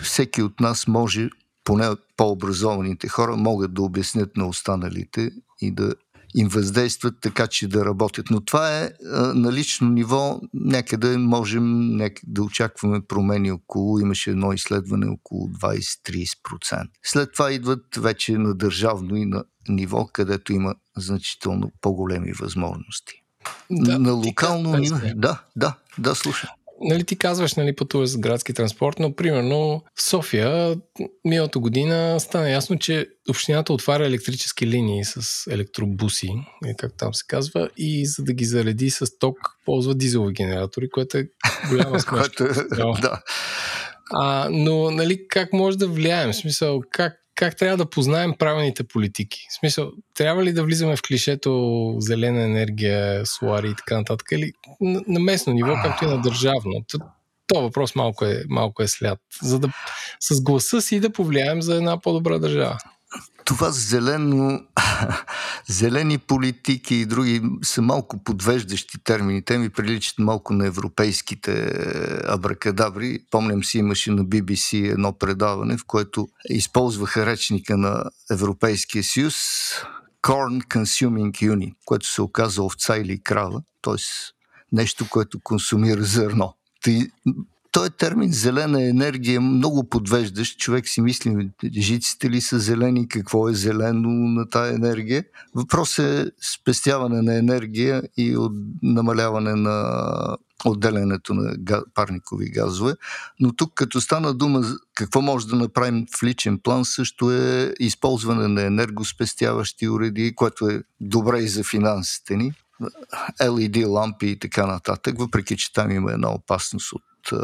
всеки 0.03 0.41
от 0.41 0.60
нас 0.60 0.88
може, 0.88 1.30
поне 1.64 1.90
по-образованите 2.18 3.07
хора, 3.07 3.36
могат 3.36 3.73
да 3.73 3.81
обяснят 3.81 4.38
на 4.38 4.48
останалите 4.48 5.31
и 5.61 5.72
да 5.72 5.94
им 6.36 6.48
въздействат 6.48 7.15
така, 7.22 7.48
че 7.48 7.68
да 7.68 7.86
работят. 7.86 8.30
Но 8.30 8.41
това 8.41 8.77
е 8.77 8.91
на 9.36 9.52
лично 9.52 9.90
ниво, 9.90 10.41
някъде 10.53 11.18
можем 11.18 11.98
да 12.27 12.44
очакваме 12.44 13.02
промени 13.02 13.52
около, 13.52 13.99
имаше 13.99 14.30
едно 14.30 14.53
изследване 14.53 15.07
около 15.07 15.48
20-30%. 15.48 16.88
След 17.03 17.34
това 17.34 17.52
идват 17.52 17.86
вече 17.98 18.38
на 18.38 18.53
държавно 18.53 19.15
и 19.15 19.26
на 19.26 19.44
ниво, 19.69 20.07
където 20.14 20.53
има 20.53 20.76
значително 20.98 21.72
по-големи 21.81 22.34
възможности. 22.34 23.23
Да, 23.72 23.99
на 23.99 24.11
локално 24.11 24.77
ниво. 24.77 24.98
Да, 25.15 25.41
да, 25.56 25.76
да, 25.98 26.15
слушай 26.15 26.49
нали, 26.81 27.03
ти 27.03 27.18
казваш, 27.18 27.56
нали, 27.56 27.76
пътуваш 27.76 28.10
с 28.10 28.18
градски 28.18 28.53
транспорт, 28.53 28.99
но 28.99 29.15
примерно 29.15 29.84
в 29.95 30.01
София 30.01 30.76
миналата 31.26 31.60
година 31.60 32.19
стана 32.19 32.49
ясно, 32.49 32.80
че 32.80 33.07
общината 33.30 33.73
отваря 33.73 34.06
електрически 34.06 34.68
линии 34.68 35.06
с 35.06 35.47
електробуси, 35.51 36.30
как 36.77 36.93
там 36.97 37.14
се 37.14 37.23
казва, 37.27 37.69
и 37.77 38.06
за 38.06 38.23
да 38.23 38.34
ги 38.34 38.45
зареди 38.45 38.89
с 38.89 39.19
ток, 39.19 39.38
ползва 39.65 39.95
дизелови 39.95 40.34
генератори, 40.34 40.89
което 40.89 41.18
е 41.18 41.27
голяма 41.69 41.99
смешка. 41.99 42.45
Е- 42.45 43.01
да. 43.01 43.22
А, 44.11 44.47
но, 44.51 44.91
нали, 44.91 45.27
как 45.27 45.53
може 45.53 45.77
да 45.77 45.88
влияем? 45.88 46.31
В 46.31 46.35
смисъл, 46.35 46.81
как 46.91 47.18
как 47.39 47.55
трябва 47.55 47.77
да 47.77 47.89
познаем 47.89 48.33
правилните 48.39 48.83
политики. 48.83 49.47
В 49.49 49.59
смисъл, 49.59 49.91
трябва 50.13 50.43
ли 50.43 50.53
да 50.53 50.63
влизаме 50.63 50.95
в 50.95 51.01
клишето 51.07 51.95
зелена 51.99 52.43
енергия, 52.43 53.25
солари 53.25 53.69
и 53.69 53.75
така 53.75 53.97
нататък, 53.97 54.27
или 54.31 54.51
на, 54.81 55.01
на 55.07 55.19
местно 55.19 55.53
ниво, 55.53 55.73
както 55.83 56.05
и 56.05 56.07
на 56.07 56.21
държавно? 56.21 56.85
То 57.47 57.61
въпрос 57.61 57.95
малко 57.95 58.25
е, 58.25 58.43
малко 58.49 58.83
е 58.83 58.87
след. 58.87 59.19
За 59.41 59.59
да 59.59 59.69
с 60.19 60.41
гласа 60.41 60.81
си 60.81 60.99
да 60.99 61.11
повлияем 61.11 61.61
за 61.61 61.75
една 61.75 62.01
по-добра 62.01 62.37
държава 62.37 62.77
това 63.49 63.71
зелено, 63.71 64.61
зелени 65.67 66.17
политики 66.17 66.95
и 66.95 67.05
други 67.05 67.41
са 67.63 67.81
малко 67.81 68.23
подвеждащи 68.23 69.03
термини. 69.03 69.41
Те 69.45 69.57
ми 69.57 69.69
приличат 69.69 70.19
малко 70.19 70.53
на 70.53 70.65
европейските 70.65 71.73
абракадабри. 72.27 73.19
Помням 73.31 73.63
си, 73.63 73.77
имаше 73.77 74.11
на 74.11 74.26
BBC 74.26 74.91
едно 74.91 75.13
предаване, 75.13 75.77
в 75.77 75.85
което 75.88 76.27
използваха 76.49 77.26
речника 77.26 77.77
на 77.77 78.03
Европейския 78.31 79.03
съюз 79.03 79.35
Corn 80.23 80.63
Consuming 80.67 81.31
Unit, 81.31 81.73
което 81.85 82.07
се 82.07 82.21
оказа 82.21 82.63
овца 82.63 82.97
или 82.97 83.21
крава, 83.23 83.61
т.е. 83.81 83.95
нещо, 84.71 85.05
което 85.09 85.39
консумира 85.39 86.03
зърно. 86.03 86.53
Той 87.71 87.89
термин 87.89 88.31
зелена 88.31 88.83
енергия 88.83 89.35
е 89.35 89.39
много 89.39 89.89
подвеждащ. 89.89 90.59
Човек 90.59 90.87
си 90.87 91.01
мисли, 91.01 91.49
жиците 91.77 92.29
ли 92.29 92.41
са 92.41 92.59
зелени, 92.59 93.07
какво 93.07 93.49
е 93.49 93.53
зелено 93.53 94.09
на 94.09 94.49
тая 94.49 94.75
енергия. 94.75 95.23
Въпрос 95.55 95.99
е 95.99 96.31
спестяване 96.53 97.21
на 97.21 97.35
енергия 97.35 98.03
и 98.17 98.37
от 98.37 98.53
намаляване 98.83 99.55
на 99.55 100.37
отделянето 100.65 101.33
на 101.33 101.55
парникови 101.93 102.49
газове. 102.49 102.93
Но 103.39 103.55
тук, 103.55 103.73
като 103.75 104.01
стана 104.01 104.33
дума 104.33 104.63
какво 104.93 105.21
може 105.21 105.47
да 105.47 105.55
направим 105.55 106.05
в 106.19 106.23
личен 106.23 106.59
план, 106.59 106.85
също 106.85 107.31
е 107.31 107.73
използване 107.79 108.47
на 108.47 108.61
енергоспестяващи 108.61 109.89
уреди, 109.89 110.35
което 110.35 110.69
е 110.69 110.83
добре 111.01 111.39
и 111.39 111.47
за 111.47 111.63
финансите 111.63 112.35
ни. 112.35 112.53
LED 113.41 113.88
лампи 113.88 114.27
и 114.27 114.39
така 114.39 114.65
нататък, 114.65 115.19
въпреки 115.19 115.57
че 115.57 115.73
там 115.73 115.91
има 115.91 116.11
една 116.11 116.31
опасност 116.31 116.93
от 116.93 117.39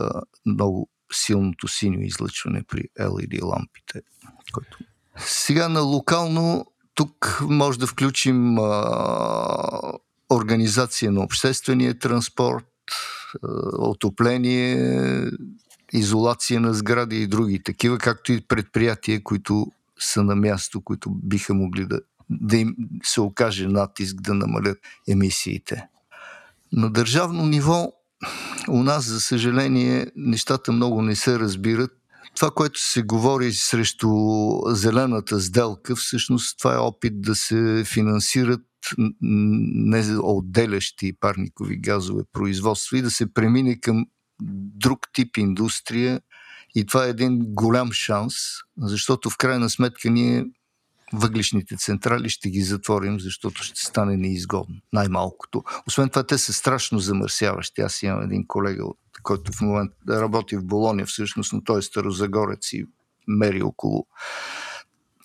много 0.46 0.90
силното 1.14 1.68
синьо 1.68 2.02
излъчване 2.02 2.64
при 2.68 2.84
LED 3.00 3.44
лампите. 3.44 4.02
Който... 4.54 4.78
Сега 5.18 5.70
на 5.70 5.82
локално 5.82 6.66
тук 6.96 7.40
може 7.50 7.80
да 7.80 7.88
включим 7.88 8.60
а, 8.60 9.94
организация 10.30 11.12
на 11.12 11.22
обществения 11.22 12.00
транспорт, 12.00 12.66
а, 13.44 13.48
отопление, 13.78 15.32
изолация 15.94 16.60
на 16.60 16.74
сгради 16.74 17.22
и 17.22 17.28
други 17.28 17.64
такива, 17.64 17.98
както 17.98 18.34
и 18.34 18.42
предприятия, 18.42 19.24
които 19.24 19.72
са 20.00 20.24
на 20.24 20.36
място, 20.36 20.82
които 20.82 21.10
биха 21.10 21.54
могли 21.54 21.86
да, 21.86 22.00
да 22.30 22.58
им 22.58 22.76
се 23.04 23.22
окаже 23.22 23.68
натиск 23.68 24.22
да 24.22 24.34
намалят 24.34 24.78
емисиите. 25.08 25.88
На 26.72 26.90
държавно 26.90 27.46
ниво 27.46 27.92
у 28.70 28.84
нас, 28.84 29.06
за 29.06 29.22
съжаление, 29.22 30.08
нещата 30.16 30.72
много 30.72 31.02
не 31.02 31.16
се 31.16 31.40
разбират. 31.40 31.92
Това, 32.36 32.52
което 32.52 32.82
се 32.82 33.02
говори 33.02 33.54
срещу 33.54 34.10
зелената 34.68 35.40
сделка, 35.40 35.96
всъщност 35.96 36.58
това 36.58 36.76
е 36.76 36.78
опит 36.78 37.22
да 37.22 37.36
се 37.36 37.84
финансират 37.86 38.62
не 39.22 40.18
отделящи 40.18 41.14
парникови 41.20 41.78
газове 41.78 42.24
производства 42.34 42.98
и 42.98 43.02
да 43.02 43.12
се 43.12 43.34
премине 43.34 43.80
към 43.80 44.06
друг 44.42 45.00
тип 45.14 45.38
индустрия. 45.38 46.22
И 46.76 46.86
това 46.86 47.06
е 47.06 47.10
един 47.10 47.40
голям 47.40 47.92
шанс, 47.92 48.34
защото 48.78 49.30
в 49.30 49.38
крайна 49.38 49.70
сметка 49.70 50.10
ние 50.10 50.46
въглишните 51.14 51.76
централи 51.78 52.30
ще 52.30 52.50
ги 52.50 52.62
затворим, 52.62 53.20
защото 53.20 53.64
ще 53.64 53.80
стане 53.80 54.18
неизгодно, 54.18 54.76
най-малкото. 54.94 55.64
Освен 55.88 56.10
това, 56.10 56.24
те 56.24 56.38
са 56.38 56.54
страшно 56.54 57.00
замърсяващи. 57.00 57.82
Аз 57.82 58.04
имам 58.04 58.22
един 58.22 58.48
колега, 58.48 58.84
който 59.24 59.52
в 59.52 59.62
момента 59.62 60.22
работи 60.22 60.58
в 60.58 60.66
Болония 60.66 61.06
всъщност, 61.06 61.54
но 61.54 61.64
той 61.64 61.80
е 61.80 61.82
старозагорец 61.82 62.74
и 62.74 62.86
мери 63.28 63.62
около 63.62 64.08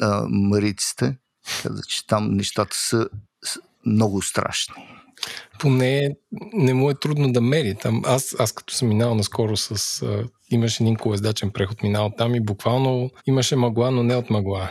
а, 0.00 0.26
мариците. 0.28 1.16
Каза, 1.62 1.82
че 1.88 2.06
там 2.06 2.30
нещата 2.30 2.76
са 2.76 3.08
много 3.86 4.22
страшни. 4.22 4.74
Поне 5.58 6.16
не 6.52 6.74
му 6.74 6.90
е 6.90 6.94
трудно 6.94 7.32
да 7.32 7.40
мери. 7.40 7.74
Там, 7.82 8.02
аз, 8.06 8.36
аз 8.38 8.52
като 8.52 8.74
съм 8.74 8.88
минал 8.88 9.14
наскоро 9.14 9.56
с... 9.56 10.02
А, 10.02 10.24
имаше 10.50 10.82
един 10.82 10.96
колездачен 10.96 11.50
преход, 11.50 11.82
минал 11.82 12.12
там 12.18 12.34
и 12.34 12.40
буквално 12.40 13.10
имаше 13.26 13.56
мъгла, 13.56 13.90
но 13.90 14.02
не 14.02 14.16
от 14.16 14.30
мъгла. 14.30 14.70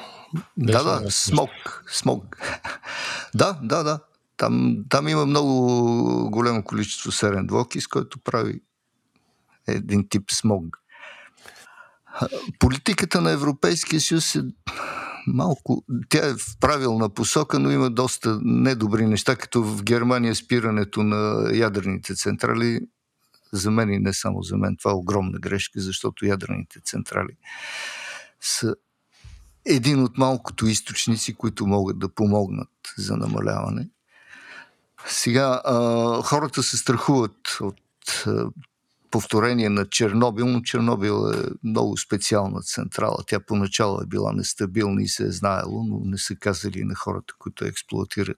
Да, 0.58 0.84
да, 0.84 1.12
смог. 1.12 1.50
смог. 1.92 2.38
да, 3.36 3.60
да, 3.64 3.84
да. 3.84 4.00
Там, 4.38 4.84
там 4.90 5.08
има 5.08 5.26
много 5.26 6.30
голямо 6.32 6.64
количество 6.64 7.12
серен 7.12 7.48
двоки, 7.48 7.82
с 7.82 7.88
който 7.88 8.20
прави 8.20 8.62
един 9.68 10.10
тип 10.10 10.32
смог. 10.32 10.78
Политиката 12.60 13.22
на 13.22 13.32
Европейския 13.32 14.02
съюз 14.02 14.36
е 14.36 14.42
малко... 15.28 15.84
Тя 16.10 16.28
е 16.28 16.34
в 16.34 16.58
правилна 16.60 17.10
посока, 17.10 17.60
но 17.60 17.72
има 17.72 17.90
доста 17.90 18.40
недобри 18.44 19.06
неща, 19.06 19.36
като 19.36 19.64
в 19.64 19.84
Германия 19.84 20.36
спирането 20.36 21.04
на 21.04 21.50
ядрените 21.58 22.16
централи. 22.16 22.80
За 23.54 23.72
мен 23.72 23.94
и 23.94 24.00
не 24.00 24.14
само 24.14 24.44
за 24.44 24.58
мен, 24.58 24.76
това 24.78 24.92
е 24.92 24.94
огромна 24.94 25.40
грешка, 25.40 25.80
защото 25.80 26.26
ядрените 26.26 26.80
централи 26.84 27.38
са 28.42 28.76
един 29.70 30.04
от 30.04 30.18
малкото 30.18 30.68
източници, 30.68 31.36
които 31.36 31.68
могат 31.68 32.00
да 32.00 32.10
помогнат 32.10 32.70
за 32.98 33.18
намаляване. 33.18 33.90
Сега 35.06 35.62
а, 35.66 35.74
хората 36.22 36.64
се 36.64 36.78
страхуват 36.78 37.58
от 37.62 37.82
а, 38.28 38.46
повторение 39.12 39.70
на 39.70 39.86
Чернобил, 39.86 40.48
но 40.48 40.62
Чернобил 40.62 41.32
е 41.36 41.50
много 41.64 41.98
специална 41.98 42.62
централа. 42.62 43.18
Тя 43.28 43.40
поначало 43.40 44.02
е 44.02 44.06
била 44.06 44.32
нестабилна 44.34 45.02
и 45.02 45.08
се 45.08 45.24
е 45.24 45.32
знаело, 45.32 45.84
но 45.84 46.00
не 46.04 46.18
са 46.18 46.36
казали 46.36 46.84
на 46.84 46.96
хората, 46.96 47.34
които 47.40 47.66
експлуатират. 47.66 48.38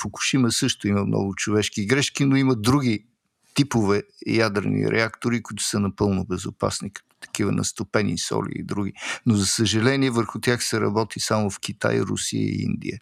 Фукушима 0.00 0.52
също 0.52 0.88
има 0.88 1.04
много 1.04 1.34
човешки 1.34 1.86
грешки, 1.86 2.24
но 2.24 2.36
има 2.36 2.56
други 2.56 3.06
типове 3.54 4.02
ядрени 4.26 4.90
реактори, 4.90 5.42
които 5.42 5.62
са 5.62 5.80
напълно 5.80 6.24
безопасни, 6.24 6.92
като 6.92 7.13
такива 7.24 7.52
наступени 7.52 8.18
соли 8.18 8.52
и 8.54 8.62
други. 8.62 8.92
Но 9.26 9.34
за 9.34 9.46
съжаление 9.46 10.10
върху 10.10 10.40
тях 10.40 10.64
се 10.64 10.80
работи 10.80 11.20
само 11.20 11.50
в 11.50 11.60
Китай, 11.60 12.00
Русия 12.00 12.42
и 12.42 12.62
Индия. 12.62 13.00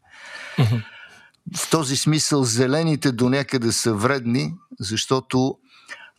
в 1.56 1.70
този 1.70 1.96
смисъл 1.96 2.44
зелените 2.44 3.12
до 3.12 3.28
някъде 3.28 3.72
са 3.72 3.94
вредни, 3.94 4.54
защото 4.80 5.58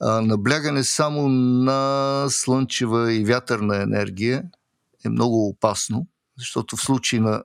а, 0.02 0.22
наблягане 0.22 0.84
само 0.84 1.30
на 1.30 2.26
слънчева 2.30 3.14
и 3.14 3.26
вятърна 3.26 3.82
енергия 3.82 4.44
е 5.06 5.10
много 5.10 5.48
опасно, 5.48 6.08
защото 6.38 6.78
в 6.78 6.82
случай 6.82 7.20
на 7.20 7.44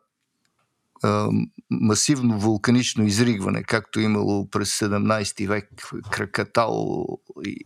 а, 1.02 1.28
масивно 1.70 2.38
вулканично 2.38 3.04
изригване, 3.04 3.62
както 3.62 4.00
е 4.00 4.02
имало 4.02 4.50
през 4.50 4.78
17 4.78 5.48
век 5.48 5.68
Кракатао 6.10 7.04
и 7.44 7.64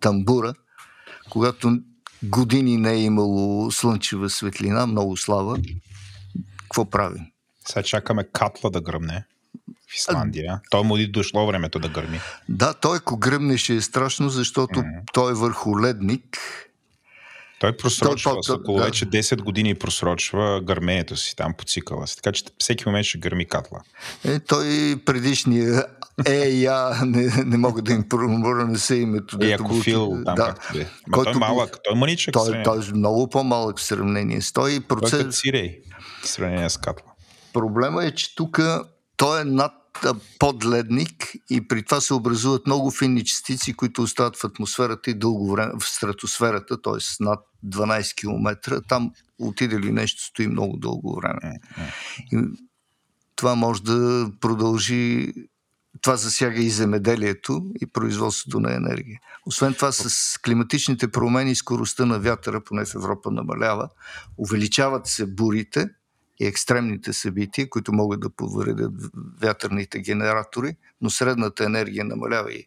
Тамбура, 0.00 0.54
когато 1.30 1.78
години 2.24 2.76
не 2.76 2.92
е 2.92 3.02
имало 3.02 3.70
слънчева 3.70 4.30
светлина, 4.30 4.86
много 4.86 5.16
слава, 5.16 5.58
какво 6.62 6.90
правим? 6.90 7.26
Сега 7.68 7.82
чакаме 7.82 8.24
Катла 8.32 8.70
да 8.70 8.80
гръмне 8.80 9.24
в 9.90 9.96
Исландия. 9.96 10.60
Той 10.70 10.82
му 10.82 10.96
и 10.96 11.06
дошло 11.06 11.46
времето 11.46 11.78
да 11.78 11.88
гърми. 11.88 12.20
Да, 12.48 12.74
той 12.74 12.96
ако 12.96 13.16
гръмне 13.16 13.58
ще 13.58 13.74
е 13.74 13.80
страшно, 13.80 14.28
защото 14.28 14.80
mm-hmm. 14.80 15.00
той 15.12 15.32
е 15.32 15.34
върху 15.34 15.80
ледник. 15.80 16.38
Той 17.64 17.76
просрочва, 17.76 18.30
той, 18.30 18.40
той, 18.46 18.56
около 18.56 18.78
да. 18.78 18.84
вече 18.84 19.06
10 19.06 19.42
години 19.42 19.74
просрочва 19.74 20.60
гърмението 20.64 21.16
си 21.16 21.36
там 21.36 21.54
по 21.58 21.64
цикъла 21.64 22.06
си. 22.06 22.16
Така 22.16 22.32
че 22.32 22.44
всеки 22.58 22.84
момент 22.86 23.06
ще 23.06 23.18
гърми 23.18 23.44
катла. 23.44 23.80
Е, 24.24 24.38
той 24.38 24.66
предишния 25.04 25.86
е, 26.26 26.48
я 26.48 27.00
не, 27.04 27.44
не 27.46 27.56
мога 27.56 27.82
да 27.82 27.92
им 27.92 28.08
проморя, 28.08 28.66
не 28.66 28.78
се 28.78 28.96
името. 28.96 29.38
Е, 29.42 29.50
ако 29.50 29.74
фил, 29.74 30.22
там 30.24 30.34
да, 30.34 30.54
е. 30.74 30.86
Който 31.12 31.32
той 31.32 31.36
е 31.36 31.38
малък, 31.38 31.78
той 31.84 31.92
е 31.92 31.98
маничък. 31.98 32.32
Той, 32.32 32.62
той 32.64 32.78
е 32.78 32.92
много 32.94 33.30
по-малък 33.30 33.78
в 33.78 33.82
сравнение. 33.82 34.40
100%... 34.40 35.10
Той 35.10 35.28
е 35.28 35.32
Сирей 35.32 35.80
в 36.22 36.28
сравнение 36.28 36.70
с 36.70 36.76
Катла. 36.76 37.12
Проблема 37.52 38.04
е, 38.04 38.10
че 38.10 38.34
тук 38.34 38.60
той 39.16 39.40
е 39.40 39.44
над 39.44 39.72
подледник 40.38 41.32
и 41.50 41.68
при 41.68 41.82
това 41.82 42.00
се 42.00 42.14
образуват 42.14 42.66
много 42.66 42.90
финни 42.90 43.24
частици, 43.24 43.74
които 43.74 44.02
остават 44.02 44.36
в 44.36 44.44
атмосферата 44.44 45.10
и 45.10 45.14
дълго 45.14 45.52
време 45.52 45.72
в 45.80 45.88
стратосферата, 45.88 46.82
т.е. 46.82 47.24
над 47.24 47.40
12 47.66 48.14
км. 48.14 48.80
Там 48.88 49.12
отиде 49.38 49.80
ли 49.80 49.92
нещо, 49.92 50.22
стои 50.22 50.48
много 50.48 50.76
дълго 50.76 51.16
време. 51.16 51.58
И 52.32 52.38
това 53.36 53.54
може 53.54 53.82
да 53.82 54.30
продължи 54.40 55.32
това 56.00 56.16
засяга 56.16 56.60
и 56.62 56.70
земеделието 56.70 57.62
и 57.80 57.86
производството 57.86 58.60
на 58.60 58.74
енергия. 58.74 59.18
Освен 59.46 59.74
това, 59.74 59.92
с 59.92 60.38
климатичните 60.38 61.10
промени 61.10 61.54
скоростта 61.54 62.04
на 62.04 62.18
вятъра, 62.18 62.64
поне 62.64 62.84
в 62.84 62.94
Европа, 62.94 63.30
намалява. 63.30 63.88
Увеличават 64.38 65.06
се 65.06 65.26
бурите 65.26 65.88
и 66.40 66.46
екстремните 66.46 67.12
събития, 67.12 67.70
които 67.70 67.92
могат 67.92 68.20
да 68.20 68.30
повредят 68.30 68.92
вятърните 69.40 69.98
генератори, 69.98 70.76
но 71.00 71.10
средната 71.10 71.64
енергия 71.64 72.04
намалява 72.04 72.52
и 72.52 72.66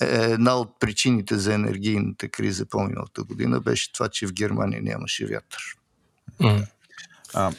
една 0.00 0.56
от 0.56 0.80
причините 0.80 1.38
за 1.38 1.54
енергийната 1.54 2.28
криза 2.28 2.66
по-миналата 2.66 3.22
година 3.22 3.60
беше 3.60 3.92
това, 3.92 4.08
че 4.08 4.26
в 4.26 4.32
Германия 4.32 4.82
нямаше 4.82 5.26
вятър. 5.26 5.62
Mm. 6.40 6.66
А, 7.34 7.52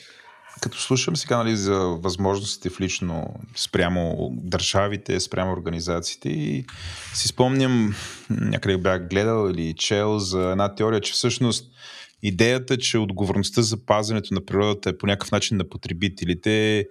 като 0.62 0.78
слушам 0.82 1.16
сега 1.16 1.38
нали, 1.38 1.56
за 1.56 1.80
възможностите 1.80 2.70
в 2.70 2.82
лично 2.82 3.40
спрямо 3.56 4.34
държавите, 4.44 5.20
спрямо 5.20 5.54
организациите 5.54 6.30
и 6.30 6.66
си 7.14 7.28
спомням, 7.28 7.96
някъде 8.30 8.78
бях 8.78 9.10
гледал 9.10 9.50
или 9.50 9.74
чел 9.78 10.20
за 10.20 10.42
една 10.52 10.76
теория, 10.76 11.02
че 11.02 11.14
всъщност 11.14 11.72
идеята, 12.22 12.78
че 12.78 12.98
отговорността 12.98 13.62
за 13.62 13.86
пазването 13.86 14.34
на 14.34 14.46
природата 14.46 14.90
е 14.90 14.98
по 14.98 15.08
някакъв 15.08 15.32
начин 15.32 15.58
на 15.58 15.70
потребителите 15.70 16.80
е 16.80 16.86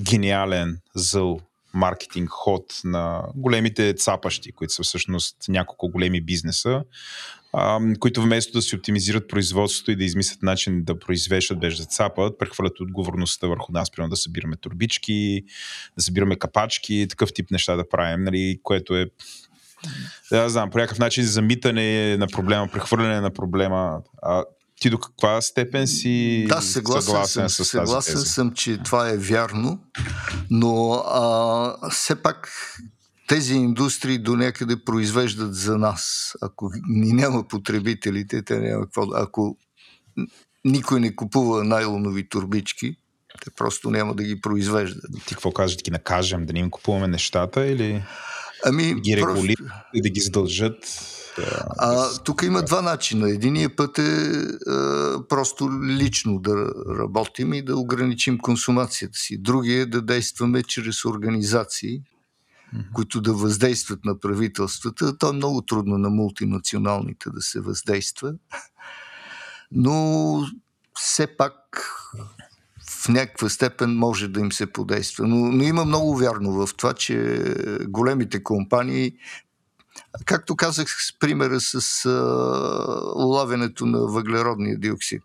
гениален 0.00 0.80
зъл 0.94 1.40
маркетинг 1.74 2.28
ход 2.30 2.80
на 2.84 3.22
големите 3.34 3.94
цапащи, 3.94 4.52
които 4.52 4.74
са 4.74 4.82
всъщност 4.82 5.36
няколко 5.48 5.88
големи 5.88 6.20
бизнеса, 6.20 6.82
които 8.00 8.22
вместо 8.22 8.52
да 8.52 8.62
си 8.62 8.76
оптимизират 8.76 9.28
производството 9.28 9.90
и 9.90 9.96
да 9.96 10.04
измислят 10.04 10.42
начин 10.42 10.84
да 10.84 10.98
произвеждат 10.98 11.60
без 11.60 11.78
да 11.78 11.84
цапат, 11.84 12.38
прехвърлят 12.38 12.80
отговорността 12.80 13.46
върху 13.46 13.72
нас, 13.72 13.90
примерно 13.90 14.10
да 14.10 14.16
събираме 14.16 14.56
турбички, 14.56 15.44
да 15.96 16.02
събираме 16.02 16.36
капачки, 16.36 17.06
такъв 17.10 17.32
тип 17.32 17.50
неща 17.50 17.76
да 17.76 17.88
правим, 17.88 18.24
нали, 18.24 18.60
което 18.62 18.96
е 18.96 19.06
да, 20.32 20.48
знам, 20.48 20.70
по 20.70 20.78
някакъв 20.78 20.98
начин 20.98 21.24
замитане 21.24 22.16
на 22.16 22.26
проблема, 22.26 22.68
прехвърляне 22.72 23.20
на 23.20 23.30
проблема. 23.30 24.00
А, 24.22 24.44
ти 24.80 24.90
до 24.90 24.98
каква 24.98 25.40
степен 25.40 25.86
си 25.86 26.46
да, 26.48 26.60
съгласен 26.60 27.02
съгласен 27.02 27.48
съм, 27.48 27.64
с 27.64 27.68
съгласен 27.68 28.14
тази 28.14 28.26
съм, 28.26 28.52
че 28.52 28.78
това 28.78 29.10
е 29.10 29.16
вярно, 29.16 29.78
но 30.50 30.92
а, 30.92 31.90
все 31.90 32.22
пак 32.22 32.50
тези 33.28 33.54
индустрии 33.54 34.18
до 34.18 34.36
някъде 34.36 34.84
произвеждат 34.84 35.54
за 35.54 35.78
нас. 35.78 36.32
Ако 36.42 36.70
ни 36.88 37.12
няма 37.12 37.48
потребителите, 37.48 38.42
те 38.42 38.58
няма 38.58 38.84
какво. 38.84 39.02
Ако 39.14 39.56
никой 40.64 41.00
не 41.00 41.16
купува 41.16 41.64
найлонови 41.64 42.28
турбички, 42.28 42.96
те 43.44 43.50
просто 43.50 43.90
няма 43.90 44.14
да 44.14 44.22
ги 44.22 44.40
произвеждат. 44.40 45.04
Ти 45.26 45.34
какво 45.34 45.52
казваш, 45.52 45.76
да 45.76 45.82
ги 45.82 45.90
накажем, 45.90 46.46
да 46.46 46.52
не 46.52 46.58
им 46.58 46.70
купуваме 46.70 47.08
нещата 47.08 47.66
или 47.66 48.02
ами, 48.64 48.94
да 48.94 49.00
ги 49.00 49.16
регулират 49.16 49.72
и 49.94 50.02
да 50.02 50.08
ги 50.08 50.20
задължат? 50.20 50.76
А, 51.78 52.18
тук 52.18 52.42
има 52.42 52.62
два 52.62 52.82
начина. 52.82 53.30
Единият 53.30 53.76
път 53.76 53.98
е 53.98 54.32
а, 54.66 55.18
просто 55.28 55.70
лично 55.88 56.38
да 56.38 56.72
работим 56.98 57.52
и 57.52 57.62
да 57.62 57.76
ограничим 57.76 58.38
консумацията 58.38 59.18
си. 59.18 59.38
Другия 59.38 59.82
е 59.82 59.86
да 59.86 60.02
действаме 60.02 60.62
чрез 60.62 61.04
организации, 61.04 62.00
mm-hmm. 62.00 62.92
които 62.92 63.20
да 63.20 63.32
въздействат 63.32 64.04
на 64.04 64.20
правителствата. 64.20 65.18
То 65.18 65.28
е 65.28 65.32
много 65.32 65.62
трудно 65.62 65.98
на 65.98 66.10
мултинационалните 66.10 67.30
да 67.30 67.40
се 67.40 67.60
въздейства. 67.60 68.32
Но 69.72 70.46
все 70.94 71.26
пак 71.26 71.54
в 72.88 73.08
някаква 73.08 73.48
степен 73.48 73.96
може 73.96 74.28
да 74.28 74.40
им 74.40 74.52
се 74.52 74.66
подейства. 74.66 75.26
Но, 75.26 75.36
но 75.36 75.64
има 75.64 75.84
много 75.84 76.16
вярно 76.16 76.66
в 76.66 76.74
това, 76.76 76.92
че 76.92 77.44
големите 77.88 78.42
компании, 78.42 79.12
както 80.24 80.56
казах 80.56 80.88
с 80.88 81.18
примера 81.18 81.60
с 81.60 82.04
а, 82.06 82.10
улавянето 83.16 83.86
на 83.86 83.98
въглеродния 83.98 84.78
диоксид, 84.78 85.22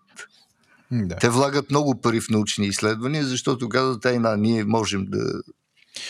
да. 0.91 1.15
те 1.15 1.29
влагат 1.29 1.69
много 1.69 2.01
пари 2.01 2.21
в 2.21 2.29
научни 2.29 2.65
изследвания, 2.65 3.25
защото 3.25 3.69
казват, 3.69 4.05
ай, 4.05 4.19
ние 4.37 4.63
можем 4.63 5.05
да 5.05 5.41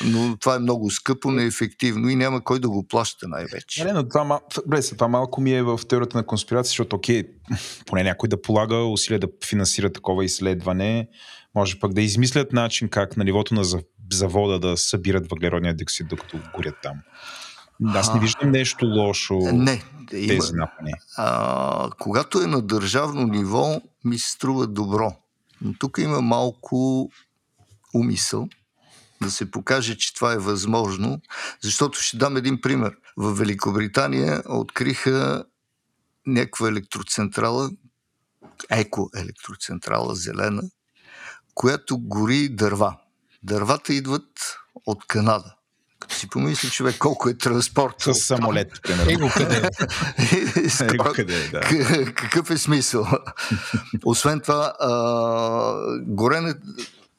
но 0.05 0.37
това 0.37 0.55
е 0.55 0.59
много 0.59 0.91
скъпо, 0.91 1.31
неефективно 1.31 2.09
и 2.09 2.15
няма 2.15 2.43
кой 2.43 2.59
да 2.59 2.69
го 2.69 2.87
плаща 2.87 3.27
най-вече. 3.27 3.83
Не, 3.83 3.93
но 3.93 4.07
това, 4.09 4.39
бре, 4.67 4.81
това 4.81 5.07
малко 5.07 5.41
ми 5.41 5.53
е 5.53 5.63
в 5.63 5.79
теорията 5.89 6.17
на 6.17 6.25
конспирация, 6.25 6.69
защото 6.69 6.95
окей, 6.95 7.23
поне 7.85 8.03
някой 8.03 8.29
да 8.29 8.41
полага 8.41 8.75
усилия 8.75 9.19
да 9.19 9.27
финансира 9.45 9.93
такова 9.93 10.25
изследване, 10.25 11.07
може 11.55 11.79
пък 11.79 11.93
да 11.93 12.01
измислят 12.01 12.53
начин 12.53 12.89
как 12.89 13.17
на 13.17 13.23
нивото 13.23 13.53
на 13.53 13.63
завода 14.11 14.59
да 14.59 14.77
събират 14.77 15.29
въглеродния 15.29 15.75
диоксид, 15.75 16.07
докато 16.07 16.39
горят 16.55 16.75
там. 16.83 16.97
Аз 17.85 18.13
не 18.13 18.19
виждам 18.19 18.51
нещо 18.51 18.85
лошо 18.85 19.39
не, 19.53 19.83
тези 20.09 20.33
има, 20.33 20.43
напани. 20.53 20.93
А, 21.17 21.89
когато 21.99 22.41
е 22.41 22.47
на 22.47 22.61
държавно 22.61 23.27
ниво, 23.27 23.81
ми 24.05 24.19
се 24.19 24.31
струва 24.31 24.67
добро. 24.67 25.15
Но 25.61 25.73
тук 25.79 25.97
има 25.97 26.21
малко 26.21 27.09
умисъл 27.93 28.49
да 29.21 29.31
се 29.31 29.51
покаже, 29.51 29.97
че 29.97 30.13
това 30.13 30.33
е 30.33 30.37
възможно, 30.37 31.21
защото 31.61 31.99
ще 31.99 32.17
дам 32.17 32.37
един 32.37 32.61
пример. 32.61 32.95
В 33.17 33.33
Великобритания 33.33 34.41
откриха 34.49 35.45
някаква 36.27 36.67
електроцентрала, 36.67 37.69
еко-електроцентрала, 38.69 40.15
зелена, 40.15 40.63
която 41.55 41.97
гори 41.99 42.49
дърва. 42.49 42.97
Дървата 43.43 43.93
идват 43.93 44.57
от 44.85 45.07
Канада. 45.07 45.55
Като 45.99 46.15
си 46.15 46.29
помисли 46.29 46.69
човек 46.69 46.95
колко 46.99 47.29
е 47.29 47.37
транспорт. 47.37 47.95
С 47.99 48.13
самолет. 48.13 48.79
Его 49.09 49.29
къде 49.37 49.69
Его 50.93 51.03
къде 51.15 51.49
да. 51.49 51.61
Какъв 52.13 52.49
е 52.49 52.57
смисъл? 52.57 53.07
Освен 54.05 54.39
това, 54.39 54.73
а, 54.79 54.91
горене, 56.07 56.53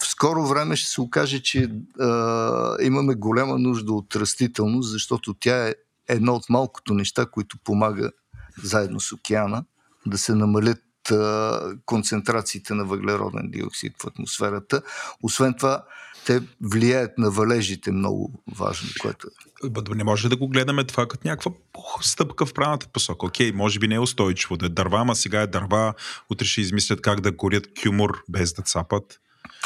в 0.03 0.07
скоро 0.07 0.47
време 0.47 0.77
ще 0.77 0.91
се 0.91 1.01
окаже, 1.01 1.43
че 1.43 1.71
а, 2.01 2.77
имаме 2.83 3.15
голяма 3.15 3.59
нужда 3.59 3.93
от 3.93 4.17
растителност, 4.17 4.91
защото 4.91 5.35
тя 5.41 5.69
е 5.69 5.75
едно 6.09 6.35
от 6.35 6.51
малкото 6.51 6.95
неща, 6.95 7.27
които 7.27 7.59
помага 7.65 8.11
заедно 8.63 9.01
с 9.01 9.13
океана 9.13 9.65
да 10.07 10.19
се 10.19 10.35
намалят 10.35 10.79
концентрациите 11.85 12.75
на 12.75 12.85
въглероден 12.85 13.51
диоксид 13.51 13.93
в 14.03 14.07
атмосферата. 14.07 14.83
Освен 15.23 15.55
това, 15.55 15.85
те 16.27 16.41
влияят 16.61 17.19
на 17.19 17.31
валежите 17.31 17.93
много 17.93 18.43
важно, 18.57 18.89
което 19.01 19.27
е. 19.27 19.95
Не 19.95 20.05
може 20.05 20.29
да 20.29 20.37
го 20.37 20.49
гледаме 20.49 20.85
това 20.85 21.09
като 21.09 21.29
някаква 21.29 21.53
стъпка 22.01 22.47
в 22.47 22.55
правилната 22.55 22.89
посока. 22.89 23.27
Окей, 23.27 23.53
може 23.53 23.79
би 23.79 23.89
не 23.89 23.95
е 23.95 24.01
устойчиво 24.01 24.57
да 24.57 24.67
е 24.67 24.69
дърва, 24.69 25.01
ама 25.01 25.17
сега 25.17 25.41
е 25.41 25.47
дърва, 25.47 25.95
утре 26.31 26.47
ще 26.47 26.61
измислят 26.61 27.01
как 27.01 27.21
да 27.21 27.33
горят 27.33 27.69
кюмор 27.83 28.23
без 28.29 28.53
да 28.53 28.63
цапат. 28.63 29.21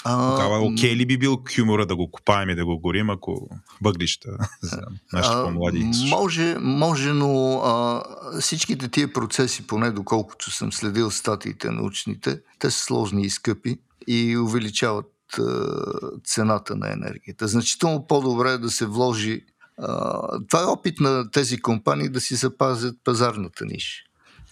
А, 0.05 0.31
Тогава 0.31 0.67
окей 0.67 0.97
ли 0.97 1.07
би 1.07 1.19
бил 1.19 1.43
кюмора 1.57 1.87
да 1.87 1.97
го 1.97 2.11
копаем 2.11 2.51
и 2.51 2.55
да 2.55 2.65
го 2.65 2.79
горим, 2.79 3.11
ако 3.11 3.49
въглища 3.83 4.31
за 4.63 4.81
нашите 5.13 5.37
по-млади? 5.37 5.91
Може, 6.11 6.57
може, 6.61 7.13
но 7.13 7.61
а, 7.65 8.03
всичките 8.41 8.89
тия 8.89 9.13
процеси, 9.13 9.67
поне 9.67 9.91
доколкото 9.91 10.51
съм 10.51 10.73
следил 10.73 11.11
статиите 11.11 11.71
научните, 11.71 12.41
те 12.59 12.71
са 12.71 12.85
сложни 12.85 13.23
и 13.23 13.31
скъпи 13.31 13.77
и 14.07 14.37
увеличават 14.37 15.07
цената 16.25 16.77
на 16.77 16.93
енергията. 16.93 17.49
Значително 17.49 18.07
по-добре 18.07 18.51
е 18.51 18.59
да 18.59 18.71
се 18.71 18.87
вложи. 18.87 19.45
Това 20.49 20.63
е 20.63 20.65
опит 20.65 21.01
на 21.01 21.31
тези 21.31 21.59
компании 21.59 22.09
да 22.09 22.21
си 22.21 22.35
запазят 22.35 22.97
пазарната 23.05 23.65
ниша. 23.65 24.08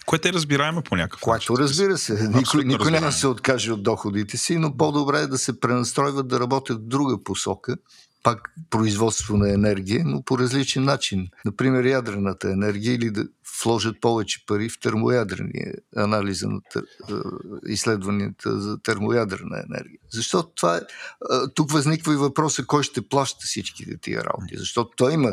Което 0.07 0.27
е 0.27 0.33
разбираемо 0.33 0.81
по 0.81 0.95
някакъв 0.95 1.27
начин. 1.27 1.47
Което 1.47 1.63
разбира 1.63 1.97
се. 1.97 2.29
Никой, 2.29 2.65
никой 2.65 2.91
няма 2.91 3.05
да 3.05 3.11
се 3.11 3.27
откаже 3.27 3.71
от 3.71 3.83
доходите 3.83 4.37
си, 4.37 4.57
но 4.57 4.77
по-добре 4.77 5.19
е 5.19 5.27
да 5.27 5.37
се 5.37 5.59
пренастройват 5.59 6.27
да 6.27 6.39
работят 6.39 6.77
в 6.77 6.87
друга 6.87 7.23
посока, 7.23 7.75
пак 8.27 8.53
производство 8.69 9.37
на 9.37 9.53
енергия, 9.53 10.03
но 10.05 10.21
по 10.21 10.39
различен 10.39 10.83
начин. 10.83 11.27
Например, 11.45 11.85
ядрената 11.85 12.51
енергия 12.51 12.93
или 12.93 13.11
да 13.11 13.27
вложат 13.63 14.01
повече 14.01 14.45
пари 14.45 14.69
в 14.69 14.79
термоядрения 14.79 15.73
анализа 15.95 16.47
на 16.49 16.61
тър... 16.73 16.83
изследванията 17.67 18.61
за 18.61 18.81
термоядрена 18.81 19.63
енергия. 19.69 19.99
Защото 20.11 20.49
това 20.55 20.77
е... 20.77 20.81
Тук 21.55 21.71
възниква 21.71 22.13
и 22.13 22.17
въпроса 22.17 22.65
кой 22.65 22.83
ще 22.83 23.01
плаща 23.01 23.45
всичките 23.45 23.97
тия 23.97 24.23
работи. 24.23 24.57
Защото 24.57 24.91
той 24.97 25.13
има 25.13 25.31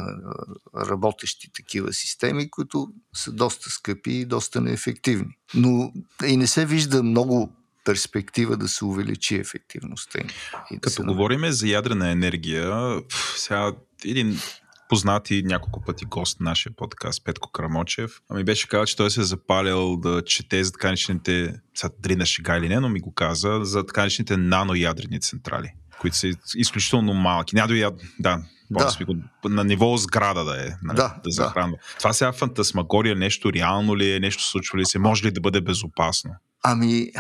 работещи 0.77 1.53
такива 1.53 1.93
системи, 1.93 2.51
които 2.51 2.89
са 3.15 3.33
доста 3.33 3.71
скъпи 3.71 4.12
и 4.12 4.25
доста 4.25 4.61
неефективни. 4.61 5.39
Но 5.55 5.93
и 6.27 6.37
не 6.37 6.47
се 6.47 6.66
вижда 6.66 7.03
много 7.03 7.53
перспектива 7.85 8.56
да 8.56 8.69
се 8.69 8.85
увеличи 8.85 9.35
ефективността 9.35 10.20
им. 10.20 10.28
И 10.70 10.74
да 10.74 10.81
Като 10.81 11.02
говориме 11.02 11.52
за 11.52 11.69
ядрена 11.69 12.11
енергия, 12.11 13.01
сега 13.36 13.73
един 14.05 14.40
познат 14.89 15.31
и 15.31 15.43
няколко 15.43 15.85
пъти 15.85 16.05
гост 16.05 16.40
на 16.40 16.51
нашия 16.51 16.73
подкаст, 16.77 17.24
Петко 17.24 17.51
Крамочев, 17.52 18.20
ми 18.31 18.44
беше 18.44 18.69
казал, 18.69 18.86
че 18.86 18.97
той 18.97 19.11
се 19.11 19.20
е 19.20 19.24
запалял 19.24 19.97
да 19.97 20.23
чете 20.24 20.65
за 20.65 20.73
така 20.73 20.86
наречените, 20.86 21.55
сега 21.74 21.94
дали 21.98 22.16
на 22.16 22.27
шега 22.27 22.56
или 22.56 22.69
не, 22.69 22.81
но 22.81 22.89
ми 22.89 23.01
го 23.01 23.15
каза, 23.15 23.61
за 23.62 23.86
така 23.86 24.01
наречените 24.01 24.36
наноядрени 24.36 25.20
централи, 25.20 25.73
които 26.01 26.16
са 26.16 26.31
изключително 26.56 27.15
малки. 27.15 27.56
Няма 27.56 27.69
да, 27.69 27.90
да, 28.20 28.43
да. 28.70 29.05
Го, 29.05 29.15
на 29.48 29.65
ниво 29.65 29.97
сграда 29.97 30.44
да 30.44 30.66
е, 30.66 30.70
нали, 30.82 30.97
да, 30.97 31.16
да 31.24 31.31
захранва. 31.31 31.77
Да. 31.77 31.98
Това 31.98 32.12
сега 32.12 32.32
фантасмагория 32.32 33.16
нещо 33.16 33.52
реално 33.52 33.97
ли 33.97 34.12
е, 34.12 34.20
нещо 34.20 34.43
случва 34.43 34.78
ли 34.78 34.86
се, 34.86 34.98
може 34.98 35.24
ли 35.24 35.31
да 35.31 35.40
бъде 35.40 35.61
безопасно? 35.61 36.31
Ами, 36.66 37.11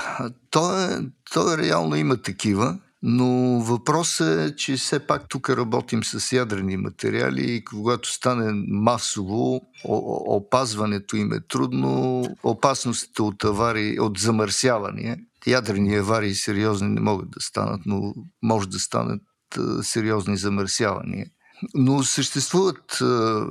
то, 0.50 0.80
е, 0.80 1.00
то 1.32 1.52
е 1.52 1.58
реално 1.58 1.96
има 1.96 2.22
такива, 2.22 2.78
но 3.02 3.60
въпросът 3.60 4.38
е, 4.38 4.56
че 4.56 4.76
все 4.76 5.06
пак 5.06 5.28
тук 5.28 5.50
работим 5.50 6.04
с 6.04 6.32
ядрени 6.32 6.76
материали 6.76 7.52
и 7.52 7.64
когато 7.64 8.12
стане 8.12 8.64
масово, 8.68 9.60
опазването 10.28 11.16
им 11.16 11.32
е 11.32 11.40
трудно, 11.48 12.22
опасностите 12.42 13.22
от 13.22 13.44
аварии, 13.44 14.00
от 14.00 14.18
замърсяване, 14.18 15.16
ядрени 15.46 15.96
аварии 15.96 16.34
сериозни 16.34 16.88
не 16.88 17.00
могат 17.00 17.30
да 17.30 17.40
станат, 17.40 17.80
но 17.86 18.14
може 18.42 18.68
да 18.68 18.78
станат 18.78 19.22
сериозни 19.82 20.36
замърсявания. 20.36 21.26
Но 21.74 22.02
съществуват 22.02 23.00
а, 23.00 23.46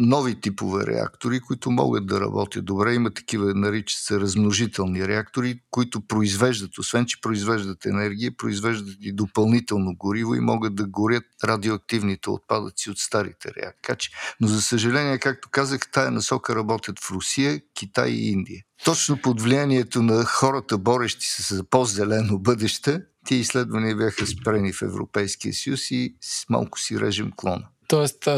нови 0.00 0.40
типове 0.40 0.86
реактори, 0.86 1.40
които 1.40 1.70
могат 1.70 2.06
да 2.06 2.20
работят 2.20 2.64
добре. 2.64 2.94
Има 2.94 3.10
такива, 3.10 3.54
наричат 3.54 4.00
се 4.00 4.20
размножителни 4.20 5.08
реактори, 5.08 5.60
които 5.70 6.00
произвеждат, 6.00 6.78
освен 6.78 7.06
че 7.06 7.20
произвеждат 7.20 7.86
енергия, 7.86 8.36
произвеждат 8.36 8.96
и 9.00 9.12
допълнително 9.12 9.94
гориво 9.96 10.34
и 10.34 10.40
могат 10.40 10.74
да 10.74 10.84
горят 10.84 11.24
радиоактивните 11.44 12.30
отпадъци 12.30 12.90
от 12.90 12.98
старите 12.98 13.52
реактори. 13.56 14.08
Но 14.40 14.48
за 14.48 14.62
съжаление, 14.62 15.18
както 15.18 15.48
казах, 15.50 15.90
тая 15.90 16.10
насока 16.10 16.56
работят 16.56 17.00
в 17.00 17.10
Русия, 17.10 17.60
Китай 17.74 18.10
и 18.10 18.30
Индия. 18.30 18.62
Точно 18.84 19.16
под 19.16 19.40
влиянието 19.40 20.02
на 20.02 20.24
хората, 20.24 20.78
борещи 20.78 21.26
се 21.26 21.54
за 21.54 21.64
по-зелено 21.64 22.38
бъдеще, 22.38 23.00
Тия 23.24 23.38
изследвания 23.38 23.96
бяха 23.96 24.26
спрени 24.26 24.72
в 24.72 24.82
Европейския 24.82 25.54
съюз 25.54 25.90
и 25.90 26.14
малко 26.50 26.80
си 26.80 27.00
режем 27.00 27.32
клона. 27.36 27.66
Тоест, 27.88 28.28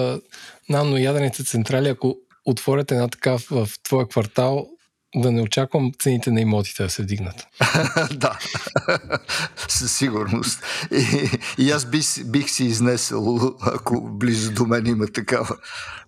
наноядрените 0.69 1.45
централи, 1.45 1.89
ако 1.89 2.17
отворят 2.45 2.91
една 2.91 3.09
така 3.09 3.39
в 3.51 3.69
твоя 3.83 4.09
квартал, 4.09 4.69
да 5.17 5.33
не 5.33 5.43
очаквам 5.43 5.93
цените 5.99 6.31
на 6.31 6.41
имотите 6.41 6.83
да 6.83 6.91
се 6.91 7.03
вдигнат. 7.03 7.47
да, 8.11 8.39
със 9.69 9.97
сигурност. 9.97 10.63
И, 10.93 11.31
и 11.59 11.71
аз 11.71 11.85
бих, 11.85 12.07
бих 12.25 12.51
си 12.51 12.65
изнесъл, 12.65 13.57
ако 13.61 14.01
близо 14.01 14.53
до 14.53 14.67
мен 14.67 14.87
има 14.87 15.07
такава. 15.07 15.57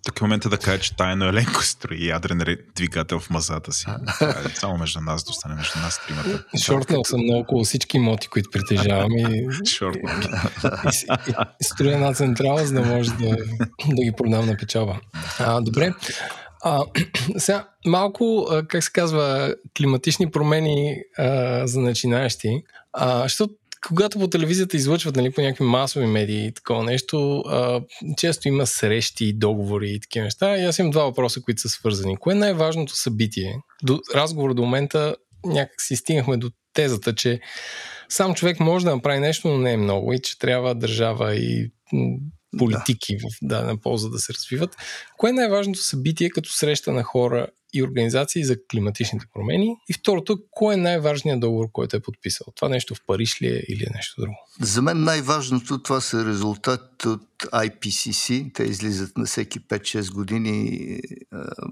Тук 0.05 0.21
е 0.21 0.23
момента 0.23 0.49
да 0.49 0.57
кажа, 0.57 0.79
че 0.79 0.95
тайно 0.95 1.25
Еленко 1.25 1.63
строи 1.63 2.07
ядрен 2.07 2.57
двигател 2.75 3.19
в 3.19 3.29
мазата 3.29 3.73
си. 3.73 3.85
е 4.21 4.49
само 4.55 4.77
между 4.77 5.01
нас 5.01 5.23
да 5.23 5.31
остане 5.31 5.55
между 5.55 5.79
нас 5.79 5.99
тримата. 6.07 6.43
Шортнал 6.63 7.03
съм 7.03 7.25
на 7.25 7.37
около 7.37 7.63
всички 7.63 7.97
имоти, 7.97 8.27
които 8.27 8.49
притежавам 8.51 9.11
и, 9.17 9.47
Шортнал. 9.65 10.15
и, 10.85 11.29
и, 11.29 11.33
и 11.61 11.63
строя 11.63 11.93
една 11.93 12.13
централа, 12.13 12.65
за 12.65 12.73
да 12.73 12.81
може 12.81 13.11
да, 13.11 13.29
да 13.87 14.03
ги 14.03 14.11
продам 14.17 14.45
на 14.45 14.57
печалба. 14.57 14.99
А, 15.39 15.61
добре. 15.61 15.93
А, 16.63 16.83
сега, 17.37 17.69
малко, 17.85 18.47
как 18.67 18.83
се 18.83 18.91
казва, 18.91 19.55
климатични 19.77 20.31
промени 20.31 20.95
а, 21.17 21.67
за 21.67 21.79
начинаещи, 21.79 22.63
а, 22.93 23.23
защото 23.23 23.53
когато 23.87 24.19
по 24.19 24.27
телевизията 24.27 24.77
излъчват 24.77 25.15
нали, 25.15 25.31
по 25.31 25.41
някакви 25.41 25.63
масови 25.63 26.05
медии 26.05 26.45
и 26.45 26.53
такова 26.53 26.83
нещо, 26.83 27.39
а, 27.39 27.81
често 28.17 28.47
има 28.47 28.67
срещи, 28.67 29.33
договори 29.33 29.89
и 29.89 29.99
такива 29.99 30.23
неща. 30.23 30.57
И 30.57 30.65
аз 30.65 30.79
имам 30.79 30.91
два 30.91 31.03
въпроса, 31.03 31.41
които 31.41 31.61
са 31.61 31.69
свързани. 31.69 32.17
Кое 32.17 32.33
е 32.33 32.37
най-важното 32.37 32.95
събитие? 32.95 33.55
До, 33.83 33.99
разговор 34.15 34.53
до 34.53 34.61
момента 34.61 35.15
някак 35.45 35.81
си 35.81 35.95
стигнахме 35.95 36.37
до 36.37 36.51
тезата, 36.73 37.15
че 37.15 37.39
сам 38.09 38.33
човек 38.33 38.59
може 38.59 38.85
да 38.85 38.95
направи 38.95 39.19
нещо, 39.19 39.47
но 39.47 39.57
не 39.57 39.73
е 39.73 39.77
много 39.77 40.13
и 40.13 40.19
че 40.19 40.39
трябва 40.39 40.75
държава 40.75 41.35
и 41.35 41.71
политики 42.57 43.17
да. 43.17 43.27
в 43.27 43.31
дадена 43.41 43.77
полза 43.77 44.09
да 44.09 44.19
се 44.19 44.33
развиват. 44.33 44.75
Кое 45.17 45.29
е 45.29 45.33
най-важното 45.33 45.79
събитие 45.79 46.29
като 46.29 46.51
среща 46.51 46.91
на 46.91 47.03
хора 47.03 47.47
и 47.73 47.83
организации 47.83 48.43
за 48.43 48.55
климатичните 48.71 49.25
промени? 49.33 49.75
И 49.89 49.93
второто, 49.93 50.39
кой 50.51 50.73
е 50.73 50.77
най-важният 50.77 51.39
договор, 51.39 51.71
който 51.71 51.97
е 51.97 51.99
подписал? 51.99 52.47
Това 52.55 52.69
нещо 52.69 52.95
в 52.95 53.01
Париж 53.07 53.41
ли 53.41 53.47
е 53.47 53.63
или 53.69 53.83
е 53.83 53.93
нещо 53.95 54.21
друго? 54.21 54.37
За 54.61 54.81
мен 54.81 55.03
най-важното 55.03 55.83
това 55.83 56.01
са 56.01 56.25
резултат 56.25 57.05
от 57.05 57.21
IPCC. 57.39 58.53
Те 58.53 58.63
излизат 58.63 59.17
на 59.17 59.25
всеки 59.25 59.59
5-6 59.59 60.13
години 60.13 60.79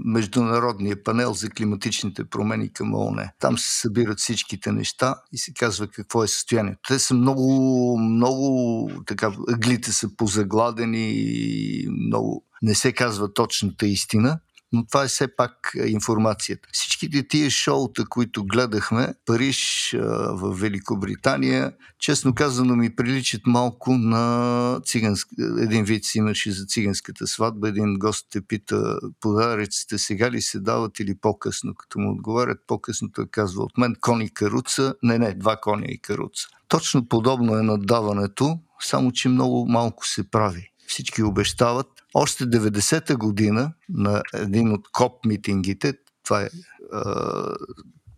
Международния 0.05 1.03
панел 1.03 1.33
за 1.33 1.49
климатичните 1.49 2.23
промени 2.23 2.73
към 2.73 2.95
ООН. 2.95 3.29
Там 3.39 3.57
се 3.57 3.79
събират 3.79 4.19
всичките 4.19 4.71
неща 4.71 5.15
и 5.33 5.37
се 5.37 5.53
казва 5.53 5.87
какво 5.87 6.23
е 6.23 6.27
състоянието. 6.27 6.79
Те 6.87 6.99
са 6.99 7.13
много, 7.13 7.97
много, 7.99 8.91
така, 9.07 9.33
ъглите 9.49 9.91
са 9.91 10.15
позагладени 10.15 11.11
и 11.15 11.87
много 11.89 12.43
не 12.61 12.75
се 12.75 12.91
казва 12.91 13.33
точната 13.33 13.87
истина, 13.87 14.39
но 14.73 14.85
това 14.85 15.03
е 15.03 15.07
все 15.07 15.35
пак 15.35 15.71
информацията. 15.85 16.69
Всичките 16.71 17.27
тия 17.27 17.49
шоута, 17.49 18.05
които 18.09 18.45
гледахме, 18.45 19.13
Париж, 19.25 19.95
в 20.29 20.55
Великобритания, 20.55 21.71
честно 21.99 22.35
казано 22.35 22.75
ми 22.75 22.95
приличат 22.95 23.41
малко 23.45 23.97
на 23.97 24.81
циганска. 24.85 25.35
Един 25.59 25.83
вид 25.83 26.05
си 26.05 26.17
имаше 26.17 26.51
за 26.51 26.65
циганската 26.65 27.27
сватба. 27.27 27.69
Един 27.69 27.99
гост 27.99 28.27
те 28.29 28.41
пита, 28.41 28.99
подаръците 29.19 29.97
сега 29.97 30.31
ли 30.31 30.41
се 30.41 30.59
дават 30.59 30.99
или 30.99 31.15
по-късно? 31.15 31.75
Като 31.75 31.99
му 31.99 32.11
отговарят 32.11 32.59
по-късно, 32.67 33.09
той 33.11 33.27
казва 33.31 33.63
от 33.63 33.77
мен 33.77 33.95
кони 34.01 34.33
каруца. 34.33 34.93
Не, 35.03 35.19
не, 35.19 35.33
два 35.33 35.57
коня 35.61 35.85
и 35.87 36.01
каруца. 36.01 36.47
Точно 36.67 37.07
подобно 37.07 37.55
е 37.55 37.61
надаването, 37.61 38.59
само 38.79 39.11
че 39.11 39.29
много 39.29 39.65
малко 39.69 40.07
се 40.07 40.31
прави. 40.31 40.71
Всички 40.87 41.23
обещават, 41.23 41.87
още 42.13 42.43
90-та 42.43 43.15
година 43.15 43.73
на 43.89 44.21
един 44.33 44.71
от 44.71 44.91
КОП 44.91 45.25
митингите, 45.25 45.93
това 46.23 46.41
е 46.41 46.49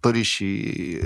Париж 0.01 0.41
и 0.41 0.99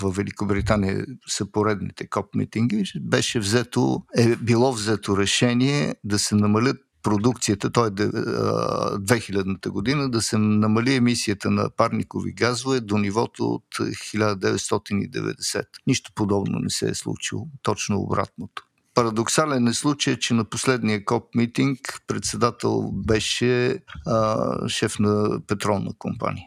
в 0.00 0.10
Великобритания 0.10 1.06
са 1.26 1.52
поредните 1.52 2.06
КОП 2.06 2.34
митинги, 2.34 2.84
беше 3.00 3.40
взето, 3.40 4.02
е 4.16 4.36
било 4.36 4.72
взето 4.72 5.16
решение 5.16 5.94
да 6.04 6.18
се 6.18 6.34
намалят 6.34 6.76
продукцията, 7.02 7.70
той 7.70 7.86
е 7.86 7.90
2000-та 7.90 9.70
година, 9.70 10.10
да 10.10 10.22
се 10.22 10.38
намали 10.38 10.94
емисията 10.94 11.50
на 11.50 11.70
парникови 11.76 12.32
газове 12.32 12.80
до 12.80 12.98
нивото 12.98 13.44
от 13.46 13.64
1990. 13.78 15.64
Нищо 15.86 16.12
подобно 16.14 16.58
не 16.58 16.70
се 16.70 16.88
е 16.90 16.94
случило, 16.94 17.48
точно 17.62 18.00
обратното. 18.00 18.67
Парадоксален 18.98 19.68
е 19.68 19.74
случай, 19.74 20.16
че 20.16 20.34
на 20.34 20.44
последния 20.44 21.04
КОП 21.04 21.34
митинг 21.34 21.78
председател 22.06 22.90
беше 22.92 23.78
а, 24.06 24.68
шеф 24.68 24.98
на 24.98 25.40
петролна 25.46 25.90
компания. 25.98 26.46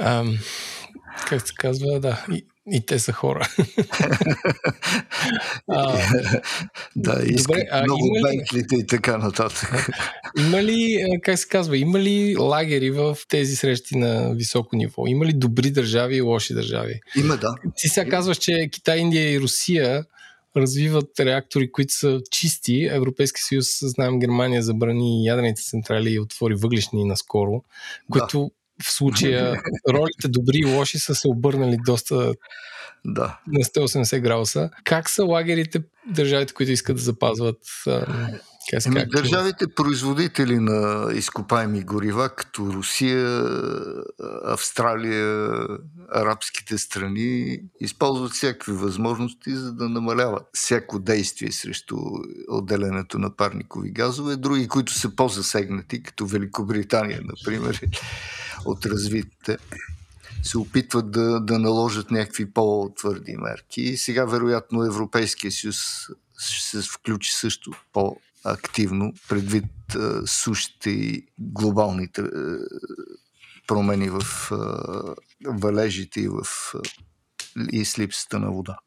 А, 0.00 0.24
как 1.28 1.48
се 1.48 1.54
казва, 1.54 2.00
да. 2.00 2.24
И, 2.32 2.46
и 2.72 2.86
те 2.86 2.98
са 2.98 3.12
хора. 3.12 3.48
а, 5.68 5.98
да, 6.96 7.22
искат 7.24 7.56
добре, 7.56 7.82
много 7.84 8.06
има 8.06 8.30
ли, 8.30 8.36
бентлите 8.36 8.76
и 8.76 8.86
така 8.86 9.18
нататък. 9.18 9.88
Има 10.38 10.62
ли, 10.62 11.06
как 11.22 11.38
се 11.38 11.48
казва, 11.48 11.78
има 11.78 11.98
ли 11.98 12.36
лагери 12.38 12.90
в 12.90 13.16
тези 13.28 13.56
срещи 13.56 13.96
на 13.96 14.34
високо 14.34 14.76
ниво? 14.76 15.06
Има 15.06 15.26
ли 15.26 15.32
добри 15.32 15.70
държави 15.70 16.16
и 16.16 16.20
лоши 16.20 16.54
държави? 16.54 17.00
Има, 17.16 17.36
да. 17.36 17.54
Ти 17.76 17.88
сега 17.88 18.10
казваш, 18.10 18.36
че 18.36 18.68
Китай, 18.72 18.98
Индия 18.98 19.32
и 19.32 19.40
Русия 19.40 20.04
развиват 20.56 21.20
реактори, 21.20 21.72
които 21.72 21.94
са 21.94 22.20
чисти. 22.30 22.88
Европейски 22.90 23.40
съюз, 23.40 23.66
знаем, 23.82 24.18
Германия 24.18 24.62
забрани 24.62 25.26
ядрените 25.26 25.62
централи 25.62 26.10
и 26.10 26.20
отвори 26.20 26.54
въглишни 26.54 27.04
наскоро, 27.04 27.62
които 28.12 28.50
в 28.82 28.92
случая 28.92 29.62
ролите 29.88 30.28
добри 30.28 30.58
и 30.58 30.64
лоши 30.64 30.98
са 30.98 31.14
се 31.14 31.28
обърнали 31.28 31.76
доста 31.86 32.34
да. 33.04 33.40
на 33.46 33.64
180 33.64 34.20
градуса. 34.20 34.70
Как 34.84 35.10
са 35.10 35.24
лагерите, 35.24 35.82
държавите, 36.06 36.54
които 36.54 36.72
искат 36.72 36.96
да 36.96 37.02
запазват 37.02 37.58
ами, 38.86 39.06
държавите 39.06 39.66
производители 39.74 40.58
на 40.58 41.12
изкопаеми 41.14 41.82
горива, 41.84 42.28
като 42.28 42.62
Русия, 42.66 43.44
Австралия, 44.44 45.58
арабските 46.14 46.78
страни, 46.78 47.58
използват 47.80 48.32
всякакви 48.32 48.72
възможности, 48.72 49.56
за 49.56 49.72
да 49.72 49.88
намаляват 49.88 50.42
всяко 50.52 50.98
действие 50.98 51.52
срещу 51.52 51.96
отделянето 52.48 53.18
на 53.18 53.36
парникови 53.36 53.90
газове. 53.90 54.36
Други, 54.36 54.68
които 54.68 54.92
са 54.92 55.16
по-засегнати, 55.16 56.02
като 56.02 56.26
Великобритания, 56.26 57.20
например, 57.24 57.80
от 58.64 58.86
развитите, 58.86 59.58
се 60.42 60.58
опитват 60.58 61.10
да, 61.10 61.40
да 61.40 61.58
наложат 61.58 62.10
някакви 62.10 62.50
по-твърди 62.50 63.36
мерки. 63.36 63.82
И 63.82 63.96
сега, 63.96 64.24
вероятно, 64.24 64.84
Европейския 64.84 65.52
съюз 65.52 65.76
ще 66.38 66.82
се 66.82 66.88
включи 66.88 67.32
също 67.32 67.70
по 67.92 68.16
активно 68.44 69.12
предвид 69.28 69.64
а, 69.94 70.26
сушите 70.26 70.90
и 70.90 71.26
глобалните 71.38 72.20
а, 72.20 72.58
промени 73.66 74.10
в 74.10 74.52
а, 74.52 75.14
валежите 75.46 76.20
и, 76.20 76.28
в, 76.28 76.42
а, 76.74 76.78
и 77.72 77.84
с 77.84 77.98
липсата 77.98 78.38
на 78.38 78.50
вода. 78.50 78.78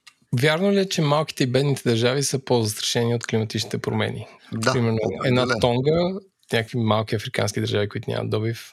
Вярно 0.42 0.72
ли 0.72 0.80
е, 0.80 0.90
че 0.90 1.02
малките 1.02 1.44
и 1.44 1.48
бедните 1.48 1.90
държави 1.90 2.24
са 2.24 2.40
по-застрашени 2.40 3.16
от 3.16 3.28
климатичните 3.28 3.78
промени? 3.78 4.28
Да. 4.54 4.74
Примерно 4.74 4.98
една 5.26 5.46
Тонга, 5.60 6.20
някакви 6.54 6.78
малки 6.78 7.16
африкански 7.16 7.60
държави, 7.60 7.90
които 7.90 8.10
нямат 8.10 8.30
добив. 8.30 8.72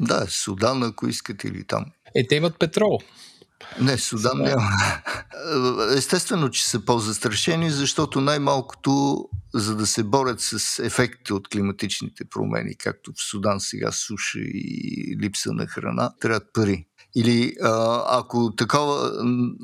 Да, 0.00 0.26
Судан, 0.28 0.82
ако 0.82 1.08
искате, 1.08 1.48
или 1.48 1.64
там. 1.64 1.86
Е, 2.14 2.26
те 2.26 2.34
имат 2.34 2.58
петрол. 2.58 2.98
Не, 3.80 3.98
Судан 3.98 4.38
няма. 4.38 4.70
Естествено, 5.96 6.50
че 6.50 6.68
са 6.68 6.84
по-застрашени, 6.84 7.70
защото 7.70 8.20
най-малкото, 8.20 9.24
за 9.54 9.76
да 9.76 9.86
се 9.86 10.04
борят 10.04 10.40
с 10.40 10.78
ефектите 10.78 11.34
от 11.34 11.48
климатичните 11.48 12.24
промени, 12.24 12.76
както 12.76 13.12
в 13.12 13.30
Судан 13.30 13.60
сега 13.60 13.92
суша 13.92 14.38
и 14.38 15.16
липса 15.22 15.52
на 15.52 15.66
храна, 15.66 16.12
трябват 16.20 16.52
пари. 16.52 16.86
Или 17.14 17.54
ако 18.06 18.54
такова, 18.56 19.12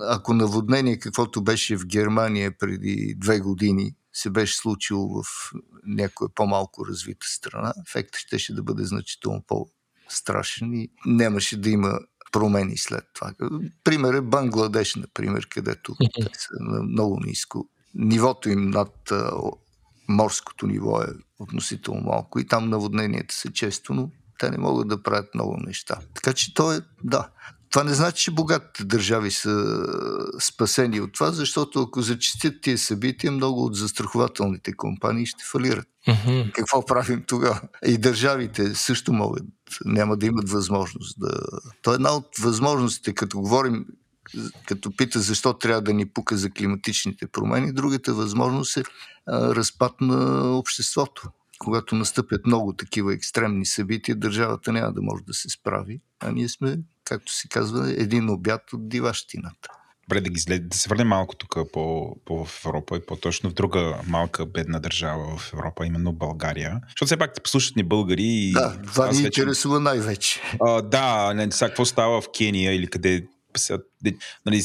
ако 0.08 0.34
наводнение, 0.34 0.98
каквото 0.98 1.44
беше 1.44 1.76
в 1.76 1.86
Германия 1.86 2.58
преди 2.58 3.14
две 3.18 3.40
години, 3.40 3.94
се 4.12 4.30
беше 4.30 4.56
случило 4.56 5.22
в 5.22 5.52
някоя 5.86 6.30
по-малко 6.34 6.86
развита 6.86 7.26
страна, 7.26 7.74
ефектът 7.88 8.16
ще, 8.16 8.38
ще 8.38 8.52
да 8.52 8.62
бъде 8.62 8.84
значително 8.84 9.44
по-страшен 9.46 10.74
и 10.74 10.88
нямаше 11.06 11.56
да 11.56 11.70
има 11.70 11.98
промени 12.32 12.78
след 12.78 13.04
това. 13.14 13.32
Пример 13.84 14.14
е 14.14 14.20
Бангладеш, 14.20 14.94
например, 14.94 15.48
където 15.48 15.96
те 15.98 16.22
са 16.22 16.54
на 16.60 16.82
много 16.82 17.20
ниско. 17.24 17.68
Нивото 17.94 18.48
им 18.48 18.70
над 18.70 19.12
морското 20.08 20.66
ниво 20.66 21.02
е 21.02 21.06
относително 21.38 22.00
малко 22.00 22.38
и 22.38 22.46
там 22.46 22.68
наводненията 22.68 23.34
са 23.34 23.52
често, 23.52 23.94
но 23.94 24.10
те 24.38 24.50
не 24.50 24.58
могат 24.58 24.88
да 24.88 25.02
правят 25.02 25.34
много 25.34 25.56
неща. 25.56 25.98
Така 26.14 26.32
че 26.32 26.54
то 26.54 26.72
е, 26.72 26.80
да, 27.04 27.28
това 27.70 27.84
не 27.84 27.94
значи, 27.94 28.24
че 28.24 28.30
богатите 28.30 28.84
държави 28.84 29.30
са 29.30 29.84
спасени 30.40 31.00
от 31.00 31.12
това, 31.12 31.30
защото 31.30 31.82
ако 31.82 32.02
зачистят 32.02 32.54
тия 32.62 32.78
събития, 32.78 33.32
много 33.32 33.64
от 33.64 33.76
застрахователните 33.76 34.72
компании 34.72 35.26
ще 35.26 35.44
фалират. 35.52 35.86
Mm-hmm. 36.08 36.52
Какво 36.52 36.86
правим 36.86 37.24
тогава? 37.26 37.60
И 37.86 37.98
държавите 37.98 38.74
също 38.74 39.12
могат, 39.12 39.42
няма 39.84 40.16
да 40.16 40.26
имат 40.26 40.50
възможност 40.50 41.20
да... 41.20 41.40
То 41.82 41.92
е 41.92 41.94
една 41.94 42.16
от 42.16 42.36
възможностите, 42.40 43.14
като 43.14 43.40
говорим, 43.40 43.86
като 44.68 44.96
пита 44.96 45.20
защо 45.20 45.52
трябва 45.52 45.82
да 45.82 45.94
ни 45.94 46.06
пука 46.06 46.36
за 46.36 46.50
климатичните 46.50 47.26
промени, 47.26 47.72
другата 47.72 48.14
възможност 48.14 48.76
е 48.76 48.82
а, 49.26 49.54
разпад 49.54 50.00
на 50.00 50.50
обществото 50.58 51.30
когато 51.58 51.94
настъпят 51.94 52.46
много 52.46 52.72
такива 52.72 53.14
екстремни 53.14 53.66
събития, 53.66 54.16
държавата 54.16 54.72
няма 54.72 54.92
да 54.92 55.02
може 55.02 55.24
да 55.24 55.34
се 55.34 55.48
справи, 55.48 56.00
а 56.20 56.32
ние 56.32 56.48
сме, 56.48 56.78
както 57.04 57.32
се 57.32 57.48
казва, 57.48 57.90
един 57.90 58.30
обяд 58.30 58.72
от 58.72 58.88
диващината. 58.88 59.68
Добре, 60.08 60.20
да, 60.20 60.30
ги 60.30 60.40
след, 60.40 60.68
да 60.68 60.76
се 60.76 60.88
върнем 60.88 61.08
малко 61.08 61.36
тук 61.36 61.72
по, 61.72 62.16
по 62.24 62.44
в 62.44 62.64
Европа 62.66 62.96
и 62.96 63.06
по-точно 63.06 63.50
в 63.50 63.54
друга 63.54 63.98
малка 64.06 64.46
бедна 64.46 64.80
държава 64.80 65.36
в 65.38 65.52
Европа, 65.52 65.86
именно 65.86 66.12
България. 66.12 66.80
Защото 66.88 67.06
все 67.06 67.16
пак 67.16 67.34
те 67.34 67.40
послушат 67.40 67.76
ни 67.76 67.82
българи. 67.82 68.22
И 68.22 68.52
да, 68.52 68.82
това 68.86 69.10
ни 69.10 69.18
интересува 69.18 69.80
най-вече. 69.80 70.40
А, 70.66 70.82
да, 70.82 71.34
не, 71.34 71.52
сега 71.52 71.68
какво 71.68 71.84
става 71.84 72.20
в 72.20 72.28
Кения 72.36 72.74
или 72.74 72.86
къде 72.86 73.26
сега, 73.56 73.78
нали, 74.46 74.62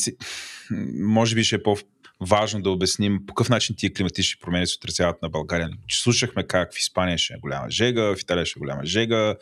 може 0.99 1.35
би 1.35 1.43
ще 1.43 1.55
е 1.55 1.63
по, 1.63 1.77
важно 2.21 2.61
да 2.61 2.69
обясним 2.69 3.19
по 3.27 3.33
какъв 3.33 3.49
начин 3.49 3.75
тия 3.79 3.93
климатични 3.93 4.39
промени 4.41 4.67
се 4.67 4.77
отразяват 4.77 5.21
на 5.21 5.29
България. 5.29 5.69
Че 5.87 6.01
слушахме 6.01 6.47
как 6.47 6.73
в 6.73 6.79
Испания 6.79 7.17
ще 7.17 7.33
е 7.33 7.37
голяма 7.37 7.69
жега, 7.69 8.01
в 8.01 8.21
Италия 8.21 8.45
ще 8.45 8.59
е 8.59 8.61
голяма 8.61 8.85
жега, 8.85 9.35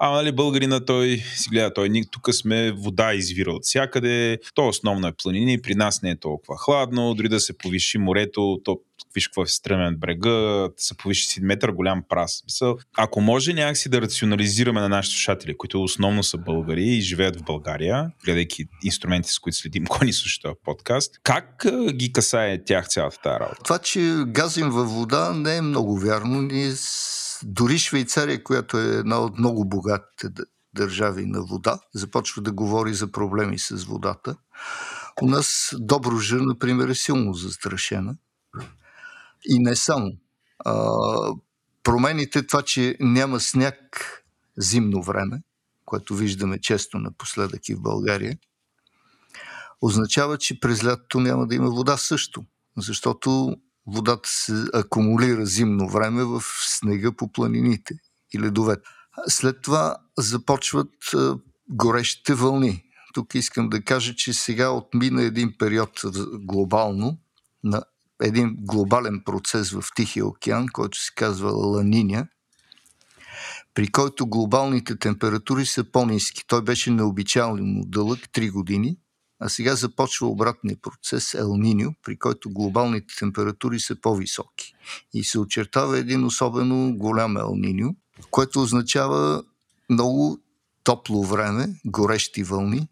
а 0.00 0.10
нали, 0.10 0.32
българина 0.32 0.84
той 0.84 1.22
си 1.34 1.48
гледа, 1.50 1.74
той 1.74 1.88
ние 1.88 2.04
тук 2.10 2.34
сме 2.34 2.72
вода 2.72 3.14
извира 3.14 3.52
от 3.52 3.64
всякъде, 3.64 4.38
то 4.54 4.68
основно 4.68 5.08
е 5.08 5.12
планини, 5.12 5.62
при 5.62 5.74
нас 5.74 6.02
не 6.02 6.10
е 6.10 6.16
толкова 6.16 6.58
хладно, 6.58 7.14
дори 7.14 7.28
да 7.28 7.40
се 7.40 7.58
повиши 7.58 7.98
морето, 7.98 8.60
то 8.64 8.80
виж 9.14 9.28
какво 9.28 9.42
е 9.42 9.46
стръмен 9.46 9.96
брега, 9.96 10.68
се 10.76 10.96
повиши 10.96 11.26
си 11.26 11.40
метър 11.40 11.70
голям 11.70 12.02
прас. 12.08 12.42
Мисъл, 12.44 12.78
ако 12.96 13.20
може 13.20 13.52
някакси 13.52 13.88
да 13.88 14.00
рационализираме 14.00 14.80
на 14.80 14.88
нашите 14.88 15.12
слушатели, 15.14 15.56
които 15.56 15.82
основно 15.82 16.22
са 16.22 16.38
българи 16.38 16.84
и 16.84 17.00
живеят 17.00 17.40
в 17.40 17.44
България, 17.44 18.10
гледайки 18.24 18.64
инструменти, 18.84 19.30
с 19.30 19.38
които 19.38 19.58
следим, 19.58 19.86
кой 19.86 20.06
ни 20.06 20.12
слуша 20.12 20.40
този 20.42 20.54
подкаст, 20.64 21.20
как 21.22 21.66
ги 21.92 22.12
касае 22.12 22.64
тях 22.64 22.88
цялата 22.88 23.18
тази 23.22 23.40
работа? 23.40 23.62
Това, 23.64 23.78
че 23.78 24.24
газим 24.26 24.70
във 24.70 24.90
вода 24.90 25.32
не 25.34 25.56
е 25.56 25.62
много 25.62 25.98
вярно. 25.98 26.42
Ние 26.42 26.72
дори 27.42 27.78
Швейцария, 27.78 28.44
която 28.44 28.78
е 28.78 28.84
една 28.84 29.18
от 29.20 29.38
много 29.38 29.68
богатите 29.68 30.28
държави 30.74 31.26
на 31.26 31.42
вода, 31.42 31.78
започва 31.94 32.42
да 32.42 32.52
говори 32.52 32.94
за 32.94 33.12
проблеми 33.12 33.58
с 33.58 33.84
водата. 33.84 34.36
У 35.22 35.26
нас 35.26 35.74
Доброжа, 35.78 36.36
например, 36.36 36.88
е 36.88 36.94
силно 36.94 37.34
застрашена. 37.34 38.14
И 39.48 39.58
не 39.58 39.76
само. 39.76 40.12
А, 40.58 40.84
промените, 41.82 42.46
това, 42.46 42.62
че 42.62 42.96
няма 43.00 43.40
сняг 43.40 43.78
зимно 44.56 45.02
време, 45.02 45.42
което 45.84 46.14
виждаме 46.14 46.60
често 46.60 46.98
напоследък 46.98 47.68
и 47.68 47.74
в 47.74 47.80
България, 47.80 48.38
означава, 49.80 50.38
че 50.38 50.60
през 50.60 50.84
лятото 50.84 51.20
няма 51.20 51.46
да 51.46 51.54
има 51.54 51.70
вода 51.70 51.96
също, 51.96 52.44
защото 52.76 53.56
водата 53.86 54.28
се 54.28 54.64
акумулира 54.74 55.46
зимно 55.46 55.88
време 55.88 56.24
в 56.24 56.42
снега 56.66 57.12
по 57.12 57.32
планините 57.32 57.94
и 58.34 58.40
ледовете. 58.40 58.82
След 59.28 59.62
това 59.62 59.96
започват 60.18 60.90
горещите 61.68 62.34
вълни. 62.34 62.84
Тук 63.14 63.34
искам 63.34 63.68
да 63.68 63.82
кажа, 63.82 64.14
че 64.14 64.32
сега 64.32 64.70
отмина 64.70 65.22
един 65.22 65.54
период 65.58 66.00
глобално 66.32 67.18
на 67.64 67.82
един 68.22 68.56
глобален 68.60 69.22
процес 69.24 69.70
в 69.70 69.84
Тихия 69.96 70.26
океан, 70.26 70.66
който 70.72 70.98
се 70.98 71.12
казва 71.16 71.50
Ланиня, 71.50 72.26
при 73.74 73.88
който 73.88 74.26
глобалните 74.26 74.98
температури 74.98 75.66
са 75.66 75.84
по-низки. 75.84 76.44
Той 76.46 76.62
беше 76.62 76.90
необичайно 76.90 77.84
дълъг 77.84 78.18
3 78.18 78.52
години, 78.52 78.96
а 79.40 79.48
сега 79.48 79.74
започва 79.74 80.26
обратния 80.26 80.76
процес 80.82 81.34
Ел 81.34 81.56
Ниньо, 81.56 81.94
при 82.02 82.18
който 82.18 82.50
глобалните 82.50 83.14
температури 83.18 83.80
са 83.80 84.00
по-високи. 84.00 84.74
И 85.14 85.24
се 85.24 85.38
очертава 85.38 85.98
един 85.98 86.24
особено 86.24 86.96
голям 86.96 87.36
Ел 87.36 87.54
Ниньо, 87.54 87.96
което 88.30 88.62
означава 88.62 89.42
много 89.90 90.38
топло 90.84 91.24
време, 91.24 91.80
горещи 91.84 92.42
вълни, 92.42 92.88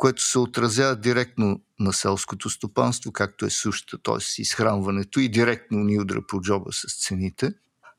което 0.00 0.22
се 0.22 0.38
отразява 0.38 0.96
директно 0.96 1.60
на 1.80 1.92
селското 1.92 2.50
стопанство, 2.50 3.12
както 3.12 3.44
е 3.44 3.50
сушата, 3.50 3.98
т.е. 4.02 4.42
изхранването 4.42 5.20
и 5.20 5.28
директно 5.28 5.78
ни 5.78 6.00
удра 6.00 6.22
по 6.28 6.40
джоба 6.40 6.72
с 6.72 7.06
цените. 7.06 7.52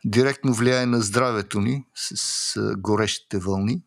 Директно 0.06 0.54
влияе 0.54 0.86
на 0.86 1.02
здравето 1.02 1.60
ни 1.62 1.86
с 1.96 2.74
горещите 2.78 3.38
вълни. 3.38 3.82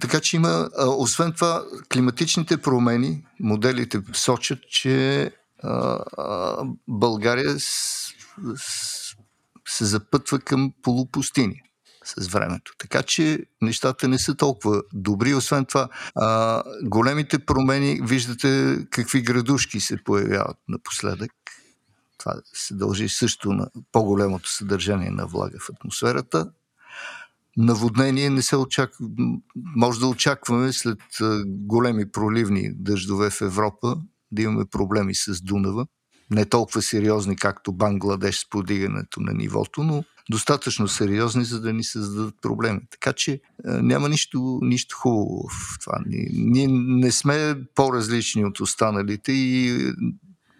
Така 0.00 0.20
че 0.20 0.36
има, 0.36 0.68
освен 0.86 1.32
това, 1.32 1.64
климатичните 1.92 2.56
промени, 2.56 3.24
моделите 3.40 4.02
сочат, 4.12 4.58
че 4.70 5.30
България 6.88 7.56
се 9.68 9.84
запътва 9.84 10.38
към 10.38 10.72
полупустини 10.82 11.62
с 12.04 12.28
времето. 12.28 12.72
Така 12.78 13.02
че 13.02 13.38
нещата 13.62 14.08
не 14.08 14.18
са 14.18 14.34
толкова 14.34 14.82
добри. 14.92 15.34
Освен 15.34 15.64
това, 15.64 15.88
а, 16.14 16.62
големите 16.82 17.38
промени, 17.38 18.00
виждате 18.02 18.78
какви 18.90 19.22
градушки 19.22 19.80
се 19.80 20.04
появяват 20.04 20.56
напоследък. 20.68 21.32
Това 22.18 22.34
се 22.54 22.74
дължи 22.74 23.08
също 23.08 23.52
на 23.52 23.70
по-големото 23.92 24.50
съдържание 24.50 25.10
на 25.10 25.26
влага 25.26 25.58
в 25.60 25.70
атмосферата. 25.70 26.50
Наводнение 27.56 28.30
не 28.30 28.42
се 28.42 28.56
очаква. 28.56 29.06
Може 29.76 30.00
да 30.00 30.06
очакваме 30.06 30.72
след 30.72 30.98
големи 31.46 32.12
проливни 32.12 32.72
дъждове 32.74 33.30
в 33.30 33.40
Европа 33.40 33.96
да 34.32 34.42
имаме 34.42 34.64
проблеми 34.64 35.14
с 35.14 35.42
Дунава. 35.42 35.86
Не 36.30 36.44
толкова 36.44 36.82
сериозни, 36.82 37.36
както 37.36 37.72
Бангладеш 37.72 38.36
с 38.36 38.50
подигането 38.50 39.20
на 39.20 39.32
нивото, 39.32 39.82
но 39.82 40.04
достатъчно 40.30 40.88
сериозни, 40.88 41.44
за 41.44 41.60
да 41.60 41.72
ни 41.72 41.84
създадат 41.84 42.34
проблеми. 42.42 42.80
Така 42.90 43.12
че 43.12 43.40
няма 43.64 44.08
нищо, 44.08 44.58
нищо 44.62 44.96
хубаво 44.96 45.48
в 45.48 45.78
това. 45.80 45.98
Ние, 46.32 46.68
не 46.70 47.12
сме 47.12 47.56
по-различни 47.74 48.44
от 48.44 48.60
останалите 48.60 49.32
и 49.32 49.92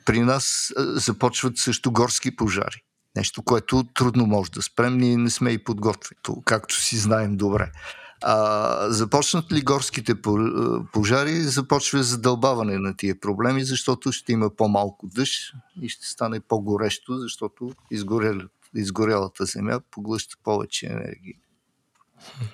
при 0.05 0.21
нас 0.21 0.73
започват 0.77 1.59
също 1.59 1.93
горски 1.93 2.37
пожари. 2.37 2.83
Нещо, 3.17 3.43
което 3.43 3.85
трудно 3.95 4.27
може 4.27 4.51
да 4.51 4.63
спрем, 4.63 4.99
ние 4.99 5.17
не 5.17 5.31
сме 5.31 5.51
и 5.51 5.65
подготвени, 5.65 6.19
както 6.45 6.81
си 6.83 6.97
знаем 6.97 7.37
добре. 7.37 7.73
А, 8.27 8.91
започнат 8.91 9.53
ли 9.53 9.63
горските 9.63 10.15
пожари, 10.93 11.41
започва 11.41 12.03
задълбаване 12.03 12.79
на 12.79 12.97
тия 12.97 13.21
проблеми, 13.21 13.65
защото 13.65 14.13
ще 14.13 14.33
има 14.33 14.51
по-малко 14.51 15.07
дъжд 15.07 15.53
и 15.83 15.89
ще 15.89 16.07
стане 16.07 16.41
по-горещо, 16.41 17.19
защото 17.19 17.73
изгорелата 18.75 19.45
земя 19.45 19.81
поглъща 19.91 20.37
повече 20.45 20.87
енергия. 20.87 21.37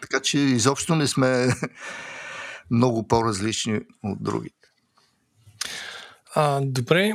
Така 0.00 0.20
че 0.20 0.38
изобщо 0.38 0.94
не 0.94 1.06
сме 1.06 1.48
много 2.70 3.08
по-различни 3.08 3.80
от 4.02 4.22
другите. 4.22 4.68
А, 6.34 6.60
добре, 6.60 7.12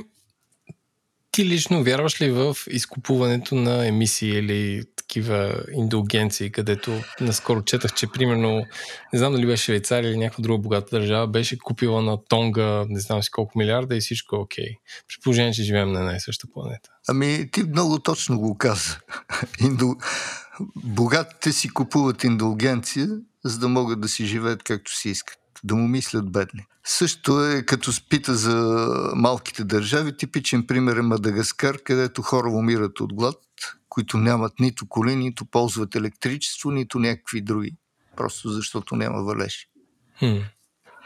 ти 1.35 1.45
лично 1.45 1.83
вярваш 1.83 2.21
ли 2.21 2.31
в 2.31 2.57
изкупуването 2.69 3.55
на 3.55 3.87
емисии 3.87 4.29
или 4.29 4.83
такива 4.95 5.63
индулгенции, 5.73 6.51
където 6.51 7.01
наскоро 7.21 7.63
четах, 7.63 7.93
че 7.93 8.07
примерно, 8.07 8.65
не 9.13 9.19
знам 9.19 9.33
дали 9.33 9.45
беше 9.45 9.63
Швейцария 9.63 10.09
или 10.09 10.17
някаква 10.17 10.41
друга 10.41 10.61
богата 10.61 10.99
държава, 10.99 11.27
беше 11.27 11.57
купила 11.57 12.01
на 12.01 12.17
Тонга 12.29 12.85
не 12.89 12.99
знам 12.99 13.23
си 13.23 13.31
колко 13.31 13.59
милиарда 13.59 13.95
и 13.95 13.99
всичко 13.99 14.35
е 14.35 14.39
окей. 14.39 14.69
При 15.07 15.15
положение, 15.23 15.53
че 15.53 15.63
живеем 15.63 15.91
на 15.91 15.99
една 15.99 16.15
и 16.15 16.19
съща 16.19 16.47
планета. 16.53 16.89
Ами, 17.07 17.49
ти 17.51 17.63
много 17.63 17.99
точно 17.99 18.39
го 18.39 18.57
каза. 18.57 18.99
Инду... 19.59 19.95
Богатите 20.75 21.51
си 21.51 21.69
купуват 21.69 22.23
индулгенция, 22.23 23.07
за 23.45 23.59
да 23.59 23.67
могат 23.67 24.01
да 24.01 24.07
си 24.07 24.25
живеят 24.25 24.63
както 24.63 24.95
си 24.95 25.09
искат 25.09 25.37
да 25.65 25.75
му 25.75 25.87
мислят 25.87 26.31
бедни. 26.31 26.65
Също 26.83 27.45
е 27.45 27.63
като 27.65 27.93
спита 27.93 28.35
за 28.35 28.77
малките 29.15 29.63
държави, 29.63 30.17
типичен 30.17 30.67
пример 30.67 30.95
е 30.95 31.01
Мадагаскар, 31.01 31.77
където 31.83 32.21
хора 32.21 32.49
умират 32.49 32.99
от 32.99 33.13
глад, 33.13 33.39
които 33.89 34.17
нямат 34.17 34.59
нито 34.59 34.85
коли, 34.89 35.15
нито 35.15 35.45
ползват 35.45 35.95
електричество, 35.95 36.71
нито 36.71 36.99
някакви 36.99 37.41
други. 37.41 37.75
Просто 38.15 38.49
защото 38.49 38.95
няма 38.95 39.23
валеж. 39.23 39.67
Хм. 40.19 40.37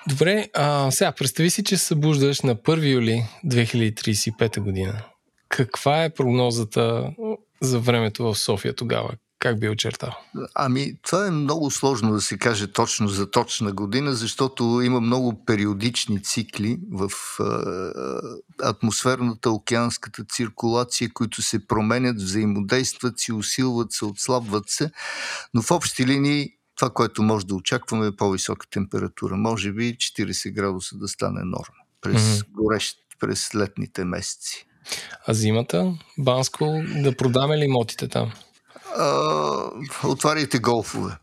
Добре, 0.07 0.47
а, 0.55 0.91
сега 0.91 1.11
представи 1.11 1.49
си, 1.49 1.63
че 1.63 1.77
се 1.77 1.85
събуждаш 1.85 2.41
на 2.41 2.55
1 2.55 2.91
юли 2.91 3.23
2035 3.45 4.59
година. 4.59 5.03
Каква 5.49 6.03
е 6.03 6.13
прогнозата 6.13 7.11
за 7.61 7.79
времето 7.79 8.23
в 8.23 8.35
София 8.39 8.75
тогава? 8.75 9.11
Как 9.39 9.59
би 9.59 9.69
очертал? 9.69 10.13
Ами, 10.55 10.93
това 11.01 11.27
е 11.27 11.31
много 11.31 11.71
сложно 11.71 12.11
да 12.11 12.21
се 12.21 12.37
каже 12.37 12.67
точно 12.67 13.07
за 13.07 13.31
точна 13.31 13.71
година, 13.71 14.13
защото 14.13 14.81
има 14.83 15.01
много 15.01 15.45
периодични 15.45 16.23
цикли 16.23 16.79
в 16.91 17.09
атмосферната, 18.63 19.51
океанската 19.51 20.23
циркулация, 20.23 21.09
които 21.13 21.41
се 21.41 21.67
променят, 21.67 22.21
взаимодействат 22.21 23.19
си, 23.19 23.33
усилват 23.33 23.91
се, 23.91 24.05
отслабват 24.05 24.69
се, 24.69 24.91
но 25.53 25.61
в 25.61 25.71
общи 25.71 26.05
линии 26.05 26.49
това, 26.75 26.89
което 26.89 27.23
може 27.23 27.45
да 27.45 27.55
очакваме 27.55 28.07
е 28.07 28.15
по-висока 28.15 28.67
температура. 28.69 29.35
Може 29.35 29.71
би 29.71 29.95
40 29.95 30.51
градуса 30.53 30.97
да 30.97 31.07
стане 31.07 31.41
норма 31.43 31.83
през 32.01 32.21
mm-hmm. 32.21 32.51
горещ, 32.51 32.97
през 33.19 33.55
летните 33.55 34.05
месеци. 34.05 34.65
А 35.27 35.33
зимата, 35.33 35.93
Банско, 36.17 36.83
да 37.03 37.17
продаме 37.17 37.57
ли 37.57 37.65
имотите 37.65 38.07
там? 38.07 38.31
Отваряйте 40.03 40.59
голфове. 40.59 41.17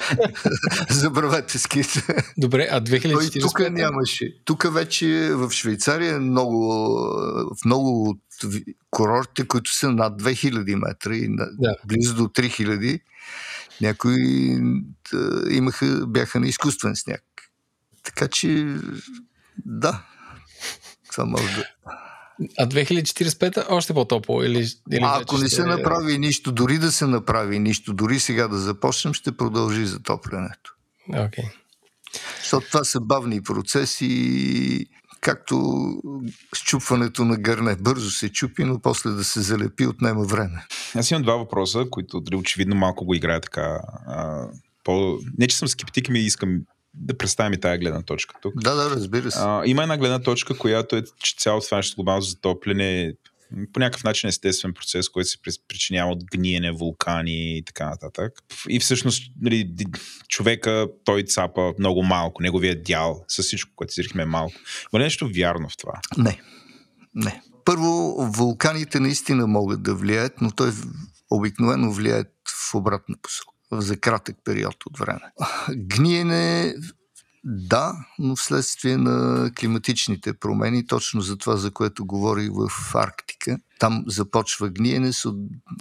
Забравете 0.90 1.58
ските. 1.58 2.02
Добре, 2.38 2.68
а 2.70 2.80
2040? 2.80 3.40
Тук 3.40 3.60
нямаше. 3.70 4.36
Тук 4.44 4.74
вече 4.74 5.34
в 5.34 5.50
Швейцария 5.50 6.20
много, 6.20 6.72
в 7.54 7.64
много 7.64 8.08
от 8.08 8.18
курортите, 8.90 9.48
които 9.48 9.74
са 9.74 9.90
над 9.90 10.22
2000 10.22 10.74
метра 10.74 11.14
и 11.14 11.28
на, 11.28 11.46
да. 11.58 11.76
близо 11.86 12.14
до 12.14 12.22
3000, 12.22 13.00
някои 13.80 14.56
да, 15.12 15.54
имаха, 15.54 16.06
бяха 16.06 16.40
на 16.40 16.46
изкуствен 16.46 16.96
сняг. 16.96 17.22
Така 18.02 18.28
че, 18.28 18.76
да, 19.66 20.02
това 21.12 21.24
може 21.24 21.56
да... 21.56 21.64
А 22.58 22.66
2045 22.66 23.66
още 23.68 23.94
по-топло? 23.94 24.42
Или, 24.42 24.58
или 24.92 25.00
а, 25.02 25.20
ако 25.20 25.38
не 25.38 25.46
ще... 25.46 25.56
се 25.56 25.64
направи 25.64 26.18
нищо, 26.18 26.52
дори 26.52 26.78
да 26.78 26.92
се 26.92 27.06
направи 27.06 27.58
нищо, 27.58 27.92
дори 27.92 28.20
сега 28.20 28.48
да 28.48 28.58
започнем, 28.58 29.14
ще 29.14 29.36
продължи 29.36 29.86
затоплянето. 29.86 30.74
Okay. 31.10 31.50
Защото 32.38 32.66
това 32.66 32.84
са 32.84 33.00
бавни 33.00 33.42
процеси, 33.42 34.86
както 35.20 35.84
щупването 36.56 37.24
на 37.24 37.36
гърне. 37.36 37.76
Бързо 37.80 38.10
се 38.10 38.28
чупи, 38.28 38.64
но 38.64 38.80
после 38.80 39.10
да 39.10 39.24
се 39.24 39.40
залепи 39.40 39.86
отнема 39.86 40.24
време. 40.24 40.66
Аз 40.94 41.10
имам 41.10 41.22
два 41.22 41.36
въпроса, 41.36 41.84
които 41.90 42.22
очевидно 42.34 42.76
малко 42.76 43.04
го 43.04 43.14
играя 43.14 43.40
така. 43.40 43.80
А, 44.06 44.46
по... 44.84 45.18
Не, 45.38 45.46
че 45.46 45.56
съм 45.56 45.68
скептик, 45.68 46.08
ми 46.08 46.18
искам 46.18 46.60
да 46.94 47.18
представим 47.18 47.52
и 47.52 47.60
тази 47.60 47.78
гледна 47.78 48.02
точка 48.02 48.34
тук. 48.42 48.54
Да, 48.56 48.74
да, 48.74 48.90
разбира 48.90 49.30
се. 49.30 49.38
А, 49.42 49.62
има 49.66 49.82
една 49.82 49.98
гледна 49.98 50.18
точка, 50.18 50.58
която 50.58 50.96
е, 50.96 51.02
че 51.22 51.34
цялото 51.38 51.66
това 51.66 51.76
нещо 51.76 51.96
глобално 51.96 52.22
затопляне 52.22 53.14
по 53.72 53.80
някакъв 53.80 54.04
начин 54.04 54.28
естествен 54.28 54.74
процес, 54.74 55.08
който 55.08 55.28
се 55.28 55.38
причинява 55.68 56.12
от 56.12 56.24
гниене, 56.24 56.72
вулкани 56.72 57.58
и 57.58 57.62
така 57.64 57.90
нататък. 57.90 58.32
И 58.68 58.80
всъщност 58.80 59.32
нали, 59.40 59.74
човека, 60.28 60.88
той 61.04 61.22
цапа 61.22 61.74
много 61.78 62.02
малко, 62.02 62.42
неговия 62.42 62.82
дял 62.82 63.24
с 63.28 63.42
всичко, 63.42 63.70
което 63.76 63.92
цирихме 63.92 64.22
е 64.22 64.26
малко. 64.26 64.54
Има 64.94 65.02
нещо 65.02 65.30
вярно 65.34 65.68
в 65.68 65.76
това? 65.76 65.92
Не. 66.18 66.40
Не. 67.14 67.42
Първо, 67.64 68.14
вулканите 68.18 69.00
наистина 69.00 69.46
могат 69.46 69.82
да 69.82 69.94
влияят, 69.94 70.40
но 70.40 70.50
той 70.50 70.70
обикновено 71.30 71.92
влияят 71.92 72.32
в 72.70 72.74
обратна 72.74 73.16
посока 73.22 73.49
за 73.72 73.96
кратък 73.96 74.36
период 74.44 74.86
от 74.86 74.98
време. 74.98 75.32
Гниене 75.76 76.74
да, 77.44 78.06
но 78.18 78.36
вследствие 78.36 78.96
на 78.96 79.50
климатичните 79.60 80.32
промени, 80.32 80.86
точно 80.86 81.20
за 81.20 81.36
това, 81.36 81.56
за 81.56 81.70
което 81.70 82.06
говори 82.06 82.50
в 82.52 82.94
Арктика. 82.94 83.58
Там 83.78 84.04
започва 84.06 84.68
гниене, 84.68 85.10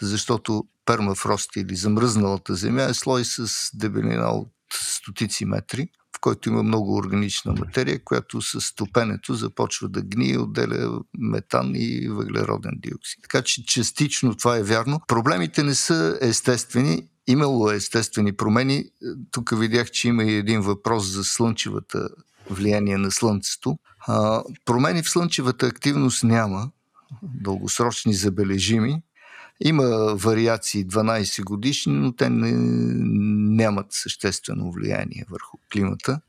защото 0.01 0.63
пермафрост 0.85 1.55
или 1.55 1.75
замръзналата 1.75 2.55
земя 2.55 2.83
е 2.83 2.93
слой 2.93 3.25
с 3.25 3.69
дебелина 3.73 4.31
от 4.31 4.51
стотици 4.73 5.45
метри, 5.45 5.87
в 6.17 6.19
който 6.19 6.49
има 6.49 6.63
много 6.63 6.95
органична 6.95 7.53
материя, 7.53 8.03
която 8.03 8.41
с 8.41 8.75
топенето 8.75 9.33
започва 9.33 9.89
да 9.89 10.01
гние, 10.01 10.37
отделя 10.37 11.01
метан 11.17 11.71
и 11.75 12.07
въглероден 12.09 12.73
диоксид. 12.77 13.21
Така 13.21 13.41
че 13.41 13.65
частично 13.65 14.35
това 14.35 14.57
е 14.57 14.63
вярно. 14.63 15.01
Проблемите 15.07 15.63
не 15.63 15.75
са 15.75 16.17
естествени 16.21 17.09
Имало 17.29 17.71
естествени 17.71 18.33
промени. 18.33 18.85
Тук 19.31 19.59
видях, 19.59 19.91
че 19.91 20.07
има 20.07 20.23
и 20.23 20.35
един 20.35 20.61
въпрос 20.61 21.05
за 21.05 21.23
слънчевата 21.23 22.09
влияние 22.49 22.97
на 22.97 23.11
Слънцето. 23.11 23.77
А, 24.07 24.43
промени 24.65 25.03
в 25.03 25.09
слънчевата 25.09 25.65
активност 25.65 26.23
няма, 26.23 26.71
дългосрочни 27.23 28.13
забележими. 28.13 29.01
Има 29.61 30.15
вариации 30.15 30.87
12 30.87 31.43
годишни, 31.43 31.93
но 31.93 32.15
те 32.15 32.29
не, 32.29 32.51
нямат 33.55 33.87
съществено 33.89 34.71
влияние 34.71 35.25
върху 35.29 35.57
климата. 35.71 36.21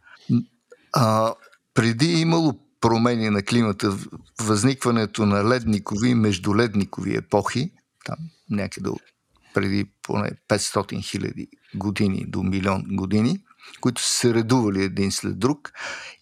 А, 0.93 1.35
преди 1.75 2.21
имало 2.21 2.61
промени 2.81 3.31
на 3.31 3.43
климата, 3.43 3.97
възникването 4.41 5.27
на 5.27 5.49
ледникови 5.49 6.09
и 6.09 6.15
междуледникови 6.15 7.17
епохи, 7.17 7.73
там 8.05 8.19
някъде 8.51 8.91
преди 9.55 9.91
поне 10.03 10.31
500 10.49 11.03
хиляди 11.03 11.49
години 11.75 12.25
до 12.29 12.43
милион 12.43 12.85
години. 12.91 13.39
които 13.81 14.03
са 14.03 14.09
се 14.09 14.35
редували 14.35 14.83
един 14.83 15.13
след 15.13 15.39
друг 15.39 15.73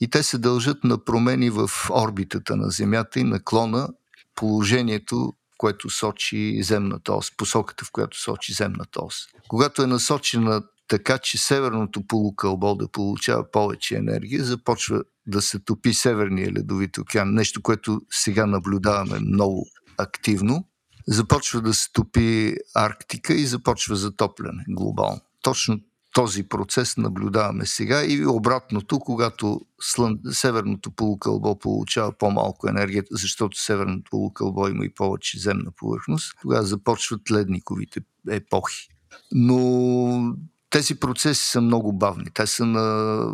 и 0.01 0.11
те 0.11 0.23
се 0.23 0.39
дължат 0.39 0.85
на 0.85 1.05
промени 1.05 1.51
в 1.51 1.71
орбитата 1.91 2.57
на 2.57 2.71
Земята 2.71 3.21
и 3.21 3.25
наклона 3.25 3.89
положението, 4.35 5.33
което 5.59 5.91
сочи 5.91 6.63
земната 6.63 7.13
ос, 7.13 7.37
посоката, 7.37 7.85
в 7.85 7.93
която 7.93 8.21
сочи 8.21 8.53
земната 8.53 9.05
ос. 9.05 9.15
Когато 9.49 9.83
е 9.83 9.87
насочена 9.87 10.63
така, 10.89 11.19
че 11.19 11.39
северното 11.39 12.07
полукълбо 12.07 12.75
да 12.75 12.89
получава 12.89 13.51
повече 13.51 13.97
енергия, 13.97 14.45
започва 14.45 15.03
да 15.27 15.43
се 15.43 15.59
топи 15.59 15.95
Северния 15.95 16.53
ледовит 16.53 16.99
океан, 16.99 17.35
нещо, 17.35 17.63
което 17.63 18.01
сега 18.11 18.47
наблюдаваме 18.47 19.19
много 19.19 19.67
активно. 19.99 20.68
Започва 21.11 21.61
да 21.61 21.75
се 21.75 21.93
топи 21.93 22.55
Арктика 22.75 23.35
и 23.35 23.47
започва 23.47 23.97
затопляне 23.97 24.65
глобално. 24.69 25.21
Точно 25.43 25.81
този 26.13 26.43
процес 26.43 26.97
наблюдаваме 26.97 27.67
сега 27.67 28.05
и 28.05 28.27
обратното, 28.27 28.99
когато 28.99 29.61
слън... 29.81 30.19
северното 30.31 30.91
полукълбо 30.91 31.59
получава 31.59 32.13
по-малко 32.13 32.69
енергия, 32.69 33.05
защото 33.11 33.61
северното 33.61 34.11
полукълбо 34.11 34.69
има 34.69 34.85
и 34.85 34.95
повече 34.95 35.39
земна 35.39 35.71
повърхност, 35.77 36.35
тогава 36.43 36.67
започват 36.67 37.31
ледниковите 37.31 38.01
епохи. 38.31 38.89
Но 39.33 40.35
тези 40.71 40.95
процеси 40.95 41.47
са 41.47 41.61
много 41.61 41.93
бавни. 41.93 42.27
Те 42.35 42.47
са 42.47 42.67
на 42.67 43.27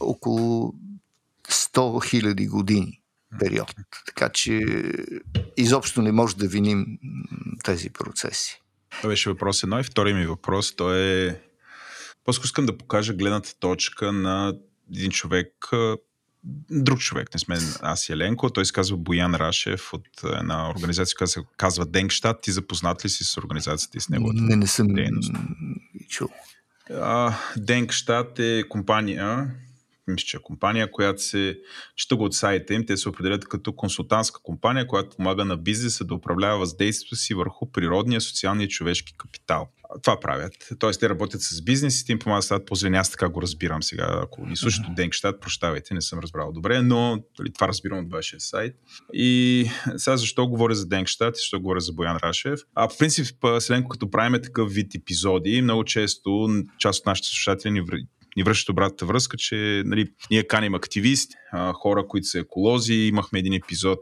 около 0.00 0.74
100 1.48 2.08
хиляди 2.08 2.46
години 2.46 2.99
период. 3.38 3.74
Така 4.06 4.28
че 4.28 4.60
изобщо 5.56 6.02
не 6.02 6.12
може 6.12 6.36
да 6.36 6.48
виним 6.48 6.86
тези 7.64 7.90
процеси. 7.90 8.60
Това 8.90 9.08
беше 9.08 9.30
въпрос 9.30 9.62
едно 9.62 9.80
и 9.80 9.82
втори 9.82 10.14
ми 10.14 10.26
въпрос, 10.26 10.76
то 10.76 10.94
е 10.94 11.40
по-скоро 12.24 12.44
искам 12.44 12.66
да 12.66 12.78
покажа 12.78 13.14
гледната 13.14 13.54
точка 13.60 14.12
на 14.12 14.54
един 14.94 15.10
човек, 15.10 15.48
друг 16.70 16.98
човек, 16.98 17.28
не 17.34 17.38
сме 17.38 17.58
аз 17.80 18.08
и 18.08 18.12
Еленко, 18.12 18.50
той 18.50 18.66
се 18.66 18.72
казва 18.72 18.96
Боян 18.96 19.34
Рашев 19.34 19.92
от 19.92 20.06
една 20.24 20.70
организация, 20.70 21.16
която 21.16 21.32
се 21.32 21.40
казва 21.56 21.86
Денкштадт. 21.86 22.42
Ти 22.42 22.52
запознат 22.52 23.04
ли 23.04 23.08
си 23.08 23.24
с 23.24 23.36
организацията 23.36 23.98
и 23.98 24.00
с 24.00 24.08
неговата 24.08 24.40
Не, 24.42 24.56
не 24.56 24.66
съм 24.66 24.86
дейност? 24.86 25.32
чул. 26.08 26.28
Денкштадт 27.56 28.38
е 28.38 28.64
компания, 28.68 29.54
мисля, 30.10 30.26
че 30.26 30.36
е 30.36 30.40
компания, 30.42 30.90
която 30.90 31.22
се, 31.22 31.58
чета 31.96 32.16
го 32.16 32.24
от 32.24 32.34
сайта 32.34 32.74
им, 32.74 32.86
те 32.86 32.96
се 32.96 33.08
определят 33.08 33.48
като 33.48 33.72
консултантска 33.72 34.40
компания, 34.42 34.86
която 34.86 35.16
помага 35.16 35.44
на 35.44 35.56
бизнеса 35.56 36.04
да 36.04 36.14
управлява 36.14 36.58
въздействието 36.58 37.16
си 37.16 37.34
върху 37.34 37.72
природния, 37.72 38.20
социалния 38.20 38.64
и 38.64 38.68
човешки 38.68 39.14
капитал. 39.16 39.68
Това 40.02 40.20
правят. 40.20 40.52
Тоест, 40.78 41.00
те 41.00 41.08
работят 41.08 41.40
с 41.40 41.62
бизнесите, 41.62 42.12
им 42.12 42.18
помагат 42.18 42.38
да 42.38 42.42
стават 42.42 42.66
по-зелени. 42.66 42.96
Аз 42.96 43.10
така 43.10 43.28
го 43.28 43.42
разбирам 43.42 43.82
сега. 43.82 44.20
Ако 44.22 44.46
ни 44.46 44.56
слушат 44.56 44.86
от 44.86 44.94
Денкштадт, 44.94 45.40
прощавайте, 45.40 45.94
не 45.94 46.00
съм 46.00 46.18
разбрал 46.18 46.52
добре, 46.52 46.82
но 46.82 47.24
нали, 47.38 47.52
това 47.52 47.68
разбирам 47.68 47.98
от 47.98 48.10
вашия 48.10 48.40
сайт. 48.40 48.76
И 49.12 49.66
сега 49.96 50.16
защо 50.16 50.46
говоря 50.46 50.74
за 50.74 50.86
Денкштадт 50.86 51.36
и 51.36 51.40
защо 51.40 51.60
говоря 51.60 51.80
за 51.80 51.92
Боян 51.92 52.16
Рашев? 52.16 52.60
А 52.74 52.88
в 52.88 52.98
принцип, 52.98 53.36
Селенко, 53.58 53.88
като 53.88 54.10
правиме 54.10 54.40
такъв 54.40 54.72
вид 54.72 54.94
епизоди, 54.94 55.62
много 55.62 55.84
често 55.84 56.48
част 56.78 57.00
от 57.00 57.06
нашите 57.06 57.28
слушатели 57.28 57.72
ни 57.72 57.80
ни 58.36 58.42
връщат 58.42 58.68
обратната 58.68 59.06
връзка, 59.06 59.36
че 59.36 59.82
нали, 59.86 60.08
ние 60.30 60.46
каним 60.46 60.74
активисти, 60.74 61.34
хора, 61.74 62.06
които 62.08 62.26
са 62.26 62.38
еколози. 62.38 62.94
Имахме 62.94 63.38
един 63.38 63.52
епизод, 63.52 63.98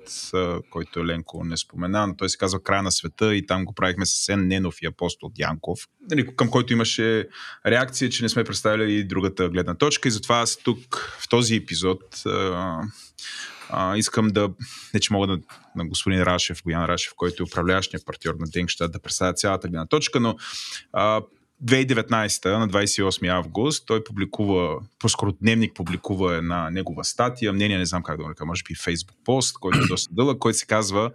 който 0.70 1.06
Ленко 1.06 1.44
не 1.44 1.56
спомена, 1.56 2.06
но 2.06 2.16
той 2.16 2.28
се 2.28 2.38
казва 2.38 2.62
Края 2.62 2.82
на 2.82 2.92
света 2.92 3.34
и 3.34 3.46
там 3.46 3.64
го 3.64 3.74
правихме 3.74 4.06
с 4.06 4.28
Ен 4.28 4.46
Ненов 4.46 4.82
и 4.82 4.86
апостол 4.86 5.30
Дянков, 5.34 5.78
нали, 6.10 6.36
към 6.36 6.50
който 6.50 6.72
имаше 6.72 7.28
реакция, 7.66 8.10
че 8.10 8.22
не 8.22 8.28
сме 8.28 8.44
представили 8.44 8.92
и 8.92 9.04
другата 9.04 9.48
гледна 9.48 9.74
точка 9.74 10.08
и 10.08 10.12
затова 10.12 10.36
аз 10.36 10.56
тук 10.56 11.16
в 11.20 11.28
този 11.28 11.56
епизод 11.56 12.22
а, 13.70 13.96
искам 13.96 14.28
да, 14.28 14.50
не 14.94 15.00
че 15.00 15.12
мога 15.12 15.26
да 15.26 15.38
на 15.76 15.86
господин 15.86 16.22
Рашев, 16.22 16.62
Боян 16.64 16.84
Рашев, 16.84 17.12
който 17.16 17.42
е 17.42 17.46
управляващия 17.46 18.00
партньор 18.06 18.34
на 18.34 18.46
Денкща, 18.46 18.88
да 18.88 19.00
представя 19.00 19.34
цялата 19.34 19.68
гледна 19.68 19.86
точка, 19.86 20.20
но 20.20 20.36
а, 20.92 21.22
2019 21.64 22.58
на 22.58 22.68
28 22.68 23.28
август 23.28 23.86
той 23.86 24.04
публикува, 24.04 24.80
по-скоро 24.98 25.32
Дневник 25.32 25.74
публикува 25.74 26.34
една 26.34 26.70
негова 26.70 27.04
статия, 27.04 27.52
мнение, 27.52 27.78
не 27.78 27.86
знам 27.86 28.02
как 28.02 28.16
да 28.16 28.22
го 28.22 28.46
може 28.46 28.62
би 28.68 28.74
Facebook 28.74 29.14
пост, 29.24 29.58
който 29.58 29.78
е 29.78 29.86
доста 29.88 30.14
дълъг, 30.14 30.38
който 30.38 30.58
се 30.58 30.66
казва 30.66 31.10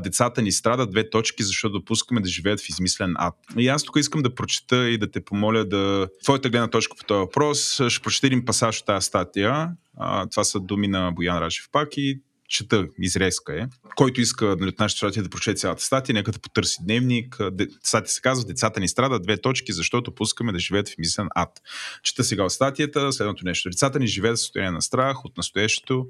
Децата 0.00 0.42
ни 0.42 0.52
страдат 0.52 0.90
две 0.90 1.10
точки, 1.10 1.42
защото 1.42 1.78
допускаме 1.78 2.20
да 2.20 2.28
живеят 2.28 2.60
в 2.60 2.68
измислен 2.68 3.14
ад. 3.18 3.34
И 3.58 3.68
аз 3.68 3.82
тук 3.82 3.96
искам 3.96 4.22
да 4.22 4.34
прочета 4.34 4.88
и 4.88 4.98
да 4.98 5.10
те 5.10 5.24
помоля 5.24 5.64
да... 5.64 6.08
Твоята 6.22 6.50
гледна 6.50 6.68
точка 6.68 6.96
по 6.96 7.04
този 7.04 7.18
въпрос. 7.18 7.80
Ще 7.88 8.02
прочета 8.02 8.26
един 8.26 8.44
пасаж 8.44 8.80
от 8.80 8.86
тази 8.86 9.06
статия. 9.06 9.70
А, 9.96 10.26
това 10.26 10.44
са 10.44 10.60
думи 10.60 10.88
на 10.88 11.12
Боян 11.12 11.38
Рашев 11.38 11.68
пак 11.72 11.88
и 11.96 12.20
чета, 12.54 12.86
изрезка 12.98 13.60
е. 13.60 13.66
Който 13.96 14.20
иска 14.20 14.56
нали, 14.60 14.68
от 14.68 14.78
нашите 14.78 14.98
слушатели 14.98 15.22
да 15.22 15.30
прочете 15.30 15.60
цялата 15.60 15.82
статия, 15.82 16.14
нека 16.14 16.32
да 16.32 16.38
потърси 16.38 16.76
дневник. 16.82 17.38
Статия 17.82 18.08
се 18.08 18.20
казва 18.20 18.44
Децата 18.44 18.80
ни 18.80 18.88
страдат 18.88 19.22
две 19.22 19.36
точки, 19.36 19.72
защото 19.72 20.14
пускаме 20.14 20.52
да 20.52 20.58
живеят 20.58 20.88
в 20.88 20.98
мислен 20.98 21.28
ад. 21.34 21.62
Чета 22.02 22.24
сега 22.24 22.44
от 22.44 22.52
статията 22.52 23.12
следното 23.12 23.44
нещо. 23.44 23.70
Децата 23.70 23.98
ни 23.98 24.06
живеят 24.06 24.36
в 24.36 24.40
състояние 24.40 24.70
на 24.70 24.82
страх 24.82 25.24
от 25.24 25.36
настоящето 25.36 26.06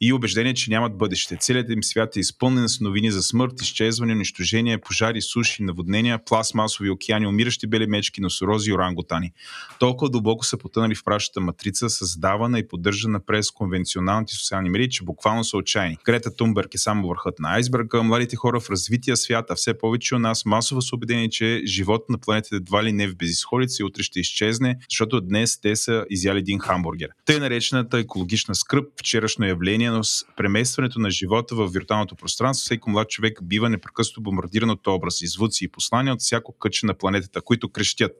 и 0.00 0.12
убеждение, 0.12 0.54
че 0.54 0.70
нямат 0.70 0.98
бъдеще. 0.98 1.36
Целият 1.40 1.70
им 1.70 1.82
свят 1.82 2.16
е 2.16 2.20
изпълнен 2.20 2.68
с 2.68 2.80
новини 2.80 3.10
за 3.10 3.22
смърт, 3.22 3.60
изчезване, 3.62 4.12
унищожение, 4.12 4.78
пожари, 4.78 5.22
суши, 5.22 5.62
наводнения, 5.62 6.24
пластмасови 6.24 6.90
океани, 6.90 7.26
умиращи 7.26 7.66
бели 7.66 7.86
мечки, 7.86 8.20
носорози 8.20 8.70
и 8.70 8.72
оранготани. 8.72 9.32
Толкова 9.78 10.10
дълбоко 10.10 10.44
са 10.44 10.58
потънали 10.58 10.94
в 10.94 11.04
прашата 11.04 11.40
матрица, 11.40 11.90
създавана 11.90 12.58
и 12.58 12.68
поддържана 12.68 13.20
през 13.20 13.50
конвенционалните 13.50 14.34
социални 14.34 14.70
мери, 14.70 14.88
че 14.90 15.04
буквално 15.04 15.44
са 15.44 15.56
отчаяни 15.56 15.87
отчаяни. 15.88 15.98
Грета 16.04 16.34
Тумбърг 16.34 16.74
е 16.74 16.78
само 16.78 17.08
върхът 17.08 17.38
на 17.38 17.54
айсберга. 17.54 18.02
Младите 18.02 18.36
хора 18.36 18.60
в 18.60 18.70
развития 18.70 19.16
свят, 19.16 19.46
а 19.50 19.54
все 19.54 19.78
повече 19.78 20.14
от 20.14 20.20
нас 20.20 20.44
масово 20.44 20.82
са 20.82 20.96
убедени, 20.96 21.30
че 21.30 21.62
живот 21.66 22.04
на 22.08 22.18
планетата 22.18 22.56
едва 22.56 22.84
ли 22.84 22.92
не 22.92 23.08
в 23.08 23.16
безисходица 23.16 23.82
и 23.82 23.84
утре 23.84 24.02
ще 24.02 24.20
изчезне, 24.20 24.78
защото 24.90 25.20
днес 25.20 25.60
те 25.60 25.76
са 25.76 26.04
изяли 26.10 26.38
един 26.38 26.58
хамбургер. 26.58 27.08
Тъй 27.24 27.40
наречената 27.40 27.98
екологична 27.98 28.54
скръп, 28.54 28.88
вчерашно 29.00 29.46
явление, 29.46 29.90
но 29.90 30.04
с 30.04 30.24
преместването 30.36 31.00
на 31.00 31.10
живота 31.10 31.54
в 31.54 31.68
виртуалното 31.68 32.16
пространство, 32.16 32.64
всеки 32.64 32.90
млад 32.90 33.08
човек 33.08 33.38
бива 33.42 33.70
непрекъснато 33.70 34.20
бомбардиран 34.20 34.70
от 34.70 34.86
образи, 34.86 35.26
звуци 35.26 35.64
и 35.64 35.68
послания 35.68 36.14
от 36.14 36.20
всяко 36.20 36.58
къче 36.58 36.86
на 36.86 36.94
планетата, 36.94 37.40
които 37.40 37.68
крещят. 37.68 38.12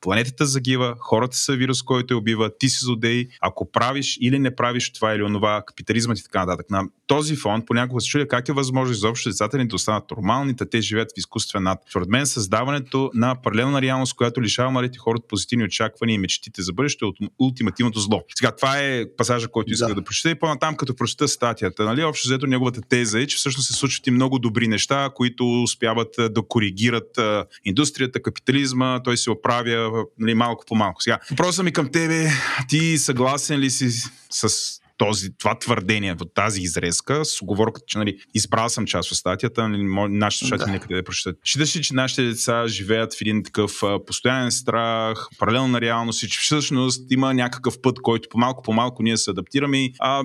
Планетата 0.00 0.46
загива, 0.46 0.94
хората 0.98 1.36
са 1.36 1.52
вирус, 1.52 1.82
който 1.82 2.14
я 2.14 2.18
убива, 2.18 2.50
ти 2.58 2.68
си 2.68 2.78
злодей, 2.84 3.28
ако 3.40 3.70
правиш 3.70 4.18
или 4.20 4.38
не 4.38 4.56
правиш 4.56 4.92
това 4.92 5.14
или 5.14 5.22
онова, 5.22 5.62
капитализмът 5.66 6.18
и 6.18 6.22
така 6.22 6.44
нататък. 6.44 6.70
На 6.70 6.84
този 7.06 7.36
фон 7.36 7.62
понякога 7.66 8.00
се 8.00 8.08
чудя 8.08 8.28
как 8.28 8.48
е 8.48 8.52
възможно 8.52 8.92
изобщо 8.92 9.28
децата 9.28 9.58
ни 9.58 9.68
да 9.68 9.76
останат 9.76 10.10
нормални, 10.10 10.52
да 10.52 10.70
те 10.70 10.80
живеят 10.80 11.08
в 11.10 11.18
изкуствен 11.18 11.66
ад. 11.66 11.78
Според 11.90 12.08
мен 12.08 12.26
създаването 12.26 13.10
на 13.14 13.42
паралелна 13.42 13.82
реалност, 13.82 14.14
която 14.14 14.42
лишава 14.42 14.70
младите 14.70 14.98
хора 14.98 15.16
от 15.16 15.28
позитивни 15.28 15.64
очаквания 15.64 16.14
и 16.14 16.18
мечтите 16.18 16.62
за 16.62 16.72
бъдеще 16.72 17.04
е 17.04 17.08
от 17.08 17.16
ултимативното 17.38 18.00
зло. 18.00 18.22
Сега 18.34 18.56
това 18.56 18.78
е 18.78 19.04
пасажа, 19.16 19.48
който 19.48 19.72
исках 19.72 19.88
да, 19.88 19.94
да 19.94 20.04
прочета 20.04 20.30
и 20.30 20.34
по-натам, 20.34 20.76
като 20.76 20.96
прочета 20.96 21.28
статията. 21.28 21.84
Нали? 21.84 22.02
Общо 22.02 22.28
взето 22.28 22.46
неговата 22.46 22.80
теза 22.80 23.20
е, 23.20 23.26
че 23.26 23.36
всъщност 23.36 23.66
се 23.66 23.72
случват 23.72 24.06
и 24.06 24.10
много 24.10 24.38
добри 24.38 24.68
неща, 24.68 25.10
които 25.14 25.62
успяват 25.62 26.14
да 26.18 26.42
коригират 26.48 27.18
индустрията, 27.64 28.22
капитализма, 28.22 29.02
той 29.02 29.16
се 29.16 29.30
оправя 29.30 30.04
нали, 30.18 30.34
малко 30.34 30.64
по 30.66 30.74
малко. 30.74 31.02
Сега, 31.02 31.18
въпросът 31.30 31.64
ми 31.64 31.72
към 31.72 31.88
тебе, 31.88 32.28
ти 32.68 32.98
съгласен 32.98 33.60
ли 33.60 33.70
си 33.70 33.90
с 34.30 34.48
този, 34.96 35.36
това 35.38 35.58
твърдение, 35.58 36.14
в 36.14 36.24
тази 36.34 36.60
изрезка, 36.60 37.24
с 37.24 37.42
оговорката, 37.42 37.84
че 37.88 37.98
нали, 37.98 38.18
избрал 38.34 38.68
съм 38.68 38.86
част 38.86 39.10
от 39.10 39.18
статията, 39.18 39.68
нали, 39.68 39.82
нашите 40.08 40.46
слушатели 40.46 40.66
да. 40.66 40.72
некъде 40.72 40.94
да 40.94 41.04
прочитат. 41.04 41.38
Считаш 41.44 41.76
ли, 41.76 41.82
че 41.82 41.94
нашите 41.94 42.22
деца 42.22 42.66
живеят 42.66 43.14
в 43.14 43.20
един 43.20 43.44
такъв 43.44 43.82
постоянен 44.06 44.52
страх, 44.52 45.28
паралелна 45.38 45.80
реалност 45.80 46.22
и 46.22 46.28
че 46.28 46.40
всъщност 46.40 47.12
има 47.12 47.34
някакъв 47.34 47.80
път, 47.82 48.00
който 48.02 48.28
по-малко 48.28 48.62
по-малко 48.62 49.02
ние 49.02 49.16
се 49.16 49.30
адаптираме, 49.30 49.90
а 49.98 50.24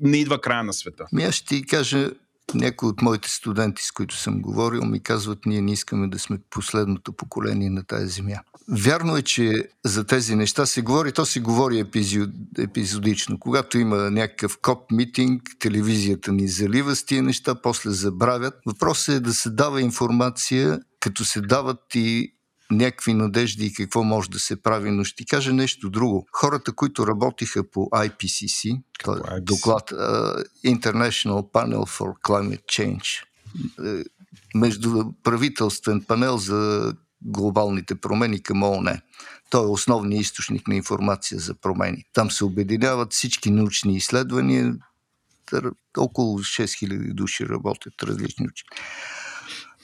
не 0.00 0.16
идва 0.16 0.40
края 0.40 0.64
на 0.64 0.72
света? 0.72 1.04
Ми 1.12 1.22
аз 1.24 1.34
ще 1.34 1.46
ти 1.46 1.66
кажа 1.66 2.10
някои 2.54 2.88
от 2.88 3.02
моите 3.02 3.30
студенти, 3.30 3.84
с 3.84 3.92
които 3.92 4.16
съм 4.16 4.42
говорил, 4.42 4.84
ми 4.84 5.00
казват, 5.00 5.38
ние 5.46 5.60
не 5.60 5.72
искаме 5.72 6.08
да 6.08 6.18
сме 6.18 6.38
последното 6.50 7.12
поколение 7.12 7.70
на 7.70 7.84
тази 7.84 8.06
земя. 8.06 8.36
Вярно 8.68 9.16
е, 9.16 9.22
че 9.22 9.68
за 9.84 10.04
тези 10.04 10.34
неща 10.34 10.66
се 10.66 10.82
говори, 10.82 11.12
то 11.12 11.26
се 11.26 11.40
говори 11.40 11.78
епизод, 11.78 12.30
епизодично. 12.58 13.38
Когато 13.38 13.78
има 13.78 13.96
някакъв 13.96 14.58
коп 14.62 14.90
митинг, 14.90 15.42
телевизията 15.58 16.32
ни 16.32 16.48
залива 16.48 16.96
с 16.96 17.04
тия 17.04 17.22
неща, 17.22 17.54
после 17.62 17.90
забравят. 17.90 18.54
Въпросът 18.66 19.14
е 19.14 19.20
да 19.20 19.34
се 19.34 19.50
дава 19.50 19.80
информация, 19.80 20.80
като 21.00 21.24
се 21.24 21.40
дават 21.40 21.80
и 21.94 22.34
някакви 22.70 23.14
надежди 23.14 23.66
и 23.66 23.72
какво 23.72 24.02
може 24.04 24.30
да 24.30 24.38
се 24.38 24.62
прави, 24.62 24.90
но 24.90 25.04
ще 25.04 25.24
кажа 25.24 25.52
нещо 25.52 25.90
друго. 25.90 26.26
Хората, 26.32 26.72
които 26.72 27.06
работиха 27.06 27.70
по 27.70 27.80
IPCC, 27.80 28.82
IPCC? 29.04 29.40
доклад 29.40 29.90
uh, 29.90 30.44
International 30.64 31.52
Panel 31.52 31.84
for 31.98 32.12
Climate 32.22 32.64
Change, 32.64 33.24
uh, 33.78 34.04
между 34.54 35.04
правителствен 35.22 36.04
панел 36.08 36.38
за 36.38 36.92
глобалните 37.22 37.94
промени 37.94 38.42
към 38.42 38.62
ООН. 38.62 39.00
той 39.50 39.64
е 39.64 39.70
основният 39.70 40.22
източник 40.22 40.68
на 40.68 40.74
информация 40.74 41.40
за 41.40 41.54
промени. 41.54 42.04
Там 42.12 42.30
се 42.30 42.44
обединяват 42.44 43.12
всички 43.12 43.50
научни 43.50 43.96
изследвания, 43.96 44.74
около 45.98 46.38
6000 46.38 47.14
души 47.14 47.46
работят 47.48 48.02
различни 48.02 48.46
учени. 48.46 48.68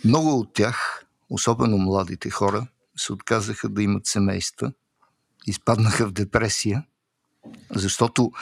Много 0.05 0.39
от 0.39 0.55
тях, 0.55 1.05
особено 1.31 1.79
младите 1.79 2.31
хора, 2.31 2.67
се 2.97 3.13
отказаха 3.13 3.69
да 3.69 3.83
имат 3.83 4.07
семейства, 4.07 4.73
изпаднаха 5.47 6.07
в 6.07 6.13
депресия, 6.13 6.85
защото 7.75 8.33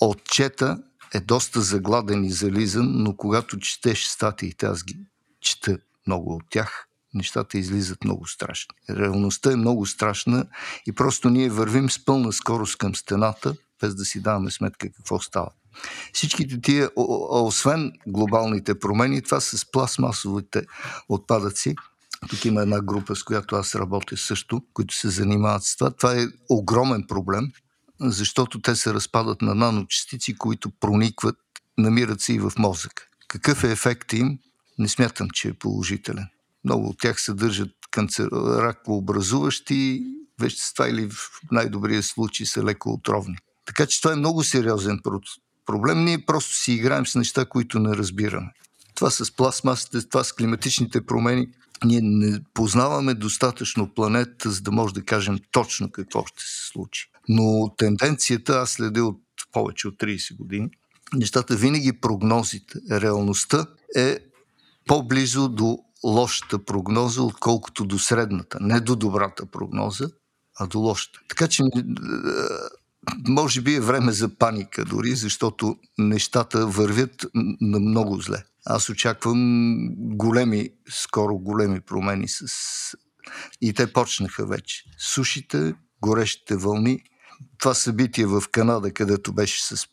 отчета 0.00 0.82
е 1.14 1.20
доста 1.20 1.60
загладен 1.60 2.24
и 2.24 2.30
зализан, 2.30 3.02
но 3.02 3.16
когато 3.16 3.58
четеш 3.58 4.04
статиите, 4.04 4.66
аз 4.66 4.84
ги 4.84 4.98
чета 5.40 5.78
много 6.06 6.34
от 6.34 6.42
тях, 6.50 6.88
нещата 7.14 7.58
излизат 7.58 8.04
много 8.04 8.26
страшни. 8.26 8.74
Реалността 8.90 9.52
е 9.52 9.56
много 9.56 9.86
страшна 9.86 10.46
и 10.86 10.92
просто 10.92 11.30
ние 11.30 11.50
вървим 11.50 11.90
с 11.90 12.04
пълна 12.04 12.32
скорост 12.32 12.78
към 12.78 12.94
стената, 12.94 13.54
без 13.80 13.94
да 13.94 14.04
си 14.04 14.20
даваме 14.20 14.50
сметка 14.50 14.92
какво 14.92 15.20
става. 15.20 15.50
Всичките 16.12 16.60
тия, 16.60 16.90
освен 16.96 17.92
глобалните 18.06 18.78
промени, 18.78 19.22
това 19.22 19.40
с 19.40 19.70
пластмасовите 19.70 20.62
отпадъци, 21.08 21.74
тук 22.30 22.44
има 22.44 22.62
една 22.62 22.80
група, 22.80 23.16
с 23.16 23.22
която 23.22 23.56
аз 23.56 23.74
работя 23.74 24.16
също, 24.16 24.62
които 24.72 24.96
се 24.96 25.08
занимават 25.08 25.64
с 25.64 25.76
това. 25.76 25.90
Това 25.90 26.14
е 26.14 26.26
огромен 26.48 27.04
проблем, 27.08 27.52
защото 28.00 28.60
те 28.60 28.76
се 28.76 28.94
разпадат 28.94 29.42
на 29.42 29.54
наночастици, 29.54 30.38
които 30.38 30.70
проникват, 30.80 31.36
намират 31.78 32.20
се 32.20 32.32
и 32.32 32.38
в 32.38 32.52
мозъка. 32.58 33.02
Какъв 33.28 33.64
е 33.64 33.72
ефект 33.72 34.12
им? 34.12 34.38
Не 34.78 34.88
смятам, 34.88 35.28
че 35.30 35.48
е 35.48 35.52
положителен. 35.54 36.26
Много 36.64 36.88
от 36.88 36.98
тях 36.98 37.20
съдържат 37.20 37.70
канцер... 37.90 38.28
ракообразуващи 38.32 40.02
вещества 40.40 40.90
или 40.90 41.08
в 41.10 41.30
най-добрия 41.52 42.02
случай 42.02 42.46
са 42.46 42.64
леко 42.64 42.90
отровни. 42.90 43.36
Така 43.66 43.86
че 43.86 44.00
това 44.00 44.12
е 44.12 44.16
много 44.16 44.44
сериозен 44.44 45.00
проблем. 45.66 46.04
Ние 46.04 46.24
просто 46.26 46.54
си 46.54 46.72
играем 46.72 47.06
с 47.06 47.14
неща, 47.14 47.44
които 47.44 47.78
не 47.78 47.96
разбираме. 47.96 48.50
Това 48.94 49.10
с 49.10 49.36
пластмасите, 49.36 50.08
това 50.08 50.24
с 50.24 50.32
климатичните 50.32 51.06
промени. 51.06 51.48
Ние 51.84 52.00
не 52.02 52.40
познаваме 52.54 53.14
достатъчно 53.14 53.94
планета, 53.94 54.50
за 54.50 54.60
да 54.60 54.72
може 54.72 54.94
да 54.94 55.04
кажем 55.04 55.38
точно 55.50 55.90
какво 55.90 56.24
ще 56.26 56.42
се 56.42 56.68
случи. 56.72 57.10
Но 57.28 57.74
тенденцията, 57.76 58.52
аз 58.52 58.70
следя 58.70 59.04
от 59.04 59.20
повече 59.52 59.88
от 59.88 59.94
30 59.94 60.36
години, 60.36 60.70
нещата 61.14 61.56
винаги 61.56 61.92
прогнозите, 61.92 62.78
реалността 62.90 63.66
е 63.96 64.18
по-близо 64.86 65.48
до 65.48 65.78
лошата 66.04 66.64
прогноза, 66.64 67.22
отколкото 67.22 67.84
до 67.84 67.98
средната. 67.98 68.58
Не 68.60 68.80
до 68.80 68.96
добрата 68.96 69.46
прогноза, 69.46 70.08
а 70.58 70.66
до 70.66 70.78
лошата. 70.78 71.20
Така 71.28 71.48
че 71.48 71.62
може 73.28 73.60
би 73.60 73.74
е 73.74 73.80
време 73.80 74.12
за 74.12 74.38
паника 74.38 74.84
дори, 74.84 75.14
защото 75.14 75.76
нещата 75.98 76.66
вървят 76.66 77.26
на 77.60 77.80
много 77.80 78.20
зле. 78.20 78.44
Аз 78.66 78.88
очаквам 78.88 79.88
големи, 79.96 80.70
скоро 80.90 81.38
големи 81.38 81.80
промени 81.80 82.28
с... 82.28 82.46
И 83.60 83.72
те 83.72 83.92
почнаха 83.92 84.46
вече. 84.46 84.84
Сушите, 84.98 85.74
горещите 86.02 86.56
вълни. 86.56 87.02
Това 87.58 87.74
събитие 87.74 88.26
в 88.26 88.42
Канада, 88.52 88.92
където 88.92 89.32
беше 89.32 89.64
с 89.64 89.86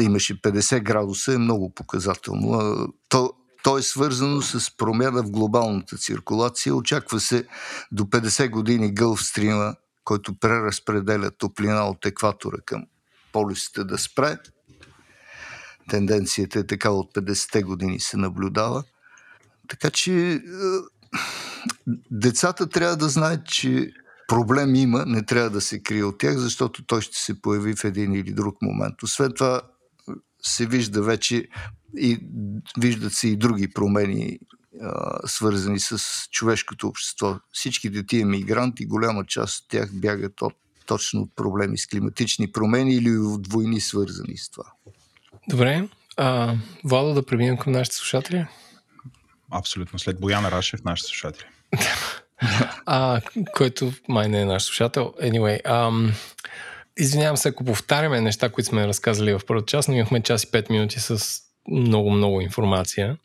имаше 0.00 0.42
50 0.42 0.82
градуса, 0.82 1.34
е 1.34 1.38
много 1.38 1.74
показателно. 1.74 2.88
То, 3.08 3.32
то 3.62 3.78
е 3.78 3.82
свързано 3.82 4.42
с 4.42 4.76
промяна 4.76 5.22
в 5.22 5.30
глобалната 5.30 5.96
циркулация. 5.96 6.74
Очаква 6.74 7.20
се 7.20 7.46
до 7.92 8.04
50 8.04 8.50
години 8.50 8.94
Гълфстрима 8.94 9.74
който 10.10 10.34
преразпределя 10.34 11.30
топлина 11.30 11.88
от 11.88 12.06
екватора 12.06 12.56
към 12.64 12.86
полюсите 13.32 13.84
да 13.84 13.98
спре. 13.98 14.38
Тенденцията 15.90 16.58
е 16.58 16.66
така 16.66 16.90
от 16.90 17.14
50-те 17.14 17.62
години 17.62 18.00
се 18.00 18.16
наблюдава. 18.16 18.84
Така 19.68 19.90
че 19.90 20.32
е, 20.32 20.40
децата 22.10 22.68
трябва 22.68 22.96
да 22.96 23.08
знаят, 23.08 23.46
че 23.46 23.92
проблем 24.28 24.74
има, 24.74 25.04
не 25.06 25.26
трябва 25.26 25.50
да 25.50 25.60
се 25.60 25.82
крие 25.82 26.04
от 26.04 26.18
тях, 26.18 26.36
защото 26.36 26.84
той 26.86 27.00
ще 27.00 27.16
се 27.16 27.42
появи 27.42 27.76
в 27.76 27.84
един 27.84 28.14
или 28.14 28.32
друг 28.32 28.62
момент. 28.62 29.02
Освен 29.02 29.32
това 29.32 29.60
се 30.42 30.66
вижда 30.66 31.02
вече 31.02 31.48
и 31.98 32.18
виждат 32.78 33.12
се 33.12 33.28
и 33.28 33.36
други 33.36 33.68
промени 33.68 34.38
свързани 35.26 35.80
с 35.80 35.98
човешкото 36.30 36.88
общество. 36.88 37.38
Всичките 37.52 38.06
тия 38.06 38.26
мигранти, 38.26 38.86
голяма 38.86 39.26
част 39.26 39.62
от 39.62 39.68
тях 39.68 39.90
бягат 39.94 40.42
от, 40.42 40.54
точно 40.86 41.20
от 41.20 41.36
проблеми 41.36 41.78
с 41.78 41.86
климатични 41.86 42.52
промени 42.52 42.94
или 42.94 43.18
от 43.18 43.52
войни, 43.52 43.80
свързани 43.80 44.36
с 44.36 44.50
това. 44.50 44.72
Добре. 45.48 45.88
А, 46.16 46.54
Владо, 46.84 47.14
да 47.14 47.26
преминем 47.26 47.56
към 47.56 47.72
нашите 47.72 47.96
слушатели? 47.96 48.46
Абсолютно. 49.50 49.98
След 49.98 50.20
Бояна 50.20 50.50
Рашев, 50.50 50.84
нашите 50.84 51.08
слушатели. 51.08 51.44
а, 52.86 53.20
който 53.52 53.92
май 54.08 54.28
не 54.28 54.40
е 54.40 54.44
наш 54.44 54.62
слушател. 54.62 55.14
Anyway, 55.22 55.60
ам, 55.64 56.12
извинявам 56.98 57.36
се, 57.36 57.48
ако 57.48 57.64
повтаряме 57.64 58.20
неща, 58.20 58.48
които 58.48 58.68
сме 58.68 58.86
разказали 58.86 59.32
в 59.32 59.40
първата 59.46 59.66
част, 59.66 59.88
но 59.88 59.94
имахме 59.94 60.22
час 60.22 60.44
и 60.44 60.46
5 60.46 60.70
минути 60.70 61.00
с 61.00 61.40
много-много 61.68 62.40
информация 62.40 63.16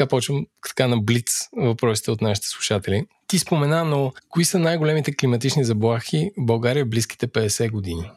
така 0.00 0.08
почвам 0.08 0.46
така 0.68 0.88
на 0.88 1.00
блиц 1.00 1.48
въпросите 1.56 2.10
от 2.10 2.20
нашите 2.20 2.48
слушатели. 2.48 3.06
Ти 3.26 3.38
спомена, 3.38 3.84
но 3.84 4.12
кои 4.28 4.44
са 4.44 4.58
най-големите 4.58 5.16
климатични 5.16 5.64
заплахи 5.64 6.30
в 6.36 6.44
България 6.44 6.84
в 6.84 6.88
близките 6.88 7.28
50 7.28 7.70
години? 7.70 8.10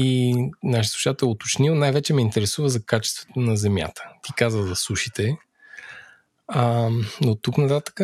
И 0.00 0.34
нашия 0.62 0.90
слушател 0.90 1.26
е 1.26 1.28
уточнил, 1.28 1.74
най-вече 1.74 2.14
ме 2.14 2.22
интересува 2.22 2.68
за 2.68 2.82
качеството 2.82 3.40
на 3.40 3.56
земята. 3.56 4.02
Ти 4.22 4.32
каза 4.36 4.62
за 4.62 4.76
сушите, 4.76 5.38
а, 6.48 6.90
но 7.20 7.34
тук 7.34 7.58
нататък? 7.58 8.00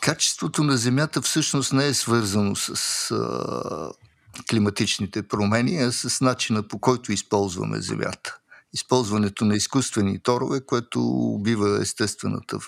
Качеството 0.00 0.64
на 0.64 0.76
земята 0.76 1.22
всъщност 1.22 1.72
не 1.72 1.86
е 1.86 1.94
свързано 1.94 2.56
с 2.56 3.10
а, 3.10 3.90
климатичните 4.50 5.28
промени, 5.28 5.76
а 5.76 5.92
с 5.92 6.20
начина 6.20 6.68
по 6.68 6.78
който 6.78 7.12
използваме 7.12 7.80
земята 7.80 8.38
използването 8.72 9.44
на 9.44 9.56
изкуствени 9.56 10.18
торове, 10.18 10.60
което 10.66 11.00
убива 11.06 11.78
естествената, 11.82 12.58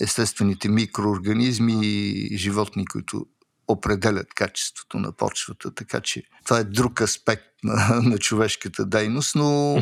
естествените 0.00 0.68
микроорганизми 0.68 1.86
и 1.86 2.36
животни, 2.36 2.86
които 2.86 3.26
определят 3.72 4.34
качеството 4.34 4.98
на 4.98 5.12
почвата. 5.12 5.74
Така 5.74 6.00
че 6.00 6.22
това 6.44 6.58
е 6.58 6.64
друг 6.64 7.00
аспект 7.00 7.46
на, 7.64 8.00
на 8.02 8.18
човешката 8.18 8.86
дейност, 8.86 9.34
но 9.34 9.78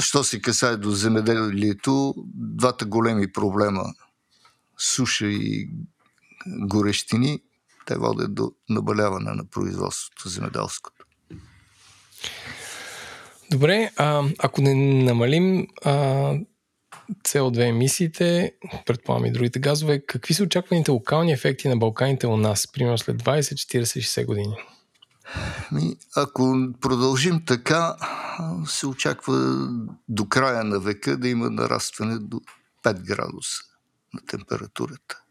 що 0.00 0.24
се 0.24 0.42
касае 0.42 0.76
до 0.76 0.90
земеделието, 0.90 2.14
двата 2.34 2.84
големи 2.84 3.32
проблема 3.32 3.84
суша 4.78 5.26
и 5.26 5.70
горещини, 6.46 7.42
те 7.86 7.96
водят 7.96 8.34
до 8.34 8.52
набаляване 8.68 9.32
на 9.32 9.44
производството 9.44 10.28
земеделското. 10.28 11.06
Добре, 13.50 13.90
а, 13.96 14.22
ако 14.38 14.62
не 14.62 14.74
намалим 15.04 15.66
а, 15.84 16.32
CO2 17.12 17.68
емисиите, 17.68 18.52
предполагам 18.86 19.26
и 19.26 19.32
другите 19.32 19.58
газове, 19.58 20.06
какви 20.06 20.34
са 20.34 20.42
очакваните 20.42 20.90
локални 20.90 21.32
ефекти 21.32 21.68
на 21.68 21.76
Балканите 21.76 22.26
у 22.26 22.36
нас, 22.36 22.72
примерно 22.72 22.98
след 22.98 23.22
20, 23.22 23.40
40, 23.40 23.82
60 23.82 24.26
години? 24.26 24.56
Ми, 25.72 25.96
ако 26.16 26.68
продължим 26.80 27.44
така, 27.46 27.96
се 28.66 28.86
очаква 28.86 29.68
до 30.08 30.28
края 30.28 30.64
на 30.64 30.80
века 30.80 31.16
да 31.16 31.28
има 31.28 31.50
нарастване 31.50 32.18
до 32.18 32.40
5 32.84 33.06
градуса 33.06 33.62
на 34.14 34.20
температурата. 34.26 35.22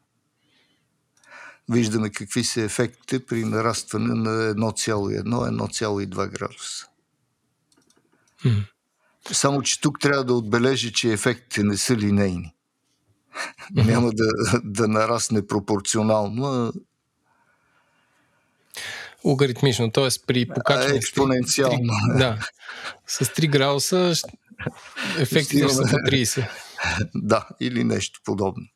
Виждаме 1.70 2.10
какви 2.10 2.44
са 2.44 2.62
ефектите 2.62 3.26
при 3.26 3.46
нарастване 3.46 4.16
на 4.16 4.54
1,1-1,2 4.54 6.30
градуса. 6.30 6.88
Mm. 8.46 8.66
Само, 9.32 9.62
че 9.62 9.82
тук 9.82 10.00
трябва 10.00 10.24
да 10.24 10.34
отбележи, 10.34 10.94
че 10.94 11.14
ефектите 11.14 11.64
не 11.64 11.78
са 11.78 11.96
линейни. 11.96 12.54
Няма 13.72 14.12
да, 14.12 14.26
да 14.64 14.88
нарасне 14.88 15.48
пропорционално, 15.48 16.46
а 16.46 16.72
т.е. 19.92 20.10
при 20.28 20.48
покачване... 20.48 20.96
Експоненциално. 20.96 21.94
С 21.94 22.14
3, 22.14 22.18
да. 22.18 22.40
С 23.08 23.26
3 23.26 23.50
градуса 23.50 24.14
ефектите 25.20 25.70
са 25.70 25.82
по 25.82 25.96
30. 25.96 26.50
Да, 27.16 27.48
или 27.60 27.84
нещо 27.84 28.20
подобно. 28.26 28.68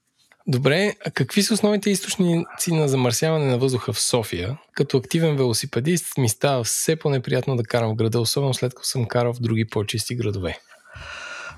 Добре, 0.49 0.95
а 1.05 1.11
какви 1.11 1.43
са 1.43 1.53
основните 1.53 1.89
източници 1.89 2.71
на 2.71 2.87
замърсяване 2.87 3.45
на 3.45 3.57
въздуха 3.57 3.93
в 3.93 3.99
София? 3.99 4.57
Като 4.73 4.97
активен 4.97 5.35
велосипедист 5.35 6.17
ми 6.17 6.29
става 6.29 6.63
все 6.63 6.95
по-неприятно 6.95 7.55
да 7.55 7.63
карам 7.63 7.91
в 7.91 7.95
града, 7.95 8.19
особено 8.19 8.53
след 8.53 8.73
като 8.73 8.87
съм 8.87 9.05
карал 9.05 9.33
в 9.33 9.39
други 9.39 9.65
по-чисти 9.65 10.15
градове. 10.15 10.59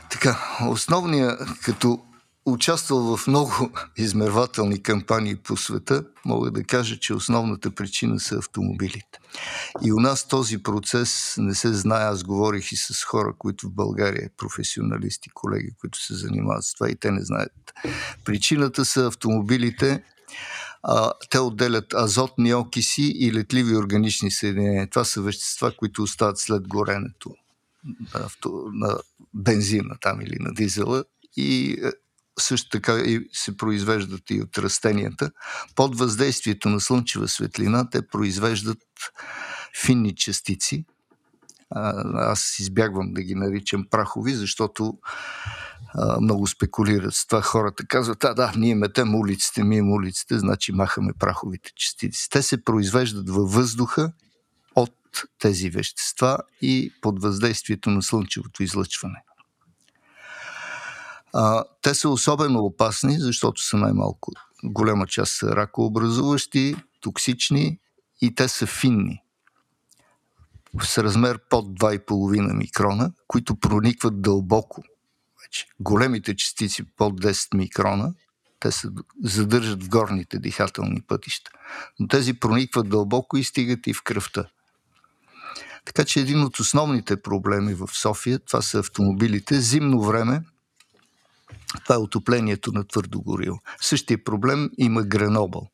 Така, 0.10 0.40
основният, 0.70 1.40
като 1.66 2.00
участвал 2.46 3.18
в 3.18 3.28
много 3.28 3.72
измервателни 3.98 4.84
кампании 4.84 5.36
по 5.36 5.58
света, 5.58 6.04
мога 6.26 6.52
да 6.52 6.64
кажа, 6.64 7.00
че 7.00 7.14
основната 7.14 7.72
причина 7.72 8.20
са 8.20 8.38
автомобилите. 8.38 9.20
И 9.86 9.94
у 9.94 10.00
нас 10.00 10.28
този 10.28 10.64
процес 10.64 11.36
не 11.38 11.56
се 11.56 11.74
знае. 11.74 12.04
Аз 12.04 12.24
говорих 12.24 12.72
и 12.72 12.76
с 12.76 13.04
хора, 13.04 13.34
които 13.38 13.68
в 13.68 13.74
България, 13.74 14.30
професионалисти, 14.38 15.30
колеги, 15.34 15.72
които 15.82 16.04
се 16.04 16.14
занимават 16.16 16.64
с 16.64 16.74
това 16.74 16.90
и 16.90 16.96
те 16.96 17.12
не 17.12 17.26
знаят. 17.26 17.74
Причината 18.26 18.86
са 18.86 19.08
автомобилите, 19.08 20.04
а, 20.84 21.12
те 21.30 21.40
отделят 21.40 21.94
азотни 21.94 22.54
окиси 22.54 23.14
и 23.16 23.34
летливи 23.34 23.76
органични 23.76 24.32
съединения. 24.32 24.90
Това 24.90 25.04
са 25.06 25.22
вещества, 25.22 25.74
които 25.78 26.04
остават 26.04 26.40
след 26.40 26.68
горенето 26.68 27.36
на, 28.14 28.26
авто, 28.26 28.64
на 28.74 28.98
бензина 29.34 29.96
там 30.02 30.22
или 30.22 30.38
на 30.40 30.54
дизела 30.54 31.04
и 31.38 31.78
е, 31.84 31.92
също 32.42 32.70
така 32.70 32.94
и 32.94 33.30
се 33.34 33.58
произвеждат 33.58 34.30
и 34.30 34.42
от 34.42 34.58
растенията. 34.58 35.32
Под 35.76 35.98
въздействието 35.98 36.70
на 36.70 36.80
слънчева 36.80 37.28
светлина 37.28 37.90
те 37.90 38.08
произвеждат 38.08 38.84
финни 39.86 40.16
частици. 40.16 40.86
Аз 42.16 42.60
избягвам 42.60 43.14
да 43.14 43.22
ги 43.22 43.36
наричам 43.36 43.86
прахови, 43.92 44.34
защото 44.34 44.98
много 46.22 46.48
спекулират 46.48 47.14
с 47.14 47.28
това. 47.28 47.42
Хората 47.42 47.86
казват, 47.86 48.24
а 48.24 48.34
да, 48.34 48.52
ние 48.58 48.76
метем 48.76 49.16
улиците, 49.16 49.64
мием 49.64 49.92
улиците, 49.92 50.40
значи 50.40 50.72
махаме 50.72 51.14
праховите 51.20 51.72
частици. 51.76 52.30
Те 52.30 52.42
се 52.42 52.64
произвеждат 52.64 53.30
във 53.30 53.52
въздуха 53.52 54.12
от 54.76 54.96
тези 55.40 55.70
вещества 55.70 56.38
и 56.62 56.94
под 57.02 57.22
въздействието 57.22 57.90
на 57.90 58.02
слънчевото 58.02 58.64
излъчване. 58.64 59.24
А, 61.34 61.64
те 61.82 61.94
са 61.94 62.10
особено 62.10 62.60
опасни, 62.60 63.20
защото 63.20 63.64
са 63.64 63.78
най-малко. 63.78 64.32
Голяма 64.64 65.08
част 65.08 65.34
са 65.34 65.56
ракообразуващи, 65.56 66.76
токсични 67.02 67.80
и 68.22 68.36
те 68.36 68.48
са 68.48 68.66
финни. 68.68 69.22
С 70.82 71.04
размер 71.04 71.40
под 71.50 71.66
2,5 71.80 72.58
микрона, 72.58 73.12
които 73.28 73.56
проникват 73.56 74.22
дълбоко. 74.22 74.84
Вече. 75.42 75.68
Големите 75.80 76.36
частици 76.36 76.84
под 76.98 77.22
10 77.22 77.58
микрона, 77.58 78.14
те 78.60 78.72
се 78.72 78.88
задържат 79.24 79.84
в 79.84 79.90
горните 79.90 80.40
дихателни 80.40 81.02
пътища. 81.02 81.52
Но 82.00 82.08
тези 82.08 82.34
проникват 82.34 82.90
дълбоко 82.90 83.38
и 83.38 83.44
стигат 83.44 83.88
и 83.88 83.94
в 83.94 84.04
кръвта. 84.04 84.46
Така 85.86 86.06
че 86.06 86.20
един 86.20 86.44
от 86.44 86.60
основните 86.60 87.22
проблеми 87.22 87.74
в 87.74 87.88
София, 87.94 88.40
това 88.40 88.62
са 88.62 88.80
автомобилите. 88.80 89.62
Зимно 89.62 90.02
време 90.02 90.42
това 91.84 91.96
е 91.96 91.98
отоплението 91.98 92.72
на 92.72 92.88
твърдо 92.88 93.22
гориво. 93.22 93.60
Същия 93.82 94.24
проблем 94.24 94.70
има 94.78 95.04
Гренобъл. 95.04 95.68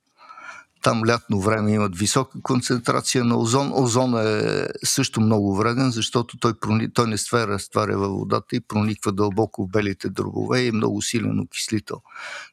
Там 0.81 1.05
лятно 1.07 1.41
време 1.41 1.71
имат 1.71 1.97
висока 1.97 2.41
концентрация 2.41 3.25
на 3.25 3.37
озон. 3.37 3.71
Озон 3.73 4.13
е 4.27 4.67
също 4.83 5.21
много 5.21 5.55
вреден, 5.55 5.91
защото 5.91 6.37
той, 6.37 6.59
прони... 6.59 6.93
той 6.93 7.07
не 7.07 7.17
се 7.17 7.47
разтваря 7.47 7.97
във 7.97 8.11
водата 8.11 8.55
и 8.55 8.59
прониква 8.59 9.11
дълбоко 9.11 9.65
в 9.65 9.69
белите 9.69 10.09
дробове 10.09 10.61
и 10.61 10.67
е 10.67 10.71
много 10.71 11.01
силен 11.01 11.39
окислител. 11.39 12.01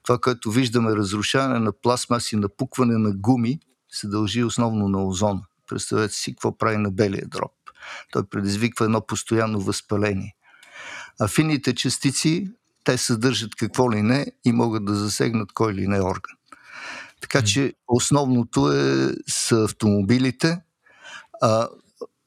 Това, 0.02 0.18
което 0.18 0.50
виждаме, 0.50 0.96
разрушаване 0.96 1.58
на 1.58 1.72
пластмаси, 1.72 2.36
напукване 2.36 2.98
на 2.98 3.12
гуми, 3.12 3.58
се 3.92 4.08
дължи 4.08 4.44
основно 4.44 4.88
на 4.88 5.04
озона. 5.04 5.42
Представете 5.68 6.14
си 6.14 6.32
какво 6.32 6.58
прави 6.58 6.76
на 6.76 6.90
белия 6.90 7.26
дроб. 7.26 7.52
Той 8.12 8.24
предизвиква 8.24 8.84
едно 8.84 9.06
постоянно 9.06 9.60
възпаление. 9.60 10.34
А 11.20 11.28
фините 11.28 11.74
частици 11.74 12.48
те 12.84 12.98
съдържат 12.98 13.54
какво 13.54 13.92
ли 13.92 14.02
не 14.02 14.26
и 14.44 14.52
могат 14.52 14.84
да 14.84 14.94
засегнат 14.94 15.52
кой 15.52 15.74
ли 15.74 15.86
не 15.86 16.00
орган. 16.00 16.36
Така 17.20 17.42
че 17.42 17.72
основното 17.88 18.72
е 18.72 19.14
с 19.28 19.64
автомобилите. 19.64 20.60
А, 21.42 21.68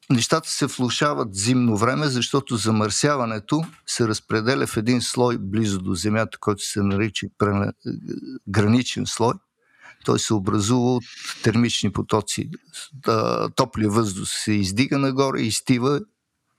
нещата 0.10 0.50
се 0.50 0.66
влушават 0.66 1.36
зимно 1.36 1.78
време, 1.78 2.08
защото 2.08 2.56
замърсяването 2.56 3.64
се 3.88 4.08
разпределя 4.08 4.68
в 4.68 4.78
един 4.78 5.02
слой 5.02 5.38
близо 5.38 5.80
до 5.80 5.94
Земята, 5.96 6.38
който 6.40 6.64
се 6.64 6.84
нарича 6.84 7.28
граничен 8.48 9.06
слой. 9.06 9.34
Той 10.06 10.20
се 10.20 10.34
образува 10.34 10.96
от 10.96 11.04
термични 11.44 11.92
потоци. 11.92 12.50
Топлия 13.56 13.90
въздух 13.90 14.28
се 14.28 14.52
издига 14.52 14.98
нагоре, 14.98 15.42
изтива 15.42 16.02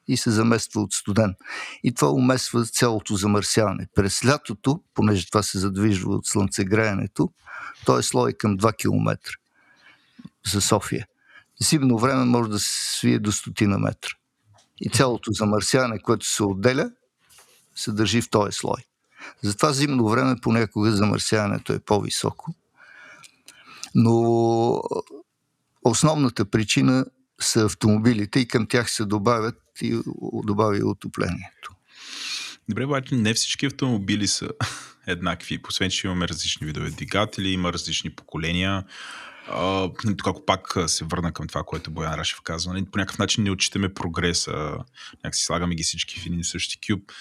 и 0.09 0.17
се 0.17 0.31
замества 0.31 0.81
от 0.81 0.93
студен. 0.93 1.35
И 1.83 1.95
това 1.95 2.11
умесва 2.11 2.65
цялото 2.65 3.17
замърсяване. 3.17 3.87
През 3.95 4.25
лятото, 4.25 4.83
понеже 4.95 5.27
това 5.27 5.43
се 5.43 5.59
задвижва 5.59 6.15
от 6.15 6.27
слънцегреенето, 6.27 7.31
той 7.85 8.01
е 8.01 8.03
слой 8.03 8.33
към 8.33 8.59
2 8.59 8.77
км 8.77 9.19
за 10.47 10.61
София. 10.61 11.07
Зимно 11.61 11.99
време 11.99 12.25
може 12.25 12.51
да 12.51 12.59
се 12.59 12.99
свие 12.99 13.19
до 13.19 13.33
стотина 13.33 13.79
метра. 13.79 14.11
И 14.81 14.91
цялото 14.91 15.33
замърсяване, 15.33 15.99
което 15.99 16.27
се 16.27 16.43
отделя, 16.43 16.91
се 17.75 17.93
държи 17.93 18.21
в 18.21 18.31
този 18.31 18.53
слой. 18.53 18.85
Затова 19.43 19.73
зимно 19.73 20.09
време 20.09 20.37
понякога 20.43 20.93
замърсяването 20.93 21.73
е 21.73 21.79
по-високо. 21.79 22.55
Но 23.95 24.83
основната 25.85 26.45
причина 26.45 27.05
са 27.41 27.65
автомобилите 27.65 28.41
и 28.41 28.49
към 28.49 28.67
тях 28.67 28.91
се 28.91 29.05
добавят 29.05 29.63
и 29.83 30.01
добави 30.45 30.83
отоплението. 30.83 31.73
Добре, 32.69 32.85
обаче 32.85 33.15
не 33.15 33.35
всички 33.35 33.67
автомобили 33.67 34.29
са 34.29 34.49
еднакви. 35.07 35.59
Освен, 35.69 35.91
че 35.91 36.07
имаме 36.07 36.29
различни 36.29 36.67
видове 36.67 36.91
двигатели, 36.91 37.49
има 37.49 37.73
различни 37.73 38.11
поколения. 38.11 38.85
тук 40.17 40.27
ако 40.27 40.45
пак 40.47 40.77
се 40.87 41.05
върна 41.05 41.33
към 41.33 41.49
това, 41.49 41.63
което 41.67 41.91
Боян 41.91 42.15
Рашев 42.15 42.41
казва, 42.45 42.73
нали, 42.73 42.85
по 42.93 42.99
някакъв 42.99 43.19
начин 43.19 43.45
не 43.45 43.51
отчитаме 43.51 43.95
прогреса, 43.95 44.77
някакси 45.25 45.45
слагаме 45.45 45.75
ги 45.75 45.83
всички 45.83 46.21
в 46.21 46.27
един 46.27 46.41
и 46.41 46.45
същи 46.45 46.79
кюб. 46.87 47.13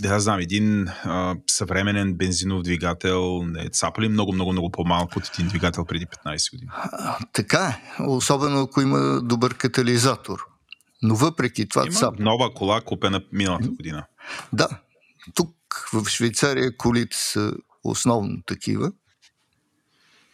да 0.00 0.14
я 0.14 0.20
знам, 0.20 0.40
един 0.40 0.88
а, 0.88 1.36
съвременен 1.46 2.14
бензинов 2.14 2.62
двигател 2.62 3.42
не 3.46 3.68
цапа 3.68 4.02
ли 4.02 4.08
много, 4.08 4.32
много, 4.32 4.52
много 4.52 4.70
по-малко 4.70 5.18
от 5.18 5.30
един 5.34 5.48
двигател 5.48 5.84
преди 5.84 6.06
15 6.06 6.50
години? 6.50 6.70
А, 6.74 7.18
така 7.32 7.80
е, 7.98 8.02
особено 8.02 8.60
ако 8.60 8.80
има 8.80 9.20
добър 9.22 9.54
катализатор. 9.54 10.55
Но 11.02 11.16
въпреки 11.16 11.68
това... 11.68 11.82
Има 11.86 11.92
цап... 11.92 12.18
нова 12.18 12.54
кола, 12.54 12.80
купена 12.80 13.22
миналата 13.32 13.68
година. 13.68 14.06
Да. 14.52 14.68
Тук 15.34 15.88
в 15.92 16.08
Швейцария 16.08 16.76
колите 16.76 17.16
са 17.16 17.52
основно 17.84 18.42
такива. 18.46 18.92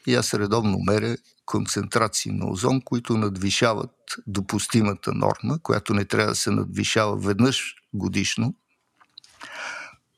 И 0.07 0.15
аз 0.15 0.35
редовно 0.35 0.79
меря 0.79 1.17
концентрации 1.47 2.33
на 2.33 2.51
озон, 2.51 2.83
които 2.85 3.17
надвишават 3.17 3.91
допустимата 4.27 5.13
норма, 5.13 5.59
която 5.63 5.95
не 5.95 6.05
трябва 6.05 6.29
да 6.29 6.37
се 6.37 6.51
надвишава 6.51 7.17
веднъж 7.17 7.75
годишно 7.95 8.55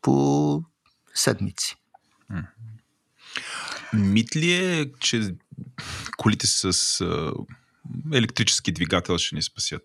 по 0.03 0.65
седмици. 1.15 1.77
Мит 3.93 4.37
ли 4.37 4.53
е, 4.53 4.93
че 5.01 5.35
колите 6.17 6.47
с 6.47 6.91
електрически 8.13 8.73
двигател 8.73 9.19
ще 9.19 9.35
ни 9.35 9.43
спасят? 9.43 9.83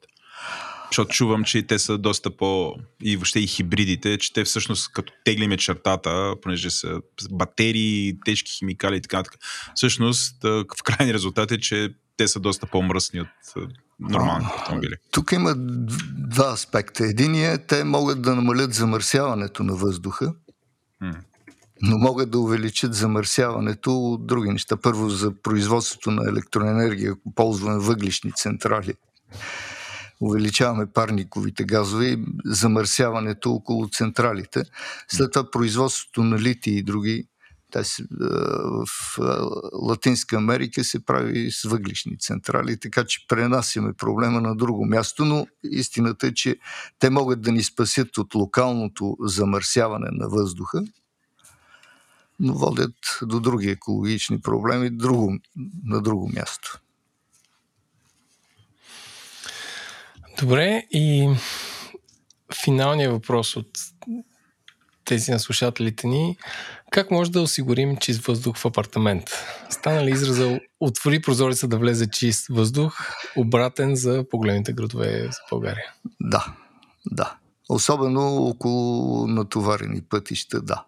Защото 0.91 1.13
чувам, 1.13 1.43
че 1.43 1.67
те 1.67 1.79
са 1.79 1.97
доста 1.97 2.37
по... 2.37 2.75
и 3.03 3.17
въобще 3.17 3.39
и 3.39 3.47
хибридите, 3.47 4.17
че 4.17 4.33
те 4.33 4.43
всъщност 4.43 4.91
като 4.93 5.13
теглиме 5.25 5.57
чертата, 5.57 6.35
понеже 6.41 6.69
са 6.69 7.01
батерии, 7.31 8.17
тежки 8.25 8.51
химикали 8.51 8.95
и 8.95 9.01
така, 9.01 9.23
така. 9.23 9.37
Всъщност, 9.75 10.43
в 10.43 10.83
крайни 10.83 11.13
резултат 11.13 11.51
е, 11.51 11.59
че 11.59 11.89
те 12.17 12.27
са 12.27 12.39
доста 12.39 12.65
по-мръсни 12.65 13.21
от 13.21 13.27
нормалните 13.99 14.53
автомобили. 14.57 14.93
Тук 15.11 15.31
има 15.31 15.53
два 16.17 16.53
аспекта. 16.53 17.05
Единият 17.05 17.61
е, 17.61 17.65
те 17.67 17.83
могат 17.83 18.21
да 18.21 18.35
намалят 18.35 18.73
замърсяването 18.73 19.63
на 19.63 19.75
въздуха, 19.75 20.33
но 21.81 21.97
могат 21.97 22.31
да 22.31 22.39
увеличат 22.39 22.93
замърсяването 22.93 23.97
от 23.97 24.27
други 24.27 24.49
неща. 24.49 24.77
Първо 24.77 25.09
за 25.09 25.41
производството 25.43 26.11
на 26.11 26.29
електроенергия, 26.29 27.11
ако 27.11 27.33
ползваме 27.35 27.79
въглишни 27.79 28.31
централи 28.31 28.93
увеличаваме 30.21 30.91
парниковите 30.93 31.63
газове 31.63 32.05
и 32.05 32.25
замърсяването 32.45 33.51
около 33.51 33.89
централите. 33.89 34.63
След 35.07 35.31
това 35.31 35.51
производството 35.51 36.23
на 36.23 36.39
лити 36.39 36.71
и 36.71 36.83
други 36.83 37.27
тази, 37.71 38.03
в 38.85 39.17
Латинска 39.73 40.35
Америка 40.35 40.83
се 40.83 41.05
прави 41.05 41.51
с 41.51 41.63
въглишни 41.63 42.17
централи, 42.19 42.79
така 42.79 43.05
че 43.05 43.27
пренасяме 43.27 43.93
проблема 43.93 44.41
на 44.41 44.55
друго 44.55 44.85
място, 44.85 45.25
но 45.25 45.47
истината 45.63 46.27
е, 46.27 46.33
че 46.33 46.55
те 46.99 47.09
могат 47.09 47.41
да 47.41 47.51
ни 47.51 47.63
спасят 47.63 48.17
от 48.17 48.35
локалното 48.35 49.17
замърсяване 49.21 50.07
на 50.11 50.29
въздуха, 50.29 50.81
но 52.39 52.53
водят 52.53 52.95
до 53.21 53.39
други 53.39 53.69
екологични 53.69 54.41
проблеми 54.41 54.89
друго, 54.89 55.37
на 55.85 56.01
друго 56.01 56.29
място. 56.29 56.79
Добре, 60.39 60.83
и 60.91 61.29
финалният 62.63 63.13
въпрос 63.13 63.55
от 63.55 63.67
тези 65.05 65.31
на 65.31 65.39
слушателите 65.39 66.07
ни. 66.07 66.37
Как 66.91 67.11
може 67.11 67.31
да 67.31 67.41
осигурим 67.41 67.97
чист 67.97 68.25
въздух 68.25 68.57
в 68.57 68.65
апартамент? 68.65 69.23
Стана 69.69 70.05
ли 70.05 70.11
израза 70.11 70.59
отвори 70.79 71.21
прозореца 71.21 71.67
да 71.67 71.77
влезе 71.77 72.09
чист 72.09 72.47
въздух, 72.49 73.13
обратен 73.37 73.95
за 73.95 74.25
по-големите 74.31 74.73
градове 74.73 75.29
в 75.29 75.49
България? 75.49 75.93
Да, 76.21 76.45
да. 77.05 77.35
Особено 77.69 78.35
около 78.35 79.27
натоварени 79.27 80.01
пътища, 80.01 80.61
да. 80.61 80.83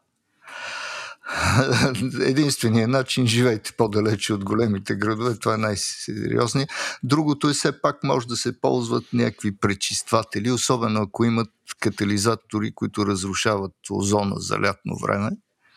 Единственият 2.22 2.90
начин, 2.90 3.28
живейте 3.28 3.72
по-далече 3.72 4.34
от 4.34 4.44
големите 4.44 4.95
градове, 4.95 5.40
това 5.40 5.53
е 5.53 5.58
най-сериозният. 5.58 6.70
Другото 7.03 7.49
е 7.49 7.53
все 7.53 7.82
пак 7.82 8.03
може 8.03 8.28
да 8.28 8.38
се 8.38 8.62
ползват 8.62 9.03
някакви 9.14 9.58
пречистватели, 9.58 10.52
особено 10.52 11.02
ако 11.02 11.26
имат 11.26 11.49
катализатори, 11.80 12.72
които 12.72 13.06
разрушават 13.06 13.76
озона 13.90 14.36
за 14.38 14.60
лятно 14.60 14.98
време. 15.03 15.30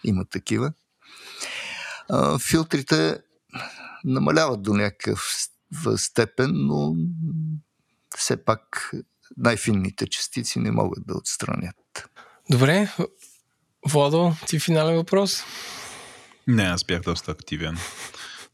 Има 0.05 0.25
такива. 0.25 0.73
Филтрите 2.41 3.19
намаляват 4.05 4.63
до 4.63 4.75
някакъв 4.75 5.49
степен, 5.97 6.51
но 6.55 6.97
все 8.17 8.45
пак 8.45 8.91
най-финните 9.37 10.07
частици 10.07 10.59
не 10.59 10.71
могат 10.71 11.07
да 11.07 11.15
отстранят. 11.15 11.77
Добре, 12.51 12.93
Владо, 13.89 14.33
ти 14.47 14.59
финален 14.59 14.97
въпрос? 14.97 15.43
Не, 16.47 16.63
аз 16.63 16.85
бях 16.85 17.01
доста 17.01 17.31
активен. 17.31 17.79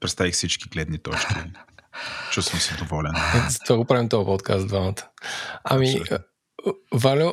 Представих 0.01 0.35
всички 0.35 0.69
гледни 0.69 0.98
точки. 0.98 1.35
Чувствам 2.32 2.61
се 2.61 2.74
доволен. 2.74 3.12
За 3.48 3.59
това 3.59 3.77
го 3.77 3.85
правим 3.85 4.09
този 4.09 4.24
подкаст 4.24 4.69
двамата. 4.69 5.09
Ами, 5.65 5.90
Абсолютно. 5.90 6.19
Валю, 6.94 7.32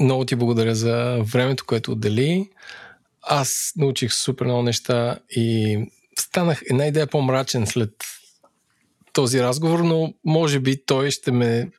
много 0.00 0.24
ти 0.24 0.36
благодаря 0.36 0.74
за 0.74 1.22
времето, 1.22 1.64
което 1.66 1.92
отдели. 1.92 2.50
Аз 3.22 3.72
научих 3.76 4.12
супер 4.12 4.44
много 4.44 4.62
неща 4.62 5.18
и 5.30 5.78
станах 6.18 6.62
една 6.70 6.86
идея 6.86 7.06
по-мрачен 7.06 7.66
след 7.66 7.90
този 9.12 9.42
разговор, 9.42 9.78
но 9.78 10.14
може 10.24 10.60
би 10.60 10.84
той 10.86 11.10
ще 11.10 11.32
ме 11.32 11.70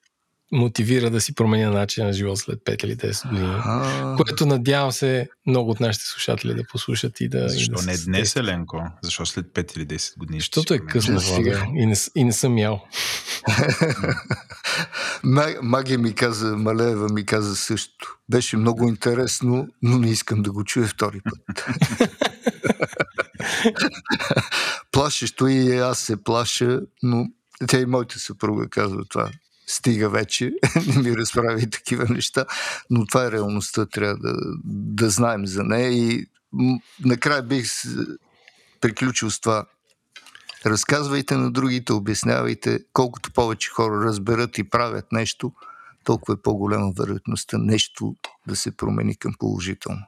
мотивира 0.52 1.10
да 1.10 1.22
си 1.22 1.36
променя 1.36 1.70
начин 1.70 2.06
на 2.06 2.14
живот 2.14 2.40
след 2.40 2.60
5 2.60 2.86
или 2.86 2.96
10 2.96 3.30
години. 3.30 3.48
А-а-а. 3.48 4.16
Което 4.16 4.46
надявам 4.46 4.92
се 4.92 5.30
много 5.46 5.72
от 5.72 5.80
нашите 5.80 6.06
слушатели 6.06 6.54
да 6.54 6.64
послушат 6.64 7.22
и 7.22 7.30
да. 7.30 7.50
Защо 7.50 7.74
и 7.74 7.86
да 7.86 7.92
не 7.92 7.98
днес, 7.98 8.36
Еленко? 8.36 8.84
Защо 9.04 9.26
след 9.26 9.46
5 9.46 9.78
или 9.78 9.88
10 9.88 10.18
години? 10.18 10.40
Защото 10.40 10.74
е 10.74 10.80
късно, 10.80 11.20
Влада, 11.20 11.66
и, 11.76 11.86
не, 11.86 11.96
и 12.16 12.24
не 12.24 12.34
съм 12.34 12.58
ял. 12.58 12.84
Магия 15.62 16.00
ми 16.00 16.16
каза, 16.16 16.58
Малеева 16.58 17.10
ми 17.10 17.26
каза 17.26 17.56
също. 17.56 18.18
Беше 18.30 18.58
много 18.58 18.88
интересно, 18.88 19.68
но 19.82 19.98
не 19.98 20.10
искам 20.10 20.42
да 20.42 20.52
го 20.52 20.64
чуя 20.64 20.88
втори 20.88 21.22
път. 21.22 21.66
Плашещо 24.92 25.48
и 25.48 25.78
аз 25.78 26.00
се 26.00 26.24
плаша, 26.24 26.82
но 27.04 27.28
тя 27.68 27.80
и 27.80 27.86
моята 27.86 28.20
съпруга 28.20 28.70
казва 28.70 29.06
това 29.06 29.30
стига 29.70 30.10
вече, 30.10 30.52
не 30.88 31.02
ми 31.02 31.18
разправи 31.18 31.70
такива 31.70 32.06
неща, 32.10 32.46
но 32.90 33.06
това 33.06 33.26
е 33.26 33.32
реалността, 33.32 33.86
трябва 33.86 34.18
да, 34.18 34.34
да 34.64 35.10
знаем 35.10 35.48
за 35.48 35.64
нея 35.64 35.92
и 35.92 36.26
накрая 37.06 37.44
бих 37.44 37.72
приключил 38.82 39.32
с 39.32 39.40
това. 39.40 39.66
Разказвайте 40.66 41.36
на 41.36 41.52
другите, 41.52 41.94
обяснявайте, 41.94 42.80
колкото 42.94 43.32
повече 43.32 43.70
хора 43.70 44.06
разберат 44.06 44.58
и 44.58 44.70
правят 44.70 45.12
нещо, 45.12 45.54
толкова 46.04 46.34
е 46.34 46.42
по-голяма 46.44 46.92
вероятността 46.98 47.58
нещо 47.58 48.16
да 48.48 48.56
се 48.56 48.78
промени 48.78 49.16
към 49.16 49.34
положително. 49.40 50.02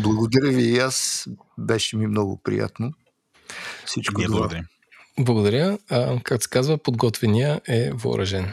Благодаря 0.00 0.50
ви 0.50 0.62
и 0.62 0.78
аз, 0.78 1.28
беше 1.58 1.96
ми 1.96 2.06
много 2.06 2.40
приятно. 2.44 2.92
Всичко 3.86 4.22
добро. 4.22 4.48
Благодаря. 5.18 5.78
А, 5.90 6.20
как 6.22 6.42
се 6.42 6.50
казва, 6.50 6.78
подготвения 6.78 7.60
е 7.68 7.90
въоръжен. 7.94 8.52